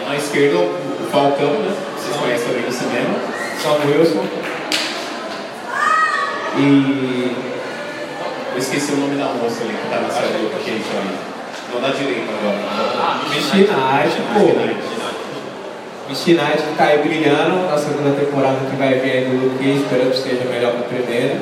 E 0.00 0.08
na 0.08 0.16
esquerda 0.16 0.56
o 0.56 1.08
Falcão, 1.10 1.52
né? 1.60 1.72
Vocês 1.96 2.16
conhecem 2.16 2.46
também 2.48 2.64
no 2.64 2.72
cinema. 2.72 3.14
Sam 3.60 3.80
Wilson. 3.88 4.24
E 6.58 7.55
eu 8.56 8.58
esqueci 8.58 8.92
o 8.92 8.96
nome 8.96 9.16
da 9.16 9.26
moça 9.26 9.60
ali 9.64 9.76
que 9.76 9.90
tá 9.90 10.00
na 10.00 10.08
série 10.08 10.32
do 10.32 10.48
Kate 10.48 10.70
aí. 10.72 10.80
Não 11.74 11.78
da 11.78 11.88
direita 11.88 12.32
agora. 12.32 12.56
Ah, 12.96 13.20
Mistinite, 13.28 13.68
pô. 14.32 14.48
Mistinite 16.08 16.62
que 16.62 16.74
tá 16.78 16.84
aí 16.84 16.98
brilhando 17.04 17.68
na 17.70 17.76
segunda 17.76 18.18
temporada 18.18 18.56
que 18.70 18.76
vai 18.76 18.94
vir 18.94 19.12
aí 19.12 19.24
do 19.26 19.44
Luke 19.44 19.58
Cage, 19.58 19.82
esperando 19.82 20.10
que 20.10 20.16
esteja 20.16 20.44
melhor 20.48 20.72
que 20.72 20.78
a 20.78 20.88
primeira. 20.88 21.36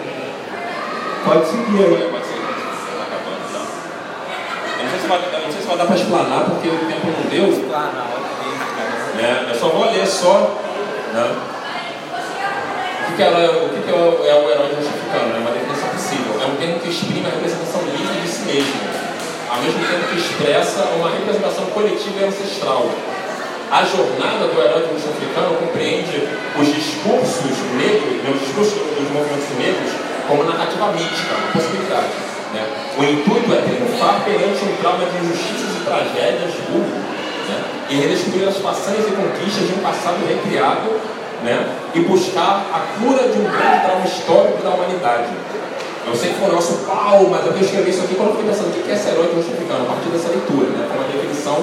Pode 1.24 1.46
seguir 1.46 1.84
aí. 1.86 2.10
Pode 2.10 2.26
seguir. 2.26 2.42
Eu 4.74 4.82
não 4.82 4.90
sei 4.90 4.98
se 4.98 5.06
vai, 5.06 5.18
não 5.22 5.52
sei 5.52 5.60
se 5.62 5.68
vai 5.68 5.76
dar 5.76 5.86
pra 5.86 5.94
explanar 5.96 6.44
porque 6.50 6.68
o 6.68 6.78
tempo 6.78 7.06
não 7.06 7.30
deu. 7.30 7.48
Explanar, 7.48 8.10
é, 9.22 9.50
eu 9.50 9.54
só 9.54 9.68
vou 9.68 9.88
ler 9.92 10.04
só. 10.04 10.58
Né? 11.14 11.36
O 13.04 13.06
que, 13.06 13.16
que, 13.16 13.22
ela, 13.22 13.64
o, 13.64 13.68
que, 13.68 13.80
que 13.82 13.90
é, 13.90 13.94
o, 13.94 14.26
é 14.26 14.34
o 14.34 14.50
herói 14.50 14.74
justificando? 14.74 15.36
É 15.36 15.38
uma 15.38 15.52
definição 15.52 15.88
possível. 15.90 16.34
É 16.42 16.46
um 16.46 16.52
termo 16.64 16.80
que 16.80 16.88
exprime 16.88 17.26
a 17.26 17.30
representação 17.30 17.82
livre 17.84 18.20
de 18.24 18.28
si 18.28 18.40
mesmo, 18.48 18.80
ao 19.52 19.60
mesmo 19.60 19.84
tempo 19.84 20.08
que 20.08 20.16
expressa 20.16 20.80
uma 20.96 21.10
representação 21.10 21.66
coletiva 21.76 22.20
e 22.20 22.24
ancestral. 22.24 22.88
A 23.70 23.84
jornada 23.84 24.48
do 24.48 24.56
herói 24.56 24.88
africano 24.88 25.56
compreende 25.60 26.24
os 26.56 26.66
discursos 26.72 27.52
negros, 27.76 28.16
né, 28.24 28.32
os 28.32 28.40
discursos 28.40 28.80
dos 28.96 29.08
movimentos 29.12 29.50
negros, 29.60 29.92
como 30.28 30.44
narrativa 30.44 30.88
mítica, 30.92 31.36
uma 31.36 31.52
possibilidade. 31.52 32.16
Né? 32.54 32.64
O 32.96 33.02
intuito 33.04 33.52
é 33.52 33.60
triunfar 33.60 34.24
perante 34.24 34.64
um 34.64 34.76
trauma 34.80 35.04
de 35.04 35.16
injustiças 35.20 35.68
e 35.68 35.84
tragédias 35.84 36.54
burro, 36.70 36.96
né? 37.48 37.60
e 37.90 37.96
redescobrir 37.96 38.48
as 38.48 38.56
façanhas 38.56 39.04
e 39.04 39.12
conquistas 39.12 39.68
de 39.68 39.74
um 39.74 39.82
passado 39.82 40.24
recriado 40.24 40.88
né? 41.42 41.66
e 41.94 42.00
buscar 42.00 42.64
a 42.72 42.80
cura 42.96 43.28
de 43.28 43.38
um 43.38 43.44
grande 43.44 43.84
trauma 43.84 44.06
histórico 44.06 44.62
da 44.62 44.70
humanidade. 44.70 45.28
Eu 46.06 46.14
sei 46.14 46.30
que 46.30 46.40
foi 46.40 46.52
nosso 46.52 46.84
pau, 46.86 47.26
mas 47.30 47.46
eu 47.46 47.52
escrevi 47.58 47.90
isso 47.90 48.02
aqui 48.04 48.14
quando 48.14 48.30
eu 48.30 48.36
fiquei 48.36 48.50
pensando 48.50 48.68
o 48.68 48.82
que 48.82 48.90
é 48.90 48.94
esse 48.94 49.08
herói 49.08 49.30
justificando, 49.34 49.82
a 49.82 49.86
partir 49.86 50.08
dessa 50.10 50.28
leitura, 50.28 50.66
né? 50.68 50.86
Foi 50.88 50.98
uma 50.98 51.08
definição 51.08 51.56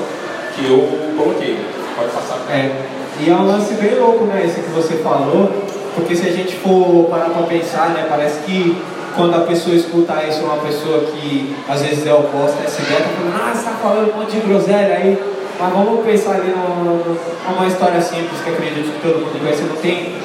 que 0.55 0.65
eu 0.65 1.15
coloquei. 1.17 1.59
Pode 1.95 2.09
passar. 2.09 2.39
É, 2.49 2.71
e 3.19 3.29
é 3.29 3.33
um 3.35 3.45
lance 3.45 3.73
bem 3.75 3.95
louco, 3.99 4.25
né? 4.25 4.43
Esse 4.45 4.61
que 4.61 4.69
você 4.71 4.95
falou, 4.95 5.51
porque 5.95 6.15
se 6.15 6.27
a 6.27 6.31
gente 6.31 6.55
for 6.55 7.07
parar 7.09 7.29
para 7.29 7.43
pensar, 7.43 7.89
né? 7.89 8.07
Parece 8.09 8.39
que 8.39 8.81
quando 9.15 9.35
a 9.35 9.41
pessoa 9.41 9.75
escuta 9.75 10.23
isso, 10.23 10.41
uma 10.43 10.57
pessoa 10.57 11.01
que 11.01 11.55
às 11.67 11.81
vezes 11.81 12.07
é 12.07 12.13
oposta 12.13 12.61
a 12.61 12.65
essa 12.65 12.81
ideia, 12.81 13.01
tá 13.01 13.09
falando, 13.09 13.35
ah, 13.35 13.53
você 13.53 13.63
tá 13.63 13.71
falando 13.81 14.13
um 14.13 14.17
monte 14.17 14.31
de 14.31 14.39
groselha 14.39 14.95
aí, 14.95 15.21
mas 15.59 15.73
vamos 15.73 16.05
pensar 16.05 16.35
ali 16.35 16.53
numa 16.53 17.67
história 17.67 18.01
simples 18.01 18.41
que 18.43 18.49
acredito 18.49 18.91
que 18.93 19.01
todo 19.01 19.19
mundo 19.19 19.39
conhece, 19.39 19.63
não 19.63 19.75
tem. 19.75 20.15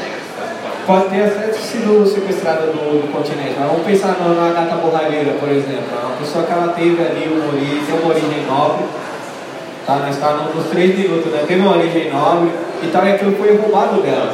Pode 0.87 1.09
ter 1.09 1.25
até 1.25 1.53
sido 1.53 2.07
sequestrada 2.07 2.67
do, 2.67 3.03
do 3.03 3.11
continente, 3.11 3.57
mas 3.59 3.69
vamos 3.69 3.85
pensar 3.85 4.17
na 4.21 4.53
gata 4.53 4.77
borralheira, 4.77 5.33
por 5.33 5.49
exemplo. 5.49 5.83
É 5.91 6.07
uma 6.07 6.17
pessoa 6.17 6.45
que 6.45 6.53
ela 6.53 6.69
teve 6.75 7.03
ali 7.03 7.27
uma 7.27 7.49
origem, 7.49 7.91
uma 7.91 8.15
origem 8.15 8.47
nobre, 8.47 8.85
tá? 9.85 9.97
Nós 9.97 10.15
estamos 10.15 10.55
nos 10.55 10.67
três 10.67 10.97
minutos, 10.97 11.33
né? 11.33 11.43
Teve 11.45 11.61
uma 11.61 11.77
origem 11.77 12.09
nobre 12.13 12.53
e 12.85 12.87
tal, 12.93 13.05
e 13.05 13.11
aquilo 13.11 13.35
foi 13.35 13.57
roubado 13.57 14.01
dela. 14.01 14.33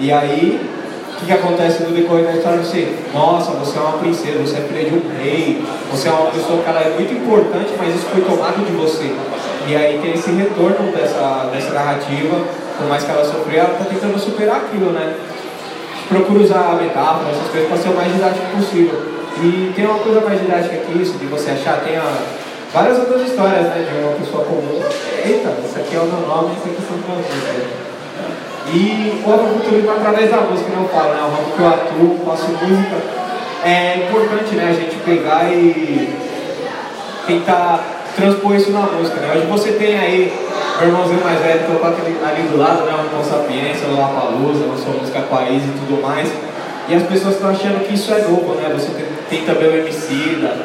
E 0.00 0.10
aí, 0.10 0.66
o 1.12 1.16
que, 1.18 1.26
que 1.26 1.32
acontece 1.32 1.82
no 1.82 1.90
decorrer 1.90 2.24
da 2.24 2.32
história? 2.36 2.64
Você, 2.64 2.88
nossa, 3.12 3.50
você 3.50 3.76
é 3.76 3.82
uma 3.82 3.98
princesa, 3.98 4.38
você 4.38 4.56
é 4.56 4.60
filha 4.62 4.88
de 4.88 4.94
um 4.96 5.02
rei, 5.20 5.62
você 5.90 6.08
é 6.08 6.10
uma 6.10 6.30
pessoa 6.30 6.62
que 6.62 6.70
ela 6.70 6.80
é 6.80 6.94
muito 6.96 7.12
importante, 7.12 7.74
mas 7.76 7.94
isso 7.94 8.06
foi 8.06 8.22
tomado 8.22 8.64
de 8.64 8.72
você. 8.72 9.12
E 9.68 9.76
aí 9.76 9.98
tem 10.00 10.14
esse 10.14 10.30
retorno 10.30 10.90
dessa, 10.90 11.50
dessa 11.52 11.74
narrativa, 11.74 12.36
por 12.78 12.88
mais 12.88 13.04
que 13.04 13.10
ela 13.10 13.26
sofreu, 13.26 13.60
ela 13.60 13.72
está 13.72 13.84
tentando 13.84 14.18
superar 14.18 14.56
aquilo, 14.56 14.90
né? 14.92 15.16
Procura 16.08 16.42
usar 16.42 16.76
metáfora, 16.80 17.30
essas 17.30 17.48
coisas, 17.50 17.68
para 17.68 17.78
ser 17.78 17.88
o 17.88 17.94
mais 17.94 18.12
didático 18.12 18.56
possível. 18.56 19.00
E 19.42 19.72
tem 19.74 19.86
uma 19.86 19.98
coisa 19.98 20.20
mais 20.20 20.40
didática 20.40 20.76
que 20.76 20.98
isso, 20.98 21.18
de 21.18 21.26
você 21.26 21.50
achar, 21.52 21.80
tem 21.80 21.96
a, 21.96 22.04
várias 22.72 22.98
outras 22.98 23.22
histórias, 23.22 23.66
né, 23.66 23.86
de 23.88 24.04
uma 24.04 24.14
pessoa 24.14 24.44
comum. 24.44 24.80
Eita, 25.24 25.56
isso 25.64 25.78
aqui 25.78 25.96
é 25.96 26.00
o 26.00 26.04
meu 26.04 26.26
nome, 26.28 26.54
isso 26.56 26.68
aqui 26.68 26.82
são 26.86 26.96
meus 26.96 27.26
nomes. 27.26 27.82
E 28.74 29.22
o 29.26 29.32
afrofuturismo 29.32 29.90
através 29.90 30.30
da 30.30 30.36
música, 30.42 30.70
eu 30.72 30.88
falo, 30.88 31.14
né, 31.14 31.20
o 31.20 31.30
ramo 31.34 31.52
que 31.56 31.60
eu 31.60 31.68
atuo, 31.68 32.20
faço 32.24 32.50
música. 32.52 32.96
É 33.64 34.06
importante, 34.06 34.54
né, 34.54 34.68
a 34.70 34.72
gente 34.72 34.96
pegar 35.04 35.52
e 35.52 36.14
tentar 37.26 38.01
transpor 38.14 38.54
isso 38.54 38.70
na 38.70 38.80
música, 38.80 39.20
né? 39.20 39.32
Hoje 39.34 39.46
você 39.46 39.72
tem 39.72 39.98
aí 39.98 40.32
meu 40.82 40.88
irmãozinho 40.88 41.22
mais 41.22 41.40
velho 41.40 41.60
tocou 41.66 41.90
aquele 41.90 42.18
ali 42.24 42.42
do 42.48 42.58
lado, 42.58 42.84
né? 42.84 42.92
O 42.92 43.24
Sapiência, 43.24 43.86
o 43.88 43.96
Lapalusa, 43.96 44.66
lançou 44.66 44.94
música 44.94 45.20
País 45.20 45.62
e 45.62 45.78
tudo 45.78 46.02
mais. 46.02 46.28
E 46.88 46.94
as 46.94 47.04
pessoas 47.04 47.34
estão 47.34 47.50
achando 47.50 47.86
que 47.86 47.94
isso 47.94 48.12
é 48.12 48.22
novo, 48.22 48.54
né? 48.54 48.68
Você 48.74 48.90
tem, 48.90 49.06
tem 49.30 49.46
também 49.46 49.68
o 49.68 49.76
Emicida, 49.78 50.56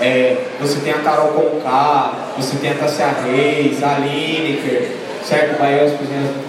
é, 0.00 0.38
você 0.60 0.80
tem 0.80 0.92
a 0.92 0.98
Carol 0.98 1.28
Conká, 1.28 2.12
você 2.36 2.56
tem 2.56 2.70
a 2.70 2.74
Tassia 2.74 3.14
Reis, 3.24 3.80
a 3.82 3.98
Lineker, 3.98 4.88
certo? 5.24 5.58
Bahia 5.58 5.86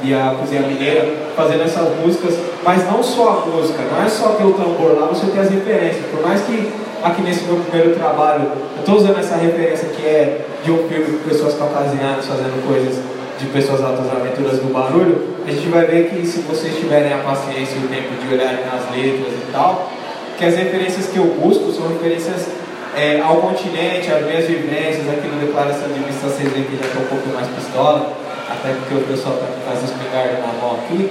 e 0.03 0.13
a 0.13 0.35
Cozinha 0.39 0.61
Mineira 0.61 1.13
fazendo 1.35 1.63
essas 1.63 1.87
músicas, 1.97 2.39
mas 2.63 2.83
não 2.89 3.03
só 3.03 3.43
a 3.43 3.49
música, 3.49 3.83
não 3.91 4.03
é 4.03 4.09
só 4.09 4.29
ter 4.29 4.43
o 4.43 4.53
tambor 4.53 4.97
lá, 4.99 5.07
você 5.07 5.27
tem 5.27 5.41
as 5.41 5.49
referências. 5.49 6.05
Por 6.11 6.25
mais 6.25 6.41
que 6.41 6.71
aqui 7.03 7.21
nesse 7.21 7.43
meu 7.45 7.57
primeiro 7.57 7.95
trabalho, 7.95 8.51
eu 8.75 8.79
estou 8.79 8.95
usando 8.95 9.19
essa 9.19 9.35
referência 9.35 9.89
que 9.89 10.05
é 10.05 10.45
de 10.63 10.71
um 10.71 10.87
filme 10.87 11.17
com 11.17 11.29
pessoas 11.29 11.55
caucasianas 11.55 12.25
fazendo 12.25 12.67
coisas 12.67 12.99
de 13.39 13.45
pessoas 13.47 13.81
altas 13.81 14.05
aventuras 14.11 14.59
do 14.59 14.71
barulho, 14.71 15.31
a 15.47 15.51
gente 15.51 15.67
vai 15.69 15.85
ver 15.85 16.09
que 16.09 16.25
se 16.25 16.41
vocês 16.41 16.77
tiverem 16.77 17.11
a 17.11 17.17
paciência 17.17 17.75
e 17.75 17.85
o 17.85 17.87
tempo 17.87 18.13
de 18.21 18.33
olharem 18.33 18.63
nas 18.65 18.85
letras 18.95 19.33
e 19.33 19.51
tal, 19.51 19.89
que 20.37 20.45
as 20.45 20.55
referências 20.55 21.07
que 21.07 21.17
eu 21.17 21.25
busco 21.25 21.71
são 21.71 21.87
referências 21.87 22.47
é, 22.95 23.19
ao 23.21 23.37
continente, 23.37 24.11
às 24.11 24.25
minhas 24.25 24.45
vivências, 24.45 25.09
aqui 25.09 25.27
no 25.27 25.39
Declaração 25.39 25.87
de 25.87 25.99
Vista 26.01 26.27
vocês 26.27 26.51
veem 26.51 26.65
que 26.65 26.77
já 26.77 26.85
estou 26.85 27.01
um 27.01 27.07
pouco 27.07 27.29
mais 27.29 27.47
pistola, 27.47 28.13
até 28.49 28.73
porque 28.73 28.95
o 28.95 29.07
pessoal 29.07 29.35
está 29.35 29.47
com 29.47 29.71
as 29.71 29.83
espingardas 29.83 30.39
na 30.39 30.53
mão 30.61 30.77
aqui 30.77 31.09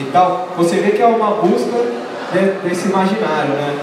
e 0.00 0.04
tal, 0.12 0.48
você 0.56 0.76
vê 0.76 0.92
que 0.92 1.02
é 1.02 1.06
uma 1.06 1.32
busca 1.32 1.76
desse 2.64 2.88
imaginário, 2.88 3.50
né? 3.50 3.78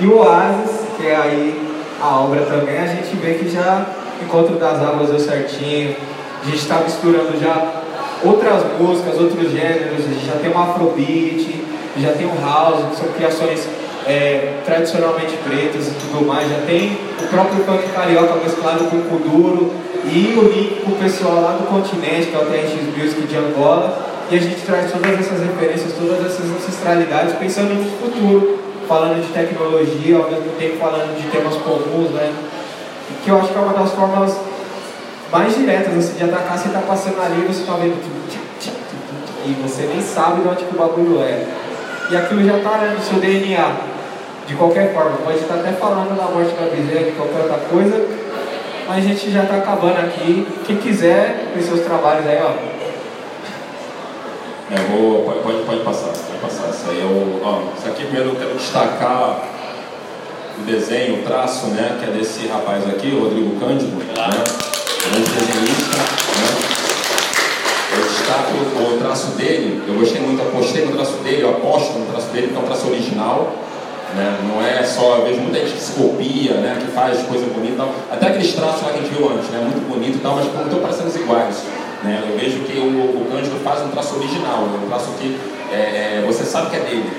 E 0.00 0.06
o 0.06 0.18
Oasis, 0.18 0.79
que 1.00 1.06
é 1.06 1.16
aí 1.16 1.70
a 2.00 2.20
obra 2.20 2.42
também, 2.42 2.78
a 2.78 2.86
gente 2.86 3.16
vê 3.16 3.34
que 3.34 3.48
já 3.48 3.86
Encontro 4.22 4.56
das 4.56 4.82
Águas 4.82 5.08
deu 5.08 5.18
certinho, 5.18 5.96
a 6.42 6.44
gente 6.44 6.58
está 6.58 6.80
misturando 6.80 7.38
já 7.40 7.82
outras 8.22 8.62
músicas, 8.78 9.18
outros 9.18 9.50
gêneros, 9.50 10.04
a 10.04 10.12
gente 10.12 10.26
já 10.26 10.34
tem 10.34 10.50
um 10.50 10.58
afrobeat, 10.58 11.64
já 11.96 12.12
tem 12.12 12.26
um 12.26 12.44
house, 12.44 12.84
que 12.90 12.96
são 12.96 13.08
criações 13.14 13.66
é, 14.06 14.60
tradicionalmente 14.64 15.36
pretas 15.38 15.88
e 15.88 15.90
tudo 15.92 16.26
mais, 16.26 16.48
já 16.48 16.60
tem 16.66 16.98
o 17.22 17.26
próprio 17.28 17.64
funk 17.64 17.88
carioca 17.94 18.34
mesclado 18.36 18.84
com 18.84 18.96
o 18.96 19.02
kuduro 19.02 19.72
e 20.04 20.38
o 20.38 20.42
link 20.48 20.82
com 20.84 20.92
o 20.92 20.96
pessoal 20.96 21.40
lá 21.40 21.52
do 21.52 21.66
continente, 21.66 22.26
que 22.26 22.34
é 22.34 22.38
o 22.38 22.44
TRX 22.44 22.96
Music 22.96 23.22
de 23.22 23.36
Angola, 23.36 24.06
e 24.30 24.36
a 24.36 24.40
gente 24.40 24.60
traz 24.66 24.92
todas 24.92 25.18
essas 25.18 25.40
referências, 25.40 25.92
todas 25.94 26.24
essas 26.24 26.46
ancestralidades, 26.46 27.34
pensando 27.36 27.74
no 27.74 27.84
futuro, 27.98 28.59
falando 28.90 29.24
de 29.24 29.32
tecnologia, 29.32 30.16
ao 30.16 30.28
mesmo 30.28 30.50
tempo 30.58 30.78
falando 30.78 31.16
de 31.16 31.30
temas 31.30 31.54
comuns, 31.54 32.10
né? 32.10 32.34
Que 33.22 33.30
eu 33.30 33.38
acho 33.38 33.52
que 33.52 33.56
é 33.56 33.60
uma 33.60 33.72
das 33.72 33.92
formas 33.92 34.36
mais 35.30 35.54
diretas 35.54 35.96
assim, 35.96 36.18
de 36.18 36.24
atacar, 36.24 36.58
você 36.58 36.66
está 36.66 36.80
passando 36.80 37.22
ali, 37.22 37.46
você 37.46 37.60
está 37.60 37.74
vendo 37.74 37.94
e 39.46 39.52
você 39.62 39.82
nem 39.84 40.02
sabe 40.02 40.42
de 40.42 40.48
onde 40.48 40.64
que 40.64 40.74
o 40.74 40.78
bagulho 40.78 41.20
é. 41.20 41.46
E 42.10 42.16
aquilo 42.16 42.44
já 42.44 42.56
está 42.56 42.78
né, 42.78 42.96
no 42.96 43.00
seu 43.00 43.20
DNA, 43.20 43.76
de 44.48 44.54
qualquer 44.56 44.92
forma. 44.92 45.18
Pode 45.18 45.38
estar 45.38 45.54
até 45.54 45.70
falando 45.70 46.16
da 46.16 46.24
morte 46.24 46.50
da 46.56 46.68
bezerra, 46.68 47.04
de 47.04 47.12
qualquer 47.12 47.42
outra 47.42 47.58
coisa, 47.70 48.08
mas 48.88 48.98
a 48.98 49.08
gente 49.08 49.30
já 49.30 49.44
está 49.44 49.58
acabando 49.58 50.00
aqui. 50.00 50.48
Quem 50.66 50.76
quiser, 50.78 51.52
com 51.54 51.62
seus 51.62 51.82
trabalhos 51.82 52.26
aí, 52.26 52.40
ó. 52.42 52.69
É, 54.72 54.76
vou, 54.88 55.24
pode, 55.42 55.64
pode, 55.64 55.80
passar, 55.80 56.12
pode 56.12 56.38
passar. 56.40 56.70
Isso 56.70 56.88
aí 56.90 57.00
é 57.00 57.04
o. 57.04 57.40
Ó, 57.42 57.76
isso 57.76 57.88
aqui 57.88 58.04
primeiro 58.04 58.28
eu 58.28 58.36
quero 58.36 58.54
destacar 58.54 59.42
o 60.56 60.62
desenho, 60.62 61.20
o 61.20 61.22
traço, 61.24 61.66
né? 61.68 61.98
Que 61.98 62.08
é 62.08 62.12
desse 62.12 62.46
rapaz 62.46 62.86
aqui, 62.86 63.08
o 63.08 63.24
Rodrigo 63.24 63.58
Cândido, 63.58 63.96
né? 63.96 64.04
Grande 64.14 65.28
desenhista, 65.28 65.96
né? 65.96 66.70
Eu 67.96 68.04
destaco 68.04 68.94
o 68.94 68.98
traço 68.98 69.26
dele, 69.32 69.82
eu 69.88 69.94
gostei 69.94 70.20
muito, 70.20 70.40
apostei 70.40 70.86
no 70.86 70.92
traço 70.92 71.16
dele, 71.24 71.42
eu 71.42 71.50
aposto 71.50 71.98
no 71.98 72.06
traço 72.06 72.28
dele, 72.28 72.46
porque 72.46 72.60
é 72.60 72.62
um 72.62 72.66
traço 72.68 72.86
original. 72.86 73.52
Né? 74.14 74.38
Não 74.48 74.64
é 74.64 74.84
só, 74.84 75.16
eu 75.16 75.24
vejo 75.24 75.40
muita 75.40 75.58
gente 75.60 75.72
que 75.72 75.80
se 75.80 75.92
copia, 75.92 76.54
né? 76.54 76.78
que 76.80 76.92
faz 76.92 77.22
coisa 77.26 77.46
bonita, 77.46 77.84
até 78.10 78.28
aqueles 78.28 78.52
traços 78.54 78.82
lá 78.82 78.92
que 78.92 78.98
a 78.98 79.02
gente 79.02 79.14
viu 79.14 79.28
antes, 79.30 79.48
né? 79.50 79.60
muito 79.60 79.88
bonito 79.88 80.16
e 80.16 80.20
tal, 80.20 80.36
mas 80.36 80.46
não 80.52 80.64
estão 80.64 80.80
parecendo 80.80 81.16
iguais. 81.16 81.64
Né? 82.02 82.24
Eu 82.28 82.38
vejo 82.38 82.60
que 82.60 82.78
o, 82.78 83.22
o 83.22 83.28
Cândido 83.30 83.56
faz 83.62 83.82
um 83.82 83.88
traço 83.88 84.16
original, 84.16 84.64
um 84.64 84.88
traço 84.88 85.10
que 85.18 85.38
é, 85.70 86.20
é, 86.20 86.24
você 86.26 86.44
sabe 86.44 86.70
que 86.70 86.76
é 86.76 86.80
dele. 86.80 87.10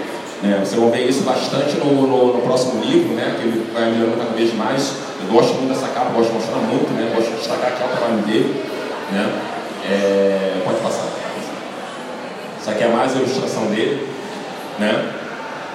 Né? 0.41 0.59
Vocês 0.63 0.79
vão 0.79 0.89
ver 0.89 1.07
isso 1.07 1.23
bastante 1.23 1.77
no, 1.77 2.07
no, 2.07 2.33
no, 2.33 2.41
próximo 2.41 2.83
livro, 2.83 3.13
né? 3.13 3.35
que 3.39 3.47
ele 3.47 3.71
vai 3.73 3.91
melhorando 3.91 4.17
cada 4.17 4.31
vez 4.31 4.53
mais. 4.55 4.93
Eu 5.21 5.33
gosto 5.33 5.53
muito 5.55 5.73
dessa 5.73 5.87
capa, 5.89 6.09
gosto 6.11 6.29
de 6.29 6.35
mostrar 6.35 6.57
muito, 6.57 6.91
né? 6.93 7.11
gosto 7.15 7.29
de 7.29 7.37
destacar 7.37 7.67
aqui 7.67 7.83
o 7.83 7.87
trabalho 7.87 8.17
dele. 8.23 8.63
Né? 9.11 9.41
É, 9.89 10.61
pode 10.65 10.79
passar. 10.79 11.05
Isso 12.59 12.69
aqui 12.69 12.83
é 12.83 12.87
mais 12.87 13.15
a 13.15 13.19
ilustração 13.19 13.65
dele. 13.67 14.07
Né? 14.79 15.13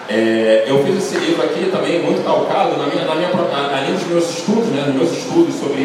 É, 0.09 0.65
eu 0.69 0.85
fiz 0.85 0.99
esse 0.99 1.19
livro 1.19 1.43
aqui 1.43 1.69
também 1.71 2.01
muito 2.01 2.25
calcado 2.25 2.77
na 2.77 2.87
minha, 2.87 3.05
na 3.05 3.15
minha, 3.17 3.29
além 3.29 3.93
dos 3.93 4.07
meus 4.07 4.39
estudos, 4.39 4.67
né, 4.67 4.85
nos 4.87 4.95
meus 4.95 5.13
estudos 5.19 5.55
sobre, 5.57 5.83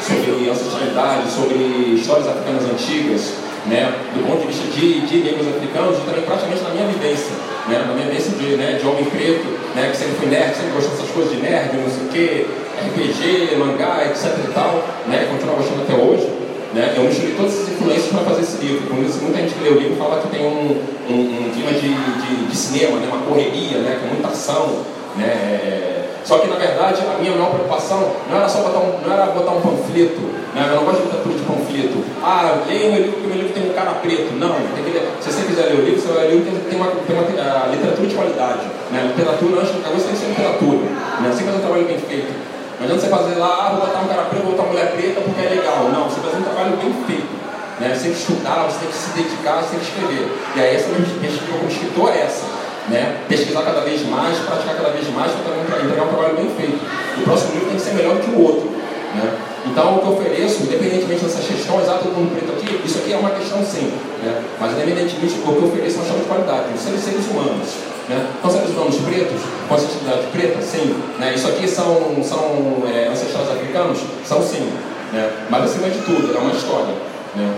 sobre 0.00 0.50
ancestralidade, 0.50 1.30
sobre 1.30 1.94
histórias 1.94 2.28
africanas 2.28 2.64
antigas, 2.64 3.34
né, 3.66 3.92
do 4.14 4.26
ponto 4.26 4.40
de 4.40 4.46
vista 4.48 4.66
de, 4.72 5.00
de 5.06 5.16
negros 5.18 5.48
africanos 5.48 5.98
e 5.98 6.00
também 6.02 6.22
praticamente 6.22 6.62
na 6.62 6.70
minha 6.70 6.86
vivência, 6.86 7.32
né, 7.68 7.84
na 7.86 7.94
minha 7.94 8.06
vivência 8.06 8.32
de, 8.32 8.56
né, 8.56 8.78
de 8.80 8.86
homem 8.86 9.04
preto, 9.04 9.46
né, 9.74 9.90
que 9.90 9.96
sempre 9.96 10.14
fui 10.14 10.28
nerd, 10.28 10.56
sempre 10.56 10.72
gostou 10.72 10.92
dessas 10.96 11.10
coisas 11.10 11.32
de 11.32 11.42
nerd, 11.42 11.76
não 11.76 11.90
sei 11.90 12.04
o 12.04 12.08
quê, 12.08 12.46
RPG, 12.78 13.56
mangá, 13.56 14.06
etc 14.06 14.32
e 14.38 14.52
tal, 14.52 14.84
né, 15.06 15.26
continuo 15.30 15.56
gostando 15.56 15.82
até 15.82 15.94
hoje. 15.94 16.38
Né? 16.74 16.94
Eu 16.96 17.04
misturei 17.04 17.34
todas 17.34 17.54
essas 17.54 17.68
influências 17.72 18.12
para 18.12 18.20
fazer 18.24 18.42
esse 18.42 18.58
livro. 18.58 18.86
Por 18.88 18.98
isso, 19.02 19.18
muita 19.22 19.38
gente 19.38 19.54
que 19.54 19.64
lê 19.64 19.70
o 19.70 19.78
livro 19.78 19.96
fala 19.96 20.20
que 20.20 20.28
tem 20.28 20.44
um, 20.44 20.76
um, 21.08 21.46
um 21.46 21.50
clima 21.50 21.72
de, 21.72 21.88
de, 21.88 22.46
de, 22.46 22.56
cinema, 22.56 22.98
né? 22.98 23.08
uma 23.10 23.22
correria, 23.24 23.78
né? 23.78 23.98
com 24.02 24.08
muita 24.08 24.28
ação. 24.28 24.84
Né? 25.16 25.97
É... 26.28 26.30
Só 26.30 26.38
que, 26.38 26.46
na 26.46 26.56
verdade, 26.56 27.00
a 27.00 27.18
minha 27.18 27.32
maior 27.32 27.50
preocupação 27.50 28.12
não 28.28 28.36
era 28.36 28.48
só 28.48 28.60
botar 28.60 28.80
um, 28.80 29.00
não 29.00 29.12
era 29.12 29.32
botar 29.32 29.52
um 29.52 29.60
panfleto. 29.60 30.20
Né? 30.52 30.68
Eu 30.68 30.76
não 30.76 30.84
gosto 30.84 31.00
de 31.00 31.04
literatura 31.04 31.34
de 31.34 31.44
panfleto. 31.44 32.04
Ah, 32.22 32.60
leia 32.68 32.90
meu 32.90 33.00
livro 33.00 33.12
porque 33.12 33.26
o 33.26 33.30
meu 33.30 33.38
livro 33.38 33.54
tem 33.54 33.70
um 33.70 33.72
cara 33.72 33.92
preto. 34.04 34.34
Não, 34.36 34.52
que 34.52 35.24
se 35.24 35.32
você 35.32 35.46
quiser 35.46 35.72
ler 35.72 35.80
o 35.80 35.84
livro, 35.88 36.00
você 36.00 36.12
vai 36.12 36.28
ler 36.28 36.36
o 36.36 36.44
livro 36.44 36.60
tem 36.68 36.76
uma, 36.76 36.90
tem 36.92 37.16
uma, 37.16 37.24
uma 37.24 37.66
literatura 37.72 38.06
de 38.06 38.14
qualidade. 38.14 38.64
Né? 38.92 38.98
Literatura, 39.08 39.60
antes 39.60 39.72
de 39.72 39.80
cabeça, 39.80 40.04
tem 40.04 40.12
que 40.12 40.20
ser 40.20 40.28
literatura. 40.28 40.78
Né? 41.20 41.26
Sempre 41.32 41.44
fazer 41.48 41.56
um 41.56 41.64
trabalho 41.64 41.86
bem 41.88 41.98
feito. 41.98 42.30
Não 42.78 42.84
adianta 42.84 43.00
você 43.00 43.08
fazer 43.08 43.34
lá, 43.40 43.52
ah, 43.58 43.68
vou 43.74 43.86
botar 43.88 44.00
um 44.04 44.08
cara 44.08 44.22
preto, 44.28 44.42
vou 44.44 44.52
botar 44.52 44.62
uma 44.68 44.72
mulher 44.72 44.92
preta 44.92 45.20
porque 45.24 45.40
é 45.40 45.48
legal. 45.48 45.88
Não, 45.88 46.04
você 46.04 46.20
faz 46.20 46.36
um 46.36 46.44
trabalho 46.44 46.76
bem 46.76 46.92
feito. 47.08 47.32
Né? 47.80 47.94
Você 47.94 48.02
tem 48.04 48.12
que 48.12 48.20
estudar, 48.20 48.68
você 48.68 48.78
tem 48.84 48.88
que 48.92 48.98
se 49.00 49.10
dedicar, 49.16 49.62
você 49.64 49.70
tem 49.72 49.80
que 49.80 49.88
escrever. 49.88 50.24
E 50.54 50.60
aí 50.60 50.76
essa 50.76 50.88
minha 50.92 51.02
perspectiva 51.02 51.56
como 51.56 51.70
escritor 51.72 52.12
é 52.12 52.20
essa. 52.22 52.57
Né? 52.90 53.20
Pesquisar 53.28 53.62
cada 53.62 53.80
vez 53.80 54.06
mais, 54.08 54.38
praticar 54.38 54.76
cada 54.76 54.90
vez 54.90 55.08
mais 55.14 55.32
para 55.32 55.82
entregar 55.82 56.04
um 56.04 56.08
trabalho 56.08 56.36
bem 56.36 56.50
feito. 56.56 56.78
O 57.18 57.22
próximo 57.22 57.52
livro 57.52 57.68
tem 57.68 57.76
que 57.76 57.82
ser 57.82 57.94
melhor 57.94 58.16
do 58.16 58.22
que 58.22 58.30
o 58.30 58.40
outro. 58.40 58.70
Né? 59.14 59.38
Então 59.66 59.96
o 59.96 60.00
que 60.00 60.06
eu 60.06 60.12
ofereço, 60.12 60.62
independentemente 60.62 61.24
dessas 61.24 61.44
questões, 61.44 61.88
ah, 61.88 62.00
todo 62.02 62.14
mundo 62.14 62.32
preto 62.32 62.52
aqui, 62.52 62.80
isso 62.84 62.98
aqui 62.98 63.12
é 63.12 63.16
uma 63.16 63.30
questão 63.30 63.64
sim. 63.64 63.92
Né? 64.22 64.42
Mas 64.58 64.72
independentemente, 64.72 65.34
o 65.34 65.42
que 65.42 65.48
eu 65.48 65.68
ofereço 65.68 65.98
é 65.98 66.02
uma 66.02 66.18
de 66.18 66.24
qualidade, 66.24 66.74
os 66.74 66.80
seres, 66.80 67.00
seres 67.00 67.26
humanos. 67.28 67.68
Né? 68.08 68.26
Então, 68.38 68.50
sabe 68.50 68.68
os 68.68 68.74
nomes 68.74 68.96
pretos? 68.96 69.40
Com 69.68 69.74
a 69.74 69.78
sensibilidade 69.78 70.26
preta? 70.32 70.62
Sim. 70.62 70.96
Né? 71.18 71.32
Isso 71.34 71.46
aqui 71.48 71.68
são, 71.68 72.16
são 72.24 72.82
é, 72.88 73.08
ancestrais 73.08 73.50
africanos? 73.50 73.98
São 74.24 74.42
sim. 74.42 74.72
Né? 75.12 75.30
Mas 75.50 75.64
acima 75.64 75.90
de 75.90 75.98
tudo, 76.00 76.34
é 76.34 76.40
uma 76.40 76.52
história. 76.52 76.94
Né? 77.36 77.54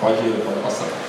Pode, 0.00 0.20
pode 0.44 0.60
passar. 0.62 1.03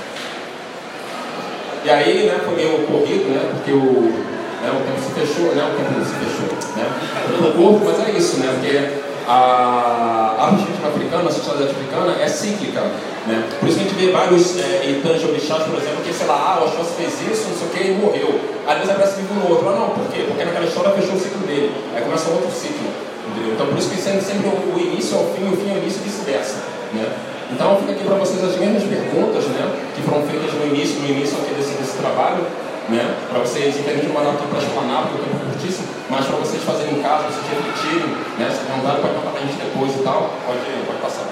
E 1.86 1.90
aí, 1.92 2.26
né, 2.26 2.42
foi 2.44 2.56
meio 2.56 2.80
corrido, 2.88 3.30
né, 3.30 3.46
porque 3.54 3.70
o, 3.70 4.10
né, 4.10 4.74
o 4.74 4.82
tempo 4.82 4.98
se 4.98 5.14
fechou, 5.14 5.54
né, 5.54 5.62
o 5.70 5.78
tempo 5.78 6.02
se 6.02 6.18
fechou, 6.18 6.50
né, 6.74 6.90
o 7.38 7.54
corpo, 7.54 7.86
mas 7.86 8.10
é 8.10 8.18
isso, 8.18 8.38
né, 8.40 8.50
porque 8.58 9.06
a 9.28 10.50
arte 10.50 10.66
africana, 10.82 11.30
a 11.30 11.32
sociedade 11.32 11.70
africana 11.70 12.18
é 12.20 12.28
cíclica, 12.28 12.82
né, 13.28 13.46
por 13.60 13.70
isso 13.70 13.78
que 13.78 13.86
a 13.86 13.88
gente 13.88 14.02
vê 14.02 14.12
vários 14.12 14.58
é, 14.58 14.98
orixás, 15.30 15.62
por 15.70 15.78
exemplo, 15.78 16.02
que, 16.04 16.12
sei 16.12 16.26
lá, 16.26 16.58
ah, 16.58 16.64
o 16.64 16.66
Oxóssi 16.66 16.94
fez 16.98 17.14
isso, 17.22 17.50
não 17.50 17.56
sei 17.56 17.68
o 17.68 17.70
que, 17.70 17.84
e 17.86 17.94
morreu, 17.94 18.40
às 18.66 18.78
vezes 18.78 18.90
aparece 18.90 19.22
vivo 19.22 19.36
no 19.36 19.52
outro, 19.52 19.70
ah, 19.70 19.76
não, 19.78 19.90
por 19.90 20.10
quê? 20.10 20.26
Porque 20.28 20.44
naquela 20.44 20.66
história 20.66 20.90
fechou 20.90 21.14
o 21.14 21.20
ciclo 21.20 21.46
dele, 21.46 21.72
aí 21.94 22.02
começa 22.02 22.32
outro 22.32 22.50
ciclo, 22.50 22.90
entendeu? 23.30 23.54
Então, 23.54 23.68
por 23.68 23.78
isso 23.78 23.92
que 23.92 24.02
sempre, 24.02 24.26
sempre 24.26 24.50
o, 24.50 24.74
o 24.74 24.80
início 24.82 25.16
ao 25.20 25.26
fim, 25.38 25.54
o 25.54 25.56
fim 25.56 25.70
ao 25.70 25.78
início 25.78 26.02
e 26.02 26.10
vice-versa, 26.10 26.58
né. 26.94 27.35
Então 27.52 27.78
fica 27.78 27.92
aqui 27.92 28.04
para 28.04 28.16
vocês 28.16 28.44
as 28.44 28.58
mesmas 28.58 28.84
perguntas, 28.84 29.46
né, 29.46 29.70
que 29.96 30.02
foram 30.02 30.26
feitas 30.26 30.54
no 30.54 30.66
início, 30.66 31.00
no 31.00 31.10
início 31.10 31.38
aqui 31.38 31.54
desse, 31.54 31.78
desse 31.78 31.98
trabalho, 31.98 32.42
né, 32.90 33.02
para 33.30 33.40
vocês 33.40 33.78
entenderem 33.78 34.10
uma 34.10 34.22
nota 34.22 34.44
para 34.50 34.60
explanar, 34.60 35.10
porque 35.10 35.22
o 35.22 35.26
tempo 35.26 35.38
é 35.38 35.54
curtíssimo, 35.54 35.88
mas 36.10 36.26
para 36.26 36.38
vocês 36.38 36.64
fazerem 36.64 36.98
em 36.98 37.02
casa, 37.02 37.30
vocês 37.30 37.46
refletirem, 37.46 38.10
né, 38.38 38.50
se 38.50 38.66
vontade 38.66 39.02
pode 39.02 39.14
contar 39.14 39.30
para 39.30 39.42
a 39.42 39.46
gente 39.46 39.58
depois 39.62 39.94
e 39.94 40.02
tal, 40.02 40.34
pode, 40.46 40.66
pode 40.86 41.00
passar. 41.02 41.26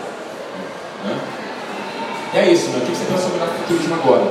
Né? 1.06 1.18
E 2.34 2.38
é 2.38 2.46
isso, 2.52 2.70
né, 2.70 2.78
o 2.78 2.86
que 2.86 2.94
você 2.94 3.06
pensa 3.06 3.24
sobre 3.26 3.42
o 3.42 3.48
futurismo 3.66 3.96
agora? 3.96 4.26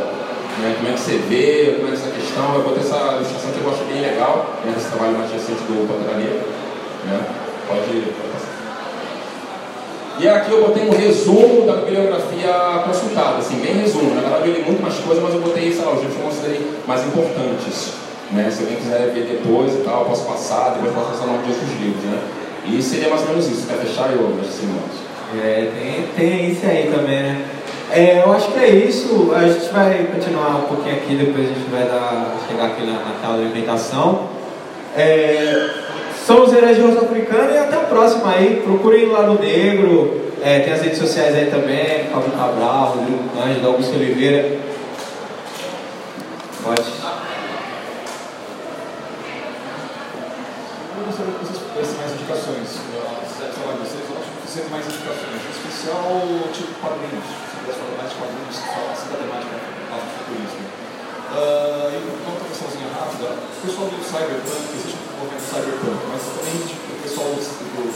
Né, 0.62 0.74
como 0.78 0.86
é 0.86 0.92
que 0.94 1.00
você 1.00 1.18
vê, 1.26 1.78
como 1.78 1.88
é 1.88 1.90
que 1.90 1.98
essa 1.98 2.10
questão, 2.10 2.54
eu 2.54 2.62
botei 2.62 2.82
essa 2.82 3.18
ilustração 3.18 3.50
que 3.50 3.59
eu 3.59 3.70
acho 3.70 3.84
bem 3.90 4.02
legal, 4.02 4.54
né, 4.64 4.70
desse 4.74 4.86
trabalho 4.90 5.18
mais 5.18 5.30
recente 5.30 5.62
do 5.66 5.82
Pantera 5.86 6.18
Negra, 6.18 6.46
né, 7.06 7.18
pode, 7.66 7.90
pode 7.90 8.30
passar. 8.34 8.41
E 10.18 10.28
aqui 10.28 10.52
eu 10.52 10.66
botei 10.66 10.86
um 10.86 10.90
resumo 10.90 11.66
da 11.66 11.76
bibliografia 11.76 12.82
consultada, 12.84 13.39
assim, 13.39 13.56
bem 13.56 13.74
resumo. 13.74 14.14
Na 14.14 14.20
verdade 14.20 14.48
eu 14.48 14.55
li 14.55 14.62
muito 14.62 14.82
mais 14.82 14.94
coisa, 14.98 15.20
mas 15.20 15.34
eu 15.34 15.40
botei, 15.40 15.72
sei 15.72 15.84
lá, 15.84 15.93
os 15.93 16.01
livros 16.01 16.16
que 16.16 16.22
eu 16.22 16.28
considerei 16.28 16.60
mais 16.86 17.06
importantes. 17.06 17.93
Né? 18.30 18.51
Se 18.51 18.62
alguém 18.62 18.76
quiser 18.76 19.10
ver 19.12 19.24
depois 19.26 19.74
e 19.74 19.78
tal, 19.78 20.01
eu 20.01 20.06
posso 20.06 20.24
passar, 20.24 20.70
depois 20.70 20.94
posso 20.94 21.10
passar 21.10 21.24
o 21.24 21.26
nome 21.28 21.44
de 21.44 21.51
outros 21.51 21.70
livros, 21.80 22.05
né? 22.05 22.18
E 22.64 22.82
seria 22.82 23.10
mais 23.10 23.22
ou 23.22 23.28
menos 23.28 23.47
isso. 23.47 23.66
Quer 23.66 23.78
fechar, 23.78 24.10
eu 24.12 24.39
assim, 24.40 24.74
É, 25.43 25.70
tem, 25.74 26.06
tem 26.16 26.51
isso 26.51 26.64
aí 26.64 26.90
também, 26.93 27.22
né? 27.22 27.44
É, 27.90 28.22
eu 28.24 28.32
acho 28.32 28.52
que 28.52 28.59
é 28.59 28.68
isso. 28.70 29.32
A 29.34 29.47
gente 29.47 29.68
vai 29.70 30.09
continuar 30.14 30.64
um 30.64 30.74
pouquinho 30.74 30.97
aqui, 30.97 31.14
depois 31.14 31.44
a 31.44 31.52
gente 31.52 31.70
vai 31.70 31.84
dar, 31.84 32.36
chegar 32.48 32.66
aqui 32.66 32.86
na, 32.86 32.93
na 32.93 33.14
tela 33.20 33.39
de 33.39 33.44
alimentação. 33.44 34.28
É, 34.97 35.68
heróis 36.54 36.78
africanos 36.78 37.54
e 37.54 37.58
até 37.58 37.76
o 37.78 37.86
próximo 37.86 38.26
aí. 38.26 38.62
Procurem 38.64 39.06
lá 39.06 39.22
no 39.22 39.38
Negro. 39.38 40.20
É, 40.42 40.58
tem 40.60 40.72
as 40.72 40.82
redes 40.82 40.98
sociais 40.98 41.36
aí 41.36 41.46
também, 41.46 42.10
Fábio 42.10 42.32
Cabral, 42.32 42.96
Rodrigo 42.96 43.30
Cândido, 43.30 43.66
Augusto 43.68 43.94
Oliveira. 43.94 44.58
Pode. 46.62 46.82
Dessem 51.76 51.96
mais 51.96 52.12
indicações. 52.12 52.68
Falar 53.42 53.76
vocês, 53.78 54.02
eu 54.10 54.16
acho 54.18 54.70
mais 54.70 54.86
indicações. 54.86 55.40
Em 55.46 55.50
especial, 55.50 56.22
tipo 56.52 56.74
quadrinhos. 56.80 57.24
Se 57.24 57.56
pudesse 57.62 57.78
falar 57.78 57.96
mais 57.98 58.10
de 58.10 58.16
quadrinhos 58.18 58.56
que 58.58 58.68
falassem 58.68 59.06
da 59.10 59.16
temática 59.22 59.54
do 59.56 60.08
futurismo. 60.18 60.62
Uh, 61.32 61.88
e 61.88 61.96
uma 61.96 62.36
questãozinha 62.44 62.92
rápida, 62.92 63.32
o 63.32 63.66
pessoal 63.66 63.88
do 63.88 64.04
Cyberpunk, 64.04 64.91
movimento 65.22 65.46
Cyberpunk, 65.46 65.98
mas 66.10 66.22
também 66.34 66.66
tipo, 66.66 66.82
o 66.90 67.02
pessoal 67.02 67.28
do, 67.30 67.42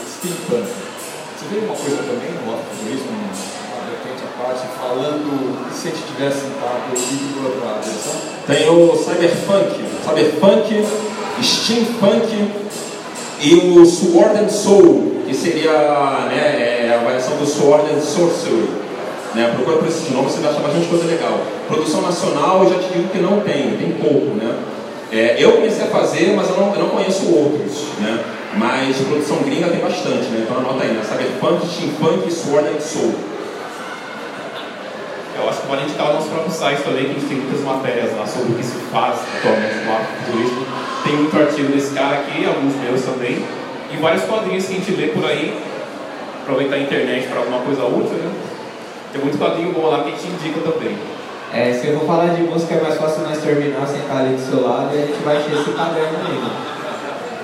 Steampunk. 0.06 0.66
Você 0.66 1.44
vê 1.50 1.66
uma 1.66 1.74
coisa 1.74 1.96
também 1.98 2.30
no 2.32 2.56
futurismo, 2.56 3.10
uma 3.10 3.82
vertente 3.90 4.22
à 4.24 4.42
parte, 4.42 4.66
falando 4.78 5.74
se 5.74 5.88
a 5.88 5.90
gente 5.90 6.02
tivesse 6.06 6.40
sentado 6.40 6.90
o 6.90 6.96
livro 6.96 7.60
para 7.60 7.76
a 7.76 7.78
direção? 7.80 8.14
Tem 8.46 8.68
o 8.70 8.96
Cyberpunk, 8.96 9.84
Cyberpunk, 10.02 10.86
Steampunk 11.42 12.50
e 13.40 13.54
o 13.54 13.84
Sword 13.84 14.44
and 14.44 14.48
Soul, 14.48 15.22
que 15.26 15.34
seria 15.34 15.72
né, 16.30 16.86
é 16.86 16.94
a 16.94 17.04
variação 17.04 17.36
do 17.36 17.46
Sword 17.46 17.90
and 17.92 18.00
Sorcery. 18.00 18.86
Né? 19.34 19.52
Procura 19.54 19.76
por 19.78 19.88
esses 19.88 20.10
nomes, 20.10 20.32
você 20.32 20.40
vai 20.40 20.50
achar 20.50 20.62
bastante 20.62 20.86
coisa 20.86 21.04
legal. 21.04 21.38
Produção 21.68 22.00
nacional, 22.00 22.64
eu 22.64 22.70
já 22.70 22.78
te 22.78 22.94
digo 22.94 23.08
que 23.08 23.18
não 23.18 23.40
tem, 23.40 23.76
tem 23.76 23.92
pouco. 24.00 24.34
Né? 24.34 24.75
É, 25.12 25.36
eu 25.38 25.52
comecei 25.52 25.84
a 25.84 25.88
fazer, 25.88 26.34
mas 26.34 26.48
eu 26.50 26.56
não, 26.56 26.74
eu 26.74 26.80
não 26.80 26.88
conheço 26.88 27.32
outros. 27.32 27.84
Né? 28.00 28.24
Mas 28.56 28.96
produção 28.98 29.38
gringa 29.38 29.68
tem 29.68 29.80
bastante, 29.80 30.26
né? 30.30 30.44
então 30.44 30.58
anota 30.58 30.82
aí, 30.82 30.90
né? 30.90 31.02
Cyberpunk, 31.02 31.66
Steampunk, 31.66 32.32
Sword 32.32 32.68
and 32.68 32.80
Soul. 32.80 33.14
Eu 35.38 35.50
acho 35.50 35.60
que 35.60 35.66
vale 35.68 35.82
indicar 35.82 36.10
o 36.10 36.14
nosso 36.14 36.28
próprio 36.28 36.50
site 36.50 36.82
também, 36.82 37.04
que 37.04 37.10
a 37.10 37.14
gente 37.14 37.26
tem 37.26 37.36
muitas 37.36 37.60
matérias 37.60 38.16
lá 38.16 38.26
sobre 38.26 38.52
o 38.52 38.54
que 38.56 38.64
se 38.64 38.78
faz 38.90 39.20
atualmente 39.36 39.74
no 39.84 40.32
turismo. 40.32 40.66
Tem 41.04 41.12
muito 41.12 41.38
artigo 41.38 41.72
desse 41.72 41.94
cara 41.94 42.16
aqui, 42.16 42.46
alguns 42.46 42.74
meus 42.76 43.02
também, 43.02 43.44
e 43.92 43.96
vários 43.98 44.24
quadrinhos 44.24 44.64
que 44.64 44.72
a 44.72 44.76
gente 44.76 44.90
lê 44.92 45.08
por 45.08 45.24
aí, 45.26 45.54
aproveitar 46.42 46.76
a 46.76 46.78
internet 46.80 47.28
para 47.28 47.40
alguma 47.40 47.60
coisa 47.60 47.84
útil, 47.84 48.16
né? 48.16 48.32
Tem 49.12 49.20
muito 49.20 49.38
quadrinho 49.38 49.72
bom 49.72 49.88
lá 49.88 50.02
que 50.02 50.08
a 50.08 50.12
gente 50.12 50.26
indica 50.26 50.60
também. 50.60 50.96
É, 51.54 51.72
se 51.72 51.86
eu 51.86 51.98
vou 51.98 52.06
falar 52.06 52.34
de 52.34 52.42
música 52.42 52.74
é 52.74 52.80
mais 52.80 52.96
fácil 52.96 53.22
nós 53.22 53.38
terminar, 53.38 53.86
sentar 53.86 54.18
ali 54.18 54.34
do 54.34 54.50
seu 54.50 54.66
lado 54.66 54.94
e 54.94 55.02
a 55.02 55.06
gente 55.06 55.22
vai 55.24 55.36
encher 55.36 55.54
esse 55.54 55.70
caderno 55.70 56.18
aí. 56.28 56.34
Né? 56.34 56.50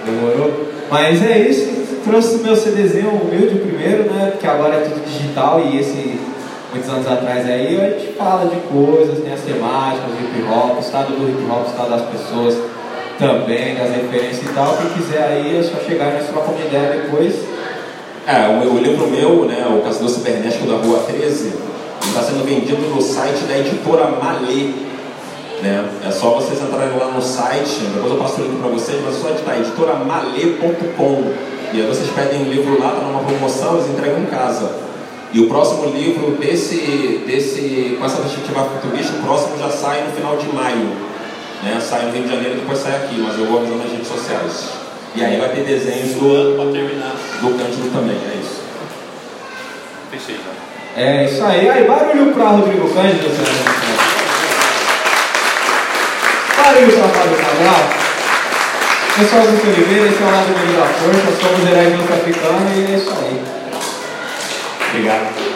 Demorou? 0.04 0.66
Mas 0.90 1.22
é 1.24 1.38
isso, 1.38 2.00
trouxe 2.04 2.42
meu 2.42 2.54
CDzinho 2.56 3.10
humilde 3.10 3.54
primeiro, 3.60 4.04
né? 4.04 4.34
Que 4.38 4.46
agora 4.46 4.74
é 4.74 4.80
tudo 4.80 5.04
digital 5.06 5.60
e 5.60 5.78
esse 5.78 6.20
muitos 6.72 6.90
anos 6.90 7.06
atrás 7.06 7.46
aí 7.46 7.80
a 7.80 7.90
gente 7.90 8.14
fala 8.14 8.46
de 8.46 8.56
coisas, 8.62 9.22
tem 9.22 9.32
as 9.32 9.40
temáticas, 9.40 10.10
hip 10.20 10.42
hop, 10.50 10.76
o 10.76 10.80
estado 10.80 11.12
do 11.12 11.28
hip 11.28 11.50
hop, 11.50 11.66
o 11.66 11.70
estado 11.70 11.90
das 11.90 12.02
pessoas 12.02 12.56
também, 13.18 13.74
das 13.74 13.90
referências 13.90 14.42
e 14.42 14.54
tal. 14.54 14.76
Quem 14.76 14.90
quiser 14.90 15.22
aí 15.22 15.58
é 15.58 15.62
só 15.62 15.78
chegar 15.86 16.10
e 16.10 16.14
nós 16.14 16.26
trocamos 16.26 16.60
uma 16.60 16.66
ideia 16.66 17.02
depois. 17.02 17.34
É, 18.26 18.48
o, 18.48 18.74
o 18.74 18.78
livro 18.78 19.08
meu, 19.08 19.44
né, 19.44 19.66
o 19.68 19.82
Caçador 19.82 20.08
Cibernético 20.08 20.66
da 20.66 20.76
Rua 20.76 21.04
13, 21.06 21.52
está 22.08 22.22
sendo 22.22 22.44
vendido 22.44 22.82
no 22.88 23.00
site 23.00 23.44
da 23.44 23.58
editora 23.58 24.08
Malê. 24.08 24.70
Né? 25.62 25.88
É 26.06 26.10
só 26.10 26.30
vocês 26.30 26.60
entrarem 26.60 26.98
lá 26.98 27.06
no 27.06 27.22
site, 27.22 27.80
depois 27.94 28.12
eu 28.12 28.18
passo 28.18 28.40
o 28.40 28.44
link 28.44 28.58
para 28.60 28.68
vocês, 28.70 29.00
mas 29.04 29.16
é 29.16 29.18
só 29.18 29.30
editar 29.30 29.56
editoramalê.com. 29.58 31.32
E 31.72 31.80
aí 31.80 31.86
vocês 31.86 32.10
pedem 32.10 32.42
o 32.42 32.50
livro 32.50 32.78
lá, 32.80 32.88
está 32.92 33.02
numa 33.02 33.20
promoção, 33.20 33.76
eles 33.76 33.88
entregam 33.88 34.20
em 34.20 34.26
casa. 34.26 34.70
E 35.32 35.40
o 35.40 35.48
próximo 35.48 35.86
livro 35.86 36.32
desse, 36.32 37.22
desse, 37.26 37.96
com 37.98 38.04
essa 38.04 38.20
perspectiva 38.20 38.64
futurista, 38.64 39.16
o 39.16 39.22
próximo 39.22 39.56
já 39.58 39.70
sai 39.70 40.04
no 40.04 40.12
final 40.12 40.36
de 40.36 40.46
maio. 40.52 40.90
Né? 41.62 41.80
Sai 41.80 42.06
no 42.06 42.12
Rio 42.12 42.24
de 42.24 42.28
Janeiro 42.28 42.56
e 42.56 42.60
depois 42.60 42.78
sai 42.78 42.96
aqui, 42.96 43.18
mas 43.18 43.38
eu 43.38 43.46
vou 43.46 43.60
avisando 43.60 43.78
nas 43.78 43.92
redes 43.92 44.08
sociais. 44.08 44.68
E 45.14 45.24
aí 45.24 45.38
vai 45.38 45.50
ter 45.50 45.64
desenhos 45.64 46.14
do, 46.14 46.56
do 46.56 47.58
Cândido 47.58 47.90
também, 47.92 48.16
é 48.16 48.40
isso. 48.40 48.61
É 50.96 51.24
isso 51.24 51.42
aí. 51.44 51.68
Aí, 51.68 51.84
barulho 51.84 52.32
para 52.32 52.48
Rodrigo 52.48 52.88
Cândido. 52.92 53.28
Barulho 56.56 56.92
para 56.92 57.08
Fábio 57.08 57.36
Cabral. 57.36 58.02
Eu 59.18 59.28
sou 59.28 59.38
Augusto 59.40 59.66
Oliveira, 59.68 60.06
esse 60.06 60.22
é 60.22 60.26
o 60.26 60.30
lado 60.30 60.48
meio 60.48 60.78
da 60.78 60.86
força, 60.86 61.40
somos 61.40 61.70
heróis 61.70 61.94
do 61.94 62.14
africano 62.14 62.70
e 62.74 62.92
é 62.92 62.96
isso 62.96 63.10
aí. 63.10 63.42
Obrigado. 64.88 65.51